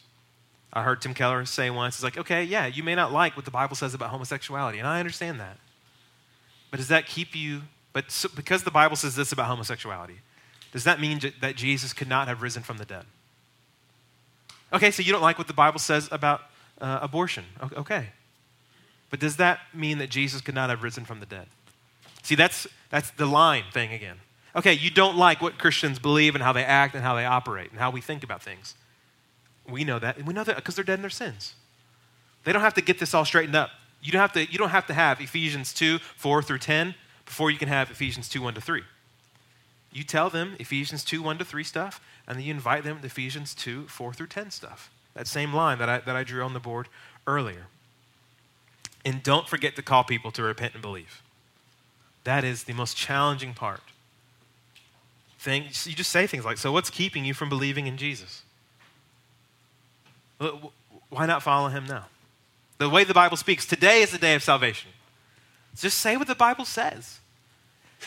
I 0.71 0.83
heard 0.83 1.01
Tim 1.01 1.15
Keller 1.15 1.45
say 1.45 1.71
once, 1.71 1.95
he's 1.95 2.03
like, 2.03 2.17
okay, 2.17 2.43
yeah, 2.43 2.67
you 2.67 2.83
may 2.83 2.93
not 2.93 3.11
like 3.11 3.35
what 3.35 3.45
the 3.45 3.51
Bible 3.51 3.75
says 3.75 3.95
about 3.95 4.09
homosexuality, 4.09 4.77
and 4.77 4.87
I 4.87 4.99
understand 4.99 5.39
that. 5.39 5.57
But 6.69 6.77
does 6.77 6.89
that 6.89 7.07
keep 7.07 7.35
you, 7.35 7.63
but 7.93 8.11
so, 8.11 8.29
because 8.35 8.63
the 8.63 8.71
Bible 8.71 8.95
says 8.95 9.15
this 9.15 9.31
about 9.31 9.47
homosexuality, 9.47 10.19
does 10.73 10.83
that 10.83 10.99
mean 10.99 11.19
that 11.41 11.55
Jesus 11.55 11.93
could 11.93 12.09
not 12.09 12.27
have 12.27 12.43
risen 12.43 12.61
from 12.61 12.77
the 12.77 12.85
dead? 12.85 13.05
Okay, 14.73 14.91
so 14.91 15.01
you 15.01 15.11
don't 15.11 15.21
like 15.21 15.37
what 15.37 15.47
the 15.47 15.53
Bible 15.53 15.79
says 15.79 16.09
about 16.11 16.41
uh, 16.81 16.99
abortion. 17.01 17.45
Okay. 17.61 18.09
But 19.09 19.19
does 19.19 19.37
that 19.37 19.59
mean 19.73 19.99
that 19.99 20.09
Jesus 20.09 20.41
could 20.41 20.55
not 20.55 20.69
have 20.69 20.83
risen 20.83 21.05
from 21.05 21.19
the 21.19 21.25
dead? 21.25 21.47
See, 22.23 22.35
that's, 22.35 22.67
that's 22.89 23.09
the 23.11 23.25
line 23.25 23.63
thing 23.71 23.93
again. 23.93 24.17
Okay, 24.55 24.73
you 24.73 24.89
don't 24.89 25.17
like 25.17 25.41
what 25.41 25.57
Christians 25.57 25.99
believe 25.99 26.35
and 26.35 26.43
how 26.43 26.51
they 26.51 26.63
act 26.63 26.95
and 26.95 27.03
how 27.03 27.15
they 27.15 27.25
operate 27.25 27.71
and 27.71 27.79
how 27.79 27.91
we 27.91 28.01
think 28.01 28.23
about 28.23 28.41
things. 28.41 28.75
We 29.69 29.83
know 29.83 29.99
that. 29.99 30.17
And 30.17 30.27
we 30.27 30.33
know 30.33 30.43
that 30.43 30.55
because 30.55 30.75
they're 30.75 30.83
dead 30.83 30.95
in 30.95 31.01
their 31.01 31.09
sins. 31.09 31.53
They 32.43 32.51
don't 32.53 32.61
have 32.61 32.73
to 32.73 32.81
get 32.81 32.99
this 32.99 33.13
all 33.13 33.25
straightened 33.25 33.55
up. 33.55 33.69
You 34.01 34.11
don't 34.11 34.21
have 34.21 34.33
to, 34.33 34.45
you 34.49 34.57
don't 34.57 34.69
have, 34.69 34.87
to 34.87 34.93
have 34.93 35.21
Ephesians 35.21 35.73
2, 35.73 35.99
4 35.99 36.43
through 36.43 36.59
10 36.59 36.95
before 37.25 37.51
you 37.51 37.57
can 37.57 37.67
have 37.67 37.91
Ephesians 37.91 38.29
2, 38.29 38.41
1 38.41 38.53
to 38.55 38.61
3. 38.61 38.83
You 39.91 40.03
tell 40.03 40.29
them 40.29 40.55
Ephesians 40.59 41.03
2, 41.03 41.21
1 41.21 41.37
to 41.39 41.45
3 41.45 41.63
stuff, 41.63 42.01
and 42.27 42.37
then 42.37 42.45
you 42.45 42.53
invite 42.53 42.83
them 42.83 42.99
to 42.99 43.05
Ephesians 43.05 43.55
2, 43.55 43.87
4 43.87 44.13
through 44.13 44.27
10 44.27 44.51
stuff. 44.51 44.91
That 45.13 45.27
same 45.27 45.53
line 45.53 45.79
that 45.79 45.89
I, 45.89 45.99
that 45.99 46.15
I 46.15 46.23
drew 46.23 46.43
on 46.43 46.53
the 46.53 46.59
board 46.59 46.89
earlier. 47.25 47.67
And 49.05 49.23
don't 49.23 49.47
forget 49.47 49.75
to 49.77 49.81
call 49.81 50.03
people 50.03 50.31
to 50.31 50.43
repent 50.43 50.73
and 50.73 50.81
believe. 50.81 51.21
That 52.25 52.43
is 52.43 52.65
the 52.65 52.73
most 52.73 52.97
challenging 52.97 53.53
part. 53.53 53.81
Things, 55.39 55.87
you 55.87 55.95
just 55.95 56.11
say 56.11 56.27
things 56.27 56.43
like, 56.43 56.57
So, 56.57 56.71
what's 56.71 56.89
keeping 56.89 57.23
you 57.23 57.33
from 57.33 57.47
believing 57.47 57.87
in 57.87 57.95
Jesus? 57.95 58.43
Why 61.09 61.25
not 61.25 61.41
follow 61.41 61.69
him 61.69 61.85
now? 61.85 62.07
The 62.79 62.89
way 62.89 63.03
the 63.05 63.13
Bible 63.13 63.37
speaks, 63.37 63.65
today 63.65 64.01
is 64.01 64.11
the 64.11 64.17
day 64.17 64.35
of 64.35 64.43
salvation. 64.43 64.91
Just 65.75 65.99
say 65.99 66.17
what 66.17 66.27
the 66.27 66.35
Bible 66.35 66.65
says. 66.65 67.19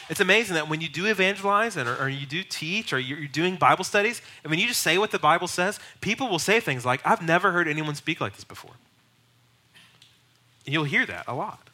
It's 0.09 0.21
amazing 0.21 0.55
that 0.55 0.69
when 0.69 0.81
you 0.81 0.89
do 0.89 1.07
evangelize 1.07 1.77
and, 1.77 1.89
or, 1.89 1.97
or 1.97 2.09
you 2.09 2.27
do 2.27 2.43
teach 2.43 2.93
or 2.93 2.99
you're, 2.99 3.19
you're 3.19 3.29
doing 3.29 3.57
Bible 3.57 3.85
studies, 3.85 4.23
and 4.45 4.51
when 4.51 4.59
you 4.59 4.67
just 4.67 4.83
say 4.83 4.99
what 4.99 5.11
the 5.11 5.19
Bible 5.19 5.49
says, 5.49 5.81
people 6.01 6.29
will 6.29 6.39
say 6.39 6.61
things 6.61 6.85
like, 6.85 7.01
I've 7.05 7.23
never 7.23 7.53
heard 7.53 7.69
anyone 7.69 7.95
speak 7.95 8.21
like 8.21 8.35
this 8.35 8.45
before. 8.45 8.73
You'll 10.65 10.85
hear 10.85 11.07
that 11.07 11.25
a 11.27 11.35
lot. 11.35 11.71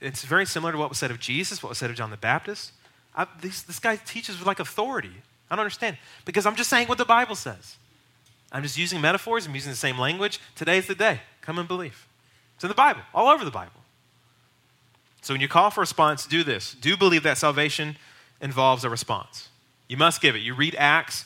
It's 0.00 0.24
very 0.24 0.46
similar 0.46 0.72
to 0.72 0.78
what 0.78 0.88
was 0.88 0.98
said 0.98 1.10
of 1.10 1.20
Jesus, 1.20 1.62
what 1.62 1.68
was 1.68 1.78
said 1.78 1.90
of 1.90 1.96
John 1.96 2.10
the 2.10 2.16
Baptist. 2.16 2.72
I, 3.14 3.26
this, 3.40 3.62
this 3.62 3.78
guy 3.78 3.96
teaches 3.96 4.38
with 4.38 4.46
like 4.46 4.60
authority. 4.60 5.12
I 5.50 5.56
don't 5.56 5.64
understand 5.64 5.98
because 6.24 6.46
I'm 6.46 6.56
just 6.56 6.70
saying 6.70 6.88
what 6.88 6.98
the 6.98 7.04
Bible 7.04 7.34
says. 7.34 7.76
I'm 8.52 8.62
just 8.62 8.78
using 8.78 9.00
metaphors, 9.00 9.46
I'm 9.46 9.54
using 9.54 9.70
the 9.70 9.76
same 9.76 9.98
language. 9.98 10.40
Today's 10.56 10.86
the 10.86 10.94
day. 10.94 11.20
Come 11.42 11.58
and 11.58 11.68
believe. 11.68 12.06
It's 12.54 12.64
in 12.64 12.68
the 12.68 12.74
Bible, 12.74 13.02
all 13.14 13.28
over 13.28 13.44
the 13.44 13.50
Bible. 13.50 13.79
So 15.22 15.34
when 15.34 15.40
you 15.40 15.48
call 15.48 15.70
for 15.70 15.80
response, 15.80 16.26
do 16.26 16.42
this. 16.42 16.74
Do 16.74 16.96
believe 16.96 17.22
that 17.24 17.38
salvation 17.38 17.96
involves 18.40 18.84
a 18.84 18.90
response. 18.90 19.48
You 19.88 19.96
must 19.96 20.20
give 20.20 20.34
it. 20.34 20.38
You 20.38 20.54
read 20.54 20.74
Acts, 20.78 21.24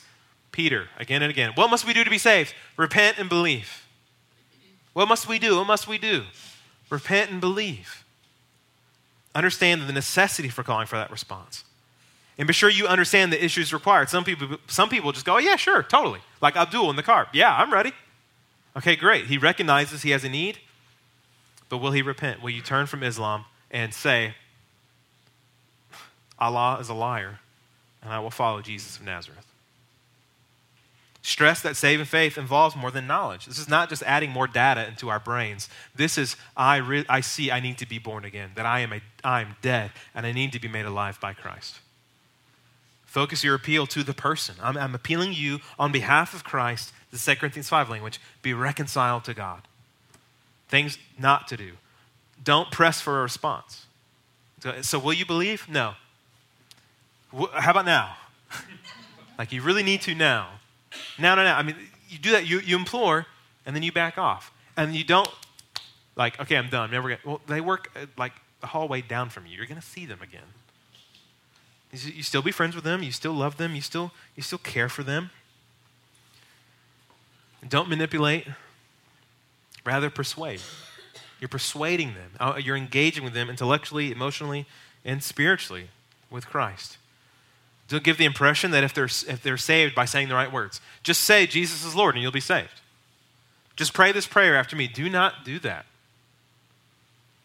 Peter, 0.51 0.89
again 0.97 1.21
and 1.21 1.29
again. 1.29 1.51
What 1.55 1.69
must 1.69 1.85
we 1.85 1.93
do 1.93 2.03
to 2.03 2.09
be 2.09 2.17
saved? 2.17 2.53
Repent 2.77 3.17
and 3.17 3.29
believe. 3.29 3.85
What 4.93 5.07
must 5.07 5.27
we 5.27 5.39
do? 5.39 5.57
What 5.57 5.67
must 5.67 5.87
we 5.87 5.97
do? 5.97 6.23
Repent 6.89 7.31
and 7.31 7.39
believe. 7.41 8.03
Understand 9.33 9.81
the 9.87 9.93
necessity 9.93 10.49
for 10.49 10.63
calling 10.63 10.87
for 10.87 10.95
that 10.95 11.11
response. 11.11 11.63
And 12.37 12.47
be 12.47 12.53
sure 12.53 12.69
you 12.69 12.87
understand 12.87 13.31
the 13.31 13.43
issues 13.43 13.73
required. 13.73 14.09
Some 14.09 14.23
people, 14.23 14.57
some 14.67 14.89
people 14.89 15.11
just 15.11 15.25
go, 15.25 15.35
oh, 15.35 15.39
yeah, 15.39 15.55
sure, 15.55 15.83
totally. 15.83 16.19
Like 16.41 16.55
Abdul 16.55 16.89
in 16.89 16.95
the 16.95 17.03
car. 17.03 17.27
Yeah, 17.33 17.55
I'm 17.55 17.71
ready. 17.71 17.93
Okay, 18.77 18.95
great. 18.95 19.25
He 19.27 19.37
recognizes 19.37 20.01
he 20.01 20.11
has 20.11 20.23
a 20.23 20.29
need, 20.29 20.59
but 21.69 21.77
will 21.77 21.91
he 21.91 22.01
repent? 22.01 22.41
Will 22.41 22.49
you 22.49 22.61
turn 22.61 22.87
from 22.87 23.03
Islam 23.03 23.45
and 23.75 23.93
say, 23.93 24.33
Allah 26.39 26.77
is 26.79 26.87
a 26.87 26.93
liar, 26.93 27.39
and 28.01 28.13
I 28.13 28.19
will 28.19 28.31
follow 28.31 28.61
Jesus 28.61 28.95
of 28.95 29.03
Nazareth? 29.03 29.45
Stress 31.21 31.61
that 31.61 31.75
saving 31.75 32.05
faith 32.05 32.37
involves 32.37 32.73
more 32.73 32.89
than 32.89 33.05
knowledge. 33.05 33.47
This 33.47 33.59
is 33.59 33.67
not 33.67 33.89
just 33.89 34.01
adding 34.03 34.29
more 34.29 34.47
data 34.47 34.87
into 34.87 35.09
our 35.09 35.19
brains. 35.19 35.67
This 35.93 36.17
is, 36.17 36.37
I, 36.55 36.77
re- 36.77 37.05
I 37.09 37.19
see 37.19 37.51
I 37.51 37.59
need 37.59 37.77
to 37.79 37.85
be 37.85 37.99
born 37.99 38.23
again, 38.23 38.51
that 38.55 38.65
I 38.65 38.79
am 38.79 38.93
a, 38.93 39.01
I'm 39.25 39.57
dead, 39.61 39.91
and 40.13 40.25
I 40.25 40.31
need 40.31 40.53
to 40.53 40.59
be 40.59 40.69
made 40.69 40.85
alive 40.85 41.19
by 41.19 41.33
Christ. 41.33 41.79
Focus 43.03 43.43
your 43.43 43.55
appeal 43.55 43.87
to 43.87 44.03
the 44.03 44.13
person. 44.13 44.55
I'm, 44.63 44.77
I'm 44.77 44.95
appealing 44.95 45.33
you 45.33 45.59
on 45.77 45.91
behalf 45.91 46.33
of 46.33 46.45
Christ, 46.45 46.93
the 47.11 47.17
2 47.17 47.35
Corinthians 47.35 47.67
5 47.67 47.89
language, 47.89 48.21
be 48.41 48.53
reconciled 48.53 49.25
to 49.25 49.33
God. 49.33 49.63
Things 50.69 50.97
not 51.19 51.49
to 51.49 51.57
do. 51.57 51.73
Don't 52.43 52.71
press 52.71 53.01
for 53.01 53.19
a 53.19 53.23
response. 53.23 53.85
So, 54.81 54.97
will 54.97 55.13
you 55.13 55.25
believe? 55.25 55.67
No. 55.69 55.93
How 57.53 57.71
about 57.71 57.85
now? 57.85 58.17
like 59.37 59.51
you 59.51 59.61
really 59.61 59.83
need 59.83 60.01
to 60.01 60.15
now. 60.15 60.49
No, 61.19 61.35
no, 61.35 61.43
no. 61.43 61.51
I 61.51 61.61
mean, 61.61 61.75
you 62.09 62.17
do 62.17 62.31
that, 62.31 62.47
you, 62.47 62.59
you 62.59 62.75
implore, 62.75 63.25
and 63.65 63.75
then 63.75 63.83
you 63.83 63.91
back 63.91 64.17
off. 64.17 64.51
And 64.77 64.95
you 64.95 65.03
don't, 65.03 65.29
like, 66.15 66.39
okay, 66.39 66.57
I'm 66.57 66.69
done. 66.69 66.91
Never 66.91 67.09
gonna, 67.09 67.21
well, 67.25 67.41
they 67.47 67.61
work 67.61 67.91
uh, 67.95 68.05
like 68.17 68.33
the 68.61 68.67
hallway 68.67 69.01
down 69.01 69.29
from 69.29 69.45
you. 69.45 69.57
You're 69.57 69.67
going 69.67 69.79
to 69.79 69.85
see 69.85 70.05
them 70.05 70.21
again. 70.21 70.41
You 71.91 72.23
still 72.23 72.41
be 72.41 72.51
friends 72.51 72.75
with 72.75 72.83
them. 72.83 73.03
You 73.03 73.11
still 73.11 73.31
love 73.31 73.57
them. 73.57 73.73
You 73.75 73.81
still, 73.81 74.11
you 74.35 74.43
still 74.43 74.57
care 74.59 74.89
for 74.89 75.03
them. 75.03 75.29
Don't 77.67 77.89
manipulate, 77.89 78.47
rather 79.85 80.09
persuade. 80.09 80.61
You're 81.45 81.49
persuading 81.49 82.15
them. 82.15 82.31
Uh, 82.39 82.59
you're 82.59 82.75
engaging 82.75 83.23
with 83.23 83.35
them 83.35 83.51
intellectually, 83.51 84.11
emotionally, 84.11 84.65
and 85.05 85.21
spiritually 85.21 85.89
with 86.31 86.47
Christ. 86.47 86.97
Don't 87.87 88.03
give 88.03 88.17
the 88.17 88.25
impression 88.25 88.71
that 88.71 88.83
if 88.83 88.95
they're, 88.95 89.05
if 89.05 89.43
they're 89.43 89.55
saved 89.55 89.93
by 89.93 90.05
saying 90.05 90.27
the 90.27 90.33
right 90.33 90.51
words, 90.51 90.81
just 91.03 91.21
say 91.21 91.45
Jesus 91.45 91.85
is 91.85 91.93
Lord 91.93 92.15
and 92.15 92.23
you'll 92.23 92.31
be 92.31 92.39
saved. 92.39 92.81
Just 93.75 93.93
pray 93.93 94.11
this 94.11 94.25
prayer 94.25 94.55
after 94.55 94.75
me. 94.75 94.87
Do 94.87 95.07
not 95.07 95.45
do 95.45 95.59
that. 95.59 95.85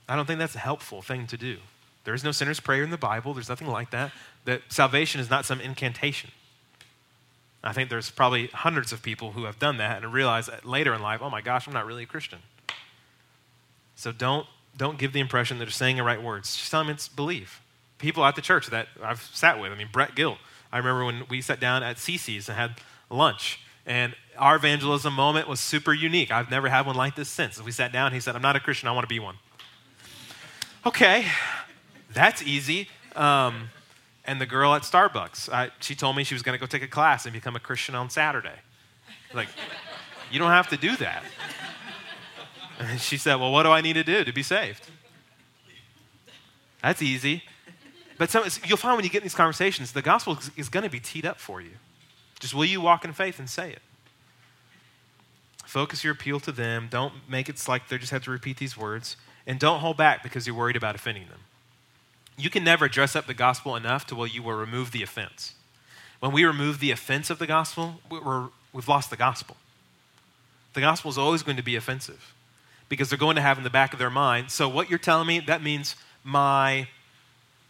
I 0.09 0.17
don't 0.17 0.25
think 0.25 0.39
that's 0.39 0.55
a 0.55 0.61
helpful 0.61 1.03
thing 1.03 1.27
to 1.27 1.37
do. 1.37 1.59
There 2.05 2.15
is 2.15 2.25
no 2.25 2.33
sinner's 2.33 2.59
prayer 2.59 2.83
in 2.83 2.89
the 2.89 2.97
Bible. 2.97 3.35
There's 3.35 3.51
nothing 3.51 3.69
like 3.69 3.91
that. 3.91 4.13
That 4.47 4.63
salvation 4.71 5.21
is 5.21 5.29
not 5.29 5.45
some 5.45 5.61
incantation. 5.61 6.31
I 7.63 7.75
think 7.75 7.91
there's 7.91 8.09
probably 8.09 8.47
hundreds 8.47 8.93
of 8.93 9.03
people 9.03 9.33
who 9.33 9.45
have 9.45 9.59
done 9.59 9.77
that 9.77 10.03
and 10.03 10.11
realize 10.11 10.49
later 10.65 10.95
in 10.95 11.03
life, 11.03 11.21
oh 11.21 11.29
my 11.29 11.43
gosh, 11.43 11.67
I'm 11.67 11.75
not 11.75 11.85
really 11.85 12.05
a 12.05 12.07
Christian. 12.07 12.39
So 14.01 14.13
don't, 14.13 14.47
don't 14.79 14.99
give 14.99 15.13
the 15.13 15.21
impression 15.21 15.59
that 15.59 15.67
they're 15.67 15.71
saying 15.71 15.97
the 15.97 16.03
right 16.03 16.23
words. 16.23 16.57
Just 16.57 16.71
tell 16.71 16.83
them 16.83 16.89
it's 16.89 17.07
believe 17.07 17.61
people 17.99 18.25
at 18.25 18.35
the 18.35 18.41
church 18.41 18.69
that 18.69 18.89
I've 19.03 19.21
sat 19.21 19.61
with. 19.61 19.73
I 19.73 19.77
mean, 19.77 19.91
Brett 19.93 20.15
Gill. 20.15 20.39
I 20.73 20.79
remember 20.79 21.05
when 21.05 21.25
we 21.29 21.43
sat 21.43 21.61
down 21.61 21.83
at 21.83 21.97
CC's 21.97 22.49
and 22.49 22.57
had 22.57 22.77
lunch, 23.11 23.61
and 23.85 24.15
our 24.39 24.57
evangelism 24.57 25.13
moment 25.13 25.49
was 25.49 25.61
super 25.61 25.93
unique. 25.93 26.31
I've 26.31 26.51
never 26.51 26.71
had 26.71 26.87
one 26.87 26.97
like 26.97 27.15
this 27.15 27.29
since. 27.29 27.63
We 27.63 27.73
sat 27.73 27.93
down, 27.93 28.15
he 28.15 28.21
said, 28.21 28.35
I'm 28.35 28.41
not 28.41 28.57
a 28.57 28.61
Christian, 28.61 28.89
I 28.89 28.93
want 28.93 29.05
to 29.05 29.09
be 29.09 29.19
one. 29.19 29.37
Okay, 30.87 31.27
that's 32.15 32.43
easy. 32.43 32.89
Um, 33.15 33.69
and 34.25 34.41
the 34.41 34.47
girl 34.47 34.75
at 34.75 34.83
Starbucks, 34.83 35.53
I, 35.53 35.73
she 35.81 35.95
told 35.95 36.17
me 36.17 36.25
she 36.25 36.35
was 36.35 36.43
going 36.43 36.57
to 36.57 36.61
go 36.61 36.67
take 36.67 36.83
a 36.83 36.89
class 36.89 37.27
and 37.27 37.35
become 37.35 37.55
a 37.55 37.61
Christian 37.61 37.95
on 37.95 38.09
Saturday. 38.09 38.59
Like, 39.35 39.49
you 40.31 40.39
don't 40.39 40.53
have 40.53 40.69
to 40.69 40.79
do 40.79 40.97
that. 40.97 41.23
And 42.81 43.01
she 43.01 43.17
said, 43.17 43.37
Well, 43.37 43.53
what 43.53 43.63
do 43.63 43.71
I 43.71 43.81
need 43.81 43.93
to 43.93 44.05
do 44.05 44.25
to 44.25 44.33
be 44.33 44.43
saved? 44.43 44.89
That's 46.83 47.03
easy. 47.03 47.45
But 48.19 48.31
some, 48.31 48.45
you'll 48.67 48.77
find 48.77 48.97
when 48.97 49.05
you 49.05 49.11
get 49.11 49.19
in 49.19 49.25
these 49.25 49.35
conversations, 49.35 49.93
the 49.93 50.03
gospel 50.03 50.39
is, 50.57 50.69
going 50.69 50.83
to 50.83 50.91
be 50.91 51.01
teed 51.01 51.25
up 51.25 51.39
for 51.39 51.61
you. 51.61 51.73
Just 52.39 52.55
will 52.55 52.65
you 52.65 52.81
walk 52.81 53.05
in 53.05 53.13
faith 53.13 53.39
and 53.39 53.49
say 53.49 53.71
it? 53.71 53.81
Focus 55.65 56.05
your 56.05 56.13
appeal 56.13 56.41
to 56.41 56.53
them. 56.53 56.89
Don't 56.91 57.15
make 57.29 57.49
it 57.49 57.63
like 57.69 57.89
they 57.89 57.97
just 57.97 58.13
have 58.13 58.25
to 58.25 58.31
repeat 58.31 58.59
these 58.59 58.77
words. 58.77 59.17
And 59.47 59.59
don't 59.59 59.81
hold 59.81 59.97
back 59.97 60.23
because 60.23 60.47
you're 60.47 60.57
worried 60.57 60.77
about 60.77 60.95
offending 60.95 61.29
them. 61.29 61.41
You 62.37 62.51
can 62.51 62.65
never 62.65 62.89
dress 62.89 63.17
up 63.17 63.27
the 63.27 63.35
gospel 63.35 63.77
enough 63.77 64.07
to 64.09 64.15
where 64.15 64.29
you 64.29 64.43
will 64.43 64.55
remove 64.55 64.91
the 64.93 65.03
offense. 65.03 65.55
When 66.19 66.33
we 66.33 66.45
remove 66.45 66.81
the 66.81 66.91
offense 66.91 67.31
of 67.31 67.39
the 67.39 67.47
gospel, 67.47 68.01
we're, 68.11 68.49
we've 68.73 68.89
lost 68.89 69.09
the 69.11 69.17
gospel. 69.17 69.57
The 70.75 70.81
gospel 70.81 71.11
is 71.11 71.19
always 71.19 71.43
going 71.43 71.57
to 71.57 71.63
be 71.63 71.77
offensive 71.77 72.35
because 72.91 73.09
they're 73.09 73.19
going 73.19 73.37
to 73.37 73.43
have 73.43 73.57
in 73.57 73.65
the 73.65 73.71
back 73.71 73.95
of 73.95 73.99
their 73.99 74.11
mind, 74.11 74.51
so 74.51 74.69
what 74.69 74.91
you're 74.91 74.99
telling 74.99 75.27
me, 75.27 75.41
that 75.41 75.63
means 75.63 75.97
my 76.23 76.87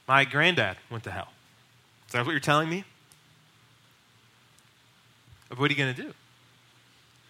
my 0.08 0.24
granddad 0.24 0.76
went 0.90 1.04
to 1.04 1.12
hell. 1.12 1.28
Is 2.08 2.14
that 2.14 2.26
what 2.26 2.32
you're 2.32 2.40
telling 2.40 2.68
me? 2.68 2.82
What 5.56 5.70
are 5.70 5.72
you 5.72 5.78
going 5.78 5.94
to 5.94 6.02
do? 6.02 6.12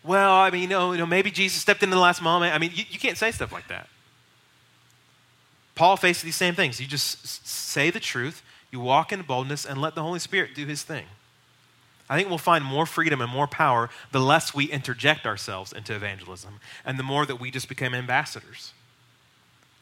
Well, 0.02 0.32
I 0.32 0.48
mean, 0.50 0.62
you 0.62 0.68
know, 0.68 0.92
you 0.92 0.98
know, 0.98 1.04
maybe 1.04 1.30
Jesus 1.30 1.60
stepped 1.60 1.82
in 1.82 1.90
the 1.90 1.98
last 1.98 2.22
moment. 2.22 2.54
I 2.54 2.58
mean, 2.58 2.70
you, 2.72 2.84
you 2.88 2.98
can't 2.98 3.18
say 3.18 3.32
stuff 3.32 3.52
like 3.52 3.68
that. 3.68 3.86
Paul 5.74 5.98
faced 5.98 6.22
these 6.22 6.36
same 6.36 6.54
things. 6.54 6.80
You 6.80 6.86
just 6.86 7.46
say 7.46 7.90
the 7.90 8.00
truth, 8.00 8.42
you 8.70 8.80
walk 8.80 9.12
in 9.12 9.20
boldness, 9.22 9.66
and 9.66 9.78
let 9.78 9.94
the 9.94 10.02
Holy 10.02 10.18
Spirit 10.18 10.54
do 10.54 10.64
his 10.64 10.82
thing. 10.82 11.04
I 12.10 12.16
think 12.16 12.28
we'll 12.28 12.38
find 12.38 12.64
more 12.64 12.86
freedom 12.86 13.20
and 13.20 13.30
more 13.30 13.46
power 13.46 13.88
the 14.10 14.18
less 14.18 14.52
we 14.52 14.64
interject 14.64 15.24
ourselves 15.24 15.72
into 15.72 15.94
evangelism 15.94 16.58
and 16.84 16.98
the 16.98 17.04
more 17.04 17.24
that 17.24 17.38
we 17.38 17.52
just 17.52 17.68
become 17.68 17.94
ambassadors. 17.94 18.72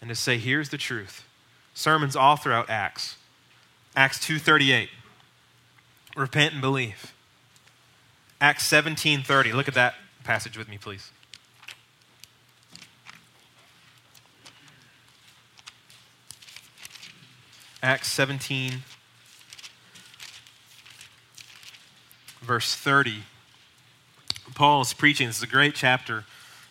And 0.02 0.10
to 0.10 0.14
say, 0.14 0.36
here's 0.36 0.68
the 0.68 0.76
truth 0.76 1.24
sermons 1.72 2.14
all 2.14 2.36
throughout 2.36 2.68
Acts. 2.68 3.16
Acts 3.96 4.18
2:38. 4.18 4.90
Repent 6.14 6.52
and 6.52 6.60
believe. 6.60 7.14
Acts 8.42 8.70
17:30. 8.70 9.54
Look 9.54 9.66
at 9.66 9.74
that 9.74 9.94
passage 10.22 10.58
with 10.58 10.68
me, 10.68 10.76
please. 10.76 11.10
Acts 17.82 18.08
17 18.08 18.82
verse 22.49 22.74
30. 22.74 23.24
Paul 24.55 24.80
is 24.80 24.94
preaching. 24.94 25.26
This 25.26 25.36
is 25.36 25.42
a 25.42 25.46
great 25.46 25.74
chapter 25.74 26.24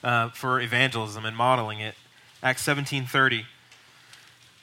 uh, 0.03 0.29
for 0.29 0.59
evangelism 0.59 1.23
and 1.23 1.37
modeling 1.37 1.79
it. 1.79 1.93
Acts 2.41 2.65
17:30. 2.65 3.45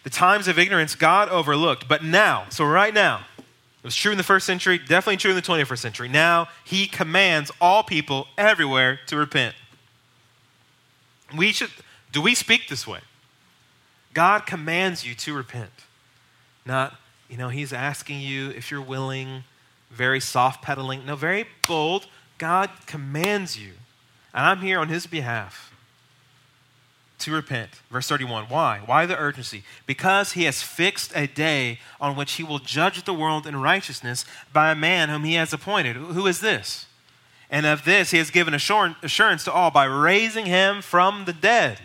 The 0.02 0.10
times 0.10 0.48
of 0.48 0.58
ignorance 0.58 0.96
God 0.96 1.28
overlooked, 1.28 1.88
but 1.88 2.02
now, 2.02 2.46
so 2.50 2.64
right 2.64 2.92
now, 2.92 3.24
it 3.38 3.84
was 3.84 3.94
true 3.96 4.10
in 4.12 4.18
the 4.18 4.24
first 4.24 4.44
century, 4.44 4.76
definitely 4.76 5.16
true 5.16 5.30
in 5.30 5.36
the 5.36 5.42
21st 5.42 5.78
century. 5.78 6.08
Now 6.08 6.48
he 6.64 6.86
commands 6.86 7.50
all 7.60 7.84
people 7.84 8.26
everywhere 8.36 8.98
to 9.06 9.16
repent. 9.16 9.54
We 11.34 11.52
should 11.52 11.70
do 12.10 12.20
we 12.20 12.34
speak 12.34 12.68
this 12.68 12.86
way? 12.86 13.00
God 14.12 14.46
commands 14.46 15.06
you 15.06 15.14
to 15.14 15.32
repent. 15.34 15.70
Not, 16.66 16.94
you 17.28 17.36
know, 17.36 17.48
he's 17.48 17.72
asking 17.72 18.20
you 18.20 18.50
if 18.50 18.70
you're 18.70 18.82
willing, 18.82 19.44
very 19.94 20.20
soft 20.20 20.62
pedaling. 20.62 21.06
No, 21.06 21.16
very 21.16 21.46
bold. 21.66 22.06
God 22.38 22.70
commands 22.86 23.58
you. 23.58 23.72
And 24.32 24.44
I'm 24.44 24.60
here 24.60 24.80
on 24.80 24.88
his 24.88 25.06
behalf 25.06 25.72
to 27.20 27.32
repent. 27.32 27.70
Verse 27.90 28.08
31. 28.08 28.46
Why? 28.46 28.80
Why 28.84 29.06
the 29.06 29.16
urgency? 29.16 29.62
Because 29.86 30.32
he 30.32 30.44
has 30.44 30.62
fixed 30.62 31.12
a 31.14 31.26
day 31.26 31.78
on 32.00 32.16
which 32.16 32.32
he 32.32 32.42
will 32.42 32.58
judge 32.58 33.04
the 33.04 33.14
world 33.14 33.46
in 33.46 33.56
righteousness 33.56 34.24
by 34.52 34.72
a 34.72 34.74
man 34.74 35.08
whom 35.08 35.24
he 35.24 35.34
has 35.34 35.52
appointed. 35.52 35.96
Who 35.96 36.26
is 36.26 36.40
this? 36.40 36.86
And 37.48 37.64
of 37.64 37.84
this 37.84 38.10
he 38.10 38.18
has 38.18 38.30
given 38.30 38.52
assurance 38.52 39.44
to 39.44 39.52
all 39.52 39.70
by 39.70 39.84
raising 39.84 40.46
him 40.46 40.82
from 40.82 41.24
the 41.24 41.32
dead. 41.32 41.80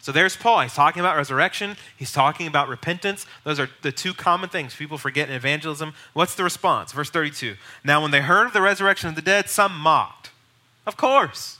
So 0.00 0.12
there's 0.12 0.34
Paul. 0.34 0.62
He's 0.62 0.74
talking 0.74 1.00
about 1.00 1.16
resurrection. 1.16 1.76
He's 1.96 2.10
talking 2.10 2.46
about 2.46 2.68
repentance. 2.68 3.26
Those 3.44 3.60
are 3.60 3.68
the 3.82 3.92
two 3.92 4.14
common 4.14 4.48
things 4.48 4.74
people 4.74 4.96
forget 4.96 5.28
in 5.28 5.34
evangelism. 5.34 5.92
What's 6.14 6.34
the 6.34 6.44
response? 6.44 6.92
Verse 6.92 7.10
32. 7.10 7.56
Now, 7.84 8.00
when 8.00 8.10
they 8.10 8.22
heard 8.22 8.46
of 8.46 8.52
the 8.54 8.62
resurrection 8.62 9.10
of 9.10 9.14
the 9.14 9.22
dead, 9.22 9.50
some 9.50 9.76
mocked. 9.78 10.30
Of 10.86 10.96
course. 10.96 11.58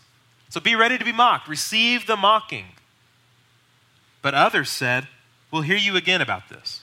So 0.48 0.58
be 0.58 0.74
ready 0.74 0.96
to 0.96 1.04
be 1.04 1.12
mocked. 1.12 1.48
Receive 1.48 2.06
the 2.06 2.16
mocking. 2.16 2.66
But 4.22 4.34
others 4.34 4.70
said, 4.70 5.06
We'll 5.50 5.62
hear 5.62 5.76
you 5.76 5.96
again 5.96 6.20
about 6.20 6.48
this. 6.48 6.82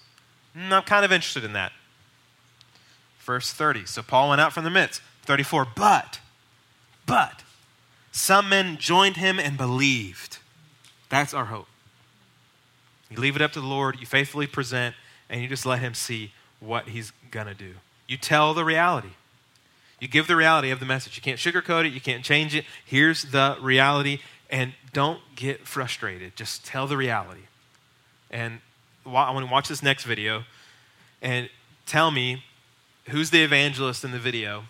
Mm, 0.55 0.71
I'm 0.71 0.84
kind 0.84 1.05
of 1.05 1.11
interested 1.11 1.43
in 1.43 1.53
that. 1.53 1.71
Verse 3.19 3.51
30. 3.51 3.85
So 3.85 4.03
Paul 4.03 4.29
went 4.29 4.41
out 4.41 4.53
from 4.53 4.63
the 4.63 4.69
midst. 4.69 5.01
34. 5.23 5.67
But, 5.75 6.19
but, 7.05 7.43
some 8.11 8.49
men 8.49 8.77
joined 8.77 9.17
him 9.17 9.39
and 9.39 9.57
believed. 9.57 10.36
That's 11.09 11.34
our 11.34 11.45
hope. 11.45 11.67
You 13.09 13.17
leave 13.17 13.35
it 13.35 13.41
up 13.41 13.53
to 13.53 13.61
the 13.61 13.67
Lord, 13.67 13.99
you 13.99 14.05
faithfully 14.05 14.47
present, 14.47 14.95
and 15.29 15.41
you 15.41 15.47
just 15.47 15.65
let 15.65 15.79
him 15.79 15.93
see 15.93 16.31
what 16.59 16.89
he's 16.89 17.11
going 17.31 17.47
to 17.47 17.53
do. 17.53 17.73
You 18.07 18.17
tell 18.17 18.53
the 18.53 18.65
reality. 18.65 19.09
You 19.99 20.07
give 20.07 20.27
the 20.27 20.35
reality 20.35 20.69
of 20.69 20.79
the 20.79 20.85
message. 20.85 21.15
You 21.15 21.21
can't 21.21 21.39
sugarcoat 21.39 21.85
it, 21.85 21.93
you 21.93 22.01
can't 22.01 22.23
change 22.23 22.55
it. 22.55 22.65
Here's 22.85 23.23
the 23.23 23.57
reality. 23.61 24.19
And 24.49 24.73
don't 24.93 25.19
get 25.35 25.67
frustrated. 25.67 26.35
Just 26.35 26.65
tell 26.65 26.88
the 26.88 26.95
reality. 26.95 27.41
And 28.31 28.59
I 29.05 29.31
want 29.31 29.45
to 29.45 29.51
watch 29.51 29.67
this 29.67 29.84
next 29.84 30.03
video 30.03 30.43
and 31.21 31.49
tell 31.85 32.11
me 32.11 32.43
who's 33.09 33.29
the 33.29 33.43
evangelist 33.43 34.03
in 34.03 34.11
the 34.11 34.19
video 34.19 34.65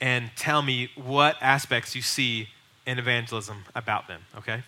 and 0.00 0.30
tell 0.36 0.62
me 0.62 0.90
what 0.94 1.36
aspects 1.40 1.94
you 1.94 2.02
see 2.02 2.48
in 2.86 2.98
evangelism 2.98 3.64
about 3.74 4.08
them, 4.08 4.22
okay? 4.36 4.62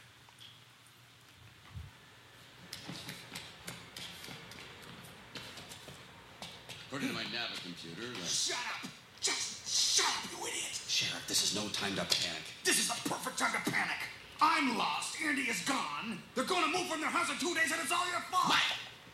According 6.92 7.08
to 7.08 7.14
my 7.14 7.24
Navi 7.32 7.56
computer, 7.64 8.12
the 8.12 8.28
Shut 8.28 8.60
up! 8.76 8.84
Just 9.24 9.64
shut 9.64 10.04
up, 10.04 10.28
you 10.28 10.44
idiot! 10.44 10.76
Sheriff, 10.92 11.24
this 11.24 11.40
is 11.40 11.56
no 11.56 11.64
time 11.72 11.96
to 11.96 12.04
panic. 12.04 12.44
This 12.68 12.76
is 12.76 12.92
the 12.92 13.08
perfect 13.08 13.38
time 13.38 13.56
to 13.56 13.64
panic. 13.64 13.96
I'm 14.42 14.76
lost. 14.76 15.16
Andy 15.24 15.48
is 15.48 15.64
gone. 15.64 16.20
They're 16.34 16.44
going 16.44 16.60
to 16.60 16.68
move 16.68 16.92
from 16.92 17.00
their 17.00 17.08
house 17.08 17.32
in 17.32 17.40
two 17.40 17.56
days, 17.56 17.72
and 17.72 17.80
it's 17.80 17.88
all 17.88 18.04
your 18.12 18.20
fault. 18.28 18.44
My, 18.44 18.60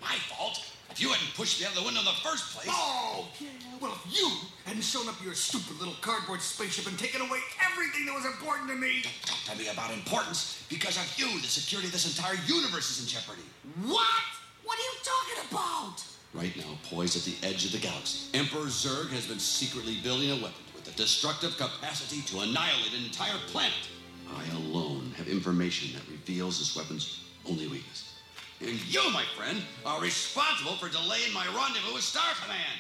my 0.03 0.19
fault? 0.27 0.59
If 0.91 0.99
you 0.99 1.15
hadn't 1.15 1.31
pushed 1.39 1.63
me 1.63 1.71
out 1.71 1.79
of 1.79 1.79
the 1.79 1.87
window 1.87 2.03
in 2.03 2.11
the 2.11 2.19
first 2.27 2.51
place. 2.51 2.67
Oh, 2.67 3.31
yeah. 3.39 3.47
Well, 3.79 3.95
if 3.95 4.11
you 4.11 4.27
hadn't 4.67 4.83
shown 4.83 5.07
up 5.07 5.15
your 5.23 5.39
stupid 5.39 5.79
little 5.79 5.95
cardboard 6.03 6.43
spaceship 6.43 6.91
and 6.91 6.99
taken 6.99 7.23
away 7.23 7.39
everything 7.63 8.11
that 8.11 8.15
was 8.19 8.27
important 8.27 8.71
to 8.71 8.75
me. 8.75 9.07
Don't 9.23 9.39
talk 9.47 9.55
to 9.55 9.63
me 9.63 9.71
about 9.71 9.95
importance. 9.95 10.67
Because 10.67 10.99
of 10.99 11.07
you, 11.15 11.31
the 11.39 11.47
security 11.47 11.87
of 11.87 11.95
this 11.95 12.11
entire 12.11 12.43
universe 12.43 12.91
is 12.91 13.07
in 13.07 13.07
jeopardy. 13.07 13.47
What? 13.87 14.27
What 14.67 14.75
are 14.75 14.83
you 14.83 14.99
talking 15.07 15.47
about? 15.47 16.18
Right 16.35 16.55
now, 16.57 16.79
poised 16.91 17.17
at 17.17 17.23
the 17.23 17.47
edge 17.47 17.65
of 17.65 17.73
the 17.73 17.79
galaxy, 17.79 18.29
Emperor 18.35 18.67
Zurg 18.67 19.09
has 19.11 19.27
been 19.27 19.39
secretly 19.39 19.97
building 20.03 20.31
a 20.31 20.35
weapon 20.35 20.63
with 20.75 20.85
the 20.85 20.93
destructive 20.93 21.57
capacity 21.57 22.21
to 22.23 22.41
annihilate 22.41 22.93
an 22.93 23.05
entire 23.05 23.39
planet. 23.47 23.89
I 24.37 24.45
alone 24.57 25.13
have 25.17 25.27
information 25.27 25.95
that 25.95 26.07
reveals 26.11 26.59
this 26.59 26.77
weapon's 26.77 27.25
only 27.49 27.67
weakness. 27.67 28.13
And 28.61 28.79
you, 28.93 29.11
my 29.11 29.25
friend, 29.37 29.63
are 29.87 30.01
responsible 30.03 30.73
for 30.73 30.91
delaying 30.91 31.33
my 31.33 31.47
rendezvous 31.47 31.95
with 31.95 32.03
Star 32.03 32.35
Command. 32.43 32.79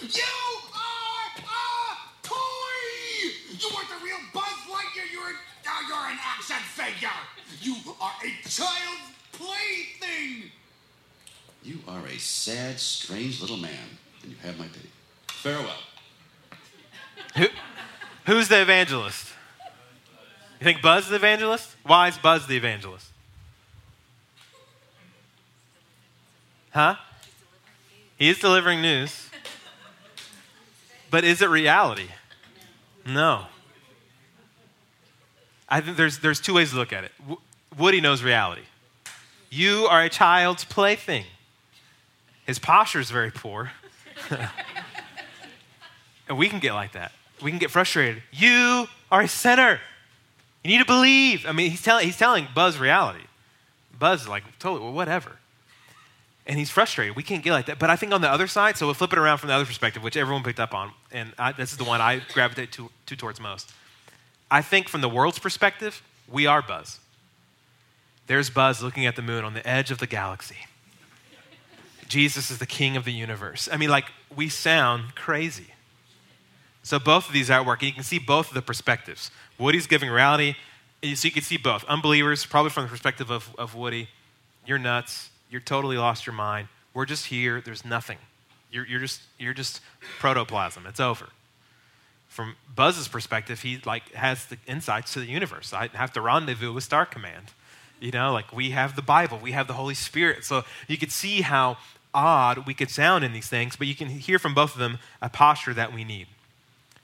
You 0.00 0.22
are 0.74 1.30
a 1.38 2.22
toy! 2.22 3.32
You 3.58 3.70
weren't 3.74 3.88
the 3.88 4.04
real 4.04 4.18
Buzz 4.32 4.44
Lightyear. 4.70 5.10
You're, 5.10 5.34
you're 5.88 6.06
an 6.06 6.18
action 6.22 6.56
figure. 6.62 7.10
You 7.60 7.74
are 8.00 8.14
a 8.22 8.48
child's 8.48 9.10
plaything. 9.32 10.52
You 11.62 11.78
are 11.86 12.06
a 12.06 12.18
sad, 12.18 12.78
strange 12.78 13.40
little 13.40 13.56
man, 13.56 13.72
and 14.22 14.32
you 14.32 14.38
have 14.42 14.58
my 14.58 14.66
pity. 14.66 14.88
Farewell. 15.28 15.78
Who, 17.36 17.46
who's 18.26 18.48
the 18.48 18.62
evangelist? 18.62 19.32
You 20.60 20.64
think 20.64 20.82
Buzz 20.82 21.08
the 21.08 21.16
evangelist? 21.16 21.76
Why 21.84 22.08
is 22.08 22.18
Buzz 22.18 22.46
the 22.46 22.56
evangelist? 22.56 23.06
Huh? 26.70 26.96
He 28.16 28.28
is 28.28 28.38
delivering 28.38 28.82
news. 28.82 29.28
But 31.10 31.24
is 31.24 31.40
it 31.40 31.48
reality? 31.48 32.08
No. 33.06 33.46
I 35.68 35.80
think 35.80 35.96
there's, 35.96 36.18
there's 36.18 36.40
two 36.40 36.54
ways 36.54 36.70
to 36.70 36.76
look 36.76 36.92
at 36.92 37.04
it. 37.04 37.12
Woody 37.76 38.00
knows 38.00 38.22
reality. 38.22 38.62
You 39.50 39.86
are 39.86 40.02
a 40.02 40.08
child's 40.08 40.64
plaything. 40.64 41.24
His 42.48 42.58
posture 42.58 42.98
is 42.98 43.10
very 43.10 43.30
poor. 43.30 43.72
and 46.30 46.38
we 46.38 46.48
can 46.48 46.60
get 46.60 46.72
like 46.72 46.92
that. 46.92 47.12
We 47.42 47.50
can 47.50 47.58
get 47.58 47.70
frustrated. 47.70 48.22
You 48.32 48.86
are 49.12 49.20
a 49.20 49.28
sinner. 49.28 49.80
You 50.64 50.70
need 50.70 50.78
to 50.78 50.86
believe. 50.86 51.44
I 51.44 51.52
mean, 51.52 51.70
he's, 51.70 51.82
tell, 51.82 51.98
he's 51.98 52.16
telling 52.16 52.48
Buzz 52.54 52.78
reality. 52.78 53.24
Buzz 53.98 54.22
is 54.22 54.28
like, 54.28 54.44
totally, 54.58 54.82
well, 54.82 54.94
whatever. 54.94 55.32
And 56.46 56.58
he's 56.58 56.70
frustrated. 56.70 57.16
We 57.16 57.22
can't 57.22 57.44
get 57.44 57.52
like 57.52 57.66
that. 57.66 57.78
But 57.78 57.90
I 57.90 57.96
think 57.96 58.12
on 58.12 58.22
the 58.22 58.30
other 58.30 58.46
side, 58.46 58.78
so 58.78 58.86
we'll 58.86 58.94
flip 58.94 59.12
it 59.12 59.18
around 59.18 59.36
from 59.38 59.48
the 59.48 59.54
other 59.54 59.66
perspective, 59.66 60.02
which 60.02 60.16
everyone 60.16 60.42
picked 60.42 60.58
up 60.58 60.72
on, 60.72 60.92
and 61.12 61.34
I, 61.38 61.52
this 61.52 61.72
is 61.72 61.76
the 61.76 61.84
one 61.84 62.00
I 62.00 62.22
gravitate 62.32 62.72
to, 62.72 62.88
to 63.04 63.14
towards 63.14 63.42
most. 63.42 63.74
I 64.50 64.62
think 64.62 64.88
from 64.88 65.02
the 65.02 65.08
world's 65.10 65.38
perspective, 65.38 66.00
we 66.26 66.46
are 66.46 66.62
Buzz. 66.62 66.98
There's 68.26 68.48
Buzz 68.48 68.82
looking 68.82 69.04
at 69.04 69.16
the 69.16 69.22
moon 69.22 69.44
on 69.44 69.52
the 69.52 69.68
edge 69.68 69.90
of 69.90 69.98
the 69.98 70.06
galaxy. 70.06 70.56
Jesus 72.08 72.50
is 72.50 72.58
the 72.58 72.66
king 72.66 72.96
of 72.96 73.04
the 73.04 73.12
universe. 73.12 73.68
I 73.70 73.76
mean, 73.76 73.90
like, 73.90 74.06
we 74.34 74.48
sound 74.48 75.14
crazy. 75.14 75.74
So 76.82 76.98
both 76.98 77.26
of 77.26 77.32
these 77.32 77.50
are 77.50 77.60
at 77.60 77.66
work, 77.66 77.82
and 77.82 77.88
you 77.88 77.94
can 77.94 78.02
see 78.02 78.18
both 78.18 78.48
of 78.48 78.54
the 78.54 78.62
perspectives. 78.62 79.30
Woody's 79.58 79.86
giving 79.86 80.08
reality, 80.08 80.54
so 81.02 81.26
you 81.26 81.30
can 81.30 81.42
see 81.42 81.58
both. 81.58 81.84
Unbelievers, 81.84 82.46
probably 82.46 82.70
from 82.70 82.84
the 82.84 82.88
perspective 82.88 83.30
of, 83.30 83.54
of 83.58 83.74
Woody, 83.74 84.08
you're 84.66 84.78
nuts. 84.78 85.30
You're 85.50 85.60
totally 85.60 85.96
lost 85.96 86.26
your 86.26 86.34
mind. 86.34 86.68
We're 86.94 87.06
just 87.06 87.26
here. 87.26 87.60
There's 87.60 87.84
nothing. 87.84 88.18
You're, 88.70 88.86
you're 88.86 89.00
just 89.00 89.22
you're 89.38 89.54
just 89.54 89.80
protoplasm. 90.18 90.86
It's 90.86 91.00
over. 91.00 91.28
From 92.28 92.56
Buzz's 92.74 93.08
perspective, 93.08 93.62
he 93.62 93.80
like 93.84 94.12
has 94.12 94.46
the 94.46 94.58
insights 94.66 95.14
to 95.14 95.20
the 95.20 95.26
universe. 95.26 95.72
I 95.72 95.88
have 95.94 96.12
to 96.12 96.20
rendezvous 96.20 96.72
with 96.72 96.84
Star 96.84 97.06
Command. 97.06 97.52
You 98.00 98.10
know, 98.12 98.32
like 98.32 98.52
we 98.52 98.70
have 98.70 98.94
the 98.94 99.02
Bible, 99.02 99.38
we 99.42 99.52
have 99.52 99.66
the 99.66 99.72
Holy 99.72 99.94
Spirit. 99.94 100.44
So 100.44 100.64
you 100.86 100.98
could 100.98 101.10
see 101.10 101.40
how 101.40 101.78
odd 102.14 102.66
we 102.66 102.74
could 102.74 102.90
sound 102.90 103.24
in 103.24 103.32
these 103.32 103.48
things, 103.48 103.76
but 103.76 103.86
you 103.86 103.94
can 103.94 104.08
hear 104.08 104.38
from 104.38 104.54
both 104.54 104.74
of 104.74 104.78
them 104.78 104.98
a 105.20 105.28
posture 105.28 105.74
that 105.74 105.92
we 105.92 106.04
need. 106.04 106.26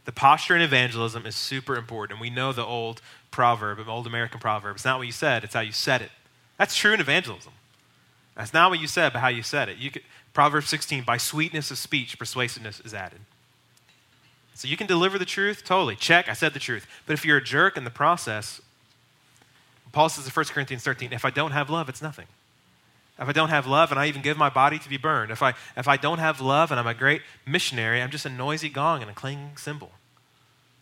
The 0.05 0.13
posture 0.13 0.55
in 0.55 0.63
evangelism 0.63 1.25
is 1.27 1.35
super 1.35 1.77
important. 1.77 2.21
We 2.21 2.31
know 2.31 2.53
the 2.53 2.65
old 2.65 3.01
proverb, 3.31 3.79
an 3.79 3.89
old 3.89 4.07
American 4.07 4.39
proverb. 4.41 4.77
It's 4.77 4.85
not 4.85 4.99
what 4.99 5.07
you 5.07 5.13
said, 5.13 5.45
it's 5.45 5.55
how 5.55 5.61
you 5.61 5.73
said 5.73 6.03
it. 6.03 6.11
That's 6.59 6.77
true 6.77 6.93
in 6.93 7.01
evangelism. 7.01 7.53
That's 8.37 8.53
not 8.53 8.71
what 8.71 8.81
you 8.81 8.87
said, 8.87 9.13
but 9.13 9.21
how 9.21 9.29
you 9.29 9.43
said 9.43 9.69
it. 9.69 9.79
You 9.79 9.91
could, 9.91 10.03
Proverbs 10.33 10.69
16, 10.69 11.05
by 11.05 11.17
sweetness 11.17 11.71
of 11.71 11.79
speech, 11.79 12.19
persuasiveness 12.19 12.81
is 12.81 12.93
added. 12.93 13.21
So 14.55 14.69
you 14.69 14.77
can 14.77 14.87
deliver 14.87 15.19
the 15.19 15.25
truth, 15.25 15.65
totally. 15.65 15.97
Check, 15.97 16.29
I 16.29 16.33
said 16.33 16.53
the 16.53 16.61
truth. 16.61 16.87
But 17.07 17.15
if 17.15 17.25
you're 17.25 17.39
a 17.39 17.45
jerk 17.45 17.77
in 17.77 17.85
the 17.85 17.91
process, 17.91 18.61
Paul 19.93 20.09
says 20.09 20.27
in 20.27 20.33
1 20.33 20.45
Corinthians 20.47 20.83
13, 20.83 21.13
if 21.13 21.25
I 21.25 21.31
don't 21.31 21.53
have 21.53 21.71
love, 21.71 21.89
it's 21.89 22.03
nothing. 22.03 22.27
If 23.19 23.29
I 23.29 23.33
don't 23.33 23.51
have 23.51 23.67
love 23.67 23.93
and 23.93 24.01
I 24.01 24.07
even 24.07 24.23
give 24.23 24.37
my 24.37 24.51
body 24.51 24.79
to 24.79 24.89
be 24.89 24.97
burned, 24.97 25.31
if 25.31 25.43
I, 25.43 25.55
if 25.77 25.87
I 25.87 25.97
don't 25.97 26.19
have 26.19 26.41
love 26.41 26.71
and 26.71 26.81
I'm 26.81 26.87
a 26.87 26.95
great 26.95 27.23
missionary, 27.47 28.03
I'm 28.03 28.11
just 28.11 28.27
a 28.27 28.31
noisy 28.31 28.69
gong 28.69 29.03
and 29.03 29.11
a 29.11 29.15
clanging 29.15 29.57
cymbal. 29.57 29.93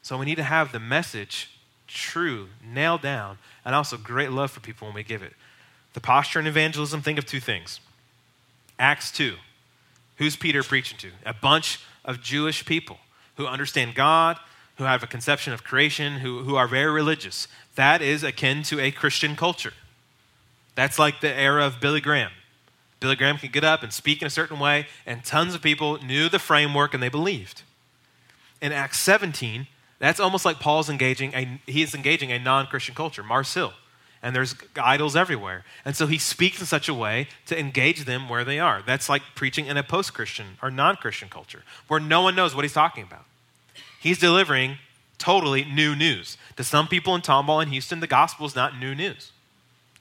So 0.02 0.16
we 0.18 0.24
need 0.24 0.36
to 0.36 0.42
have 0.42 0.72
the 0.72 0.80
message 0.80 1.50
true, 1.86 2.48
nailed 2.64 3.02
down, 3.02 3.38
and 3.64 3.74
also 3.74 3.96
great 3.98 4.30
love 4.30 4.50
for 4.50 4.60
people 4.60 4.88
when 4.88 4.94
we 4.94 5.02
give 5.02 5.22
it. 5.22 5.34
The 5.92 6.00
posture 6.00 6.40
in 6.40 6.46
evangelism, 6.46 7.02
think 7.02 7.18
of 7.18 7.26
two 7.26 7.40
things. 7.40 7.80
Acts 8.78 9.12
2. 9.12 9.34
Who's 10.16 10.36
Peter 10.36 10.62
preaching 10.62 10.98
to? 10.98 11.10
A 11.26 11.34
bunch 11.34 11.80
of 12.04 12.22
Jewish 12.22 12.64
people 12.64 12.98
who 13.36 13.46
understand 13.46 13.94
God, 13.94 14.38
who 14.76 14.84
have 14.84 15.02
a 15.02 15.06
conception 15.06 15.52
of 15.52 15.64
creation, 15.64 16.14
who, 16.14 16.44
who 16.44 16.56
are 16.56 16.66
very 16.66 16.90
religious. 16.90 17.46
That 17.74 18.00
is 18.00 18.22
akin 18.22 18.62
to 18.64 18.80
a 18.80 18.90
Christian 18.90 19.36
culture. 19.36 19.74
That's 20.74 20.98
like 20.98 21.20
the 21.20 21.32
era 21.32 21.66
of 21.66 21.80
Billy 21.80 22.00
Graham. 22.00 22.30
Billy 23.00 23.16
Graham 23.16 23.36
could 23.36 23.52
get 23.52 23.64
up 23.64 23.82
and 23.82 23.92
speak 23.92 24.22
in 24.22 24.26
a 24.26 24.30
certain 24.30 24.58
way, 24.58 24.86
and 25.04 25.24
tons 25.24 25.54
of 25.54 25.62
people 25.62 25.98
knew 26.02 26.28
the 26.28 26.38
framework 26.38 26.94
and 26.94 27.02
they 27.02 27.08
believed. 27.08 27.62
In 28.60 28.70
Acts 28.72 29.00
17, 29.00 29.66
that's 29.98 30.20
almost 30.20 30.44
like 30.44 30.60
Paul's 30.60 30.88
engaging 30.88 31.34
a, 31.34 31.60
he 31.66 31.82
is 31.82 31.94
engaging 31.94 32.30
a 32.30 32.38
non-Christian 32.38 32.94
culture, 32.94 33.22
Mars 33.22 33.52
Hill. 33.52 33.72
And 34.22 34.36
there's 34.36 34.54
idols 34.80 35.16
everywhere. 35.16 35.64
And 35.84 35.96
so 35.96 36.06
he 36.06 36.16
speaks 36.16 36.60
in 36.60 36.66
such 36.66 36.88
a 36.88 36.94
way 36.94 37.26
to 37.46 37.58
engage 37.58 38.04
them 38.04 38.28
where 38.28 38.44
they 38.44 38.60
are. 38.60 38.80
That's 38.80 39.08
like 39.08 39.22
preaching 39.34 39.66
in 39.66 39.76
a 39.76 39.82
post-Christian 39.82 40.58
or 40.62 40.70
non-Christian 40.70 41.28
culture 41.28 41.64
where 41.88 41.98
no 41.98 42.22
one 42.22 42.36
knows 42.36 42.54
what 42.54 42.64
he's 42.64 42.72
talking 42.72 43.02
about. 43.02 43.24
He's 43.98 44.20
delivering 44.20 44.78
totally 45.18 45.64
new 45.64 45.96
news. 45.96 46.36
To 46.56 46.62
some 46.62 46.86
people 46.86 47.16
in 47.16 47.22
Tomball 47.22 47.62
and 47.62 47.72
Houston, 47.72 47.98
the 47.98 48.06
gospel 48.06 48.46
is 48.46 48.54
not 48.54 48.78
new 48.78 48.94
news. 48.94 49.32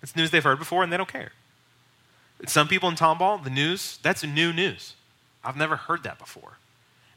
It's 0.01 0.15
news 0.15 0.31
they've 0.31 0.43
heard 0.43 0.59
before 0.59 0.83
and 0.83 0.91
they 0.91 0.97
don't 0.97 1.11
care. 1.11 1.31
Some 2.47 2.67
people 2.67 2.89
in 2.89 2.95
Tomball, 2.95 3.43
the 3.43 3.49
news, 3.49 3.99
that's 4.01 4.23
new 4.23 4.51
news. 4.51 4.95
I've 5.43 5.57
never 5.57 5.75
heard 5.75 6.03
that 6.03 6.17
before. 6.17 6.57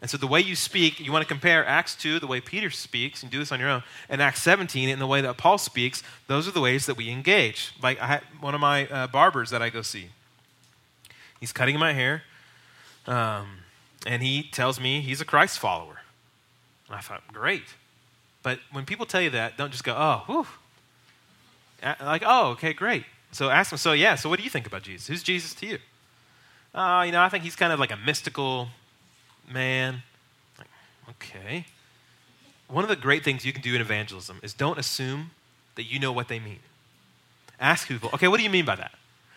And 0.02 0.10
so 0.10 0.18
the 0.18 0.26
way 0.26 0.40
you 0.40 0.54
speak, 0.54 1.00
you 1.00 1.12
want 1.12 1.22
to 1.22 1.28
compare 1.28 1.64
Acts 1.64 1.94
2, 1.94 2.18
the 2.18 2.26
way 2.26 2.38
Peter 2.38 2.68
speaks, 2.68 3.22
and 3.22 3.32
do 3.32 3.38
this 3.38 3.50
on 3.50 3.58
your 3.58 3.70
own, 3.70 3.82
and 4.10 4.20
Acts 4.20 4.42
17, 4.42 4.90
and 4.90 5.00
the 5.00 5.06
way 5.06 5.22
that 5.22 5.38
Paul 5.38 5.56
speaks, 5.56 6.02
those 6.26 6.46
are 6.46 6.50
the 6.50 6.60
ways 6.60 6.84
that 6.84 6.98
we 6.98 7.08
engage. 7.08 7.72
Like 7.82 7.98
I 8.00 8.06
had 8.06 8.22
one 8.38 8.54
of 8.54 8.60
my 8.60 8.86
uh, 8.88 9.06
barbers 9.06 9.48
that 9.48 9.62
I 9.62 9.70
go 9.70 9.80
see. 9.80 10.10
He's 11.40 11.52
cutting 11.52 11.78
my 11.78 11.94
hair, 11.94 12.22
um, 13.06 13.46
and 14.06 14.22
he 14.22 14.42
tells 14.42 14.78
me 14.78 15.00
he's 15.00 15.22
a 15.22 15.24
Christ 15.24 15.58
follower. 15.58 16.02
And 16.88 16.96
I 16.96 17.00
thought, 17.00 17.22
great. 17.32 17.64
But 18.42 18.58
when 18.72 18.84
people 18.84 19.06
tell 19.06 19.22
you 19.22 19.30
that, 19.30 19.56
don't 19.56 19.70
just 19.70 19.84
go, 19.84 19.94
oh, 19.96 20.24
whew. 20.26 20.46
Like, 22.00 22.22
oh, 22.24 22.50
okay, 22.50 22.72
great. 22.72 23.04
So 23.32 23.50
ask 23.50 23.70
them, 23.70 23.78
so 23.78 23.92
yeah, 23.92 24.14
so 24.14 24.28
what 24.28 24.38
do 24.38 24.44
you 24.44 24.50
think 24.50 24.66
about 24.66 24.82
Jesus? 24.82 25.06
Who's 25.06 25.22
Jesus 25.22 25.54
to 25.54 25.66
you? 25.66 25.78
Oh, 26.74 27.02
you 27.02 27.12
know, 27.12 27.20
I 27.20 27.28
think 27.28 27.44
he's 27.44 27.56
kind 27.56 27.72
of 27.72 27.78
like 27.78 27.92
a 27.92 27.96
mystical 27.96 28.68
man. 29.50 30.02
Like, 30.58 30.68
okay. 31.10 31.66
One 32.68 32.84
of 32.84 32.88
the 32.88 32.96
great 32.96 33.22
things 33.22 33.44
you 33.44 33.52
can 33.52 33.62
do 33.62 33.74
in 33.74 33.80
evangelism 33.80 34.40
is 34.42 34.54
don't 34.54 34.78
assume 34.78 35.30
that 35.74 35.84
you 35.84 35.98
know 35.98 36.12
what 36.12 36.28
they 36.28 36.38
mean. 36.40 36.60
Ask 37.60 37.88
people, 37.88 38.10
okay, 38.14 38.28
what 38.28 38.38
do 38.38 38.42
you 38.42 38.50
mean 38.50 38.64
by 38.64 38.76
that? 38.76 38.92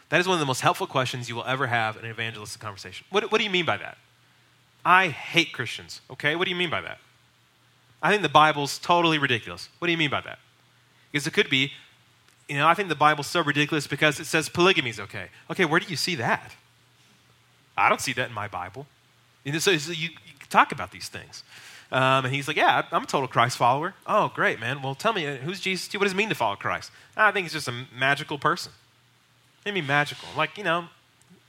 That 0.09 0.21
is 0.21 0.27
one 0.27 0.35
of 0.35 0.39
the 0.39 0.45
most 0.45 0.61
helpful 0.61 0.87
questions 0.87 1.27
you 1.27 1.35
will 1.35 1.45
ever 1.45 1.67
have 1.67 1.97
in 1.97 2.05
an 2.05 2.11
evangelistic 2.11 2.61
conversation. 2.61 3.05
What, 3.09 3.31
what 3.31 3.39
do 3.39 3.43
you 3.43 3.49
mean 3.49 3.65
by 3.65 3.77
that? 3.77 3.97
I 4.85 5.09
hate 5.09 5.51
Christians. 5.51 6.01
Okay, 6.09 6.35
what 6.35 6.45
do 6.45 6.49
you 6.49 6.55
mean 6.55 6.69
by 6.69 6.81
that? 6.81 6.99
I 8.01 8.09
think 8.09 8.21
the 8.21 8.29
Bible's 8.29 8.79
totally 8.79 9.17
ridiculous. 9.17 9.69
What 9.79 9.87
do 9.87 9.91
you 9.91 9.97
mean 9.97 10.09
by 10.09 10.21
that? 10.21 10.39
Because 11.11 11.27
it 11.27 11.33
could 11.33 11.49
be, 11.49 11.73
you 12.47 12.55
know, 12.55 12.67
I 12.67 12.73
think 12.73 12.89
the 12.89 12.95
Bible's 12.95 13.27
so 13.27 13.41
ridiculous 13.41 13.87
because 13.87 14.19
it 14.19 14.25
says 14.25 14.49
polygamy 14.49 14.89
is 14.89 14.99
okay. 14.99 15.27
Okay, 15.49 15.65
where 15.65 15.79
do 15.79 15.87
you 15.87 15.95
see 15.95 16.15
that? 16.15 16.53
I 17.77 17.89
don't 17.89 18.01
see 18.01 18.13
that 18.13 18.29
in 18.29 18.33
my 18.33 18.47
Bible. 18.47 18.87
You 19.43 19.57
so, 19.59 19.77
so 19.77 19.91
you, 19.91 20.09
you 20.09 20.33
talk 20.49 20.71
about 20.71 20.91
these 20.91 21.09
things. 21.09 21.43
Um, 21.91 22.25
and 22.25 22.33
he's 22.33 22.47
like, 22.47 22.57
Yeah, 22.57 22.83
I'm 22.91 23.03
a 23.03 23.07
total 23.07 23.27
Christ 23.27 23.57
follower. 23.57 23.93
Oh, 24.05 24.31
great, 24.33 24.59
man. 24.59 24.81
Well, 24.81 24.95
tell 24.95 25.13
me, 25.13 25.25
uh, 25.25 25.35
who's 25.37 25.59
Jesus? 25.59 25.93
What 25.93 26.03
does 26.03 26.13
it 26.13 26.17
mean 26.17 26.29
to 26.29 26.35
follow 26.35 26.55
Christ? 26.55 26.91
I 27.15 27.31
think 27.31 27.45
he's 27.45 27.53
just 27.53 27.67
a 27.67 27.85
magical 27.97 28.37
person. 28.37 28.71
You 29.65 29.73
mean 29.73 29.87
magical? 29.87 30.27
Like, 30.35 30.57
you 30.57 30.63
know, 30.63 30.85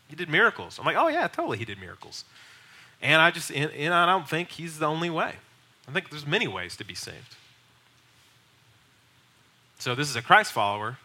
he 0.09 0.17
did 0.17 0.29
miracles. 0.29 0.79
I'm 0.79 0.85
like, 0.85 0.97
Oh, 0.97 1.09
yeah, 1.09 1.27
totally, 1.29 1.59
he 1.59 1.65
did 1.65 1.81
miracles. 1.81 2.25
And 3.01 3.23
I 3.23 3.31
just, 3.31 3.51
and, 3.51 3.71
and 3.73 3.95
I 3.95 4.07
don't 4.07 4.29
think 4.29 4.51
he's 4.51 4.79
the 4.79 4.87
only 4.87 5.11
way. 5.11 5.35
I 5.89 5.93
think 5.93 6.11
there's 6.11 6.27
many 6.27 6.49
ways 6.49 6.77
to 6.77 6.85
be 6.85 6.95
saved. 6.95 7.37
So 9.79 9.95
this 9.95 10.11
is 10.11 10.17
a 10.17 10.23
Christ 10.23 10.53
follower 10.53 10.99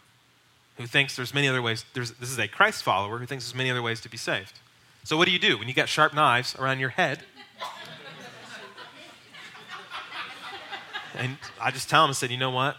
who 0.76 0.86
thinks 0.86 1.14
there's 1.16 1.32
many 1.32 1.48
other 1.48 1.62
ways. 1.62 1.84
There's, 1.94 2.10
this 2.12 2.30
is 2.30 2.38
a 2.38 2.48
Christ 2.48 2.82
follower 2.82 3.18
who 3.18 3.26
thinks 3.26 3.44
there's 3.44 3.54
many 3.54 3.70
other 3.70 3.82
ways 3.82 4.00
to 4.02 4.08
be 4.08 4.16
saved. 4.16 4.58
So 5.04 5.16
what 5.16 5.26
do 5.26 5.32
you 5.32 5.38
do 5.38 5.58
when 5.58 5.68
you 5.68 5.74
got 5.74 5.88
sharp 5.88 6.14
knives 6.14 6.56
around 6.56 6.80
your 6.80 6.88
head? 6.90 7.20
and 11.16 11.36
I 11.60 11.70
just 11.70 11.88
tell 11.88 12.04
him, 12.04 12.10
I 12.10 12.14
said, 12.14 12.30
you 12.30 12.36
know 12.36 12.50
what? 12.50 12.76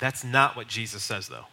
That's 0.00 0.24
not 0.24 0.56
what 0.56 0.66
Jesus 0.66 1.02
says, 1.02 1.28
though. 1.28 1.46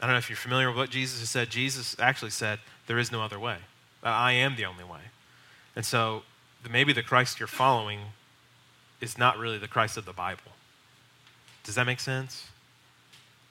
I 0.00 0.06
don't 0.06 0.14
know 0.14 0.18
if 0.18 0.28
you're 0.28 0.36
familiar 0.36 0.68
with 0.68 0.76
what 0.76 0.90
Jesus 0.90 1.20
has 1.20 1.30
said. 1.30 1.50
Jesus 1.50 1.96
actually 1.98 2.30
said, 2.30 2.60
there 2.86 2.98
is 2.98 3.10
no 3.10 3.22
other 3.22 3.38
way. 3.38 3.56
Uh, 4.02 4.08
I 4.08 4.32
am 4.32 4.54
the 4.56 4.64
only 4.64 4.84
way. 4.84 5.00
And 5.74 5.84
so 5.84 6.22
maybe 6.70 6.92
the 6.92 7.02
Christ 7.02 7.40
you're 7.40 7.48
following 7.48 8.00
is 9.00 9.18
not 9.18 9.38
really 9.38 9.58
the 9.58 9.68
Christ 9.68 9.96
of 9.96 10.04
the 10.04 10.12
Bible. 10.12 10.52
Does 11.68 11.74
that 11.74 11.84
make 11.84 12.00
sense? 12.00 12.46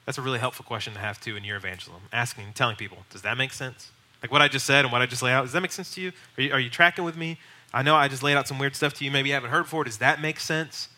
That's 0.04 0.18
a 0.18 0.22
really 0.22 0.40
helpful 0.40 0.64
question 0.64 0.92
to 0.94 0.98
have 0.98 1.20
too 1.20 1.36
in 1.36 1.44
your 1.44 1.56
evangelism. 1.56 2.02
Asking, 2.12 2.46
telling 2.52 2.74
people, 2.74 2.98
does 3.10 3.22
that 3.22 3.38
make 3.38 3.52
sense? 3.52 3.92
Like 4.20 4.32
what 4.32 4.42
I 4.42 4.48
just 4.48 4.66
said 4.66 4.84
and 4.84 4.90
what 4.90 5.00
I 5.00 5.06
just 5.06 5.22
laid 5.22 5.34
out, 5.34 5.44
does 5.44 5.52
that 5.52 5.60
make 5.60 5.70
sense 5.70 5.94
to 5.94 6.00
you? 6.00 6.10
Are 6.36 6.42
you, 6.42 6.52
are 6.54 6.58
you 6.58 6.68
tracking 6.68 7.04
with 7.04 7.16
me? 7.16 7.38
I 7.72 7.84
know 7.84 7.94
I 7.94 8.08
just 8.08 8.24
laid 8.24 8.36
out 8.36 8.48
some 8.48 8.58
weird 8.58 8.74
stuff 8.74 8.92
to 8.94 9.04
you, 9.04 9.12
maybe 9.12 9.28
you 9.28 9.36
haven't 9.36 9.50
heard 9.50 9.62
before. 9.62 9.84
Does 9.84 9.98
that 9.98 10.20
make 10.20 10.40
sense? 10.40 10.88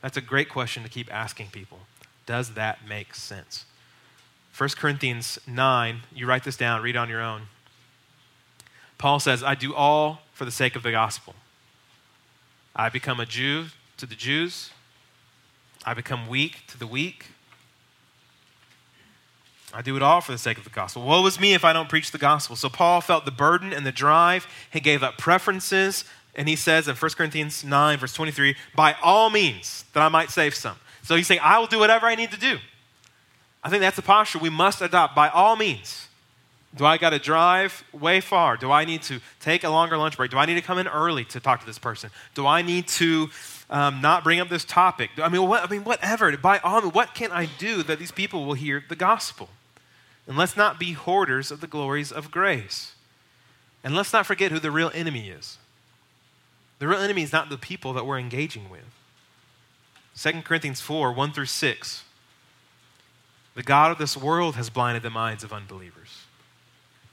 That's 0.00 0.16
a 0.16 0.22
great 0.22 0.48
question 0.48 0.82
to 0.82 0.88
keep 0.88 1.12
asking 1.12 1.48
people. 1.48 1.80
Does 2.24 2.54
that 2.54 2.88
make 2.88 3.14
sense? 3.14 3.66
1 4.56 4.70
Corinthians 4.78 5.38
9, 5.46 6.00
you 6.14 6.24
write 6.24 6.44
this 6.44 6.56
down, 6.56 6.80
read 6.80 6.96
on 6.96 7.10
your 7.10 7.20
own. 7.20 7.42
Paul 8.96 9.20
says, 9.20 9.42
I 9.42 9.54
do 9.54 9.74
all 9.74 10.22
for 10.32 10.46
the 10.46 10.50
sake 10.50 10.76
of 10.76 10.82
the 10.82 10.92
gospel. 10.92 11.34
I 12.74 12.88
become 12.88 13.20
a 13.20 13.26
Jew 13.26 13.66
to 13.98 14.06
the 14.06 14.14
Jews, 14.14 14.70
I 15.84 15.94
become 15.94 16.28
weak 16.28 16.66
to 16.68 16.78
the 16.78 16.86
weak. 16.86 17.26
I 19.72 19.82
do 19.82 19.96
it 19.96 20.02
all 20.02 20.20
for 20.20 20.32
the 20.32 20.38
sake 20.38 20.58
of 20.58 20.64
the 20.64 20.70
gospel. 20.70 21.02
Woe 21.02 21.24
is 21.26 21.38
me 21.38 21.54
if 21.54 21.64
I 21.64 21.72
don't 21.72 21.88
preach 21.88 22.10
the 22.10 22.18
gospel. 22.18 22.56
So 22.56 22.68
Paul 22.68 23.00
felt 23.00 23.24
the 23.24 23.30
burden 23.30 23.72
and 23.72 23.86
the 23.86 23.92
drive. 23.92 24.46
He 24.70 24.80
gave 24.80 25.02
up 25.02 25.16
preferences. 25.16 26.04
And 26.34 26.48
he 26.48 26.56
says 26.56 26.88
in 26.88 26.96
1 26.96 27.10
Corinthians 27.12 27.64
9, 27.64 27.98
verse 27.98 28.12
23, 28.12 28.56
by 28.74 28.96
all 29.02 29.30
means, 29.30 29.84
that 29.92 30.02
I 30.02 30.08
might 30.08 30.30
save 30.30 30.54
some. 30.54 30.76
So 31.02 31.16
he's 31.16 31.26
saying, 31.26 31.40
I 31.42 31.58
will 31.58 31.66
do 31.66 31.78
whatever 31.78 32.06
I 32.06 32.14
need 32.14 32.30
to 32.32 32.38
do. 32.38 32.58
I 33.62 33.68
think 33.68 33.80
that's 33.80 33.98
a 33.98 34.02
posture 34.02 34.38
we 34.38 34.50
must 34.50 34.80
adopt 34.80 35.14
by 35.14 35.28
all 35.28 35.56
means. 35.56 36.08
Do 36.74 36.84
I 36.84 36.98
got 36.98 37.10
to 37.10 37.18
drive 37.18 37.84
way 37.92 38.20
far? 38.20 38.56
Do 38.56 38.70
I 38.70 38.84
need 38.84 39.02
to 39.02 39.20
take 39.40 39.64
a 39.64 39.68
longer 39.68 39.96
lunch 39.96 40.16
break? 40.16 40.30
Do 40.30 40.38
I 40.38 40.46
need 40.46 40.54
to 40.54 40.62
come 40.62 40.78
in 40.78 40.86
early 40.86 41.24
to 41.26 41.40
talk 41.40 41.60
to 41.60 41.66
this 41.66 41.78
person? 41.78 42.10
Do 42.34 42.46
I 42.46 42.62
need 42.62 42.86
to 42.88 43.28
um, 43.70 44.00
not 44.02 44.24
bring 44.24 44.40
up 44.40 44.48
this 44.48 44.64
topic? 44.64 45.10
I 45.16 45.28
mean, 45.28 45.46
what, 45.48 45.64
I 45.64 45.70
mean, 45.70 45.84
whatever. 45.84 46.36
By 46.36 46.58
all 46.58 46.82
means, 46.82 46.94
what 46.94 47.14
can 47.14 47.32
I 47.32 47.46
do 47.46 47.82
that 47.84 47.98
these 47.98 48.12
people 48.12 48.44
will 48.44 48.54
hear 48.54 48.84
the 48.88 48.96
gospel? 48.96 49.48
And 50.26 50.36
let's 50.36 50.56
not 50.56 50.78
be 50.78 50.92
hoarders 50.92 51.50
of 51.50 51.60
the 51.60 51.66
glories 51.66 52.12
of 52.12 52.30
grace. 52.30 52.94
And 53.82 53.94
let's 53.94 54.12
not 54.12 54.26
forget 54.26 54.52
who 54.52 54.58
the 54.58 54.70
real 54.70 54.90
enemy 54.92 55.30
is. 55.30 55.56
The 56.78 56.88
real 56.88 57.00
enemy 57.00 57.22
is 57.22 57.32
not 57.32 57.48
the 57.48 57.58
people 57.58 57.92
that 57.94 58.06
we're 58.06 58.18
engaging 58.18 58.68
with. 58.68 58.82
2 60.16 60.42
Corinthians 60.42 60.80
4 60.80 61.12
1 61.12 61.32
through 61.32 61.46
6. 61.46 62.04
The 63.54 63.62
God 63.62 63.90
of 63.90 63.98
this 63.98 64.16
world 64.16 64.56
has 64.56 64.70
blinded 64.70 65.02
the 65.02 65.10
minds 65.10 65.42
of 65.42 65.52
unbelievers 65.52 66.24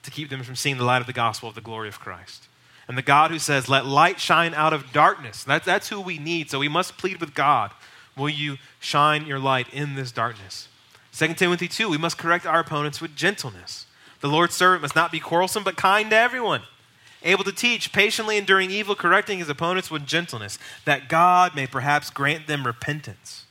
to 0.03 0.11
keep 0.11 0.29
them 0.29 0.43
from 0.43 0.55
seeing 0.55 0.77
the 0.77 0.83
light 0.83 1.01
of 1.01 1.07
the 1.07 1.13
gospel 1.13 1.49
of 1.49 1.55
the 1.55 1.61
glory 1.61 1.89
of 1.89 1.99
Christ. 1.99 2.46
And 2.87 2.97
the 2.97 3.01
God 3.01 3.31
who 3.31 3.39
says, 3.39 3.67
Let 3.67 3.85
light 3.85 4.19
shine 4.19 4.53
out 4.53 4.73
of 4.73 4.93
darkness. 4.93 5.43
That, 5.43 5.63
that's 5.63 5.89
who 5.89 5.99
we 5.99 6.17
need. 6.17 6.49
So 6.49 6.59
we 6.59 6.69
must 6.69 6.97
plead 6.97 7.19
with 7.19 7.33
God. 7.33 7.71
Will 8.15 8.29
you 8.29 8.57
shine 8.79 9.25
your 9.25 9.39
light 9.39 9.71
in 9.73 9.95
this 9.95 10.11
darkness? 10.11 10.67
2 11.13 11.33
Timothy 11.33 11.67
2, 11.67 11.89
we 11.89 11.97
must 11.97 12.17
correct 12.17 12.45
our 12.45 12.59
opponents 12.59 13.01
with 13.01 13.15
gentleness. 13.15 13.85
The 14.21 14.27
Lord's 14.27 14.55
servant 14.55 14.81
must 14.81 14.95
not 14.95 15.11
be 15.11 15.19
quarrelsome, 15.19 15.63
but 15.63 15.75
kind 15.75 16.09
to 16.09 16.15
everyone, 16.15 16.61
able 17.23 17.43
to 17.43 17.51
teach, 17.51 17.91
patiently 17.91 18.37
enduring 18.37 18.71
evil, 18.71 18.95
correcting 18.95 19.39
his 19.39 19.49
opponents 19.49 19.91
with 19.91 20.05
gentleness, 20.05 20.57
that 20.85 21.09
God 21.09 21.55
may 21.55 21.67
perhaps 21.67 22.09
grant 22.09 22.47
them 22.47 22.65
repentance. 22.65 23.45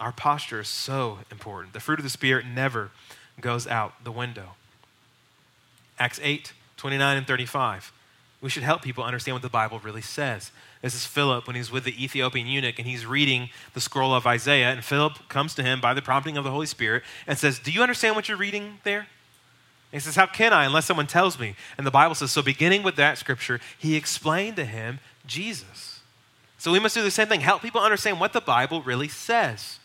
Our 0.00 0.12
posture 0.12 0.60
is 0.60 0.68
so 0.68 1.18
important. 1.30 1.72
The 1.72 1.80
fruit 1.80 1.98
of 1.98 2.04
the 2.04 2.10
Spirit 2.10 2.46
never 2.46 2.90
goes 3.40 3.66
out 3.66 4.02
the 4.02 4.12
window. 4.12 4.50
Acts 5.98 6.20
8, 6.22 6.52
29 6.76 7.16
and 7.16 7.26
35. 7.26 7.92
We 8.44 8.50
should 8.50 8.62
help 8.62 8.82
people 8.82 9.02
understand 9.02 9.36
what 9.36 9.40
the 9.40 9.48
Bible 9.48 9.78
really 9.78 10.02
says. 10.02 10.52
This 10.82 10.94
is 10.94 11.06
Philip 11.06 11.46
when 11.46 11.56
he's 11.56 11.72
with 11.72 11.84
the 11.84 12.04
Ethiopian 12.04 12.46
eunuch 12.46 12.78
and 12.78 12.86
he's 12.86 13.06
reading 13.06 13.48
the 13.72 13.80
scroll 13.80 14.14
of 14.14 14.26
Isaiah. 14.26 14.70
And 14.70 14.84
Philip 14.84 15.30
comes 15.30 15.54
to 15.54 15.62
him 15.62 15.80
by 15.80 15.94
the 15.94 16.02
prompting 16.02 16.36
of 16.36 16.44
the 16.44 16.50
Holy 16.50 16.66
Spirit 16.66 17.04
and 17.26 17.38
says, 17.38 17.58
Do 17.58 17.72
you 17.72 17.80
understand 17.80 18.16
what 18.16 18.28
you're 18.28 18.36
reading 18.36 18.80
there? 18.84 18.98
And 18.98 19.06
he 19.92 19.98
says, 20.00 20.16
How 20.16 20.26
can 20.26 20.52
I 20.52 20.66
unless 20.66 20.84
someone 20.84 21.06
tells 21.06 21.38
me? 21.38 21.56
And 21.78 21.86
the 21.86 21.90
Bible 21.90 22.14
says, 22.14 22.32
So 22.32 22.42
beginning 22.42 22.82
with 22.82 22.96
that 22.96 23.16
scripture, 23.16 23.60
he 23.78 23.96
explained 23.96 24.56
to 24.56 24.66
him 24.66 24.98
Jesus. 25.24 26.00
So 26.58 26.70
we 26.70 26.78
must 26.78 26.94
do 26.94 27.02
the 27.02 27.10
same 27.10 27.28
thing 27.28 27.40
help 27.40 27.62
people 27.62 27.80
understand 27.80 28.20
what 28.20 28.34
the 28.34 28.42
Bible 28.42 28.82
really 28.82 29.08
says. 29.08 29.78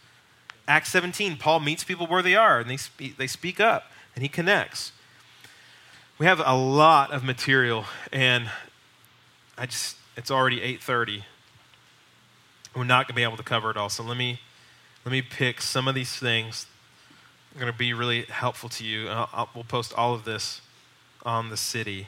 Acts 0.67 0.89
17, 0.89 1.37
Paul 1.37 1.61
meets 1.61 1.85
people 1.85 2.07
where 2.07 2.21
they 2.21 2.35
are 2.35 2.59
and 2.59 2.69
they 2.69 3.07
they 3.17 3.27
speak 3.27 3.61
up 3.61 3.89
and 4.15 4.21
he 4.21 4.27
connects 4.27 4.91
we 6.19 6.25
have 6.25 6.41
a 6.45 6.53
lot 6.53 7.11
of 7.11 7.23
material 7.23 7.85
and 8.11 8.51
i 9.57 9.65
just 9.65 9.95
it's 10.17 10.29
already 10.29 10.59
8.30 10.59 11.23
we're 12.75 12.83
not 12.83 13.07
going 13.07 13.13
to 13.13 13.13
be 13.13 13.23
able 13.23 13.37
to 13.37 13.43
cover 13.43 13.71
it 13.71 13.77
all 13.77 13.89
so 13.89 14.03
let 14.03 14.17
me 14.17 14.41
let 15.05 15.11
me 15.13 15.21
pick 15.21 15.61
some 15.61 15.87
of 15.87 15.95
these 15.95 16.17
things 16.17 16.67
are 17.55 17.59
going 17.59 17.71
to 17.71 17.77
be 17.77 17.93
really 17.93 18.23
helpful 18.23 18.67
to 18.69 18.83
you 18.83 19.07
I'll, 19.07 19.29
I'll, 19.33 19.49
we'll 19.55 19.63
post 19.63 19.93
all 19.93 20.13
of 20.13 20.25
this 20.25 20.61
on 21.25 21.49
the 21.49 21.57
city. 21.57 22.07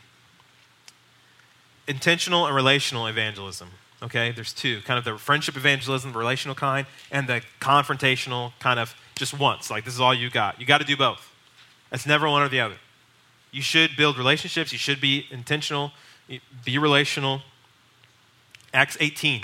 Intentional 1.88 2.46
and 2.46 2.56
relational 2.56 3.08
evangelism 3.08 3.70
okay? 4.04 4.32
There's 4.32 4.54
two 4.54 4.82
kind 4.82 4.98
of 4.98 5.06
the 5.06 5.18
friendship 5.18 5.56
evangelism 5.56 6.12
the 6.12 6.20
relational 6.20 6.56
kind 6.56 6.86
and 7.12 7.28
the 7.28 7.42
confrontational 7.60 8.52
kind 8.60 8.80
of 8.80 8.96
just 9.16 9.38
once 9.38 9.70
like 9.72 9.86
this 9.86 9.94
is 9.94 10.02
all 10.02 10.14
you 10.14 10.30
got. 10.30 10.60
You 10.60 10.66
got 10.66 10.80
to 10.80 10.86
do 10.86 10.98
both. 10.98 11.34
It's 11.92 12.06
never 12.06 12.30
one 12.30 12.42
or 12.42 12.50
the 12.50 12.60
other 12.60 12.76
you 13.52 13.62
should 13.62 13.96
build 13.98 14.18
relationships. 14.18 14.72
You 14.72 14.78
should 14.78 15.02
be 15.02 15.28
intentional, 15.30 15.92
be 16.64 16.78
relational. 16.78 17.42
Acts 18.74 18.98
18. 19.00 19.44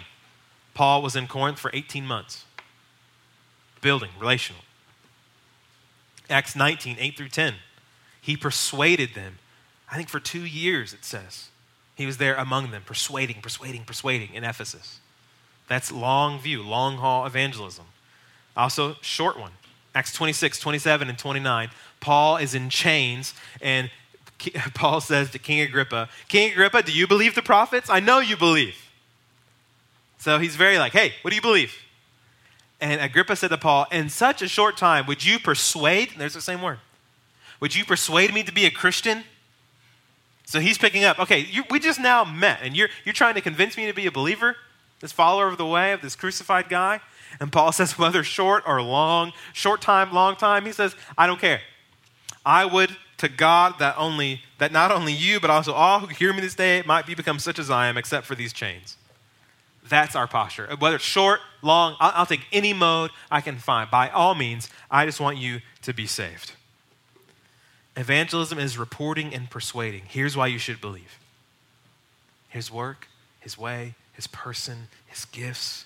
Paul 0.73 1.01
was 1.01 1.15
in 1.15 1.27
Corinth 1.27 1.59
for 1.59 1.71
18 1.73 2.05
months, 2.05 2.45
building, 3.81 4.11
relational. 4.19 4.61
Acts 6.29 6.55
19, 6.55 6.97
8 6.99 7.17
through 7.17 7.29
10. 7.29 7.55
He 8.21 8.37
persuaded 8.37 9.13
them. 9.13 9.39
I 9.91 9.95
think 9.95 10.09
for 10.09 10.19
two 10.19 10.45
years, 10.45 10.93
it 10.93 11.03
says. 11.03 11.49
He 11.95 12.05
was 12.05 12.17
there 12.17 12.35
among 12.35 12.71
them, 12.71 12.83
persuading, 12.85 13.41
persuading, 13.41 13.85
persuading 13.85 14.33
in 14.33 14.43
Ephesus. 14.43 14.99
That's 15.67 15.91
long 15.91 16.39
view, 16.39 16.61
long 16.61 16.97
haul 16.97 17.25
evangelism. 17.25 17.85
Also, 18.55 18.97
short 19.01 19.39
one. 19.39 19.53
Acts 19.97 20.13
26, 20.13 20.59
27, 20.59 21.09
and 21.09 21.17
29. 21.17 21.71
Paul 22.01 22.37
is 22.37 22.53
in 22.53 22.69
chains, 22.69 23.33
and 23.59 23.89
Paul 24.75 25.01
says 25.01 25.31
to 25.31 25.39
King 25.39 25.61
Agrippa, 25.61 26.07
King 26.27 26.51
Agrippa, 26.51 26.83
do 26.83 26.91
you 26.91 27.07
believe 27.07 27.33
the 27.33 27.41
prophets? 27.41 27.89
I 27.89 27.99
know 27.99 28.19
you 28.19 28.37
believe. 28.37 28.75
So 30.19 30.37
he's 30.37 30.55
very 30.55 30.77
like, 30.77 30.93
hey, 30.93 31.13
what 31.23 31.31
do 31.31 31.35
you 31.35 31.41
believe? 31.41 31.75
And 32.79 33.01
Agrippa 33.01 33.35
said 33.35 33.47
to 33.47 33.57
Paul, 33.57 33.87
in 33.91 34.09
such 34.09 34.43
a 34.43 34.47
short 34.47 34.77
time, 34.77 35.07
would 35.07 35.25
you 35.25 35.39
persuade, 35.39 36.11
there's 36.15 36.35
the 36.35 36.41
same 36.41 36.61
word, 36.61 36.77
would 37.59 37.75
you 37.75 37.83
persuade 37.83 38.31
me 38.31 38.43
to 38.43 38.53
be 38.53 38.67
a 38.67 38.71
Christian? 38.71 39.23
So 40.45 40.59
he's 40.59 40.77
picking 40.77 41.05
up, 41.05 41.17
okay, 41.17 41.39
you, 41.39 41.63
we 41.71 41.79
just 41.79 41.99
now 41.99 42.23
met, 42.23 42.59
and 42.61 42.77
you're, 42.77 42.89
you're 43.03 43.13
trying 43.13 43.33
to 43.33 43.41
convince 43.41 43.75
me 43.75 43.87
to 43.87 43.93
be 43.93 44.05
a 44.05 44.11
believer, 44.11 44.57
this 44.99 45.11
follower 45.11 45.47
of 45.47 45.57
the 45.57 45.65
way 45.65 45.91
of 45.91 46.01
this 46.01 46.15
crucified 46.15 46.69
guy? 46.69 47.01
And 47.39 47.51
Paul 47.51 47.71
says, 47.71 47.97
whether 47.97 48.23
short 48.23 48.63
or 48.65 48.81
long, 48.81 49.33
short 49.53 49.81
time, 49.81 50.11
long 50.11 50.35
time, 50.35 50.65
he 50.65 50.71
says, 50.71 50.95
I 51.17 51.27
don't 51.27 51.39
care. 51.39 51.61
I 52.45 52.65
would 52.65 52.95
to 53.17 53.27
God 53.27 53.75
that 53.79 53.95
only 53.97 54.41
that 54.59 54.71
not 54.71 54.91
only 54.91 55.13
you, 55.13 55.39
but 55.39 55.49
also 55.49 55.73
all 55.73 55.99
who 55.99 56.07
hear 56.07 56.33
me 56.33 56.41
this 56.41 56.55
day 56.55 56.83
might 56.85 57.05
be 57.05 57.15
become 57.15 57.39
such 57.39 57.59
as 57.59 57.69
I 57.69 57.87
am, 57.87 57.97
except 57.97 58.25
for 58.25 58.35
these 58.35 58.53
chains. 58.53 58.97
That's 59.87 60.15
our 60.15 60.27
posture. 60.27 60.67
Whether 60.79 60.99
short, 60.99 61.39
long, 61.61 61.95
I'll, 61.99 62.11
I'll 62.15 62.25
take 62.25 62.45
any 62.51 62.73
mode 62.73 63.11
I 63.31 63.41
can 63.41 63.57
find. 63.57 63.89
By 63.89 64.09
all 64.09 64.35
means, 64.35 64.69
I 64.91 65.05
just 65.05 65.19
want 65.19 65.37
you 65.37 65.61
to 65.83 65.93
be 65.93 66.07
saved. 66.07 66.53
Evangelism 67.95 68.59
is 68.59 68.77
reporting 68.77 69.33
and 69.33 69.49
persuading. 69.49 70.03
Here's 70.07 70.37
why 70.37 70.47
you 70.47 70.59
should 70.59 70.81
believe 70.81 71.17
His 72.49 72.71
work, 72.71 73.07
His 73.39 73.57
way, 73.57 73.95
His 74.13 74.27
person, 74.27 74.89
His 75.07 75.25
gifts. 75.25 75.85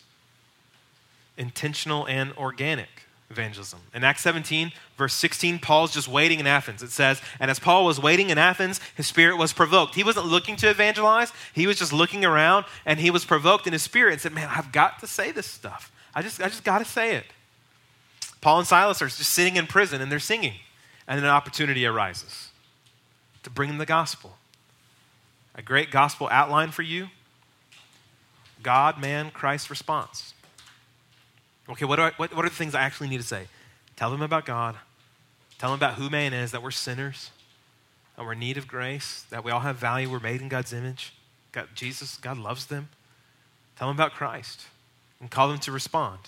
Intentional 1.37 2.05
and 2.07 2.33
organic 2.33 2.89
evangelism. 3.31 3.79
In 3.93 4.03
Acts 4.03 4.21
17, 4.21 4.71
verse 4.97 5.13
16, 5.13 5.59
Paul's 5.59 5.93
just 5.93 6.07
waiting 6.07 6.39
in 6.39 6.45
Athens. 6.45 6.83
It 6.83 6.91
says, 6.91 7.21
And 7.39 7.49
as 7.49 7.59
Paul 7.59 7.85
was 7.85 7.99
waiting 7.99 8.29
in 8.29 8.37
Athens, 8.37 8.79
his 8.95 9.07
spirit 9.07 9.37
was 9.37 9.53
provoked. 9.53 9.95
He 9.95 10.03
wasn't 10.03 10.27
looking 10.27 10.55
to 10.57 10.69
evangelize, 10.69 11.31
he 11.53 11.65
was 11.65 11.79
just 11.79 11.93
looking 11.93 12.23
around 12.23 12.65
and 12.85 12.99
he 12.99 13.09
was 13.09 13.25
provoked 13.25 13.65
in 13.65 13.73
his 13.73 13.81
spirit 13.81 14.11
and 14.11 14.21
said, 14.21 14.33
Man, 14.33 14.49
I've 14.51 14.71
got 14.71 14.99
to 14.99 15.07
say 15.07 15.31
this 15.31 15.47
stuff. 15.47 15.91
I 16.13 16.21
just, 16.21 16.41
I 16.41 16.49
just 16.49 16.63
got 16.63 16.79
to 16.79 16.85
say 16.85 17.15
it. 17.15 17.25
Paul 18.41 18.59
and 18.59 18.67
Silas 18.67 19.01
are 19.01 19.07
just 19.07 19.31
sitting 19.31 19.55
in 19.55 19.67
prison 19.67 20.01
and 20.01 20.11
they're 20.11 20.19
singing. 20.19 20.55
And 21.07 21.19
an 21.19 21.25
opportunity 21.25 21.85
arises 21.85 22.49
to 23.43 23.49
bring 23.49 23.69
them 23.69 23.77
the 23.77 23.85
gospel. 23.85 24.37
A 25.55 25.61
great 25.61 25.91
gospel 25.91 26.27
outline 26.31 26.71
for 26.71 26.83
you 26.83 27.09
God, 28.61 29.01
man, 29.01 29.31
Christ 29.31 29.71
response. 29.71 30.30
Okay, 31.71 31.85
what, 31.85 31.99
I, 31.99 32.11
what, 32.17 32.35
what 32.35 32.45
are 32.45 32.49
the 32.49 32.55
things 32.55 32.75
I 32.75 32.81
actually 32.81 33.07
need 33.07 33.21
to 33.21 33.27
say? 33.27 33.47
Tell 33.95 34.11
them 34.11 34.21
about 34.21 34.45
God. 34.45 34.75
Tell 35.57 35.69
them 35.69 35.79
about 35.79 35.93
who 35.93 36.09
man 36.09 36.33
is, 36.33 36.51
that 36.51 36.61
we're 36.61 36.71
sinners, 36.71 37.31
that 38.17 38.25
we're 38.25 38.33
in 38.33 38.39
need 38.39 38.57
of 38.57 38.67
grace, 38.67 39.25
that 39.29 39.43
we 39.43 39.51
all 39.51 39.61
have 39.61 39.77
value, 39.77 40.09
we're 40.09 40.19
made 40.19 40.41
in 40.41 40.49
God's 40.49 40.73
image. 40.73 41.13
God, 41.51 41.69
Jesus, 41.73 42.17
God 42.17 42.37
loves 42.37 42.65
them. 42.65 42.89
Tell 43.77 43.87
them 43.87 43.95
about 43.95 44.13
Christ 44.13 44.65
and 45.19 45.31
call 45.31 45.47
them 45.47 45.59
to 45.59 45.71
respond. 45.71 46.19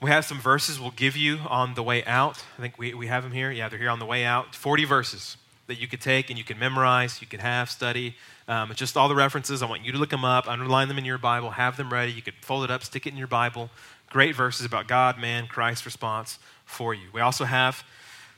We 0.00 0.10
have 0.10 0.24
some 0.24 0.38
verses 0.38 0.80
we'll 0.80 0.90
give 0.90 1.16
you 1.16 1.38
on 1.48 1.74
the 1.74 1.82
way 1.82 2.04
out. 2.04 2.42
I 2.58 2.62
think 2.62 2.78
we, 2.78 2.94
we 2.94 3.06
have 3.06 3.22
them 3.22 3.32
here. 3.32 3.50
Yeah, 3.50 3.68
they're 3.68 3.78
here 3.78 3.90
on 3.90 3.98
the 3.98 4.06
way 4.06 4.24
out. 4.24 4.54
40 4.54 4.84
verses 4.84 5.36
that 5.68 5.80
you 5.80 5.88
could 5.88 6.00
take 6.00 6.30
and 6.30 6.38
you 6.38 6.44
can 6.44 6.58
memorize, 6.58 7.20
you 7.20 7.26
can 7.26 7.40
have, 7.40 7.70
study. 7.70 8.16
Um, 8.48 8.72
just 8.74 8.96
all 8.96 9.08
the 9.08 9.14
references. 9.14 9.62
I 9.62 9.66
want 9.66 9.84
you 9.84 9.92
to 9.92 9.98
look 9.98 10.10
them 10.10 10.24
up, 10.24 10.48
underline 10.48 10.88
them 10.88 10.98
in 10.98 11.04
your 11.04 11.18
Bible, 11.18 11.50
have 11.50 11.76
them 11.76 11.92
ready. 11.92 12.12
You 12.12 12.22
could 12.22 12.34
fold 12.42 12.64
it 12.64 12.70
up, 12.70 12.84
stick 12.84 13.06
it 13.06 13.10
in 13.10 13.16
your 13.16 13.26
Bible 13.26 13.70
great 14.10 14.34
verses 14.34 14.64
about 14.64 14.88
God, 14.88 15.18
man, 15.18 15.46
Christ's 15.46 15.84
response 15.84 16.38
for 16.64 16.94
you. 16.94 17.08
We 17.12 17.20
also 17.20 17.44
have, 17.44 17.84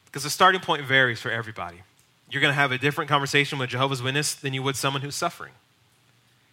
because 0.06 0.22
the 0.22 0.30
starting 0.30 0.60
point 0.60 0.84
varies 0.84 1.20
for 1.20 1.30
everybody. 1.30 1.82
You're 2.30 2.42
going 2.42 2.52
to 2.52 2.60
have 2.60 2.72
a 2.72 2.78
different 2.78 3.08
conversation 3.08 3.58
with 3.58 3.70
Jehovah's 3.70 4.02
Witness 4.02 4.34
than 4.34 4.52
you 4.52 4.62
would 4.62 4.76
someone 4.76 5.02
who's 5.02 5.14
suffering. 5.14 5.52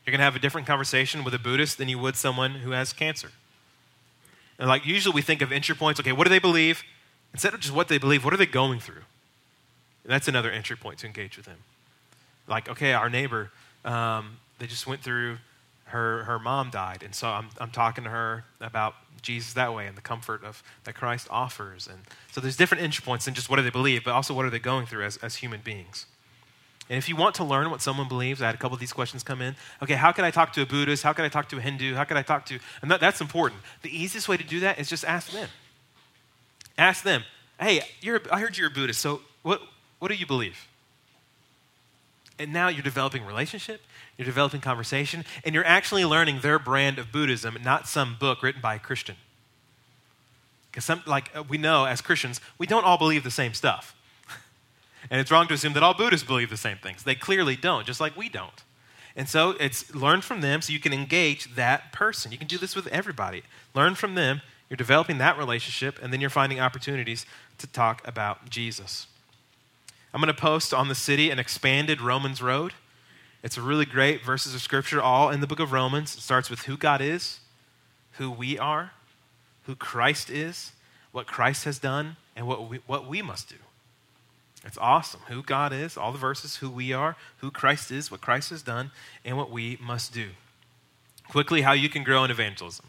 You're 0.05 0.11
going 0.11 0.19
to 0.19 0.25
have 0.25 0.35
a 0.35 0.39
different 0.39 0.67
conversation 0.67 1.23
with 1.23 1.33
a 1.33 1.39
Buddhist 1.39 1.77
than 1.77 1.89
you 1.89 1.97
would 1.99 2.15
someone 2.15 2.51
who 2.51 2.71
has 2.71 2.93
cancer. 2.93 3.31
And 4.59 4.69
like 4.69 4.85
usually 4.85 5.13
we 5.13 5.21
think 5.21 5.41
of 5.41 5.51
entry 5.51 5.75
points, 5.75 5.99
okay, 5.99 6.11
what 6.11 6.23
do 6.25 6.29
they 6.29 6.39
believe? 6.39 6.83
Instead 7.33 7.53
of 7.53 7.59
just 7.59 7.73
what 7.73 7.87
they 7.87 7.97
believe, 7.97 8.23
what 8.23 8.33
are 8.33 8.37
they 8.37 8.45
going 8.45 8.79
through? 8.79 9.03
And 10.03 10.13
that's 10.13 10.27
another 10.27 10.51
entry 10.51 10.77
point 10.77 10.99
to 10.99 11.07
engage 11.07 11.35
with 11.35 11.45
them. 11.45 11.57
Like, 12.47 12.69
okay, 12.69 12.93
our 12.93 13.09
neighbor, 13.09 13.51
um, 13.83 14.37
they 14.59 14.67
just 14.67 14.85
went 14.87 15.01
through 15.01 15.39
her, 15.85 16.23
her 16.25 16.39
mom 16.39 16.69
died. 16.69 17.01
And 17.03 17.13
so 17.13 17.27
I'm, 17.27 17.49
I'm 17.59 17.71
talking 17.71 18.03
to 18.03 18.09
her 18.09 18.45
about 18.61 18.95
Jesus 19.21 19.53
that 19.53 19.73
way 19.73 19.87
and 19.87 19.97
the 19.97 20.01
comfort 20.01 20.43
of 20.43 20.61
that 20.83 20.95
Christ 20.95 21.27
offers. 21.29 21.87
And 21.87 21.99
so 22.31 22.41
there's 22.41 22.57
different 22.57 22.83
entry 22.83 23.03
points 23.03 23.25
than 23.25 23.33
just 23.33 23.49
what 23.49 23.57
do 23.57 23.63
they 23.63 23.69
believe, 23.69 24.03
but 24.03 24.13
also 24.13 24.33
what 24.33 24.45
are 24.45 24.49
they 24.49 24.59
going 24.59 24.85
through 24.85 25.05
as, 25.05 25.17
as 25.17 25.37
human 25.37 25.61
beings. 25.61 26.05
And 26.89 26.97
if 26.97 27.09
you 27.09 27.15
want 27.15 27.35
to 27.35 27.43
learn 27.43 27.71
what 27.71 27.81
someone 27.81 28.07
believes, 28.07 28.41
I 28.41 28.45
had 28.45 28.55
a 28.55 28.57
couple 28.59 28.75
of 28.75 28.79
these 28.79 28.93
questions 28.93 29.23
come 29.23 29.41
in. 29.41 29.55
Okay, 29.81 29.95
how 29.95 30.11
can 30.11 30.23
I 30.23 30.29
talk 30.29 30.53
to 30.53 30.61
a 30.61 30.65
Buddhist? 30.65 31.01
How 31.01 31.13
can 31.13 31.25
I 31.25 31.29
talk 31.29 31.49
to 31.49 31.57
a 31.57 31.61
Hindu? 31.61 31.95
How 31.95 32.03
can 32.03 32.15
I 32.15 32.21
talk 32.21 32.45
to, 32.47 32.59
and 32.81 32.91
that, 32.91 32.99
that's 32.99 33.21
important. 33.21 33.61
The 33.81 33.89
easiest 33.89 34.29
way 34.29 34.37
to 34.37 34.43
do 34.43 34.59
that 34.59 34.77
is 34.79 34.87
just 34.87 35.03
ask 35.03 35.31
them. 35.31 35.49
Ask 36.77 37.03
them, 37.03 37.23
hey, 37.59 37.81
I 38.31 38.39
heard 38.39 38.57
you're 38.57 38.67
a 38.67 38.71
Buddhist, 38.71 39.01
so 39.01 39.21
what, 39.41 39.61
what 39.97 40.09
do 40.09 40.15
you 40.15 40.27
believe? 40.27 40.67
And 42.37 42.51
now 42.51 42.67
you're 42.67 42.83
developing 42.83 43.25
relationship, 43.25 43.81
you're 44.17 44.25
developing 44.25 44.59
conversation, 44.59 45.23
and 45.45 45.55
you're 45.55 45.65
actually 45.65 46.03
learning 46.03 46.41
their 46.41 46.59
brand 46.59 46.99
of 46.99 47.11
Buddhism, 47.11 47.57
not 47.63 47.87
some 47.87 48.17
book 48.19 48.43
written 48.43 48.61
by 48.61 48.75
a 48.75 48.79
Christian. 48.79 49.15
Because 50.69 50.83
some, 50.83 51.01
like 51.05 51.31
uh, 51.33 51.43
we 51.43 51.57
know 51.57 51.85
as 51.85 52.01
Christians, 52.01 52.41
we 52.57 52.67
don't 52.67 52.83
all 52.83 52.97
believe 52.97 53.23
the 53.23 53.31
same 53.31 53.53
stuff. 53.53 53.95
and 55.09 55.21
it's 55.21 55.31
wrong 55.31 55.47
to 55.47 55.53
assume 55.53 55.71
that 55.73 55.83
all 55.83 55.93
Buddhists 55.93 56.27
believe 56.27 56.49
the 56.49 56.57
same 56.57 56.77
things. 56.77 57.03
They 57.03 57.15
clearly 57.15 57.55
don't, 57.55 57.85
just 57.85 58.01
like 58.01 58.17
we 58.17 58.27
don't. 58.27 58.63
And 59.15 59.29
so 59.29 59.51
it's 59.51 59.95
learn 59.95 60.19
from 60.19 60.41
them 60.41 60.61
so 60.61 60.73
you 60.73 60.79
can 60.79 60.91
engage 60.91 61.55
that 61.55 61.93
person. 61.93 62.33
You 62.33 62.37
can 62.37 62.47
do 62.47 62.57
this 62.57 62.75
with 62.75 62.87
everybody. 62.87 63.43
Learn 63.73 63.95
from 63.95 64.15
them, 64.15 64.41
you're 64.69 64.75
developing 64.75 65.19
that 65.19 65.37
relationship, 65.37 65.99
and 66.01 66.11
then 66.11 66.19
you're 66.19 66.29
finding 66.29 66.59
opportunities 66.59 67.25
to 67.59 67.67
talk 67.67 68.05
about 68.05 68.49
Jesus. 68.49 69.07
I'm 70.15 70.21
going 70.21 70.33
to 70.33 70.41
post 70.41 70.73
on 70.73 70.87
the 70.87 70.95
city 70.95 71.29
an 71.29 71.39
expanded 71.39 71.99
Romans 71.99 72.41
road. 72.41 72.71
It's 73.43 73.57
a 73.57 73.61
really 73.61 73.85
great 73.85 74.23
verses 74.23 74.55
of 74.55 74.61
scripture, 74.61 75.01
all 75.01 75.29
in 75.29 75.41
the 75.41 75.45
book 75.45 75.59
of 75.59 75.73
Romans. 75.73 76.15
It 76.15 76.21
starts 76.21 76.49
with 76.49 76.61
who 76.61 76.77
God 76.77 77.01
is, 77.01 77.41
who 78.11 78.31
we 78.31 78.57
are, 78.57 78.91
who 79.63 79.75
Christ 79.75 80.29
is, 80.29 80.71
what 81.11 81.27
Christ 81.27 81.65
has 81.65 81.79
done, 81.79 82.15
and 82.33 82.47
what 82.47 82.69
we, 82.69 82.79
what 82.87 83.09
we 83.09 83.21
must 83.21 83.49
do. 83.49 83.57
It's 84.63 84.77
awesome. 84.77 85.19
Who 85.27 85.43
God 85.43 85.73
is, 85.73 85.97
all 85.97 86.13
the 86.13 86.17
verses, 86.17 86.55
who 86.55 86.69
we 86.69 86.93
are, 86.93 87.17
who 87.39 87.51
Christ 87.51 87.91
is, 87.91 88.09
what 88.09 88.21
Christ 88.21 88.51
has 88.51 88.61
done, 88.63 88.91
and 89.25 89.35
what 89.35 89.51
we 89.51 89.77
must 89.81 90.13
do. 90.13 90.29
Quickly, 91.27 91.63
how 91.63 91.73
you 91.73 91.89
can 91.89 92.05
grow 92.05 92.23
in 92.23 92.31
evangelism. 92.31 92.85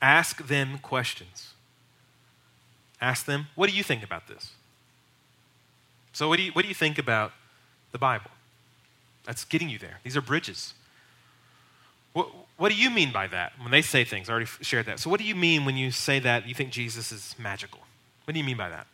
Ask 0.00 0.46
them 0.46 0.78
questions. 0.78 1.52
Ask 2.98 3.26
them, 3.26 3.48
what 3.54 3.68
do 3.68 3.76
you 3.76 3.82
think 3.82 4.02
about 4.02 4.26
this? 4.26 4.52
So, 6.18 6.26
what 6.26 6.38
do 6.38 6.42
you, 6.42 6.50
what 6.50 6.62
do 6.62 6.68
you 6.68 6.74
think 6.74 6.98
about 6.98 7.30
the 7.92 7.98
Bible? 7.98 8.32
That's 9.24 9.44
getting 9.44 9.68
you 9.68 9.78
there. 9.78 10.00
These 10.02 10.16
are 10.16 10.20
bridges. 10.20 10.74
What, 12.12 12.28
what 12.56 12.72
do 12.72 12.74
you 12.74 12.90
mean 12.90 13.12
by 13.12 13.28
that 13.28 13.52
when 13.60 13.70
they 13.70 13.82
say 13.82 14.02
things? 14.02 14.28
I 14.28 14.32
already 14.32 14.50
shared 14.60 14.86
that. 14.86 14.98
So, 14.98 15.10
what 15.10 15.20
do 15.20 15.24
you 15.24 15.36
mean 15.36 15.64
when 15.64 15.76
you 15.76 15.92
say 15.92 16.18
that 16.18 16.48
you 16.48 16.56
think 16.56 16.72
Jesus 16.72 17.12
is 17.12 17.36
magical? 17.38 17.82
What 18.24 18.32
do 18.34 18.40
you 18.40 18.44
mean 18.44 18.56
by 18.56 18.68
that? 18.68 18.88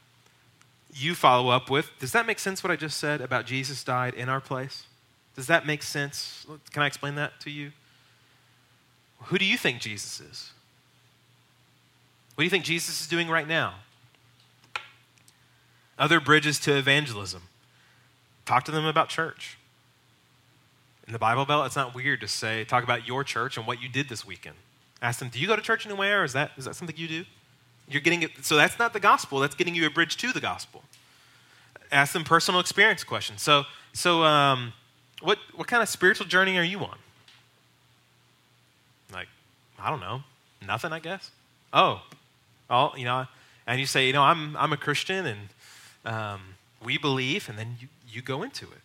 You 0.92 1.14
follow 1.14 1.48
up 1.48 1.70
with 1.70 1.90
Does 1.98 2.12
that 2.12 2.26
make 2.26 2.38
sense 2.38 2.62
what 2.62 2.70
I 2.70 2.76
just 2.76 2.98
said 2.98 3.22
about 3.22 3.46
Jesus 3.46 3.82
died 3.82 4.12
in 4.12 4.28
our 4.28 4.42
place? 4.42 4.84
Does 5.34 5.46
that 5.46 5.66
make 5.66 5.82
sense? 5.82 6.44
Can 6.72 6.82
I 6.82 6.86
explain 6.86 7.14
that 7.14 7.40
to 7.40 7.50
you? 7.50 7.72
Who 9.28 9.38
do 9.38 9.46
you 9.46 9.56
think 9.56 9.80
Jesus 9.80 10.20
is? 10.20 10.52
What 12.34 12.42
do 12.42 12.44
you 12.44 12.50
think 12.50 12.66
Jesus 12.66 13.00
is 13.00 13.06
doing 13.06 13.30
right 13.30 13.48
now? 13.48 13.76
Other 15.98 16.20
bridges 16.20 16.58
to 16.60 16.76
evangelism. 16.76 17.42
Talk 18.46 18.64
to 18.64 18.72
them 18.72 18.84
about 18.84 19.08
church. 19.08 19.58
In 21.06 21.12
the 21.12 21.18
Bible 21.18 21.44
Belt, 21.44 21.66
it's 21.66 21.76
not 21.76 21.94
weird 21.94 22.20
to 22.22 22.28
say, 22.28 22.64
talk 22.64 22.82
about 22.82 23.06
your 23.06 23.24
church 23.24 23.56
and 23.56 23.66
what 23.66 23.82
you 23.82 23.88
did 23.88 24.08
this 24.08 24.26
weekend. 24.26 24.56
Ask 25.02 25.18
them, 25.18 25.28
do 25.28 25.38
you 25.38 25.46
go 25.46 25.54
to 25.54 25.62
church 25.62 25.86
anywhere? 25.86 26.22
Or 26.22 26.24
is 26.24 26.32
that, 26.32 26.52
is 26.56 26.64
that 26.64 26.74
something 26.74 26.96
you 26.96 27.08
do? 27.08 27.24
You're 27.88 28.00
getting 28.00 28.22
it, 28.22 28.30
so 28.42 28.56
that's 28.56 28.78
not 28.78 28.94
the 28.94 29.00
gospel, 29.00 29.40
that's 29.40 29.54
getting 29.54 29.74
you 29.74 29.86
a 29.86 29.90
bridge 29.90 30.16
to 30.16 30.32
the 30.32 30.40
gospel. 30.40 30.82
Ask 31.92 32.14
them 32.14 32.24
personal 32.24 32.60
experience 32.60 33.04
questions. 33.04 33.42
So, 33.42 33.64
so 33.92 34.22
um, 34.22 34.72
what, 35.20 35.38
what 35.54 35.68
kind 35.68 35.82
of 35.82 35.88
spiritual 35.90 36.26
journey 36.26 36.56
are 36.56 36.64
you 36.64 36.78
on? 36.78 36.96
Like, 39.12 39.28
I 39.78 39.90
don't 39.90 40.00
know, 40.00 40.22
nothing, 40.66 40.92
I 40.92 40.98
guess. 40.98 41.30
Oh, 41.74 42.00
oh, 42.70 42.92
you 42.96 43.04
know, 43.04 43.26
and 43.66 43.78
you 43.78 43.86
say, 43.86 44.06
you 44.06 44.14
know, 44.14 44.22
I'm, 44.22 44.56
I'm 44.56 44.72
a 44.72 44.78
Christian 44.78 45.26
and 45.26 45.38
um, 46.04 46.40
we 46.82 46.98
believe, 46.98 47.48
and 47.48 47.58
then 47.58 47.76
you, 47.80 47.88
you 48.08 48.22
go 48.22 48.42
into 48.42 48.66
it. 48.66 48.80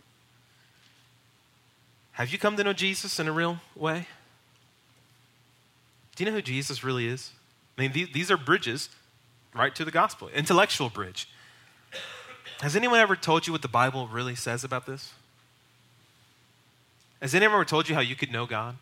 Have 2.14 2.30
you 2.30 2.38
come 2.38 2.58
to 2.58 2.64
know 2.64 2.74
Jesus 2.74 3.20
in 3.20 3.28
a 3.28 3.32
real 3.32 3.60
way? 3.76 4.08
Do 6.16 6.24
you 6.24 6.30
know 6.30 6.36
who 6.36 6.42
Jesus 6.42 6.84
really 6.84 7.08
is? 7.08 7.32
I 7.78 7.82
mean, 7.82 7.92
these, 7.94 8.10
these 8.12 8.30
are 8.30 8.38
bridges 8.38 8.90
right 9.54 9.74
to 9.76 9.86
the 9.86 9.92
gospel, 9.92 10.28
intellectual 10.30 10.90
bridge. 10.90 11.30
Has 12.62 12.76
anyone 12.76 13.00
ever 13.00 13.16
told 13.16 13.48
you 13.48 13.54
what 13.54 13.62
the 13.62 13.70
Bible 13.70 14.08
really 14.08 14.36
says 14.36 14.66
about 14.66 14.86
this? 14.86 15.14
Has 17.22 17.34
anyone 17.34 17.56
ever 17.56 17.66
told 17.66 17.88
you 17.88 17.96
how 17.96 18.02
you 18.02 18.16
could 18.16 18.32
know 18.32 18.46
God? 18.46 18.76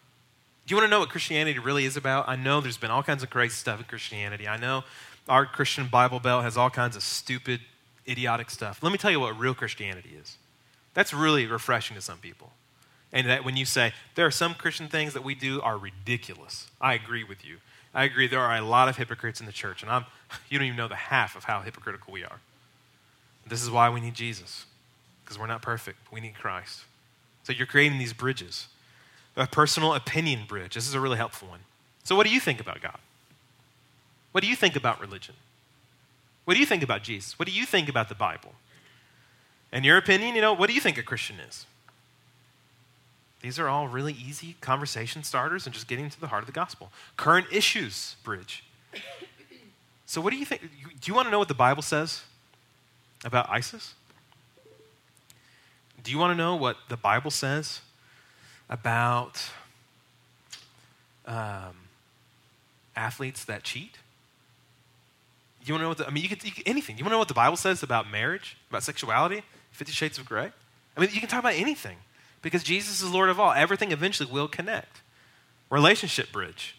Do 0.66 0.74
you 0.74 0.78
want 0.78 0.88
to 0.88 0.92
know 0.92 1.00
what 1.00 1.10
Christianity 1.10 1.60
really 1.60 1.86
is 1.86 1.96
about? 1.96 2.28
I 2.28 2.36
know 2.36 2.60
there's 2.60 2.78
been 2.78 2.92
all 2.92 3.04
kinds 3.04 3.24
of 3.24 3.30
crazy 3.30 3.54
stuff 3.54 3.80
in 3.80 3.86
Christianity. 3.86 4.48
I 4.48 4.58
know 4.58 4.84
our 5.30 5.46
Christian 5.46 5.88
Bible 5.88 6.20
Belt 6.20 6.44
has 6.44 6.58
all 6.58 6.70
kinds 6.70 6.96
of 6.96 7.04
stupid 7.04 7.62
idiotic 8.08 8.50
stuff. 8.50 8.82
Let 8.82 8.92
me 8.92 8.98
tell 8.98 9.12
you 9.12 9.20
what 9.20 9.38
real 9.38 9.54
Christianity 9.54 10.16
is. 10.20 10.38
That's 10.94 11.14
really 11.14 11.46
refreshing 11.46 11.96
to 11.96 12.02
some 12.02 12.18
people. 12.18 12.52
And 13.14 13.28
that 13.30 13.46
when 13.46 13.56
you 13.56 13.66
say, 13.66 13.94
there 14.16 14.26
are 14.26 14.32
some 14.32 14.54
Christian 14.54 14.88
things 14.88 15.14
that 15.14 15.24
we 15.24 15.36
do 15.36 15.62
are 15.62 15.78
ridiculous, 15.78 16.68
I 16.82 16.94
agree 16.94 17.24
with 17.24 17.46
you. 17.46 17.58
I 17.94 18.04
agree 18.04 18.28
there 18.28 18.42
are 18.42 18.56
a 18.56 18.62
lot 18.62 18.90
of 18.90 18.98
hypocrites 18.98 19.40
in 19.40 19.46
the 19.46 19.52
church, 19.52 19.82
and 19.82 19.92
I'm, 19.92 20.06
you 20.50 20.60
don't 20.60 20.66
even 20.66 20.78
know 20.78 20.88
the 20.88 20.96
half 20.96 21.36
of 21.36 21.46
how 21.46 21.62
hypocritical 21.62 22.14
we 22.14 22.24
are. 22.24 22.40
This 23.48 23.64
is 23.64 23.72
why 23.72 23.90
we 23.90 24.02
need 24.02 24.14
Jesus, 24.14 24.66
because 25.24 25.40
we're 25.40 25.48
not 25.48 25.62
perfect. 25.62 26.00
We 26.12 26.20
need 26.20 26.36
Christ. 26.36 26.84
So 27.44 27.54
you're 27.54 27.66
creating 27.66 27.98
these 27.98 28.12
bridges. 28.12 28.68
a 29.38 29.48
personal 29.48 29.94
opinion 29.94 30.42
bridge. 30.48 30.76
This 30.76 30.88
is 30.88 30.94
a 30.94 31.00
really 31.00 31.18
helpful 31.18 31.48
one. 31.48 31.62
So, 32.04 32.16
what 32.16 32.26
do 32.26 32.34
you 32.34 32.40
think 32.40 32.60
about 32.60 32.82
God? 32.82 32.98
What 34.32 34.44
do 34.44 34.50
you 34.50 34.56
think 34.56 34.76
about 34.76 35.00
religion? 35.00 35.36
What 36.48 36.54
do 36.54 36.62
you 36.62 36.66
think 36.66 36.82
about 36.82 37.04
Jesus? 37.04 37.38
What 37.38 37.46
do 37.46 37.54
you 37.54 37.66
think 37.66 37.90
about 37.90 38.08
the 38.08 38.16
Bible? 38.16 38.54
In 39.74 39.84
your 39.84 39.98
opinion, 39.98 40.34
you 40.34 40.40
know, 40.40 40.54
what 40.54 40.70
do 40.70 40.74
you 40.74 40.80
think 40.80 40.98
a 40.98 41.04
Christian 41.04 41.42
is? 41.42 41.66
These 43.42 43.60
are 43.60 43.68
all 43.68 43.90
really 43.90 44.14
easy 44.14 44.56
conversation 44.62 45.24
starters 45.24 45.66
and 45.66 45.74
just 45.74 45.90
getting 45.90 46.10
to 46.10 46.18
the 46.18 46.28
heart 46.28 46.44
of 46.44 46.46
the 46.46 46.54
gospel. 46.54 46.90
Current 47.18 47.48
issues 47.52 48.16
bridge. 48.24 48.64
So, 50.06 50.22
what 50.22 50.32
do 50.32 50.38
you 50.38 50.46
think? 50.46 50.62
Do 50.62 51.12
you 51.12 51.14
want 51.14 51.28
to 51.28 51.32
know 51.32 51.40
what 51.40 51.50
the 51.50 51.54
Bible 51.54 51.82
says 51.82 52.24
about 53.26 53.50
ISIS? 53.50 53.94
Do 56.02 56.12
you 56.14 56.18
want 56.18 56.32
to 56.32 56.38
know 56.38 56.56
what 56.56 56.78
the 56.88 56.96
Bible 56.96 57.30
says 57.30 57.82
about 58.70 59.50
um, 61.26 61.76
athletes 62.96 63.44
that 63.44 63.64
cheat? 63.64 63.98
You 65.68 65.74
want 65.74 65.82
to 65.82 65.84
know 65.84 65.90
what 65.90 65.98
the, 65.98 66.08
I 66.08 66.12
mean, 66.12 66.24
you 66.24 66.30
could, 66.30 66.44
you 66.44 66.52
anything. 66.66 66.98
You 66.98 67.04
want 67.04 67.12
to 67.12 67.16
know 67.16 67.20
what 67.20 67.28
the 67.28 67.34
Bible 67.34 67.58
says 67.58 67.84
about 67.84 68.10
marriage, 68.10 68.58
about 68.70 68.84
sexuality? 68.84 69.44
Fifty 69.72 69.94
Shades 69.94 70.18
of 70.18 70.26
Grey? 70.26 70.52
I 70.96 71.00
mean, 71.00 71.10
you 71.14 71.20
can 71.20 71.30
talk 71.30 71.40
about 71.40 71.54
anything 71.54 71.98
because 72.42 72.64
Jesus 72.64 73.02
is 73.02 73.12
Lord 73.12 73.30
of 73.30 73.40
all. 73.40 73.52
Everything 73.52 73.92
eventually 73.92 74.32
will 74.32 74.48
connect. 74.48 75.02
Relationship 75.70 76.32
bridge. 76.32 76.76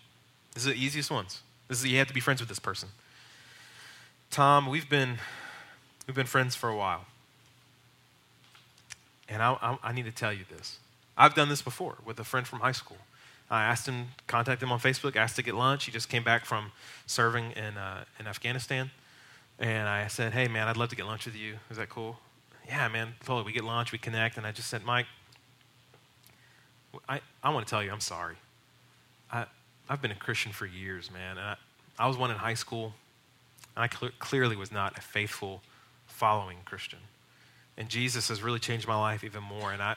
This 0.54 0.64
is 0.64 0.72
the 0.72 0.82
easiest 0.82 1.10
ones. 1.10 1.42
This 1.68 1.78
is 1.78 1.86
you 1.86 1.98
have 1.98 2.08
to 2.08 2.14
be 2.14 2.20
friends 2.20 2.40
with 2.40 2.48
this 2.48 2.58
person. 2.58 2.88
Tom, 4.30 4.66
we've 4.66 4.88
been 4.88 5.18
we've 6.06 6.16
been 6.16 6.26
friends 6.26 6.56
for 6.56 6.68
a 6.68 6.76
while, 6.76 7.04
and 9.28 9.42
I, 9.42 9.56
I, 9.60 9.78
I 9.82 9.92
need 9.92 10.06
to 10.06 10.12
tell 10.12 10.32
you 10.32 10.44
this. 10.50 10.78
I've 11.16 11.34
done 11.34 11.48
this 11.48 11.62
before 11.62 11.98
with 12.04 12.18
a 12.18 12.24
friend 12.24 12.46
from 12.46 12.60
high 12.60 12.72
school. 12.72 12.98
I 13.50 13.64
asked 13.64 13.86
him, 13.86 14.08
contacted 14.26 14.66
him 14.66 14.72
on 14.72 14.78
Facebook, 14.78 15.16
asked 15.16 15.36
to 15.36 15.42
get 15.42 15.54
lunch. 15.54 15.84
He 15.84 15.92
just 15.92 16.08
came 16.08 16.22
back 16.22 16.44
from 16.44 16.72
serving 17.06 17.52
in, 17.52 17.78
uh, 17.78 18.04
in 18.20 18.26
Afghanistan. 18.26 18.90
And 19.58 19.88
I 19.88 20.06
said, 20.08 20.32
hey, 20.32 20.48
man, 20.48 20.68
I'd 20.68 20.76
love 20.76 20.90
to 20.90 20.96
get 20.96 21.06
lunch 21.06 21.24
with 21.24 21.34
you. 21.34 21.56
Is 21.70 21.78
that 21.78 21.88
cool? 21.88 22.18
Yeah, 22.66 22.86
man, 22.88 23.14
totally. 23.24 23.44
We 23.44 23.52
get 23.52 23.64
lunch, 23.64 23.90
we 23.92 23.98
connect. 23.98 24.36
And 24.36 24.46
I 24.46 24.52
just 24.52 24.68
said, 24.68 24.84
Mike, 24.84 25.06
I, 27.08 27.20
I 27.42 27.50
want 27.50 27.66
to 27.66 27.70
tell 27.70 27.82
you, 27.82 27.90
I'm 27.90 28.00
sorry. 28.00 28.36
I, 29.32 29.46
I've 29.88 30.02
been 30.02 30.10
a 30.10 30.16
Christian 30.16 30.52
for 30.52 30.66
years, 30.66 31.10
man. 31.10 31.38
And 31.38 31.46
I, 31.46 31.56
I 31.98 32.06
was 32.06 32.16
one 32.16 32.30
in 32.30 32.36
high 32.36 32.54
school, 32.54 32.92
and 33.74 33.84
I 33.84 33.88
cl- 33.88 34.12
clearly 34.18 34.56
was 34.56 34.70
not 34.70 34.98
a 34.98 35.00
faithful, 35.00 35.62
following 36.06 36.58
Christian. 36.64 36.98
And 37.76 37.88
Jesus 37.88 38.28
has 38.28 38.42
really 38.42 38.58
changed 38.58 38.86
my 38.86 38.96
life 38.96 39.24
even 39.24 39.42
more. 39.42 39.72
And 39.72 39.82
I, 39.82 39.96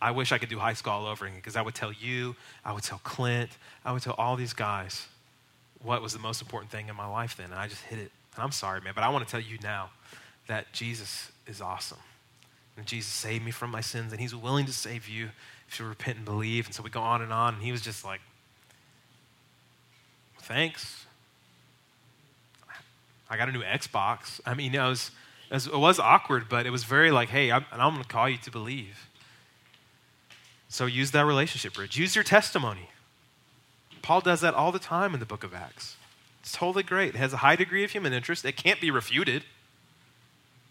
I 0.00 0.10
wish 0.10 0.32
I 0.32 0.38
could 0.38 0.48
do 0.48 0.58
high 0.58 0.74
school 0.74 0.92
all 0.92 1.06
over 1.06 1.24
again 1.24 1.38
because 1.38 1.56
I 1.56 1.62
would 1.62 1.74
tell 1.74 1.92
you, 1.92 2.36
I 2.64 2.72
would 2.72 2.82
tell 2.82 3.00
Clint, 3.02 3.50
I 3.84 3.92
would 3.92 4.02
tell 4.02 4.14
all 4.18 4.36
these 4.36 4.52
guys 4.52 5.06
what 5.82 6.02
was 6.02 6.12
the 6.12 6.18
most 6.18 6.42
important 6.42 6.70
thing 6.70 6.88
in 6.88 6.96
my 6.96 7.06
life 7.06 7.36
then. 7.36 7.46
And 7.46 7.54
I 7.54 7.68
just 7.68 7.82
hit 7.82 7.98
it. 7.98 8.10
And 8.34 8.44
I'm 8.44 8.52
sorry, 8.52 8.80
man, 8.80 8.92
but 8.94 9.04
I 9.04 9.08
want 9.08 9.26
to 9.26 9.30
tell 9.30 9.40
you 9.40 9.58
now 9.62 9.90
that 10.48 10.72
Jesus 10.72 11.30
is 11.46 11.60
awesome. 11.60 11.98
And 12.76 12.86
Jesus 12.86 13.10
saved 13.10 13.44
me 13.44 13.50
from 13.50 13.70
my 13.70 13.80
sins, 13.80 14.12
and 14.12 14.20
He's 14.20 14.34
willing 14.34 14.66
to 14.66 14.72
save 14.72 15.08
you 15.08 15.30
if 15.68 15.80
you 15.80 15.86
repent 15.86 16.16
and 16.18 16.26
believe. 16.26 16.66
And 16.66 16.74
so 16.74 16.82
we 16.82 16.90
go 16.90 17.00
on 17.00 17.22
and 17.22 17.32
on. 17.32 17.54
And 17.54 17.62
He 17.62 17.72
was 17.72 17.80
just 17.80 18.04
like, 18.04 18.20
thanks. 20.42 21.06
I 23.28 23.36
got 23.36 23.48
a 23.48 23.52
new 23.52 23.62
Xbox. 23.62 24.40
I 24.44 24.54
mean, 24.54 24.74
it 24.74 24.78
was, 24.78 25.10
it 25.50 25.74
was, 25.74 25.98
awkward, 25.98 26.48
but 26.48 26.66
it 26.66 26.70
was 26.70 26.84
very 26.84 27.10
like, 27.10 27.28
hey, 27.28 27.50
I'm, 27.50 27.64
I'm 27.72 27.92
going 27.92 28.02
to 28.02 28.08
call 28.08 28.28
you 28.28 28.36
to 28.38 28.50
believe. 28.50 29.08
So 30.76 30.84
use 30.84 31.12
that 31.12 31.24
relationship 31.24 31.72
bridge. 31.72 31.96
Use 31.96 32.14
your 32.14 32.22
testimony. 32.22 32.90
Paul 34.02 34.20
does 34.20 34.42
that 34.42 34.52
all 34.52 34.72
the 34.72 34.78
time 34.78 35.14
in 35.14 35.20
the 35.20 35.24
book 35.24 35.42
of 35.42 35.54
Acts. 35.54 35.96
It's 36.42 36.52
totally 36.52 36.82
great. 36.82 37.14
It 37.14 37.18
has 37.18 37.32
a 37.32 37.38
high 37.38 37.56
degree 37.56 37.82
of 37.82 37.92
human 37.92 38.12
interest. 38.12 38.44
It 38.44 38.58
can't 38.58 38.78
be 38.78 38.90
refuted. 38.90 39.44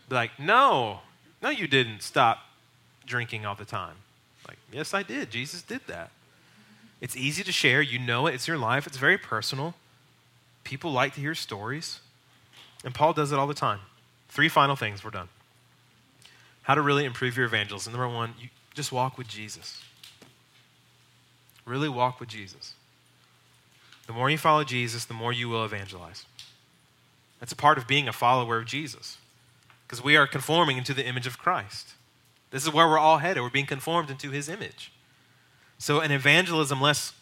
Like, 0.07 0.39
no, 0.39 0.99
no, 1.41 1.49
you 1.49 1.65
didn't 1.67 2.03
stop 2.03 2.43
drinking 3.07 3.47
all 3.47 3.55
the 3.55 3.65
time. 3.65 3.95
Like, 4.47 4.59
yes, 4.71 4.93
I 4.93 5.01
did. 5.01 5.31
Jesus 5.31 5.63
did 5.63 5.81
that. 5.87 6.11
It's 7.01 7.17
easy 7.17 7.41
to 7.41 7.51
share. 7.51 7.81
You 7.81 7.97
know 7.97 8.27
it. 8.27 8.35
It's 8.35 8.47
your 8.47 8.59
life. 8.59 8.85
It's 8.85 8.97
very 8.97 9.17
personal. 9.17 9.73
People 10.63 10.91
like 10.91 11.15
to 11.15 11.19
hear 11.19 11.33
stories. 11.33 11.99
And 12.83 12.93
Paul 12.93 13.13
does 13.13 13.31
it 13.31 13.39
all 13.39 13.47
the 13.47 13.55
time. 13.55 13.79
Three 14.29 14.49
final 14.49 14.75
things. 14.75 15.03
We're 15.03 15.09
done. 15.09 15.29
How 16.61 16.75
to 16.75 16.81
really 16.83 17.05
improve 17.05 17.35
your 17.35 17.47
evangelism. 17.47 17.91
Number 17.91 18.07
one, 18.07 18.35
you 18.39 18.49
just 18.75 18.91
walk 18.91 19.17
with 19.17 19.27
Jesus. 19.27 19.81
Really 21.65 21.89
walk 21.89 22.19
with 22.19 22.29
Jesus. 22.29 22.73
The 24.07 24.13
more 24.13 24.29
you 24.29 24.37
follow 24.37 24.63
Jesus, 24.63 25.05
the 25.05 25.13
more 25.13 25.33
you 25.33 25.49
will 25.49 25.65
evangelize. 25.65 26.25
That's 27.39 27.51
a 27.51 27.55
part 27.55 27.77
of 27.77 27.87
being 27.87 28.07
a 28.07 28.13
follower 28.13 28.59
of 28.59 28.65
Jesus 28.65 29.17
because 29.85 30.03
we 30.03 30.15
are 30.15 30.27
conforming 30.27 30.77
into 30.77 30.93
the 30.93 31.05
image 31.05 31.27
of 31.27 31.37
Christ. 31.37 31.93
This 32.51 32.63
is 32.63 32.73
where 32.73 32.87
we're 32.87 32.99
all 32.99 33.17
headed. 33.17 33.43
We're 33.43 33.49
being 33.49 33.65
conformed 33.65 34.09
into 34.09 34.31
his 34.31 34.47
image. 34.47 34.91
So, 35.77 35.99
an 35.99 36.11
evangelism 36.11 36.79
less 36.79 37.13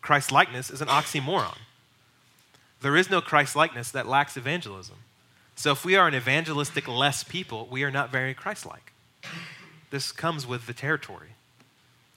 Christ 0.00 0.32
likeness 0.32 0.70
is 0.70 0.80
an 0.80 0.88
oxymoron. 0.88 1.58
There 2.80 2.96
is 2.96 3.10
no 3.10 3.20
Christ 3.20 3.54
likeness 3.54 3.90
that 3.90 4.08
lacks 4.08 4.36
evangelism. 4.36 4.96
So, 5.54 5.72
if 5.72 5.84
we 5.84 5.94
are 5.94 6.08
an 6.08 6.14
evangelistic 6.14 6.88
less 6.88 7.22
people, 7.22 7.68
we 7.70 7.84
are 7.84 7.90
not 7.90 8.10
very 8.10 8.34
Christ 8.34 8.64
like. 8.64 8.92
This 9.90 10.10
comes 10.10 10.46
with 10.46 10.66
the 10.66 10.72
territory. 10.72 11.34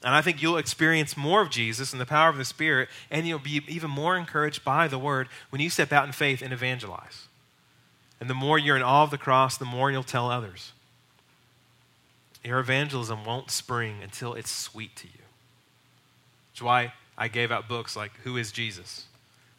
And 0.05 0.13
I 0.13 0.21
think 0.21 0.39
you'll 0.39 0.57
experience 0.57 1.17
more 1.17 1.41
of 1.41 1.49
Jesus 1.49 1.91
and 1.91 1.99
the 1.99 2.05
power 2.05 2.29
of 2.29 2.37
the 2.37 2.45
Spirit, 2.45 2.89
and 3.09 3.27
you'll 3.27 3.39
be 3.39 3.63
even 3.67 3.89
more 3.89 4.15
encouraged 4.15 4.63
by 4.63 4.87
the 4.87 4.99
Word 4.99 5.27
when 5.49 5.61
you 5.61 5.69
step 5.71 5.91
out 5.91 6.05
in 6.05 6.11
faith 6.11 6.43
and 6.43 6.53
evangelize. 6.53 7.27
And 8.19 8.29
the 8.29 8.35
more 8.35 8.59
you're 8.59 8.75
in 8.75 8.83
awe 8.83 9.01
of 9.01 9.09
the 9.09 9.17
cross, 9.17 9.57
the 9.57 9.65
more 9.65 9.91
you'll 9.91 10.03
tell 10.03 10.29
others. 10.29 10.73
Your 12.43 12.59
evangelism 12.59 13.25
won't 13.25 13.49
spring 13.49 13.95
until 14.03 14.35
it's 14.35 14.51
sweet 14.51 14.95
to 14.97 15.07
you. 15.07 15.23
Is 16.53 16.61
why 16.61 16.93
I 17.17 17.27
gave 17.27 17.51
out 17.51 17.67
books 17.67 17.95
like 17.95 18.11
Who 18.23 18.37
is 18.37 18.51
Jesus? 18.51 19.07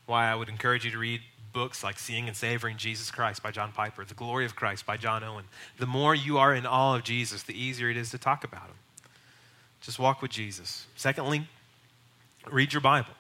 Why 0.07 0.31
I 0.31 0.37
would 0.37 0.49
encourage 0.49 0.85
you 0.85 0.93
to 0.93 0.99
read 0.99 1.23
books 1.53 1.83
like 1.83 1.99
Seeing 1.99 2.29
and 2.29 2.37
Savoring 2.37 2.77
Jesus 2.77 3.11
Christ 3.11 3.43
by 3.43 3.51
John 3.51 3.73
Piper, 3.73 4.05
The 4.05 4.15
Glory 4.15 4.45
of 4.45 4.55
Christ 4.55 4.87
by 4.87 4.97
John 4.97 5.25
Owen. 5.25 5.47
The 5.79 5.87
more 5.87 6.15
you 6.15 6.39
are 6.39 6.55
in 6.55 6.67
awe 6.67 6.95
of 6.95 7.03
Jesus, 7.03 7.43
the 7.43 7.61
easier 7.61 7.91
it 7.91 7.97
is 7.97 8.11
to 8.13 8.19
talk 8.19 8.45
about 8.45 8.63
him. 8.63 8.77
Just 9.87 10.01
walk 10.01 10.21
with 10.21 10.33
Jesus. 10.33 10.85
Secondly, 10.97 11.47
read 12.51 12.73
your 12.73 12.81
Bible. 12.81 13.13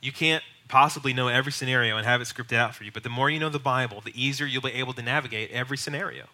You 0.00 0.12
can't 0.12 0.44
possibly 0.68 1.12
know 1.12 1.26
every 1.26 1.50
scenario 1.50 1.96
and 1.96 2.06
have 2.06 2.20
it 2.20 2.28
scripted 2.28 2.56
out 2.56 2.76
for 2.76 2.84
you, 2.84 2.92
but 2.92 3.02
the 3.02 3.08
more 3.08 3.28
you 3.28 3.40
know 3.40 3.48
the 3.48 3.58
Bible, 3.58 4.00
the 4.00 4.12
easier 4.14 4.46
you'll 4.46 4.62
be 4.62 4.72
able 4.74 4.92
to 4.92 5.02
navigate 5.02 5.50
every 5.50 5.76
scenario. 5.76 6.26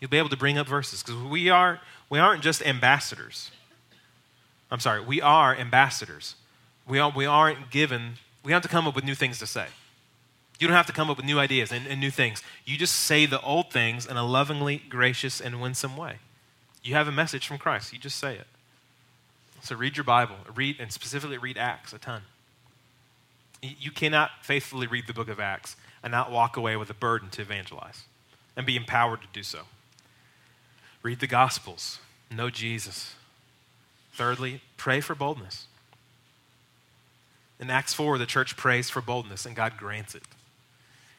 You'll 0.00 0.08
be 0.08 0.16
able 0.16 0.30
to 0.30 0.36
bring 0.38 0.56
up 0.56 0.66
verses 0.66 1.02
because 1.02 1.22
we, 1.24 1.50
are, 1.50 1.78
we 2.08 2.18
aren't 2.18 2.42
just 2.42 2.62
ambassadors. 2.62 3.50
I'm 4.70 4.80
sorry, 4.80 5.02
we 5.02 5.20
are 5.20 5.54
ambassadors. 5.54 6.36
We, 6.88 6.98
are, 6.98 7.12
we 7.14 7.26
aren't 7.26 7.70
given, 7.70 8.14
we 8.42 8.52
have 8.52 8.62
to 8.62 8.68
come 8.68 8.86
up 8.86 8.94
with 8.96 9.04
new 9.04 9.14
things 9.14 9.38
to 9.40 9.46
say. 9.46 9.66
You 10.58 10.66
don't 10.66 10.76
have 10.76 10.86
to 10.86 10.94
come 10.94 11.10
up 11.10 11.18
with 11.18 11.26
new 11.26 11.38
ideas 11.38 11.70
and, 11.70 11.86
and 11.86 12.00
new 12.00 12.10
things. 12.10 12.42
You 12.64 12.78
just 12.78 12.94
say 12.94 13.26
the 13.26 13.42
old 13.42 13.70
things 13.70 14.06
in 14.06 14.16
a 14.16 14.24
lovingly, 14.24 14.84
gracious, 14.88 15.38
and 15.38 15.60
winsome 15.60 15.98
way. 15.98 16.16
You 16.82 16.94
have 16.94 17.08
a 17.08 17.12
message 17.12 17.46
from 17.46 17.58
Christ, 17.58 17.92
you 17.92 17.98
just 17.98 18.18
say 18.18 18.36
it. 18.36 18.46
So 19.62 19.76
read 19.76 19.96
your 19.96 20.04
Bible, 20.04 20.36
read 20.54 20.76
and 20.80 20.90
specifically 20.90 21.38
read 21.38 21.58
Acts 21.58 21.92
a 21.92 21.98
ton. 21.98 22.22
You 23.62 23.90
cannot 23.90 24.30
faithfully 24.40 24.86
read 24.86 25.06
the 25.06 25.12
book 25.12 25.28
of 25.28 25.38
Acts 25.38 25.76
and 26.02 26.10
not 26.10 26.30
walk 26.30 26.56
away 26.56 26.76
with 26.76 26.88
a 26.88 26.94
burden 26.94 27.28
to 27.30 27.42
evangelize 27.42 28.04
and 28.56 28.64
be 28.64 28.76
empowered 28.76 29.20
to 29.20 29.26
do 29.32 29.42
so. 29.42 29.60
Read 31.02 31.20
the 31.20 31.26
Gospels, 31.26 31.98
know 32.30 32.48
Jesus. 32.48 33.14
Thirdly, 34.12 34.62
pray 34.78 35.00
for 35.00 35.14
boldness. 35.14 35.66
In 37.58 37.68
Acts 37.68 37.92
4, 37.92 38.16
the 38.16 38.24
church 38.24 38.56
prays 38.56 38.88
for 38.88 39.02
boldness 39.02 39.44
and 39.44 39.54
God 39.54 39.76
grants 39.76 40.14
it. 40.14 40.22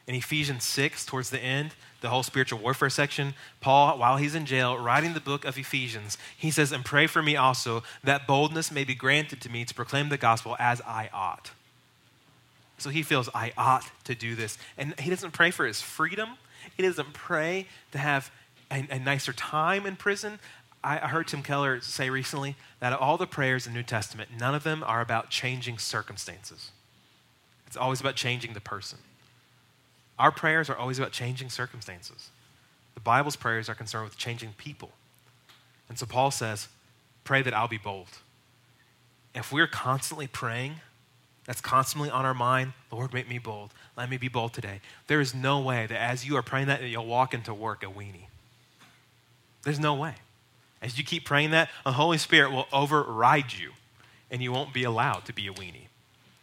In 0.08 0.16
Ephesians 0.16 0.64
6, 0.64 1.06
towards 1.06 1.30
the 1.30 1.38
end, 1.38 1.74
the 2.02 2.10
whole 2.10 2.22
spiritual 2.22 2.58
warfare 2.58 2.90
section, 2.90 3.34
Paul, 3.60 3.96
while 3.96 4.18
he's 4.18 4.34
in 4.34 4.44
jail, 4.44 4.76
writing 4.76 5.14
the 5.14 5.20
book 5.20 5.44
of 5.44 5.56
Ephesians, 5.56 6.18
he 6.36 6.50
says, 6.50 6.72
And 6.72 6.84
pray 6.84 7.06
for 7.06 7.22
me 7.22 7.36
also 7.36 7.82
that 8.04 8.26
boldness 8.26 8.70
may 8.70 8.84
be 8.84 8.94
granted 8.94 9.40
to 9.40 9.48
me 9.48 9.64
to 9.64 9.72
proclaim 9.72 10.10
the 10.10 10.18
gospel 10.18 10.56
as 10.58 10.82
I 10.82 11.08
ought. 11.12 11.52
So 12.76 12.90
he 12.90 13.02
feels, 13.02 13.30
I 13.34 13.52
ought 13.56 13.88
to 14.04 14.14
do 14.14 14.34
this. 14.34 14.58
And 14.76 14.98
he 14.98 15.08
doesn't 15.08 15.30
pray 15.30 15.50
for 15.50 15.64
his 15.64 15.80
freedom, 15.80 16.30
he 16.76 16.82
doesn't 16.82 17.12
pray 17.12 17.66
to 17.92 17.98
have 17.98 18.30
a, 18.70 18.86
a 18.90 18.98
nicer 18.98 19.32
time 19.32 19.86
in 19.86 19.96
prison. 19.96 20.38
I, 20.84 20.98
I 20.98 21.08
heard 21.08 21.28
Tim 21.28 21.42
Keller 21.42 21.80
say 21.80 22.10
recently 22.10 22.56
that 22.80 22.92
all 22.92 23.16
the 23.16 23.26
prayers 23.26 23.66
in 23.66 23.72
the 23.72 23.78
New 23.78 23.84
Testament, 23.84 24.30
none 24.38 24.54
of 24.54 24.64
them 24.64 24.82
are 24.84 25.00
about 25.00 25.30
changing 25.30 25.78
circumstances. 25.78 26.72
It's 27.66 27.76
always 27.76 28.00
about 28.00 28.16
changing 28.16 28.54
the 28.54 28.60
person. 28.60 28.98
Our 30.22 30.30
prayers 30.30 30.70
are 30.70 30.76
always 30.76 31.00
about 31.00 31.10
changing 31.10 31.50
circumstances. 31.50 32.30
The 32.94 33.00
Bible's 33.00 33.34
prayers 33.34 33.68
are 33.68 33.74
concerned 33.74 34.04
with 34.04 34.16
changing 34.16 34.54
people. 34.56 34.92
And 35.88 35.98
so 35.98 36.06
Paul 36.06 36.30
says, 36.30 36.68
Pray 37.24 37.42
that 37.42 37.52
I'll 37.52 37.66
be 37.66 37.76
bold. 37.76 38.06
if 39.34 39.52
we're 39.52 39.66
constantly 39.66 40.28
praying, 40.28 40.76
that's 41.44 41.60
constantly 41.60 42.08
on 42.08 42.24
our 42.24 42.34
mind, 42.34 42.72
Lord, 42.92 43.12
make 43.12 43.28
me 43.28 43.38
bold. 43.38 43.72
Let 43.96 44.08
me 44.08 44.16
be 44.16 44.28
bold 44.28 44.52
today. 44.52 44.80
There 45.08 45.20
is 45.20 45.34
no 45.34 45.60
way 45.60 45.86
that 45.86 46.00
as 46.00 46.24
you 46.24 46.36
are 46.36 46.42
praying 46.42 46.68
that, 46.68 46.82
you'll 46.82 47.04
walk 47.04 47.34
into 47.34 47.52
work 47.52 47.82
a 47.82 47.86
weenie. 47.86 48.26
There's 49.64 49.80
no 49.80 49.94
way. 49.94 50.14
As 50.80 50.98
you 50.98 51.02
keep 51.02 51.24
praying 51.24 51.50
that, 51.50 51.68
the 51.84 51.92
Holy 51.92 52.18
Spirit 52.18 52.52
will 52.52 52.68
override 52.72 53.54
you 53.54 53.72
and 54.30 54.40
you 54.40 54.52
won't 54.52 54.72
be 54.72 54.84
allowed 54.84 55.24
to 55.24 55.32
be 55.32 55.48
a 55.48 55.52
weenie. 55.52 55.88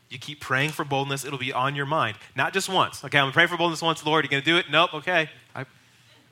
You 0.10 0.18
keep 0.18 0.40
praying 0.40 0.72
for 0.72 0.84
boldness, 0.84 1.23
it'll 1.23 1.38
be 1.38 1.53
on 1.53 1.76
your 1.76 1.86
mind. 1.86 2.18
Not 2.36 2.53
just 2.53 2.68
once. 2.68 3.03
Okay, 3.06 3.18
I'm 3.18 3.26
going 3.26 3.31
to 3.31 3.36
pray 3.36 3.48
for 3.48 3.57
boldness 3.57 3.81
once, 3.81 4.03
Lord. 4.03 4.23
Are 4.23 4.26
you 4.26 4.31
going 4.31 4.44
to 4.44 4.49
do 4.49 4.57
it? 4.57 4.65
Nope, 4.72 4.94
okay. 4.95 5.30
I, 5.53 5.65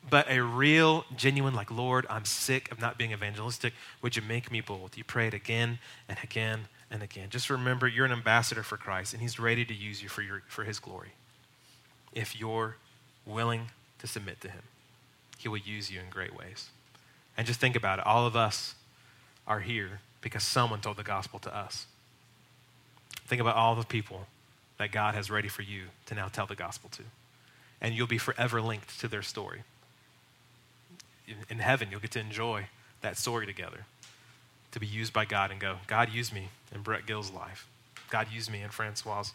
but 0.09 0.29
a 0.29 0.41
real, 0.41 1.05
genuine, 1.15 1.53
like, 1.53 1.69
Lord, 1.69 2.07
I'm 2.09 2.25
sick 2.25 2.71
of 2.71 2.79
not 2.79 2.97
being 2.97 3.11
evangelistic. 3.11 3.73
Would 4.01 4.15
you 4.15 4.21
make 4.21 4.51
me 4.51 4.61
bold? 4.61 4.97
You 4.97 5.03
pray 5.03 5.27
it 5.27 5.33
again 5.33 5.79
and 6.09 6.17
again 6.23 6.61
and 6.89 7.03
again. 7.03 7.29
Just 7.29 7.49
remember, 7.49 7.87
you're 7.87 8.05
an 8.05 8.11
ambassador 8.11 8.63
for 8.63 8.77
Christ, 8.77 9.13
and 9.13 9.21
He's 9.21 9.39
ready 9.39 9.65
to 9.65 9.73
use 9.73 10.01
you 10.01 10.09
for, 10.09 10.21
your, 10.21 10.41
for 10.47 10.63
His 10.63 10.79
glory. 10.79 11.11
If 12.13 12.39
you're 12.39 12.77
willing 13.25 13.69
to 13.99 14.07
submit 14.07 14.41
to 14.41 14.49
Him, 14.49 14.63
He 15.37 15.49
will 15.49 15.57
use 15.57 15.91
you 15.91 15.99
in 15.99 16.09
great 16.09 16.35
ways. 16.35 16.69
And 17.37 17.45
just 17.45 17.59
think 17.59 17.75
about 17.75 17.99
it 17.99 18.07
all 18.07 18.25
of 18.25 18.35
us 18.35 18.73
are 19.45 19.59
here 19.59 19.99
because 20.21 20.43
someone 20.43 20.81
told 20.81 20.97
the 20.97 21.03
gospel 21.03 21.37
to 21.39 21.55
us. 21.55 21.85
Think 23.27 23.41
about 23.41 23.55
all 23.55 23.75
the 23.75 23.85
people 23.85 24.25
that 24.77 24.91
God 24.91 25.15
has 25.15 25.29
ready 25.29 25.47
for 25.47 25.61
you 25.61 25.83
to 26.05 26.15
now 26.15 26.27
tell 26.27 26.45
the 26.45 26.55
gospel 26.55 26.89
to. 26.91 27.03
And 27.81 27.93
you'll 27.93 28.07
be 28.07 28.17
forever 28.17 28.61
linked 28.61 28.99
to 29.01 29.07
their 29.07 29.21
story. 29.21 29.63
In 31.49 31.59
heaven, 31.59 31.89
you'll 31.91 31.99
get 31.99 32.11
to 32.11 32.19
enjoy 32.19 32.67
that 33.01 33.17
story 33.17 33.45
together, 33.45 33.85
to 34.71 34.79
be 34.79 34.87
used 34.87 35.13
by 35.13 35.25
God 35.25 35.51
and 35.51 35.59
go, 35.59 35.77
God 35.87 36.09
used 36.11 36.33
me 36.33 36.49
in 36.73 36.81
Brett 36.81 37.05
Gill's 37.05 37.31
life. 37.31 37.67
God 38.09 38.27
used 38.31 38.51
me 38.51 38.61
in 38.61 38.69
Francois' 38.69 39.25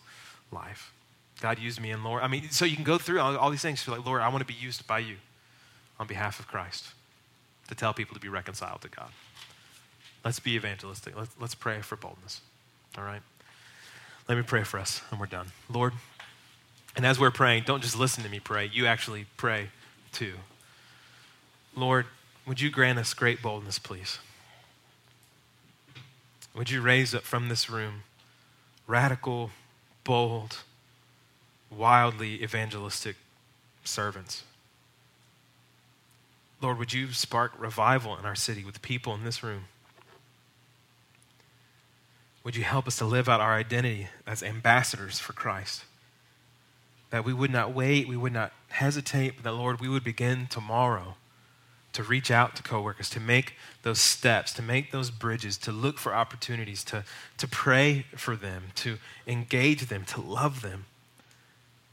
life. 0.51 0.93
God 1.41 1.59
used 1.59 1.81
me 1.81 1.91
in 1.91 2.03
Lorde. 2.03 2.23
I 2.23 2.29
mean, 2.29 2.51
so 2.51 2.65
you 2.65 2.77
can 2.77 2.85
go 2.85 2.99
through 2.99 3.21
all, 3.21 3.37
all 3.37 3.51
these 3.51 3.63
things. 3.63 3.87
You're 3.87 3.97
like, 3.97 4.07
Lord, 4.07 4.23
I 4.23 4.29
want 4.29 4.41
to 4.41 4.47
be 4.47 4.59
used 4.59 4.87
by 4.87 5.01
you 5.01 5.17
on 6.01 6.07
behalf 6.07 6.41
of 6.41 6.49
Christ 6.49 6.87
to 7.69 7.75
tell 7.75 7.93
people 7.93 8.15
to 8.15 8.21
be 8.21 8.29
reconciled 8.29 8.81
to 8.83 8.89
God. 8.89 9.11
Let's 10.25 10.41
be 10.41 10.55
evangelistic. 10.55 11.17
Let's, 11.17 11.35
let's 11.39 11.55
pray 11.55 11.81
for 11.83 11.97
boldness. 11.97 12.41
All 12.97 13.05
right? 13.05 13.23
Let 14.29 14.37
me 14.37 14.45
pray 14.45 14.63
for 14.63 14.79
us, 14.79 15.03
and 15.11 15.19
we're 15.19 15.27
done. 15.27 15.49
Lord, 15.69 15.93
and 16.95 17.05
as 17.05 17.19
we're 17.19 17.31
praying, 17.31 17.65
don't 17.67 17.83
just 17.83 17.99
listen 17.99 18.23
to 18.25 18.31
me 18.31 18.41
pray, 18.41 18.71
you 18.73 18.87
actually 18.87 19.27
pray 19.37 19.69
too. 20.13 20.35
Lord, 21.75 22.07
would 22.47 22.61
you 22.61 22.71
grant 22.71 22.99
us 22.99 23.15
great 23.15 23.43
boldness, 23.43 23.79
please? 23.79 24.19
Would 26.55 26.71
you 26.71 26.83
raise 26.83 27.15
up 27.15 27.23
from 27.23 27.49
this 27.49 27.71
room 27.71 28.03
radical, 28.87 29.51
bold, 30.05 30.59
wildly 31.71 32.43
evangelistic 32.43 33.17
servants? 33.85 34.45
Lord, 36.61 36.79
would 36.79 36.93
you 36.93 37.13
spark 37.13 37.53
revival 37.59 38.17
in 38.17 38.25
our 38.25 38.35
city 38.37 38.65
with 38.65 38.83
people 38.83 39.15
in 39.15 39.25
this 39.25 39.43
room? 39.43 39.65
Would 42.45 42.57
you 42.57 42.65
help 42.65 42.87
us 42.87 42.99
to 42.99 43.05
live 43.05 43.29
out 43.29 43.41
our 43.41 43.55
identity 43.55 44.09
as 44.27 44.43
ambassadors 44.43 45.19
for 45.19 45.33
Christ? 45.33 45.85
That 47.11 47.25
we 47.25 47.33
would 47.33 47.51
not 47.51 47.73
wait, 47.73 48.09
we 48.09 48.17
would 48.17 48.33
not 48.33 48.53
hesitate, 48.69 49.37
but 49.37 49.45
that, 49.45 49.53
Lord, 49.53 49.81
we 49.81 49.89
would 49.89 50.03
begin 50.03 50.47
tomorrow 50.49 51.17
to 51.93 52.03
reach 52.03 52.31
out 52.31 52.57
to 52.57 52.63
coworkers, 52.63 53.11
to 53.11 53.21
make 53.21 53.55
those 53.83 54.01
steps, 54.01 54.53
to 54.55 54.63
make 54.63 54.91
those 54.91 55.11
bridges, 55.11 55.59
to 55.59 55.71
look 55.71 55.99
for 55.99 56.15
opportunities, 56.15 56.83
to, 56.85 57.05
to 57.37 57.47
pray 57.47 58.07
for 58.17 58.35
them, 58.35 58.65
to 58.77 58.99
engage 59.27 59.87
them, 59.87 60.05
to 60.07 60.21
love 60.21 60.63
them, 60.63 60.87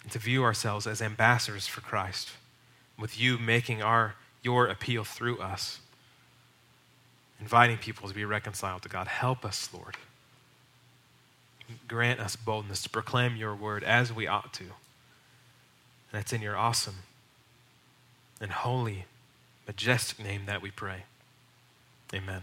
and 0.04 0.12
to 0.12 0.20
view 0.20 0.44
ourselves 0.44 0.88
as 0.88 1.02
ambassadors 1.02 1.68
for 1.68 1.82
Christ, 1.82 2.30
with 2.98 3.20
you 3.20 3.38
making 3.38 3.82
our 3.82 4.16
your 4.42 4.68
appeal 4.68 5.04
through 5.04 5.38
us, 5.40 5.82
inviting 7.42 7.78
people 7.78 8.08
to 8.08 8.16
be 8.16 8.24
reconciled 8.24 8.82
to 8.82 8.90
God. 8.90 9.08
Help 9.08 9.44
us, 9.44 9.70
Lord. 9.74 9.98
Grant 11.88 12.20
us 12.20 12.36
boldness 12.36 12.82
to 12.84 12.90
proclaim 12.90 13.36
your 13.36 13.56
word 13.56 13.84
as 13.84 14.14
we 14.14 14.28
ought 14.28 14.54
to. 14.54 14.66
It's 16.14 16.34
in 16.34 16.42
your 16.42 16.58
awesome 16.58 16.96
and 18.42 18.52
holy, 18.52 19.06
majestic 19.68 20.24
name 20.24 20.44
that 20.46 20.62
we 20.62 20.72
pray. 20.72 21.04
Amen. 22.14 22.42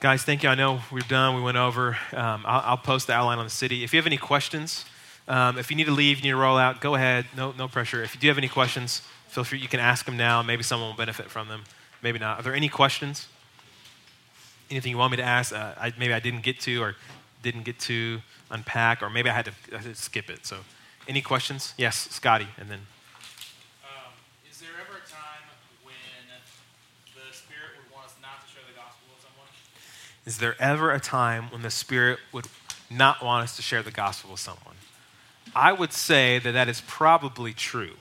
Guys, 0.00 0.22
thank 0.22 0.42
you. 0.42 0.48
I 0.48 0.54
know 0.54 0.80
we're 0.90 1.00
done. 1.00 1.34
We 1.34 1.42
went 1.42 1.56
over. 1.56 1.98
Um, 2.12 2.44
I'll, 2.46 2.62
I'll, 2.64 2.76
post 2.76 3.06
the 3.06 3.14
outline 3.14 3.38
on 3.38 3.44
the 3.44 3.50
city. 3.50 3.82
If 3.82 3.92
you 3.92 3.98
have 3.98 4.06
any 4.06 4.16
questions, 4.16 4.84
um, 5.28 5.58
if 5.58 5.70
you 5.70 5.76
need 5.76 5.86
to 5.86 5.92
leave, 5.92 6.18
you 6.18 6.24
need 6.24 6.30
to 6.30 6.36
roll 6.36 6.56
out, 6.56 6.80
go 6.80 6.94
ahead. 6.94 7.26
No, 7.36 7.52
no 7.52 7.66
pressure. 7.66 8.02
If 8.02 8.14
you 8.14 8.20
do 8.20 8.28
have 8.28 8.38
any 8.38 8.48
questions, 8.48 9.02
feel 9.28 9.42
free. 9.42 9.58
You 9.58 9.68
can 9.68 9.80
ask 9.80 10.04
them 10.04 10.16
now. 10.16 10.42
Maybe 10.42 10.62
someone 10.62 10.90
will 10.90 10.96
benefit 10.96 11.30
from 11.30 11.48
them. 11.48 11.64
Maybe 12.02 12.18
not. 12.18 12.38
Are 12.38 12.42
there 12.42 12.54
any 12.54 12.68
questions? 12.68 13.26
Anything 14.70 14.90
you 14.90 14.98
want 14.98 15.12
me 15.12 15.16
to 15.16 15.22
ask? 15.22 15.54
Uh, 15.54 15.72
I, 15.78 15.92
maybe 15.98 16.12
I 16.12 16.20
didn't 16.20 16.42
get 16.42 16.60
to, 16.60 16.82
or 16.82 16.96
didn't 17.46 17.62
get 17.62 17.78
to 17.78 18.20
unpack, 18.50 19.02
or 19.02 19.08
maybe 19.08 19.30
I 19.30 19.34
had 19.34 19.44
to, 19.44 19.52
I 19.72 19.76
had 19.76 19.84
to 19.84 19.94
skip 19.94 20.28
it. 20.28 20.44
So, 20.44 20.58
any 21.06 21.22
questions? 21.22 21.74
Yes, 21.78 22.08
Scotty, 22.10 22.48
and 22.58 22.68
then. 22.68 22.80
Um, 23.84 24.12
is 24.50 24.58
there 24.58 24.70
ever 24.80 24.98
a 24.98 25.08
time 25.08 25.46
when 25.84 25.94
the 27.14 27.32
Spirit 27.32 27.70
would 27.78 27.94
want 27.94 28.06
us 28.06 28.14
not 28.20 28.44
to 28.44 28.52
share 28.52 28.64
the 28.66 28.74
gospel 28.74 29.06
with 29.14 29.22
someone? 29.22 29.48
Is 30.26 30.38
there 30.38 30.56
ever 30.60 30.90
a 30.90 30.98
time 30.98 31.44
when 31.52 31.62
the 31.62 31.70
Spirit 31.70 32.18
would 32.32 32.48
not 32.90 33.22
want 33.22 33.44
us 33.44 33.54
to 33.56 33.62
share 33.62 33.82
the 33.84 33.92
gospel 33.92 34.32
with 34.32 34.40
someone? 34.40 34.74
I 35.54 35.72
would 35.72 35.92
say 35.92 36.40
that 36.40 36.52
that 36.52 36.68
is 36.68 36.82
probably 36.86 37.52
true. 37.52 37.94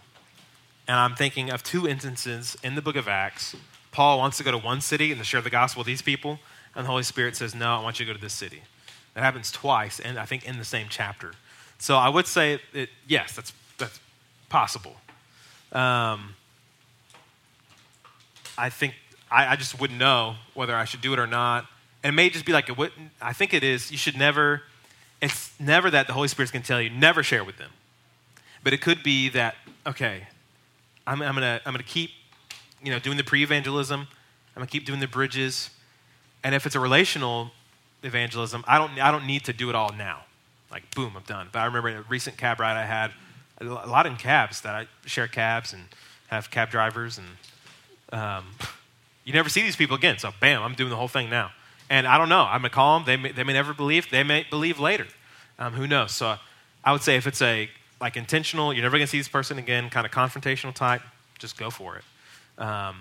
And 0.88 0.98
I'm 0.98 1.16
thinking 1.16 1.52
of 1.52 1.62
two 1.62 1.88
instances 1.88 2.58
in 2.64 2.74
the 2.74 2.82
book 2.82 2.96
of 2.96 3.08
Acts. 3.08 3.56
Paul 3.92 4.18
wants 4.18 4.38
to 4.38 4.44
go 4.44 4.52
to 4.52 4.58
one 4.58 4.82
city 4.82 5.12
and 5.12 5.20
to 5.20 5.26
share 5.26 5.42
the 5.42 5.52
gospel 5.52 5.82
with 5.82 5.88
these 5.88 6.02
people, 6.02 6.40
and 6.76 6.86
the 6.86 6.90
Holy 6.90 7.04
Spirit 7.04 7.36
says, 7.36 7.54
No, 7.54 7.76
I 7.76 7.84
want 7.84 8.00
you 8.00 8.06
to 8.08 8.12
go 8.12 8.18
to 8.18 8.22
this 8.22 8.34
city. 8.34 8.64
That 9.16 9.24
happens 9.24 9.52
twice, 9.52 10.00
and 10.00 10.20
I 10.20 10.26
think 10.26 10.46
in 10.46 10.60
the 10.60 10.66
same 10.66 10.88
chapter. 10.90 11.32
So 11.80 11.96
I 11.96 12.10
would 12.10 12.28
say, 12.28 12.60
it, 12.74 12.90
yes, 13.08 13.34
that's, 13.36 13.54
that's 13.78 14.00
possible. 14.50 14.96
Um, 15.72 16.36
I 18.58 18.70
think 18.70 18.94
I, 19.32 19.48
I, 19.48 19.56
just 19.56 19.80
wouldn't 19.80 20.00
know 20.00 20.36
whether 20.54 20.76
I 20.76 20.86
should 20.86 21.02
do 21.02 21.12
it 21.14 21.20
or 21.20 21.28
not. 21.28 21.66
And 22.04 22.14
it 22.14 22.16
may 22.16 22.30
just 22.30 22.46
be 22.46 22.54
like 22.54 22.70
it 22.70 22.78
wouldn't. 22.78 23.12
I 23.22 23.34
think 23.34 23.54
it 23.54 23.64
is. 23.64 23.92
You 23.92 23.98
should 23.98 24.18
never. 24.18 24.62
It's 25.22 25.52
never 25.60 25.90
that 25.90 26.08
the 26.08 26.14
Holy 26.14 26.28
Spirit's 26.28 26.52
going 26.52 26.62
to 26.62 26.68
tell 26.68 26.82
you 26.82 26.90
never 26.90 27.24
share 27.24 27.44
with 27.44 27.58
them, 27.58 27.72
but 28.64 28.74
it 28.74 28.82
could 28.82 29.02
be 29.02 29.30
that 29.30 29.56
okay, 29.88 30.28
I'm, 31.08 31.22
I'm 31.22 31.34
gonna 31.34 31.62
I'm 31.66 31.74
gonna 31.74 31.84
keep, 31.84 32.12
you 32.84 32.92
know, 32.92 33.00
doing 33.00 33.18
the 33.18 33.24
pre-evangelism. 33.24 34.02
I'm 34.02 34.08
gonna 34.56 34.68
keep 34.68 34.86
doing 34.86 35.00
the 35.00 35.08
bridges, 35.08 35.70
and 36.44 36.54
if 36.54 36.66
it's 36.66 36.76
a 36.76 36.80
relational 36.80 37.52
evangelism, 38.06 38.64
I 38.68 38.78
don't, 38.78 39.00
I 39.00 39.12
don't 39.12 39.26
need 39.26 39.46
to 39.46 39.54
do 39.54 39.70
it 39.70 39.76
all 39.76 39.92
now. 39.94 40.24
Like, 40.72 40.94
boom, 40.94 41.14
I'm 41.16 41.24
done. 41.24 41.50
But 41.52 41.60
I 41.60 41.66
remember 41.66 41.90
a 41.90 42.02
recent 42.04 42.38
cab 42.38 42.60
ride 42.60 42.78
I 42.78 42.86
had, 42.86 43.12
a 43.62 43.66
lot 43.66 44.06
in 44.06 44.16
cabs 44.18 44.62
that 44.62 44.76
I 44.76 44.88
share 45.06 45.28
cabs 45.28 45.72
and 45.74 45.84
have 46.28 46.52
cab 46.52 46.70
drivers, 46.70 47.18
and 47.18 47.28
um, 48.12 48.46
you 49.24 49.34
never 49.34 49.48
see 49.48 49.62
these 49.62 49.76
people 49.76 49.96
again. 49.96 50.18
So, 50.18 50.32
bam, 50.40 50.62
I'm 50.62 50.74
doing 50.74 50.90
the 50.90 50.98
whole 50.98 51.08
thing 51.08 51.30
now. 51.30 51.52
And 51.90 52.08
I 52.08 52.18
don't 52.18 52.30
know. 52.30 52.42
I'm 52.42 52.62
going 52.62 52.70
to 52.72 52.76
call 52.76 53.00
them. 53.00 53.06
They 53.06 53.16
may, 53.16 53.32
they 53.32 53.44
may 53.44 53.54
never 53.54 53.74
believe. 53.74 54.10
They 54.10 54.24
may 54.24 54.46
believe 54.50 54.80
later. 54.80 55.08
Um, 55.58 55.74
who 55.74 55.88
knows? 55.88 56.12
So, 56.12 56.36
I 56.84 56.92
would 56.92 57.02
say 57.02 57.16
if 57.16 57.28
it's 57.28 57.42
a 57.42 57.70
like 58.02 58.18
intentional, 58.18 58.74
you're 58.74 58.84
never 58.84 58.98
going 58.98 59.08
to 59.08 59.12
see 59.12 59.18
this 59.18 59.28
person 59.28 59.58
again, 59.58 59.90
kind 59.90 60.06
of 60.06 60.12
confrontational 60.12 60.74
type, 60.74 61.02
just 61.40 61.58
go 61.58 61.70
for 61.70 61.98
it. 61.98 62.62
Um, 62.62 62.96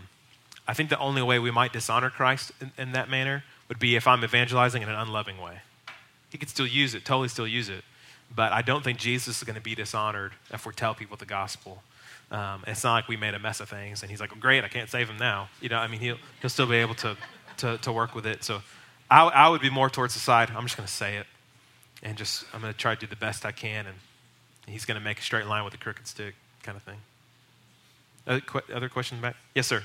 I 0.66 0.74
think 0.74 0.89
the 0.89 0.98
only 0.98 1.22
way 1.22 1.39
we 1.39 1.51
might 1.51 1.72
dishonor 1.72 2.10
Christ 2.10 2.52
in, 2.60 2.72
in 2.78 2.93
that 2.93 3.10
manner 3.10 3.44
would 3.69 3.78
be 3.78 3.97
if 3.97 4.07
I'm 4.07 4.23
evangelizing 4.24 4.82
in 4.82 4.89
an 4.89 4.95
unloving 4.95 5.41
way. 5.41 5.59
He 6.31 6.39
could 6.39 6.49
still 6.49 6.66
use 6.66 6.95
it, 6.95 7.05
totally 7.05 7.28
still 7.28 7.47
use 7.47 7.69
it. 7.69 7.85
But 8.35 8.53
I 8.53 8.62
don't 8.62 8.82
think 8.82 8.99
Jesus 8.99 9.39
is 9.39 9.45
going 9.45 9.57
to 9.57 9.62
be 9.62 9.74
dishonored 9.74 10.32
if 10.53 10.66
we 10.66 10.73
tell 10.73 10.95
people 10.95 11.16
the 11.16 11.27
gospel. 11.27 11.82
Um, 12.31 12.65
it's 12.66 12.82
not 12.82 12.95
like 12.95 13.09
we 13.09 13.16
made 13.16 13.35
a 13.35 13.39
mess 13.39 13.61
of 13.61 13.69
things 13.69 14.03
and 14.03 14.11
he's 14.11 14.20
like, 14.20 14.32
well, 14.32 14.41
great, 14.41 14.65
I 14.65 14.69
can't 14.69 14.91
save 14.91 15.09
him 15.09 15.19
now. 15.19 15.49
You 15.61 15.69
know, 15.69 15.78
I 15.78 15.86
mean, 15.86 16.01
he'll, 16.01 16.16
he'll 16.41 16.51
still 16.51 16.66
be 16.66 16.77
able 16.77 16.95
to, 16.97 17.16
to, 17.59 17.78
to 17.78 17.93
work 17.93 18.15
with 18.15 18.27
it. 18.27 18.43
So 18.43 18.62
I, 19.11 19.24
I 19.24 19.49
would 19.49 19.61
be 19.61 19.70
more 19.70 19.91
towards 19.91 20.15
the 20.15 20.20
side, 20.20 20.51
I'm 20.51 20.65
just 20.65 20.77
going 20.77 20.86
to 20.86 20.93
say 20.93 21.16
it 21.16 21.27
and 22.03 22.16
just, 22.16 22.45
I'm 22.53 22.61
going 22.61 22.73
to 22.73 22.78
try 22.78 22.95
to 22.95 23.01
do 23.01 23.07
the 23.07 23.16
best 23.16 23.45
I 23.45 23.53
can. 23.53 23.86
And 23.86 23.97
he's 24.66 24.85
going 24.85 24.99
to 24.99 25.05
make 25.05 25.19
a 25.19 25.23
straight 25.23 25.47
line 25.47 25.65
with 25.65 25.74
a 25.74 25.78
crooked 25.78 26.07
stick 26.07 26.35
kind 26.62 26.77
of 26.77 26.82
thing. 26.82 26.99
Other, 28.27 28.43
other 28.74 28.89
questions 28.89 29.20
back? 29.20 29.36
Yes, 29.55 29.66
sir. 29.66 29.85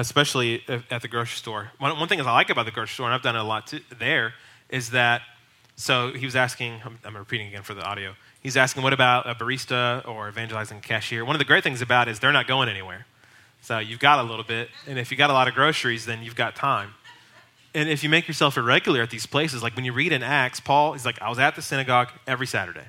especially 0.00 0.62
at 0.90 1.02
the 1.02 1.08
grocery 1.08 1.36
store. 1.36 1.72
One, 1.78 1.98
one 1.98 2.08
thing 2.08 2.20
I 2.20 2.24
like 2.24 2.50
about 2.50 2.66
the 2.66 2.72
grocery 2.72 2.94
store, 2.94 3.06
and 3.06 3.14
I've 3.14 3.22
done 3.22 3.36
it 3.36 3.40
a 3.40 3.44
lot 3.44 3.72
there, 3.98 4.34
is 4.68 4.90
that. 4.90 5.22
So 5.76 6.12
he 6.12 6.24
was 6.24 6.36
asking. 6.36 6.80
I'm, 6.84 6.98
I'm 7.04 7.16
repeating 7.16 7.48
again 7.48 7.62
for 7.62 7.74
the 7.74 7.82
audio. 7.82 8.14
He's 8.40 8.56
asking, 8.56 8.82
"What 8.82 8.92
about 8.92 9.28
a 9.28 9.34
barista 9.34 10.06
or 10.06 10.28
evangelizing 10.28 10.80
cashier?" 10.80 11.24
One 11.24 11.34
of 11.34 11.40
the 11.40 11.44
great 11.44 11.64
things 11.64 11.82
about 11.82 12.08
it 12.08 12.12
is 12.12 12.20
they're 12.20 12.32
not 12.32 12.46
going 12.46 12.68
anywhere. 12.68 13.06
So 13.62 13.78
you've 13.78 13.98
got 13.98 14.18
a 14.18 14.22
little 14.22 14.44
bit, 14.44 14.68
and 14.86 14.98
if 14.98 15.10
you 15.10 15.16
got 15.16 15.30
a 15.30 15.32
lot 15.32 15.48
of 15.48 15.54
groceries, 15.54 16.06
then 16.06 16.22
you've 16.22 16.36
got 16.36 16.54
time. 16.54 16.94
And 17.74 17.88
if 17.88 18.04
you 18.04 18.08
make 18.08 18.28
yourself 18.28 18.56
a 18.56 18.62
regular 18.62 19.02
at 19.02 19.10
these 19.10 19.26
places, 19.26 19.62
like 19.62 19.74
when 19.74 19.84
you 19.84 19.92
read 19.92 20.12
in 20.12 20.22
Acts, 20.22 20.60
Paul 20.60 20.94
is 20.94 21.04
like, 21.04 21.20
"I 21.20 21.28
was 21.28 21.38
at 21.38 21.56
the 21.56 21.62
synagogue 21.62 22.10
every 22.26 22.46
Saturday." 22.46 22.84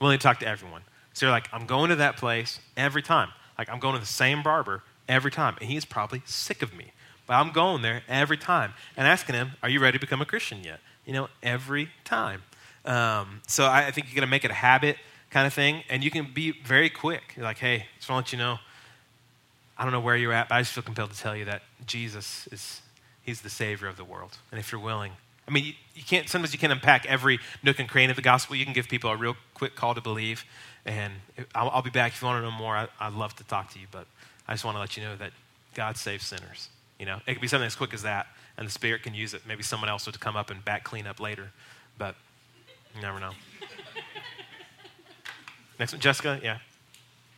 willing 0.00 0.18
to 0.18 0.22
talk 0.22 0.38
to 0.40 0.46
everyone. 0.46 0.82
So 1.12 1.26
you're 1.26 1.32
like, 1.32 1.48
I'm 1.52 1.66
going 1.66 1.90
to 1.90 1.96
that 1.96 2.16
place 2.16 2.60
every 2.76 3.02
time. 3.02 3.30
Like, 3.56 3.68
I'm 3.68 3.80
going 3.80 3.94
to 3.94 4.00
the 4.00 4.06
same 4.06 4.42
barber 4.42 4.82
every 5.08 5.30
time. 5.30 5.56
And 5.60 5.68
he's 5.68 5.84
probably 5.84 6.22
sick 6.24 6.62
of 6.62 6.74
me. 6.74 6.92
But 7.26 7.34
I'm 7.34 7.52
going 7.52 7.82
there 7.82 8.02
every 8.08 8.38
time 8.38 8.72
and 8.96 9.06
asking 9.06 9.34
him, 9.34 9.52
Are 9.62 9.68
you 9.68 9.80
ready 9.80 9.98
to 9.98 10.00
become 10.00 10.20
a 10.20 10.26
Christian 10.26 10.64
yet? 10.64 10.80
You 11.04 11.12
know, 11.12 11.28
every 11.42 11.90
time. 12.04 12.42
Um, 12.84 13.42
so 13.46 13.64
I, 13.64 13.86
I 13.86 13.90
think 13.90 14.06
you're 14.06 14.14
going 14.14 14.26
to 14.26 14.30
make 14.30 14.44
it 14.44 14.50
a 14.50 14.54
habit 14.54 14.96
kind 15.30 15.46
of 15.46 15.52
thing. 15.52 15.82
And 15.90 16.02
you 16.02 16.10
can 16.10 16.28
be 16.32 16.52
very 16.52 16.88
quick. 16.88 17.34
You're 17.36 17.44
like, 17.44 17.58
Hey, 17.58 17.86
just 17.98 18.08
want 18.08 18.26
to 18.26 18.30
let 18.30 18.32
you 18.32 18.38
know, 18.38 18.58
I 19.76 19.84
don't 19.84 19.92
know 19.92 20.00
where 20.00 20.16
you're 20.16 20.32
at, 20.32 20.48
but 20.48 20.56
I 20.56 20.60
just 20.62 20.72
feel 20.72 20.82
compelled 20.82 21.10
to 21.10 21.18
tell 21.18 21.36
you 21.36 21.44
that 21.44 21.62
Jesus 21.86 22.48
is, 22.50 22.80
he's 23.22 23.42
the 23.42 23.50
Savior 23.50 23.88
of 23.88 23.96
the 23.96 24.04
world. 24.04 24.38
And 24.50 24.58
if 24.58 24.72
you're 24.72 24.80
willing, 24.80 25.12
I 25.46 25.50
mean, 25.50 25.64
you, 25.64 25.72
you 25.94 26.02
can't, 26.02 26.28
sometimes 26.28 26.52
you 26.52 26.58
can't 26.58 26.72
unpack 26.72 27.06
every 27.06 27.38
nook 27.62 27.78
and 27.78 27.88
cranny 27.88 28.10
of 28.10 28.16
the 28.16 28.22
gospel. 28.22 28.56
You 28.56 28.64
can 28.64 28.74
give 28.74 28.88
people 28.88 29.10
a 29.10 29.16
real 29.16 29.36
quick 29.54 29.74
call 29.76 29.94
to 29.94 30.00
believe. 30.00 30.44
And 30.84 31.14
I'll, 31.54 31.70
I'll 31.70 31.82
be 31.82 31.90
back 31.90 32.12
if 32.12 32.22
you 32.22 32.26
want 32.26 32.42
to 32.42 32.50
know 32.50 32.56
more. 32.56 32.76
I, 32.76 32.88
I'd 33.00 33.14
love 33.14 33.34
to 33.36 33.44
talk 33.44 33.70
to 33.72 33.78
you, 33.78 33.86
but 33.90 34.06
I 34.48 34.54
just 34.54 34.64
want 34.64 34.76
to 34.76 34.80
let 34.80 34.96
you 34.96 35.02
know 35.04 35.14
that 35.16 35.32
God 35.74 35.98
saves 35.98 36.24
sinners. 36.24 36.70
You 36.98 37.04
know, 37.06 37.20
it 37.26 37.34
could 37.34 37.42
be 37.42 37.48
something 37.48 37.66
as 37.66 37.76
quick 37.76 37.92
as 37.92 38.02
that, 38.02 38.26
and 38.56 38.66
the 38.66 38.72
Spirit 38.72 39.02
can 39.02 39.12
use 39.14 39.34
it. 39.34 39.42
Maybe 39.46 39.62
someone 39.62 39.90
else 39.90 40.06
would 40.06 40.18
come 40.18 40.36
up 40.36 40.48
and 40.50 40.64
back 40.64 40.84
clean 40.84 41.06
up 41.06 41.20
later, 41.20 41.50
but 41.98 42.16
you 42.96 43.02
never 43.02 43.20
know. 43.20 43.30
Next 45.78 45.92
one, 45.92 46.00
Jessica. 46.00 46.40
Yeah. 46.42 46.58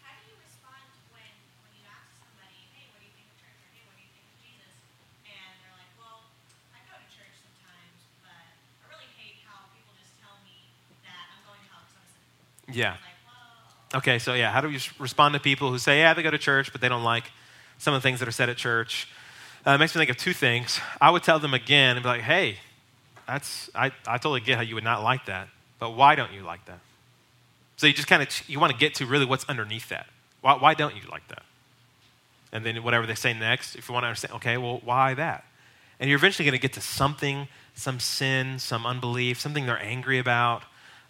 How 0.01 0.15
do 0.17 0.23
you 0.31 0.37
respond 0.41 0.81
when, 1.13 1.29
when 1.61 1.73
you 1.77 1.85
ask 1.91 2.09
somebody, 2.23 2.57
hey, 2.73 2.87
what 2.95 3.03
do 3.03 3.05
you 3.05 3.13
think 3.13 3.27
of 3.29 3.37
church? 3.43 3.53
Or 3.59 3.69
hey, 3.75 3.83
what 3.85 3.93
do 3.99 4.03
you 4.07 4.11
think 4.17 4.25
of 4.31 4.39
Jesus? 4.41 4.73
And 5.29 5.53
they're 5.61 5.77
like, 5.77 5.93
well, 6.01 6.25
I 6.73 6.79
go 6.89 6.95
to 6.97 7.05
church 7.13 7.35
sometimes, 7.37 8.01
but 8.25 8.33
I 8.33 8.49
really 8.89 9.11
hate 9.19 9.45
how 9.45 9.69
people 9.77 9.93
just 9.99 10.15
tell 10.23 10.39
me 10.47 10.73
that 11.05 11.27
I'm 11.37 11.43
going 11.45 11.61
to 11.61 11.69
hell 11.69 11.85
because 11.85 12.01
I'm 12.01 12.07
a 12.07 12.11
sinner. 12.17 12.33
Yeah. 12.73 12.97
Okay, 13.93 14.19
so 14.19 14.35
yeah, 14.35 14.53
how 14.53 14.61
do 14.61 14.71
s- 14.71 14.91
respond 15.01 15.35
to 15.35 15.41
people 15.41 15.71
who 15.71 15.79
say, 15.79 15.99
yeah, 15.99 16.15
they 16.15 16.23
go 16.23 16.31
to 16.31 16.39
church, 16.39 16.71
but 16.73 16.81
they 16.81 16.89
don't 16.89 17.03
like 17.03 17.25
some 17.79 17.93
of 17.93 18.01
the 18.01 18.09
things 18.09 18.21
that 18.21 18.29
are 18.29 18.33
said 18.33 18.49
at 18.49 18.57
church? 18.57 19.09
Uh, 19.67 19.73
it 19.73 19.79
makes 19.79 19.95
me 19.95 20.01
think 20.01 20.11
of 20.11 20.17
two 20.17 20.33
things. 20.33 20.81
I 21.01 21.11
would 21.11 21.23
tell 21.23 21.39
them 21.39 21.55
again 21.55 21.97
and 21.97 22.03
be 22.03 22.09
like, 22.09 22.21
hey, 22.23 22.59
that's, 23.27 23.69
I, 23.75 23.93
I 24.07 24.19
totally 24.19 24.41
get 24.41 24.57
how 24.57 24.63
you 24.63 24.75
would 24.77 24.85
not 24.85 25.03
like 25.03 25.27
that, 25.27 25.49
but 25.79 25.91
why 25.91 26.15
don't 26.15 26.33
you 26.33 26.43
like 26.43 26.65
that? 26.67 26.79
So 27.77 27.87
you 27.87 27.93
just 27.93 28.09
kind 28.09 28.23
of, 28.23 28.29
you 28.49 28.61
want 28.61 28.73
to 28.73 28.79
get 28.79 28.95
to 28.97 29.07
really 29.07 29.25
what's 29.25 29.45
underneath 29.49 29.89
that. 29.89 30.07
Why, 30.41 30.55
why 30.55 30.75
don't 30.75 30.95
you 30.95 31.03
like 31.11 31.27
that? 31.29 31.43
And 32.53 32.65
then 32.65 32.83
whatever 32.83 33.07
they 33.07 33.15
say 33.15 33.33
next, 33.33 33.75
if 33.75 33.89
you 33.89 33.93
want 33.93 34.05
to 34.05 34.09
understand, 34.09 34.35
okay, 34.35 34.57
well, 34.57 34.81
why 34.85 35.15
that? 35.15 35.45
And 35.99 36.09
you're 36.09 36.19
eventually 36.19 36.45
going 36.45 36.59
to 36.59 36.63
get 36.63 36.73
to 36.75 36.81
something, 36.81 37.49
some 37.75 38.01
sin, 38.01 38.59
some 38.59 38.87
unbelief, 38.87 39.41
something 39.41 39.67
they're 39.67 39.83
angry 39.83 40.19
about. 40.19 40.63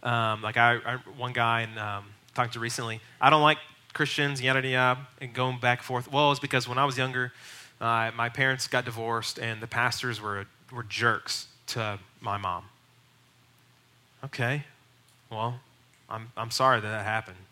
Um, 0.02 0.42
like 0.42 0.56
I, 0.56 0.78
I, 0.84 0.96
one 1.16 1.32
guy 1.32 1.62
and 1.62 1.78
um, 1.78 2.04
talked 2.40 2.54
to 2.54 2.60
recently, 2.60 3.00
I 3.20 3.28
don't 3.28 3.42
like 3.42 3.58
Christians, 3.92 4.40
yada 4.40 4.66
yada, 4.66 5.06
and 5.20 5.34
going 5.34 5.58
back 5.58 5.80
and 5.80 5.84
forth. 5.84 6.10
Well, 6.10 6.30
it's 6.30 6.40
because 6.40 6.66
when 6.66 6.78
I 6.78 6.84
was 6.84 6.96
younger, 6.96 7.32
uh, 7.80 8.10
my 8.16 8.28
parents 8.28 8.66
got 8.66 8.84
divorced, 8.84 9.38
and 9.38 9.60
the 9.60 9.66
pastors 9.66 10.20
were 10.20 10.46
were 10.72 10.84
jerks 10.84 11.48
to 11.68 11.98
my 12.20 12.38
mom. 12.38 12.64
Okay, 14.24 14.64
well, 15.30 15.60
I'm 16.08 16.32
I'm 16.36 16.50
sorry 16.50 16.80
that 16.80 16.88
that 16.88 17.04
happened, 17.04 17.44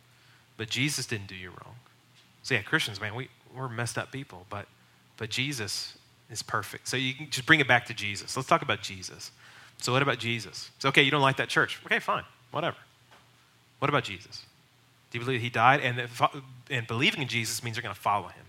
but 0.56 0.70
Jesus 0.70 1.06
didn't 1.06 1.26
do 1.26 1.34
you 1.34 1.50
wrong. 1.50 1.74
So 2.42 2.54
yeah, 2.54 2.62
Christians, 2.62 3.00
man, 3.00 3.14
we 3.14 3.28
we're 3.54 3.68
messed 3.68 3.98
up 3.98 4.10
people, 4.10 4.46
but 4.48 4.66
but 5.18 5.28
Jesus 5.28 5.98
is 6.30 6.42
perfect. 6.42 6.88
So 6.88 6.96
you 6.96 7.14
can 7.14 7.28
just 7.30 7.46
bring 7.46 7.60
it 7.60 7.68
back 7.68 7.86
to 7.86 7.94
Jesus. 7.94 8.36
Let's 8.36 8.48
talk 8.48 8.62
about 8.62 8.80
Jesus. 8.80 9.32
So 9.78 9.92
what 9.92 10.02
about 10.02 10.18
Jesus? 10.18 10.70
It's 10.76 10.84
okay, 10.86 11.02
you 11.02 11.10
don't 11.10 11.22
like 11.22 11.36
that 11.36 11.48
church. 11.48 11.78
Okay, 11.84 11.98
fine, 11.98 12.24
whatever. 12.52 12.76
What 13.78 13.88
about 13.88 14.04
Jesus? 14.04 14.44
Do 15.10 15.18
you 15.18 15.24
believe 15.24 15.40
he 15.40 15.48
died? 15.50 15.80
And, 15.80 16.08
and 16.70 16.86
believing 16.86 17.22
in 17.22 17.28
Jesus 17.28 17.62
means 17.62 17.76
you're 17.76 17.82
going 17.82 17.94
to 17.94 18.00
follow 18.00 18.28
him. 18.28 18.44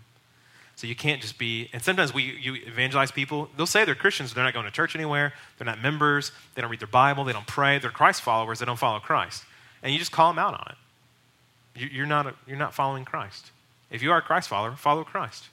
So 0.76 0.88
you 0.88 0.96
can't 0.96 1.22
just 1.22 1.38
be, 1.38 1.70
and 1.74 1.82
sometimes 1.82 2.14
we 2.14 2.24
you 2.24 2.56
evangelize 2.56 3.12
people, 3.12 3.50
they'll 3.58 3.66
say 3.66 3.84
they're 3.84 3.96
Christians, 3.96 4.30
but 4.32 4.36
they're 4.36 4.46
not 4.46 4.54
going 4.54 4.66
to 4.66 4.72
church 4.72 4.96
anywhere, 4.96 5.34
they're 5.58 5.66
not 5.66 5.82
members, 5.82 6.32
they 6.56 6.62
don't 6.62 6.72
read 6.72 6.80
their 6.80 6.88
Bible, 6.88 7.26
they 7.26 7.34
don't 7.34 7.46
pray, 7.48 7.80
they're 7.80 7.92
Christ 7.92 8.22
followers, 8.22 8.60
they 8.60 8.66
don't 8.66 8.80
follow 8.80 9.00
Christ. 9.00 9.44
And 9.84 9.92
you 9.92 10.00
just 10.00 10.14
call 10.14 10.32
them 10.32 10.40
out 10.40 10.54
on 10.54 10.68
it. 10.70 11.82
You- 11.82 11.90
You're 11.92 12.06
not, 12.06 12.28
a, 12.28 12.34
you're 12.48 12.58
not 12.58 12.74
following 12.74 13.04
Christ. 13.04 13.52
If 13.92 14.02
you 14.02 14.12
are 14.12 14.20
a 14.20 14.22
Christ 14.22 14.48
follower, 14.48 14.72
follow 14.78 15.04
Christ. 15.04 15.50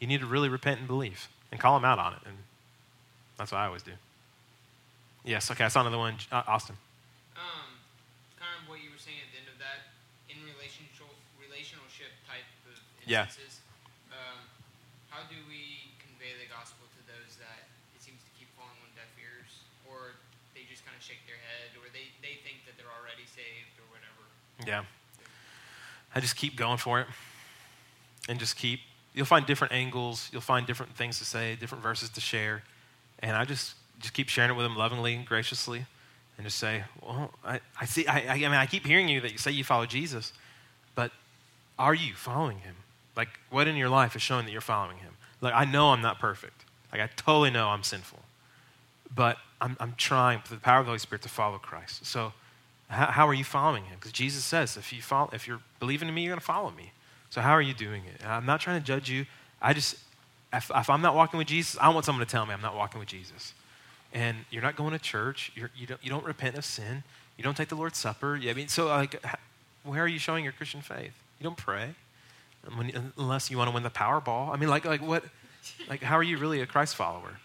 You 0.00 0.08
need 0.08 0.20
to 0.20 0.26
really 0.26 0.48
repent 0.48 0.78
and 0.80 0.88
believe 0.88 1.28
and 1.52 1.60
call 1.60 1.78
them 1.78 1.84
out 1.84 1.98
on 2.00 2.14
it. 2.14 2.20
And 2.26 2.34
that's 3.36 3.52
what 3.52 3.58
I 3.58 3.66
always 3.66 3.82
do. 3.82 3.92
Yes, 5.24 5.50
okay, 5.52 5.64
I 5.64 5.68
saw 5.68 5.82
another 5.82 5.98
one. 5.98 6.16
Austin. 6.32 6.76
Um, 7.36 7.76
kind 8.40 8.50
of 8.62 8.68
what 8.68 8.80
you 8.82 8.90
were 8.90 8.98
saying 8.98 9.18
at 9.22 9.30
the 9.30 9.38
end 9.38 9.48
of 9.52 9.58
that, 9.62 9.86
in 10.32 10.40
relationship 10.42 11.06
relationship 11.38 12.10
type 12.26 12.46
of 12.66 12.74
Yeah. 13.08 13.24
Um, 14.12 14.44
how 15.08 15.24
do 15.32 15.36
we 15.48 15.96
convey 15.96 16.36
the 16.36 16.48
gospel 16.52 16.84
to 16.92 17.00
those 17.08 17.40
that 17.40 17.64
it 17.96 18.04
seems 18.04 18.20
to 18.20 18.30
keep 18.36 18.52
falling 18.52 18.76
on 18.84 18.92
deaf 18.92 19.08
ears, 19.16 19.64
or 19.88 20.20
they 20.52 20.68
just 20.68 20.84
kind 20.84 20.92
of 20.92 21.00
shake 21.00 21.24
their 21.24 21.40
head, 21.40 21.72
or 21.80 21.88
they, 21.96 22.12
they 22.20 22.36
think 22.44 22.68
that 22.68 22.76
they're 22.76 22.92
already 22.92 23.24
saved, 23.24 23.80
or 23.80 23.88
whatever? 23.88 24.28
Yeah. 24.60 24.84
I 26.14 26.20
just 26.20 26.36
keep 26.36 26.54
going 26.54 26.76
for 26.76 27.00
it. 27.00 27.08
And 28.28 28.38
just 28.38 28.56
keep, 28.56 28.80
you'll 29.14 29.24
find 29.24 29.46
different 29.46 29.72
angles, 29.72 30.28
you'll 30.30 30.42
find 30.42 30.66
different 30.66 30.92
things 30.94 31.18
to 31.18 31.24
say, 31.24 31.56
different 31.56 31.82
verses 31.82 32.10
to 32.10 32.20
share. 32.20 32.62
And 33.20 33.34
I 33.36 33.46
just, 33.46 33.74
just 34.00 34.12
keep 34.12 34.28
sharing 34.28 34.50
it 34.50 34.54
with 34.54 34.66
them 34.66 34.76
lovingly 34.76 35.14
and 35.14 35.24
graciously. 35.24 35.86
And 36.36 36.46
just 36.46 36.58
say, 36.58 36.84
well, 37.02 37.32
I, 37.42 37.60
I 37.80 37.86
see, 37.86 38.06
I, 38.06 38.34
I 38.34 38.36
mean, 38.36 38.52
I 38.52 38.66
keep 38.66 38.86
hearing 38.86 39.08
you 39.08 39.22
that 39.22 39.32
you 39.32 39.38
say 39.38 39.50
you 39.50 39.64
follow 39.64 39.86
Jesus, 39.86 40.34
but 40.94 41.10
are 41.78 41.94
you 41.94 42.12
following 42.14 42.58
him? 42.58 42.76
Like, 43.18 43.40
what 43.50 43.66
in 43.66 43.74
your 43.74 43.88
life 43.88 44.14
is 44.14 44.22
showing 44.22 44.46
that 44.46 44.52
you're 44.52 44.60
following 44.60 44.98
him? 44.98 45.14
Like, 45.40 45.52
I 45.52 45.64
know 45.64 45.88
I'm 45.88 46.00
not 46.00 46.20
perfect. 46.20 46.64
Like, 46.92 47.00
I 47.00 47.10
totally 47.16 47.50
know 47.50 47.66
I'm 47.66 47.82
sinful. 47.82 48.20
But 49.12 49.38
I'm, 49.60 49.76
I'm 49.80 49.94
trying, 49.96 50.40
through 50.42 50.58
the 50.58 50.62
power 50.62 50.78
of 50.78 50.86
the 50.86 50.90
Holy 50.90 51.00
Spirit, 51.00 51.22
to 51.22 51.28
follow 51.28 51.58
Christ. 51.58 52.06
So, 52.06 52.32
how, 52.86 53.06
how 53.06 53.26
are 53.26 53.34
you 53.34 53.42
following 53.42 53.86
him? 53.86 53.96
Because 53.96 54.12
Jesus 54.12 54.44
says, 54.44 54.76
if, 54.76 54.92
you 54.92 55.02
follow, 55.02 55.30
if 55.32 55.48
you're 55.48 55.58
believing 55.80 56.08
in 56.08 56.14
me, 56.14 56.22
you're 56.22 56.30
going 56.30 56.38
to 56.38 56.46
follow 56.46 56.70
me. 56.70 56.92
So, 57.28 57.40
how 57.40 57.50
are 57.50 57.60
you 57.60 57.74
doing 57.74 58.04
it? 58.04 58.24
I'm 58.24 58.46
not 58.46 58.60
trying 58.60 58.80
to 58.80 58.86
judge 58.86 59.10
you. 59.10 59.26
I 59.60 59.72
just, 59.72 59.96
if, 60.52 60.70
if 60.72 60.88
I'm 60.88 61.02
not 61.02 61.16
walking 61.16 61.38
with 61.38 61.48
Jesus, 61.48 61.76
I 61.80 61.88
want 61.88 62.04
someone 62.04 62.24
to 62.24 62.30
tell 62.30 62.46
me 62.46 62.54
I'm 62.54 62.62
not 62.62 62.76
walking 62.76 63.00
with 63.00 63.08
Jesus. 63.08 63.52
And 64.14 64.36
you're 64.48 64.62
not 64.62 64.76
going 64.76 64.92
to 64.92 64.98
church. 65.00 65.50
You're, 65.56 65.72
you, 65.76 65.88
don't, 65.88 66.04
you 66.04 66.08
don't 66.10 66.24
repent 66.24 66.56
of 66.56 66.64
sin. 66.64 67.02
You 67.36 67.42
don't 67.42 67.56
take 67.56 67.68
the 67.68 67.74
Lord's 67.74 67.98
Supper. 67.98 68.38
I 68.40 68.54
mean, 68.54 68.68
so, 68.68 68.86
like, 68.86 69.20
where 69.82 70.04
are 70.04 70.08
you 70.08 70.20
showing 70.20 70.44
your 70.44 70.52
Christian 70.52 70.82
faith? 70.82 71.14
You 71.40 71.44
don't 71.44 71.56
pray 71.56 71.96
when, 72.76 73.12
unless 73.16 73.50
you 73.50 73.58
want 73.58 73.68
to 73.68 73.74
win 73.74 73.82
the 73.82 73.90
Powerball. 73.90 74.52
I 74.52 74.56
mean, 74.56 74.68
like, 74.68 74.84
like 74.84 75.02
what? 75.02 75.24
Like, 75.88 76.02
how 76.02 76.16
are 76.16 76.22
you 76.22 76.38
really 76.38 76.60
a 76.60 76.66
Christ 76.66 76.96
follower? 76.96 77.38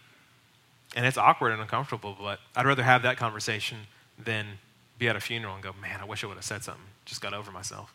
And 0.96 1.04
it's 1.04 1.18
awkward 1.18 1.52
and 1.52 1.60
uncomfortable, 1.60 2.16
but 2.18 2.38
I'd 2.54 2.66
rather 2.66 2.82
have 2.82 3.02
that 3.02 3.16
conversation 3.16 3.78
than 4.18 4.46
be 4.98 5.08
at 5.08 5.16
a 5.16 5.20
funeral 5.20 5.54
and 5.54 5.62
go, 5.62 5.72
man, 5.80 6.00
I 6.00 6.04
wish 6.04 6.22
I 6.22 6.28
would 6.28 6.36
have 6.36 6.44
said 6.44 6.62
something. 6.62 6.84
Just 7.04 7.20
got 7.20 7.34
over 7.34 7.50
myself. 7.50 7.92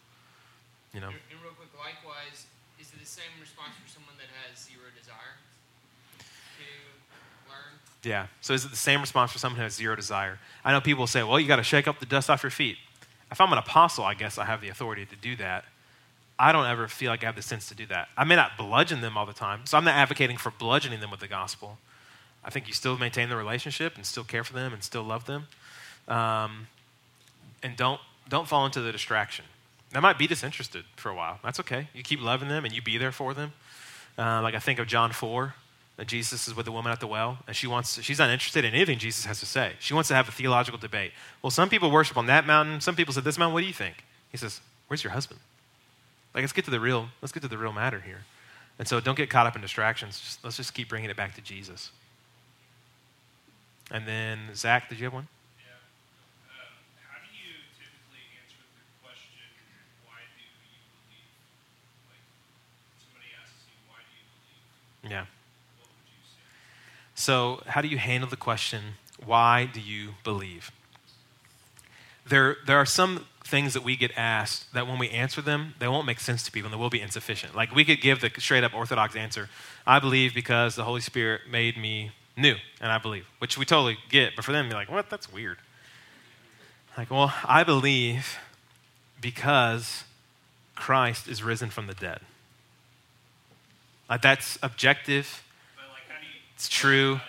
You 0.93 0.99
know? 0.99 1.07
And, 1.07 1.15
and 1.31 1.41
real 1.41 1.53
quick, 1.53 1.69
likewise, 1.77 2.45
is 2.80 2.91
it 2.93 2.99
the 2.99 3.06
same 3.06 3.31
response 3.39 3.72
for 3.81 3.89
someone 3.89 4.15
that 4.18 4.27
has 4.43 4.60
zero 4.60 4.84
desire 4.99 5.39
to 6.18 7.49
learn? 7.49 7.80
Yeah. 8.03 8.27
So 8.41 8.53
is 8.53 8.65
it 8.65 8.72
the 8.72 8.77
same 8.77 8.99
response 8.99 9.31
for 9.31 9.39
someone 9.39 9.57
who 9.57 9.64
has 9.64 9.76
zero 9.76 9.95
desire? 9.95 10.39
I 10.65 10.73
know 10.73 10.81
people 10.81 11.07
say, 11.07 11.23
well, 11.23 11.39
you 11.39 11.47
got 11.47 11.57
to 11.57 11.64
shake 11.64 11.88
up 11.88 11.99
the 11.99 12.06
dust 12.06 12.30
off 12.30 12.43
your 12.43 12.49
feet. 12.49 12.77
If 13.31 13.39
I'm 13.39 13.51
an 13.53 13.60
apostle, 13.60 14.03
I 14.03 14.14
guess 14.14 14.38
I 14.38 14.45
have 14.45 14.60
the 14.61 14.69
authority 14.69 15.06
to 15.06 15.15
do 15.15 15.35
that. 15.38 15.65
I 16.40 16.53
don't 16.53 16.66
ever 16.66 16.88
feel 16.88 17.11
like 17.11 17.22
I 17.22 17.26
have 17.26 17.36
the 17.36 17.41
sense 17.41 17.68
to 17.68 17.76
do 17.76 17.86
that. 17.88 18.07
I 18.18 18.24
may 18.24 18.36
not 18.38 18.57
bludgeon 18.57 19.02
them 19.02 19.18
all 19.18 19.26
the 19.26 19.34
time, 19.34 19.66
so 19.66 19.78
I'm 19.78 19.84
not 19.84 19.95
advocating 19.95 20.38
for 20.38 20.52
bludgeoning 20.52 21.02
them 21.02 21.11
with 21.11 21.20
the 21.20 21.28
gospel. 21.28 21.78
I 22.44 22.49
think 22.49 22.68
you 22.68 22.74
still 22.74 22.98
maintain 22.98 23.28
the 23.28 23.36
relationship 23.36 23.98
and 23.98 24.06
still 24.06 24.24
care 24.24 24.45
for 24.45 24.53
them 24.53 24.72
and 24.72 24.82
still 24.82 25.03
love 25.03 25.26
them. 25.26 25.48
Um, 26.07 26.68
and 27.61 27.76
don't, 27.76 27.99
don't 28.30 28.48
fall 28.48 28.66
into 28.66 28.80
the 28.80 28.94
distraction. 28.94 29.44
They 29.91 29.99
might 29.99 30.18
be 30.18 30.28
disinterested 30.28 30.86
for 30.95 31.10
a 31.10 31.16
while. 31.16 31.40
That's 31.44 31.60
okay. 31.60 31.90
You 31.94 32.03
keep 32.03 32.22
loving 32.22 32.48
them 32.48 32.64
and 32.64 32.74
you 32.74 32.82
be 32.82 32.98
there 32.98 33.11
for 33.11 33.34
them. 33.34 33.52
Uh, 34.18 34.41
like 34.41 34.56
I 34.56 34.60
think 34.60 34.80
of 34.80 34.88
John 34.88 35.11
4. 35.11 35.56
that 35.98 36.07
Jesus 36.07 36.48
is 36.48 36.56
with 36.56 36.66
the 36.66 36.72
woman 36.72 36.94
at 36.94 37.02
the 37.02 37.07
well, 37.07 37.40
and 37.45 37.53
she 37.53 37.68
wants 37.68 38.02
she's 38.02 38.20
not 38.20 38.30
interested 38.30 38.64
in 38.64 38.74
anything 38.74 38.98
Jesus 38.98 39.26
has 39.26 39.41
to 39.41 39.45
say. 39.45 39.74
She 39.80 39.94
wants 39.94 40.07
to 40.07 40.16
have 40.16 40.30
a 40.30 40.32
theological 40.32 40.80
debate. 40.80 41.11
Well, 41.41 41.52
some 41.52 41.68
people 41.68 41.91
worship 41.91 42.16
on 42.16 42.26
that 42.28 42.48
mountain. 42.48 42.80
Some 42.80 42.95
people 42.95 43.14
said 43.14 43.26
this 43.26 43.38
mountain. 43.38 43.53
What 43.53 43.60
do 43.61 43.68
you 43.68 43.74
think? 43.74 44.06
He 44.32 44.38
says, 44.38 44.61
"Where's 44.88 45.03
your 45.03 45.11
husband?" 45.11 45.41
Like, 46.34 46.43
let's 46.43 46.53
get 46.53 46.65
to 46.65 46.72
the 46.72 46.80
real. 46.80 47.10
Let's 47.22 47.31
get 47.31 47.41
to 47.41 47.49
the 47.49 47.57
real 47.57 47.73
matter 47.73 47.99
here. 47.99 48.26
And 48.77 48.88
so, 48.88 48.99
don't 48.99 49.18
get 49.18 49.30
caught 49.30 49.47
up 49.47 49.56
in 49.56 49.61
distractions. 49.61 50.19
Just, 50.19 50.43
let's 50.43 50.57
just 50.57 50.73
keep 50.73 50.89
bringing 50.89 51.10
it 51.10 51.18
back 51.18 51.35
to 51.35 51.41
Jesus. 51.41 51.91
And 53.91 54.07
then 54.07 54.39
Zach, 54.53 54.89
did 54.89 54.99
you 54.99 55.06
have 55.06 55.14
one? 55.14 55.27
Yeah. 55.57 55.73
You 57.34 57.53
typically 57.77 58.22
answer 58.38 58.61
the 58.77 58.85
question, 59.01 59.41
why 60.06 60.22
do 60.38 60.43
you 60.45 60.77
believe? 60.93 61.34
Like, 62.07 62.22
somebody 63.01 63.34
asks 63.41 63.65
you, 63.65 63.73
why 63.89 64.06
do 64.06 64.14
you 64.14 64.26
believe? 65.01 65.11
Yeah. 65.11 65.26
What 65.81 65.89
would 65.89 66.06
you 66.06 66.22
say? 66.23 66.45
So, 67.15 67.64
how 67.65 67.81
do 67.81 67.88
you 67.88 67.97
handle 67.97 68.30
the 68.30 68.38
question, 68.38 68.95
why 69.26 69.65
do 69.65 69.81
you 69.81 70.14
believe? 70.23 70.72
There, 72.27 72.57
there 72.65 72.77
are 72.77 72.85
some 72.85 73.25
things 73.43 73.73
that 73.73 73.83
we 73.83 73.95
get 73.95 74.11
asked 74.15 74.71
that 74.73 74.85
when 74.87 74.99
we 74.99 75.09
answer 75.09 75.41
them, 75.41 75.73
they 75.79 75.87
won't 75.87 76.05
make 76.05 76.19
sense 76.19 76.43
to 76.43 76.51
people 76.51 76.67
and 76.67 76.73
they 76.73 76.81
will 76.81 76.89
be 76.91 77.01
insufficient. 77.01 77.55
Like 77.55 77.73
we 77.73 77.83
could 77.83 78.01
give 78.01 78.21
the 78.21 78.31
straight 78.37 78.63
up 78.63 78.73
orthodox 78.75 79.15
answer 79.15 79.49
I 79.89 79.97
believe 79.97 80.35
because 80.35 80.75
the 80.75 80.83
Holy 80.83 81.01
Spirit 81.01 81.41
made 81.49 81.75
me 81.75 82.11
new, 82.37 82.55
and 82.79 82.91
I 82.91 82.99
believe, 82.99 83.25
which 83.39 83.57
we 83.57 83.65
totally 83.65 83.97
get. 84.09 84.35
But 84.35 84.45
for 84.45 84.51
them, 84.51 84.67
you're 84.67 84.75
like, 84.75 84.91
what? 84.91 85.09
That's 85.09 85.31
weird. 85.33 85.57
Like, 86.95 87.09
well, 87.09 87.33
I 87.43 87.63
believe 87.63 88.37
because 89.19 90.03
Christ 90.75 91.27
is 91.27 91.41
risen 91.41 91.71
from 91.71 91.87
the 91.87 91.95
dead. 91.95 92.19
Like, 94.09 94.21
that's 94.21 94.59
objective, 94.61 95.43
But, 95.75 95.91
like, 95.91 96.03
how 96.07 96.19
do 96.19 96.25
you 96.27 96.33
it's 96.55 96.69
true. 96.69 97.15
it 97.15 97.21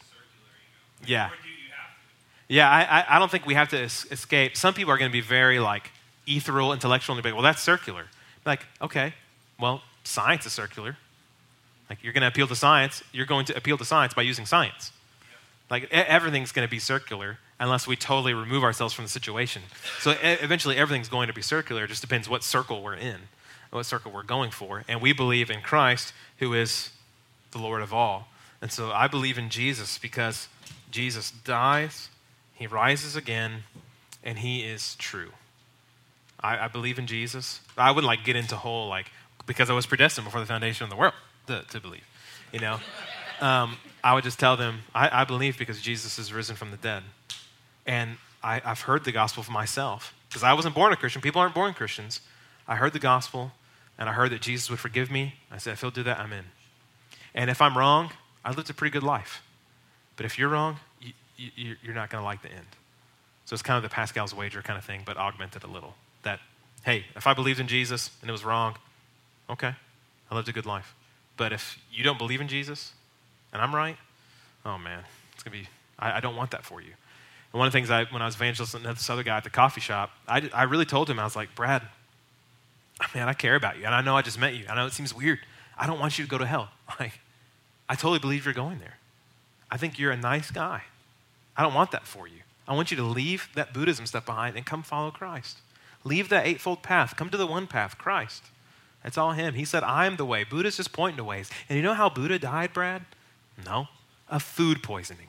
circular, 0.00 0.54
you 1.02 1.06
know? 1.06 1.10
Yeah. 1.10 1.26
Or 1.26 1.30
do 1.42 1.48
you 1.48 1.70
have 1.74 1.90
to? 1.90 2.00
Yeah, 2.48 2.70
I, 2.70 3.16
I, 3.16 3.18
don't 3.18 3.30
think 3.30 3.44
we 3.44 3.54
have 3.54 3.68
to 3.70 3.78
es- 3.82 4.06
escape. 4.10 4.56
Some 4.56 4.72
people 4.72 4.92
are 4.92 4.98
going 4.98 5.10
to 5.10 5.12
be 5.12 5.20
very 5.20 5.58
like 5.58 5.90
ethereal, 6.26 6.72
intellectual, 6.72 7.16
and 7.16 7.22
be 7.22 7.30
like, 7.30 7.34
well, 7.34 7.42
that's 7.42 7.62
circular. 7.62 8.06
Like, 8.44 8.64
okay, 8.80 9.14
well, 9.58 9.82
science 10.04 10.46
is 10.46 10.52
circular. 10.52 10.96
Like, 11.90 12.02
you're 12.02 12.12
going 12.12 12.22
to 12.22 12.28
appeal 12.28 12.46
to 12.48 12.56
science. 12.56 13.02
You're 13.12 13.26
going 13.26 13.46
to 13.46 13.56
appeal 13.56 13.78
to 13.78 13.84
science 13.84 14.14
by 14.14 14.22
using 14.22 14.46
science. 14.46 14.92
Like, 15.70 15.92
everything's 15.92 16.52
going 16.52 16.66
to 16.66 16.70
be 16.70 16.78
circular 16.78 17.38
unless 17.58 17.86
we 17.86 17.96
totally 17.96 18.34
remove 18.34 18.62
ourselves 18.62 18.94
from 18.94 19.04
the 19.04 19.08
situation. 19.10 19.62
So, 20.00 20.14
eventually, 20.22 20.76
everything's 20.76 21.08
going 21.08 21.28
to 21.28 21.34
be 21.34 21.42
circular. 21.42 21.84
It 21.84 21.88
just 21.88 22.02
depends 22.02 22.28
what 22.28 22.44
circle 22.44 22.82
we're 22.82 22.94
in, 22.94 23.16
what 23.70 23.84
circle 23.84 24.12
we're 24.12 24.22
going 24.22 24.50
for. 24.50 24.84
And 24.88 25.00
we 25.00 25.12
believe 25.12 25.50
in 25.50 25.60
Christ, 25.62 26.12
who 26.38 26.54
is 26.54 26.90
the 27.50 27.58
Lord 27.58 27.82
of 27.82 27.92
all. 27.92 28.28
And 28.60 28.70
so, 28.70 28.92
I 28.92 29.08
believe 29.08 29.38
in 29.38 29.48
Jesus 29.48 29.98
because 29.98 30.48
Jesus 30.90 31.30
dies, 31.30 32.08
he 32.56 32.66
rises 32.66 33.16
again, 33.16 33.62
and 34.24 34.38
he 34.38 34.62
is 34.62 34.96
true. 34.96 35.30
I, 36.40 36.64
I 36.64 36.68
believe 36.68 36.98
in 36.98 37.06
Jesus. 37.06 37.60
I 37.76 37.90
wouldn't 37.90 38.06
like 38.06 38.24
get 38.24 38.34
into 38.34 38.56
whole 38.56 38.88
like 38.88 39.10
because 39.46 39.70
I 39.70 39.74
was 39.74 39.86
predestined 39.86 40.24
before 40.24 40.40
the 40.40 40.46
foundation 40.46 40.84
of 40.84 40.90
the 40.90 40.96
world 40.96 41.14
to, 41.46 41.62
to 41.70 41.80
believe. 41.80 42.04
You 42.52 42.60
know, 42.60 42.80
um, 43.40 43.76
I 44.02 44.14
would 44.14 44.24
just 44.24 44.40
tell 44.40 44.56
them 44.56 44.80
I, 44.94 45.22
I 45.22 45.24
believe 45.24 45.58
because 45.58 45.80
Jesus 45.80 46.18
is 46.18 46.32
risen 46.32 46.56
from 46.56 46.70
the 46.70 46.76
dead, 46.76 47.02
and 47.86 48.16
I, 48.42 48.60
I've 48.64 48.80
heard 48.80 49.04
the 49.04 49.12
gospel 49.12 49.42
for 49.42 49.52
myself 49.52 50.14
because 50.28 50.42
I 50.42 50.52
wasn't 50.54 50.74
born 50.74 50.92
a 50.92 50.96
Christian. 50.96 51.22
People 51.22 51.40
aren't 51.40 51.54
born 51.54 51.74
Christians. 51.74 52.20
I 52.66 52.76
heard 52.76 52.92
the 52.92 52.98
gospel, 52.98 53.52
and 53.98 54.08
I 54.08 54.12
heard 54.12 54.32
that 54.32 54.40
Jesus 54.40 54.68
would 54.70 54.80
forgive 54.80 55.10
me. 55.10 55.34
I 55.50 55.58
said, 55.58 55.74
if 55.74 55.80
he'll 55.80 55.90
do 55.90 56.02
that, 56.02 56.18
I'm 56.18 56.32
in. 56.32 56.46
And 57.34 57.50
if 57.50 57.60
I'm 57.60 57.76
wrong, 57.78 58.10
I 58.44 58.50
lived 58.50 58.70
a 58.70 58.74
pretty 58.74 58.92
good 58.92 59.02
life. 59.02 59.42
But 60.16 60.26
if 60.26 60.38
you're 60.38 60.48
wrong, 60.48 60.78
you're 61.36 61.94
not 61.94 62.10
going 62.10 62.22
to 62.22 62.24
like 62.24 62.42
the 62.42 62.50
end. 62.50 62.66
So 63.44 63.54
it's 63.54 63.62
kind 63.62 63.76
of 63.76 63.82
the 63.82 63.94
Pascal's 63.94 64.34
wager 64.34 64.62
kind 64.62 64.78
of 64.78 64.84
thing, 64.84 65.02
but 65.04 65.16
augmented 65.16 65.62
a 65.62 65.68
little. 65.68 65.94
That, 66.22 66.40
hey, 66.84 67.04
if 67.14 67.26
I 67.26 67.34
believed 67.34 67.60
in 67.60 67.68
Jesus 67.68 68.10
and 68.20 68.28
it 68.28 68.32
was 68.32 68.44
wrong, 68.44 68.76
okay, 69.48 69.74
I 70.30 70.34
lived 70.34 70.48
a 70.48 70.52
good 70.52 70.66
life. 70.66 70.94
But 71.36 71.52
if 71.52 71.78
you 71.92 72.02
don't 72.02 72.18
believe 72.18 72.40
in 72.40 72.48
Jesus 72.48 72.92
and 73.52 73.62
I'm 73.62 73.74
right, 73.74 73.96
oh 74.64 74.78
man, 74.78 75.04
it's 75.34 75.42
going 75.42 75.56
to 75.56 75.62
be, 75.62 75.68
I, 75.98 76.16
I 76.16 76.20
don't 76.20 76.36
want 76.36 76.50
that 76.50 76.64
for 76.64 76.80
you. 76.80 76.92
And 77.52 77.58
one 77.58 77.66
of 77.66 77.72
the 77.72 77.78
things 77.78 77.90
I, 77.90 78.04
when 78.04 78.22
I 78.22 78.26
was 78.26 78.34
evangelisting 78.34 78.82
this 78.82 79.08
other 79.08 79.22
guy 79.22 79.36
at 79.36 79.44
the 79.44 79.50
coffee 79.50 79.80
shop, 79.80 80.10
I, 80.26 80.50
I 80.52 80.64
really 80.64 80.84
told 80.84 81.08
him, 81.08 81.20
I 81.20 81.24
was 81.24 81.36
like, 81.36 81.54
Brad, 81.54 81.82
man, 83.14 83.28
I 83.28 83.32
care 83.32 83.54
about 83.54 83.78
you. 83.78 83.84
And 83.84 83.94
I 83.94 84.02
know 84.02 84.16
I 84.16 84.22
just 84.22 84.38
met 84.38 84.54
you. 84.54 84.64
I 84.68 84.74
know 84.74 84.86
it 84.86 84.92
seems 84.92 85.14
weird. 85.14 85.38
I 85.78 85.86
don't 85.86 86.00
want 86.00 86.18
you 86.18 86.24
to 86.24 86.30
go 86.30 86.38
to 86.38 86.46
hell. 86.46 86.70
Like, 87.00 87.18
I 87.88 87.94
totally 87.96 88.20
believe 88.20 88.44
you're 88.44 88.54
going 88.54 88.78
there. 88.78 88.96
I 89.70 89.76
think 89.76 89.98
you're 89.98 90.12
a 90.12 90.16
nice 90.16 90.50
guy. 90.52 90.82
I 91.56 91.62
don't 91.62 91.74
want 91.74 91.90
that 91.92 92.06
for 92.06 92.26
you. 92.26 92.40
I 92.68 92.74
want 92.74 92.90
you 92.90 92.96
to 92.96 93.02
leave 93.02 93.48
that 93.54 93.72
Buddhism 93.72 94.06
stuff 94.06 94.26
behind 94.26 94.56
and 94.56 94.66
come 94.66 94.82
follow 94.82 95.10
Christ. 95.10 95.58
Leave 96.04 96.28
that 96.28 96.46
eightfold 96.46 96.82
path. 96.82 97.16
Come 97.16 97.30
to 97.30 97.36
the 97.36 97.46
one 97.46 97.66
path, 97.66 97.96
Christ. 97.98 98.44
That's 99.02 99.16
all 99.16 99.32
Him. 99.32 99.54
He 99.54 99.64
said, 99.64 99.82
I 99.82 100.06
am 100.06 100.16
the 100.16 100.24
way. 100.24 100.44
Buddha's 100.44 100.76
just 100.76 100.92
pointing 100.92 101.16
to 101.18 101.24
ways. 101.24 101.50
And 101.68 101.76
you 101.76 101.82
know 101.82 101.94
how 101.94 102.08
Buddha 102.08 102.38
died, 102.38 102.72
Brad? 102.72 103.04
No, 103.64 103.88
of 104.28 104.42
food 104.42 104.82
poisoning. 104.82 105.28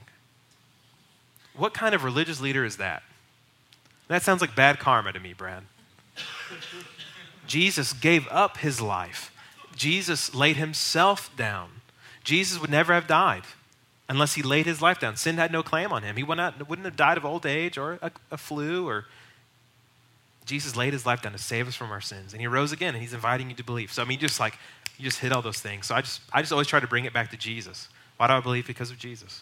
What 1.56 1.74
kind 1.74 1.96
of 1.96 2.04
religious 2.04 2.42
leader 2.42 2.66
is 2.66 2.78
that? 2.78 3.04
That 4.08 4.24
sounds 4.24 4.42
like 4.42 4.56
bad 4.56 4.80
karma 4.80 5.14
to 5.14 5.20
me, 5.20 5.34
Brad. 5.34 5.64
Jesus 7.46 7.94
gave 7.94 8.28
up 8.30 8.58
his 8.58 8.82
life. 8.82 9.32
Jesus 9.76 10.34
laid 10.34 10.58
himself 10.58 11.36
down. 11.38 11.70
Jesus 12.24 12.60
would 12.60 12.70
never 12.70 12.94
have 12.94 13.08
died 13.08 13.44
unless 14.10 14.36
he 14.36 14.42
laid 14.42 14.66
his 14.66 14.82
life 14.82 15.00
down. 15.00 15.16
Sin 15.16 15.38
had 15.38 15.52
no 15.52 15.64
claim 15.64 15.92
on 15.92 16.04
him. 16.04 16.16
He 16.16 16.24
would 16.24 16.38
not, 16.38 16.68
wouldn't 16.70 16.86
have 16.86 16.96
died 16.96 17.18
of 17.18 17.26
old 17.26 17.46
age 17.46 17.78
or 17.78 18.00
a, 18.02 18.12
a 18.32 18.38
flu 18.38 18.88
or. 18.88 19.06
Jesus 20.46 20.78
laid 20.78 20.94
his 20.94 21.06
life 21.06 21.22
down 21.22 21.34
to 21.34 21.38
save 21.38 21.68
us 21.68 21.76
from 21.76 21.92
our 21.92 22.00
sins, 22.00 22.32
and 22.32 22.40
he 22.40 22.48
rose 22.48 22.72
again, 22.72 22.94
and 22.94 23.02
he's 23.04 23.14
inviting 23.14 23.50
you 23.50 23.56
to 23.58 23.66
believe. 23.66 23.92
So 23.92 24.02
I 24.02 24.06
mean, 24.06 24.18
just 24.18 24.40
like 24.40 24.58
you 24.98 25.04
just 25.04 25.20
hit 25.20 25.34
all 25.34 25.42
those 25.42 25.60
things. 25.60 25.88
So 25.88 25.94
I 25.94 26.00
just 26.00 26.22
I 26.32 26.40
just 26.42 26.54
always 26.54 26.68
try 26.68 26.80
to 26.80 26.88
bring 26.88 27.04
it 27.04 27.12
back 27.12 27.32
to 27.32 27.38
Jesus. 27.38 27.90
Why 28.16 28.28
do 28.28 28.34
I 28.34 28.40
believe? 28.40 28.66
Because 28.66 28.90
of 28.90 28.98
Jesus, 28.98 29.42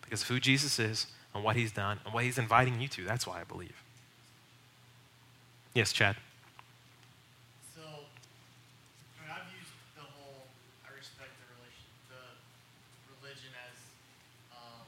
because 0.00 0.22
of 0.22 0.28
who 0.28 0.38
Jesus 0.38 0.78
is 0.78 1.08
and 1.34 1.42
what 1.42 1.56
he's 1.56 1.72
done 1.72 1.98
and 2.04 2.14
what 2.14 2.22
he's 2.22 2.38
inviting 2.38 2.80
you 2.80 2.86
to. 2.86 3.02
That's 3.04 3.26
why 3.26 3.40
I 3.40 3.44
believe. 3.44 3.82
Yes, 5.74 5.92
Chad. 5.92 6.14
So, 7.74 7.82
I 7.82 9.26
mean, 9.26 9.34
I've 9.34 9.50
used 9.58 9.74
the 9.98 10.06
whole. 10.06 10.46
I 10.86 10.94
respect 10.94 11.34
the 11.42 11.50
relation, 11.58 11.90
the 12.14 12.22
religion 13.18 13.50
as 13.58 13.74
um, 14.54 14.86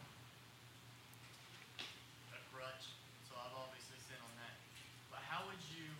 a 2.30 2.40
crutch. 2.54 2.86
So 3.26 3.34
I've 3.34 3.50
obviously 3.50 3.98
sinned 3.98 4.22
on 4.22 4.30
that. 4.38 4.54
But 5.10 5.26
how 5.26 5.50
would 5.50 5.58
you 5.74 5.90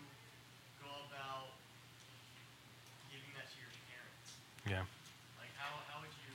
go 0.79 0.87
about 1.11 1.51
giving 3.11 3.35
that 3.35 3.51
to 3.51 3.57
your 3.59 3.75
parents? 3.91 4.39
Yeah. 4.71 4.87
Like, 5.43 5.51
how 5.59 5.83
how 5.91 5.99
would 5.99 6.15
you? 6.15 6.31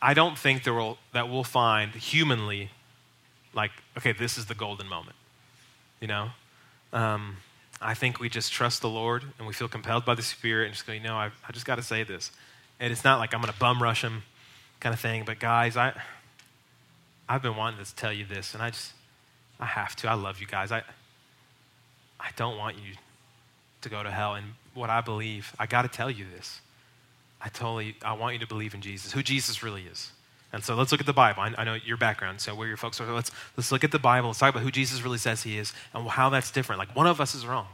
I 0.00 0.14
don't 0.14 0.38
think 0.38 0.64
there 0.64 0.74
will 0.74 0.98
that 1.12 1.28
we'll 1.28 1.44
find 1.44 1.92
humanly, 1.92 2.70
like 3.52 3.72
okay, 3.98 4.12
this 4.12 4.38
is 4.38 4.46
the 4.46 4.54
golden 4.54 4.88
moment. 4.88 5.16
You 6.00 6.08
know, 6.08 6.30
um, 6.92 7.36
I 7.80 7.94
think 7.94 8.20
we 8.20 8.28
just 8.28 8.52
trust 8.52 8.82
the 8.82 8.88
Lord 8.88 9.24
and 9.38 9.46
we 9.46 9.52
feel 9.52 9.68
compelled 9.68 10.04
by 10.04 10.14
the 10.14 10.22
Spirit 10.22 10.66
and 10.66 10.74
just 10.74 10.86
go, 10.86 10.92
you 10.92 11.00
know, 11.00 11.16
I, 11.16 11.30
I 11.46 11.52
just 11.52 11.66
got 11.66 11.76
to 11.76 11.82
say 11.82 12.04
this, 12.04 12.30
and 12.82 12.90
it's 12.90 13.04
not 13.04 13.20
like 13.20 13.32
I'm 13.32 13.40
going 13.40 13.52
to 13.52 13.58
bum 13.58 13.80
rush 13.80 14.02
him, 14.02 14.24
kind 14.80 14.92
of 14.92 14.98
thing. 14.98 15.22
But 15.24 15.38
guys, 15.38 15.76
I 15.76 15.94
I've 17.28 17.40
been 17.40 17.56
wanting 17.56 17.82
to 17.82 17.94
tell 17.94 18.12
you 18.12 18.26
this, 18.26 18.54
and 18.54 18.62
I 18.62 18.70
just 18.70 18.92
I 19.60 19.66
have 19.66 19.94
to. 19.96 20.08
I 20.08 20.14
love 20.14 20.40
you 20.40 20.48
guys. 20.48 20.72
I 20.72 20.82
I 22.18 22.30
don't 22.36 22.58
want 22.58 22.76
you 22.76 22.94
to 23.82 23.88
go 23.88 24.02
to 24.02 24.10
hell. 24.10 24.34
And 24.34 24.46
what 24.74 24.90
I 24.90 25.00
believe, 25.00 25.54
I 25.58 25.66
got 25.66 25.82
to 25.82 25.88
tell 25.88 26.10
you 26.10 26.26
this. 26.34 26.60
I 27.40 27.48
totally, 27.48 27.96
I 28.04 28.12
want 28.14 28.34
you 28.34 28.40
to 28.40 28.46
believe 28.46 28.74
in 28.74 28.80
Jesus, 28.80 29.12
who 29.12 29.22
Jesus 29.22 29.62
really 29.62 29.82
is. 29.82 30.12
And 30.52 30.62
so 30.62 30.74
let's 30.74 30.92
look 30.92 31.00
at 31.00 31.06
the 31.06 31.12
Bible. 31.12 31.42
I, 31.42 31.54
I 31.58 31.64
know 31.64 31.74
your 31.74 31.96
background, 31.96 32.40
so 32.40 32.54
where 32.54 32.68
your 32.68 32.76
folks 32.76 33.00
are. 33.00 33.12
Let's, 33.12 33.32
let's 33.56 33.72
look 33.72 33.82
at 33.84 33.90
the 33.90 33.98
Bible. 33.98 34.28
Let's 34.28 34.38
talk 34.38 34.50
about 34.50 34.62
who 34.62 34.70
Jesus 34.70 35.02
really 35.02 35.18
says 35.18 35.42
he 35.42 35.58
is 35.58 35.72
and 35.94 36.06
how 36.08 36.30
that's 36.30 36.50
different. 36.50 36.78
Like 36.78 36.94
one 36.94 37.06
of 37.06 37.20
us 37.20 37.34
is 37.34 37.44
wrong. 37.44 37.66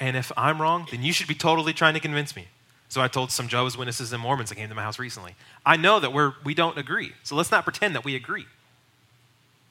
And 0.00 0.16
if 0.16 0.32
I'm 0.36 0.60
wrong, 0.60 0.88
then 0.90 1.02
you 1.02 1.12
should 1.12 1.28
be 1.28 1.34
totally 1.34 1.72
trying 1.72 1.94
to 1.94 2.00
convince 2.00 2.34
me. 2.34 2.48
So 2.88 3.02
I 3.02 3.08
told 3.08 3.30
some 3.30 3.48
Jehovah's 3.48 3.76
Witnesses 3.76 4.12
and 4.12 4.22
Mormons 4.22 4.48
that 4.48 4.54
came 4.54 4.68
to 4.68 4.74
my 4.74 4.82
house 4.82 4.98
recently. 4.98 5.34
I 5.64 5.76
know 5.76 6.00
that 6.00 6.12
we're, 6.12 6.34
we 6.42 6.54
don't 6.54 6.78
agree. 6.78 7.12
So 7.22 7.36
let's 7.36 7.50
not 7.50 7.64
pretend 7.64 7.94
that 7.94 8.04
we 8.04 8.16
agree. 8.16 8.46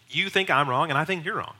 You 0.09 0.29
think 0.29 0.49
I'm 0.49 0.69
wrong, 0.69 0.89
and 0.89 0.97
I 0.97 1.03
think 1.03 1.25
you're 1.25 1.37
wrong. 1.37 1.55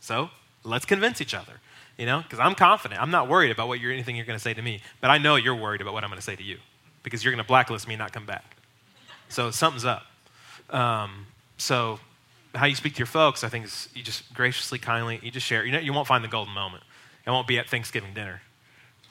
So 0.00 0.30
let's 0.62 0.84
convince 0.84 1.20
each 1.20 1.34
other. 1.34 1.54
You 1.96 2.06
know, 2.06 2.22
because 2.22 2.38
I'm 2.38 2.54
confident. 2.54 3.00
I'm 3.00 3.10
not 3.10 3.28
worried 3.28 3.50
about 3.50 3.68
what 3.68 3.78
you're, 3.78 3.92
anything 3.92 4.16
you're 4.16 4.24
going 4.24 4.38
to 4.38 4.42
say 4.42 4.54
to 4.54 4.62
me, 4.62 4.80
but 5.02 5.10
I 5.10 5.18
know 5.18 5.36
you're 5.36 5.54
worried 5.54 5.82
about 5.82 5.92
what 5.92 6.02
I'm 6.02 6.08
going 6.08 6.18
to 6.18 6.24
say 6.24 6.34
to 6.34 6.42
you 6.42 6.56
because 7.02 7.22
you're 7.22 7.32
going 7.32 7.44
to 7.44 7.46
blacklist 7.46 7.86
me 7.86 7.92
and 7.92 7.98
not 7.98 8.12
come 8.12 8.24
back. 8.24 8.56
So 9.28 9.50
something's 9.50 9.84
up. 9.84 10.06
Um, 10.70 11.26
so 11.58 12.00
how 12.54 12.66
you 12.66 12.74
speak 12.74 12.94
to 12.94 12.98
your 12.98 13.06
folks, 13.06 13.44
I 13.44 13.48
think, 13.48 13.66
is 13.66 13.88
you 13.94 14.02
just 14.02 14.32
graciously, 14.32 14.78
kindly, 14.78 15.20
you 15.22 15.30
just 15.30 15.46
share. 15.46 15.64
You 15.64 15.72
know, 15.72 15.78
you 15.78 15.92
won't 15.92 16.06
find 16.06 16.24
the 16.24 16.28
golden 16.28 16.54
moment. 16.54 16.84
It 17.26 17.30
won't 17.30 17.46
be 17.46 17.58
at 17.58 17.68
Thanksgiving 17.68 18.14
dinner. 18.14 18.40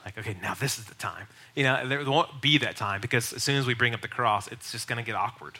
Like, 0.04 0.16
okay, 0.18 0.36
now 0.40 0.54
this 0.54 0.78
is 0.78 0.84
the 0.86 0.94
time. 0.94 1.26
You 1.54 1.64
know, 1.64 1.86
there 1.86 2.02
won't 2.04 2.40
be 2.40 2.58
that 2.58 2.76
time 2.76 3.00
because 3.00 3.32
as 3.32 3.42
soon 3.42 3.56
as 3.56 3.66
we 3.66 3.74
bring 3.74 3.92
up 3.94 4.00
the 4.00 4.08
cross, 4.08 4.48
it's 4.48 4.72
just 4.72 4.88
going 4.88 4.96
to 4.96 5.04
get 5.04 5.14
awkward. 5.14 5.58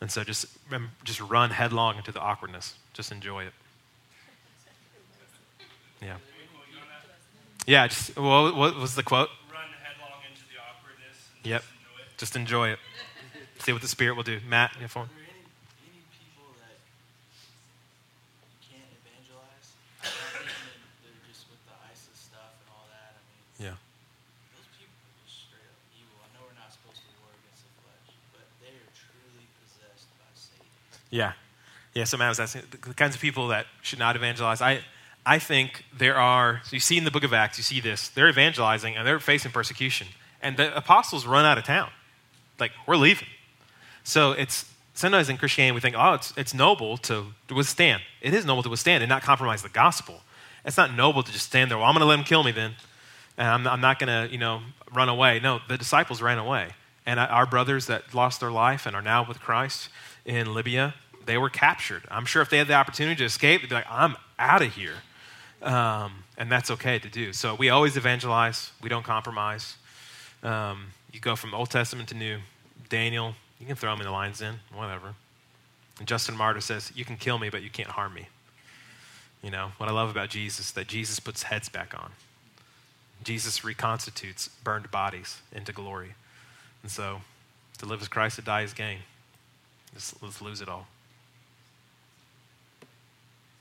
And 0.00 0.10
so 0.10 0.22
just, 0.22 0.46
just 1.02 1.20
run 1.20 1.50
headlong 1.50 1.96
into 1.96 2.12
the 2.12 2.20
awkwardness. 2.20 2.74
Just 2.92 3.10
enjoy 3.10 3.44
it. 3.44 3.52
Yeah. 6.02 6.16
Yeah, 7.66 7.86
just, 7.88 8.16
what, 8.18 8.54
what 8.54 8.76
was 8.76 8.94
the 8.94 9.02
quote? 9.02 9.30
Run 9.50 9.62
headlong 9.82 10.20
into 10.30 10.42
the 10.52 10.60
awkwardness 10.60 11.16
and 11.38 11.46
Yep. 11.46 11.62
just 12.18 12.36
enjoy 12.36 12.68
it. 12.68 12.78
Just 12.78 12.86
enjoy 13.16 13.48
it. 13.56 13.64
See 13.64 13.72
what 13.72 13.80
the 13.80 13.88
Spirit 13.88 14.14
will 14.14 14.22
do. 14.22 14.38
Matt, 14.46 14.74
you 14.76 14.82
have 14.82 14.94
one? 14.94 15.06
Are 15.06 15.08
there 15.16 15.24
any, 15.32 15.40
any 15.88 16.04
people 16.12 16.52
that 16.60 16.76
you 18.44 18.52
can't 18.68 18.92
evangelize? 19.00 19.72
I'm 20.04 20.12
thinking 20.44 20.60
that 20.76 21.00
they're 21.00 21.24
just 21.24 21.48
with 21.48 21.64
the 21.64 21.72
ISIS 21.88 22.12
stuff 22.28 22.52
and 22.60 22.68
all 22.68 22.84
that. 22.92 23.16
I 23.16 23.20
mean, 23.24 23.72
Yeah. 23.72 23.76
those 24.52 24.68
people 24.76 24.92
are 24.92 25.16
just 25.24 25.48
straight 25.48 25.64
up 25.64 25.80
evil. 25.96 26.20
I 26.20 26.28
know 26.36 26.44
we're 26.44 26.60
not 26.60 26.68
supposed 26.68 27.00
to 27.00 27.08
war 27.24 27.32
against 27.32 27.64
the 27.64 27.72
flesh, 27.80 28.12
but 28.36 28.44
they 28.60 28.76
are 28.76 28.92
truly 28.92 29.48
possessed 29.64 30.12
by 30.20 30.28
Satan. 30.36 30.68
Yeah. 31.14 31.34
Yeah, 31.94 32.02
so 32.02 32.16
Matt 32.16 32.30
was 32.30 32.40
asking 32.40 32.62
the 32.72 32.92
kinds 32.92 33.14
of 33.14 33.20
people 33.20 33.48
that 33.48 33.66
should 33.82 34.00
not 34.00 34.16
evangelize. 34.16 34.60
I, 34.60 34.80
I 35.24 35.38
think 35.38 35.84
there 35.96 36.16
are, 36.16 36.60
so 36.64 36.74
you 36.74 36.80
see 36.80 36.98
in 36.98 37.04
the 37.04 37.12
book 37.12 37.22
of 37.22 37.32
Acts, 37.32 37.56
you 37.56 37.62
see 37.62 37.80
this. 37.80 38.08
They're 38.08 38.28
evangelizing 38.28 38.96
and 38.96 39.06
they're 39.06 39.20
facing 39.20 39.52
persecution. 39.52 40.08
And 40.42 40.56
the 40.56 40.76
apostles 40.76 41.24
run 41.24 41.44
out 41.44 41.56
of 41.56 41.62
town. 41.62 41.90
Like, 42.58 42.72
we're 42.84 42.96
leaving. 42.96 43.28
So 44.02 44.32
it's 44.32 44.64
sometimes 44.94 45.28
in 45.28 45.36
Christianity 45.36 45.72
we 45.72 45.80
think, 45.80 45.94
oh, 45.96 46.14
it's, 46.14 46.32
it's 46.36 46.52
noble 46.52 46.96
to, 46.98 47.26
withstand. 47.54 48.02
It 48.20 48.34
is 48.34 48.44
noble 48.44 48.64
to 48.64 48.68
withstand 48.68 49.04
and 49.04 49.08
not 49.08 49.22
compromise 49.22 49.62
the 49.62 49.68
gospel. 49.68 50.20
It's 50.64 50.76
not 50.76 50.94
noble 50.94 51.22
to 51.22 51.30
just 51.30 51.46
stand 51.46 51.70
there. 51.70 51.78
Well, 51.78 51.86
I'm 51.86 51.94
going 51.94 52.00
to 52.00 52.06
let 52.06 52.18
him 52.18 52.24
kill 52.24 52.42
me 52.42 52.50
then, 52.50 52.74
and 53.38 53.46
I'm, 53.46 53.66
I'm 53.68 53.80
not 53.80 54.00
going 54.00 54.08
to, 54.08 54.32
you 54.32 54.38
know, 54.38 54.62
run 54.92 55.08
away. 55.08 55.38
No, 55.38 55.60
the 55.68 55.78
disciples 55.78 56.20
ran 56.20 56.38
away, 56.38 56.70
and 57.06 57.20
our 57.20 57.46
brothers 57.46 57.86
that 57.86 58.14
lost 58.14 58.40
their 58.40 58.50
life 58.50 58.84
and 58.84 58.96
are 58.96 59.02
now 59.02 59.24
with 59.26 59.40
Christ 59.40 59.90
in 60.24 60.54
Libya, 60.54 60.94
they 61.26 61.38
were 61.38 61.50
captured. 61.50 62.02
I'm 62.10 62.24
sure 62.24 62.42
if 62.42 62.50
they 62.50 62.58
had 62.58 62.68
the 62.68 62.74
opportunity 62.74 63.16
to 63.16 63.24
escape, 63.24 63.62
they'd 63.62 63.68
be 63.68 63.74
like, 63.74 63.86
I'm 63.90 64.16
out 64.38 64.62
of 64.62 64.74
here, 64.74 64.94
um, 65.62 66.24
and 66.36 66.50
that's 66.50 66.70
okay 66.70 66.98
to 66.98 67.08
do. 67.08 67.32
So 67.32 67.54
we 67.54 67.70
always 67.70 67.96
evangelize. 67.96 68.72
We 68.82 68.88
don't 68.88 69.04
compromise. 69.04 69.76
Um, 70.42 70.88
you 71.12 71.20
go 71.20 71.36
from 71.36 71.54
Old 71.54 71.70
Testament 71.70 72.08
to 72.10 72.14
New. 72.14 72.38
Daniel, 72.88 73.34
you 73.58 73.66
can 73.66 73.76
throw 73.76 73.92
him 73.92 74.00
in 74.00 74.06
the 74.06 74.12
lion's 74.12 74.40
den, 74.40 74.60
whatever. 74.72 75.14
And 75.98 76.08
Justin 76.08 76.36
Martyr 76.36 76.60
says, 76.60 76.92
You 76.94 77.04
can 77.04 77.16
kill 77.16 77.38
me, 77.38 77.48
but 77.48 77.62
you 77.62 77.70
can't 77.70 77.88
harm 77.88 78.14
me. 78.14 78.28
You 79.42 79.50
know, 79.50 79.72
what 79.78 79.88
I 79.88 79.92
love 79.92 80.10
about 80.10 80.30
Jesus 80.30 80.70
that 80.72 80.86
Jesus 80.86 81.20
puts 81.20 81.44
heads 81.44 81.68
back 81.68 81.94
on. 81.94 82.12
Jesus 83.22 83.64
reconstitutes 83.64 84.48
burned 84.62 84.90
bodies 84.90 85.40
into 85.52 85.72
glory. 85.72 86.14
And 86.82 86.90
so, 86.90 87.22
to 87.78 87.86
live 87.86 88.02
as 88.02 88.08
Christ, 88.08 88.36
to 88.36 88.42
die 88.42 88.62
is 88.62 88.74
gain. 88.74 88.98
Let's 89.94 90.42
lose 90.42 90.60
it 90.60 90.68
all. 90.68 90.86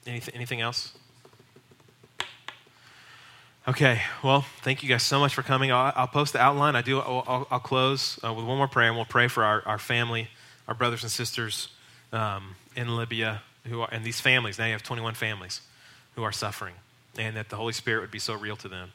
Anything, 0.05 0.35
anything 0.35 0.61
else? 0.61 0.93
Okay, 3.65 4.01
well, 4.21 4.41
thank 4.61 4.83
you 4.83 4.89
guys 4.89 5.03
so 5.03 5.19
much 5.19 5.33
for 5.33 5.41
coming. 5.41 5.71
I'll, 5.71 5.93
I'll 5.95 6.07
post 6.07 6.33
the 6.33 6.41
outline. 6.41 6.75
I 6.75 6.81
do. 6.81 6.99
I'll, 6.99 7.47
I'll, 7.49 7.61
close 7.61 8.19
uh, 8.21 8.33
with 8.33 8.45
one 8.45 8.57
more 8.57 8.67
prayer, 8.67 8.89
and 8.89 8.97
we'll 8.97 9.05
pray 9.05 9.29
for 9.29 9.45
our, 9.45 9.65
our 9.65 9.77
family, 9.77 10.27
our 10.67 10.73
brothers 10.73 11.03
and 11.03 11.11
sisters 11.11 11.69
um, 12.11 12.55
in 12.75 12.97
Libya, 12.97 13.41
who 13.65 13.79
are, 13.79 13.89
and 13.89 14.03
these 14.03 14.19
families. 14.19 14.59
Now 14.59 14.65
you 14.65 14.73
have 14.73 14.83
21 14.83 15.13
families 15.13 15.61
who 16.15 16.23
are 16.23 16.33
suffering, 16.33 16.73
and 17.17 17.37
that 17.37 17.47
the 17.47 17.55
Holy 17.55 17.71
Spirit 17.71 18.01
would 18.01 18.11
be 18.11 18.19
so 18.19 18.33
real 18.33 18.57
to 18.57 18.67
them, 18.67 18.91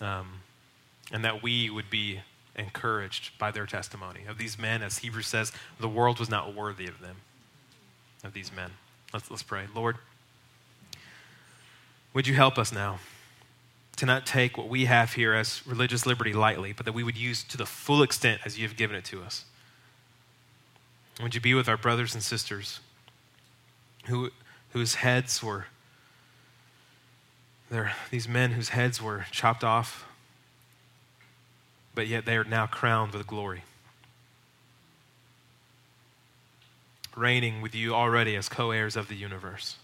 um, 0.00 0.40
and 1.12 1.24
that 1.24 1.40
we 1.40 1.70
would 1.70 1.88
be 1.88 2.20
encouraged 2.56 3.38
by 3.38 3.52
their 3.52 3.64
testimony 3.64 4.22
of 4.28 4.38
these 4.38 4.58
men. 4.58 4.82
As 4.82 4.98
Hebrews 4.98 5.28
says, 5.28 5.52
the 5.78 5.88
world 5.88 6.18
was 6.18 6.28
not 6.28 6.52
worthy 6.52 6.88
of 6.88 7.00
them, 7.00 7.16
of 8.24 8.32
these 8.32 8.50
men. 8.52 8.72
Let's, 9.12 9.30
let's 9.30 9.44
pray. 9.44 9.66
Lord, 9.72 9.98
would 12.14 12.26
you 12.26 12.34
help 12.34 12.58
us 12.58 12.72
now? 12.72 12.98
to 14.00 14.06
not 14.06 14.24
take 14.24 14.56
what 14.56 14.66
we 14.66 14.86
have 14.86 15.12
here 15.12 15.34
as 15.34 15.60
religious 15.66 16.06
liberty 16.06 16.32
lightly, 16.32 16.72
but 16.72 16.86
that 16.86 16.94
we 16.94 17.02
would 17.02 17.18
use 17.18 17.44
to 17.44 17.58
the 17.58 17.66
full 17.66 18.02
extent 18.02 18.40
as 18.46 18.58
you 18.58 18.66
have 18.66 18.74
given 18.74 18.96
it 18.96 19.04
to 19.04 19.20
us. 19.20 19.44
Would 21.22 21.34
you 21.34 21.40
be 21.42 21.52
with 21.52 21.68
our 21.68 21.76
brothers 21.76 22.14
and 22.14 22.22
sisters 22.22 22.80
who, 24.06 24.30
whose 24.70 24.94
heads 24.94 25.42
were, 25.42 25.66
there, 27.70 27.92
these 28.10 28.26
men 28.26 28.52
whose 28.52 28.70
heads 28.70 29.02
were 29.02 29.26
chopped 29.30 29.62
off, 29.62 30.06
but 31.94 32.06
yet 32.06 32.24
they 32.24 32.38
are 32.38 32.44
now 32.44 32.66
crowned 32.66 33.12
with 33.12 33.26
glory. 33.26 33.64
Reigning 37.14 37.60
with 37.60 37.74
you 37.74 37.94
already 37.94 38.34
as 38.34 38.48
co 38.48 38.70
heirs 38.70 38.96
of 38.96 39.08
the 39.08 39.14
universe 39.14 39.76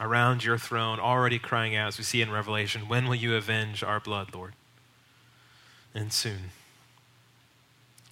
around 0.00 0.44
your 0.44 0.58
throne, 0.58 1.00
already 1.00 1.38
crying 1.38 1.74
out, 1.74 1.88
as 1.88 1.98
we 1.98 2.04
see 2.04 2.22
in 2.22 2.30
Revelation, 2.30 2.88
When 2.88 3.08
will 3.08 3.16
you 3.16 3.34
avenge 3.34 3.82
our 3.82 4.00
blood, 4.00 4.34
Lord? 4.34 4.54
And 5.94 6.12
soon. 6.12 6.50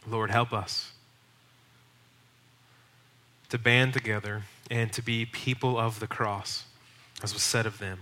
Lord, 0.08 0.30
help 0.30 0.52
us 0.52 0.92
to 3.48 3.58
band 3.58 3.92
together 3.92 4.42
and 4.70 4.92
to 4.92 5.02
be 5.02 5.24
people 5.24 5.78
of 5.78 6.00
the 6.00 6.06
cross, 6.06 6.64
as 7.22 7.32
was 7.32 7.42
said 7.42 7.66
of 7.66 7.78
them. 7.78 8.00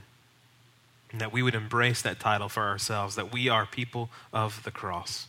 And 1.12 1.20
that 1.20 1.32
we 1.32 1.42
would 1.42 1.54
embrace 1.54 2.02
that 2.02 2.18
title 2.18 2.48
for 2.48 2.62
ourselves, 2.62 3.14
that 3.14 3.32
we 3.32 3.48
are 3.48 3.66
people 3.66 4.10
of 4.32 4.62
the 4.64 4.70
cross. 4.70 5.28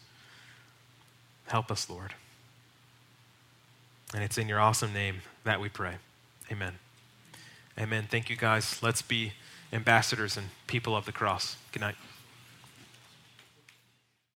Help 1.47 1.69
us, 1.69 1.89
Lord. 1.89 2.13
And 4.13 4.23
it's 4.23 4.37
in 4.37 4.47
your 4.47 4.59
awesome 4.59 4.93
name 4.93 5.21
that 5.43 5.59
we 5.59 5.69
pray. 5.69 5.95
Amen. 6.51 6.79
Amen. 7.77 8.07
Thank 8.09 8.29
you, 8.29 8.37
guys. 8.37 8.81
Let's 8.81 9.01
be 9.01 9.33
ambassadors 9.73 10.37
and 10.37 10.47
people 10.67 10.95
of 10.95 11.05
the 11.05 11.11
cross. 11.11 11.57
Good 11.71 11.81
night. 11.81 11.95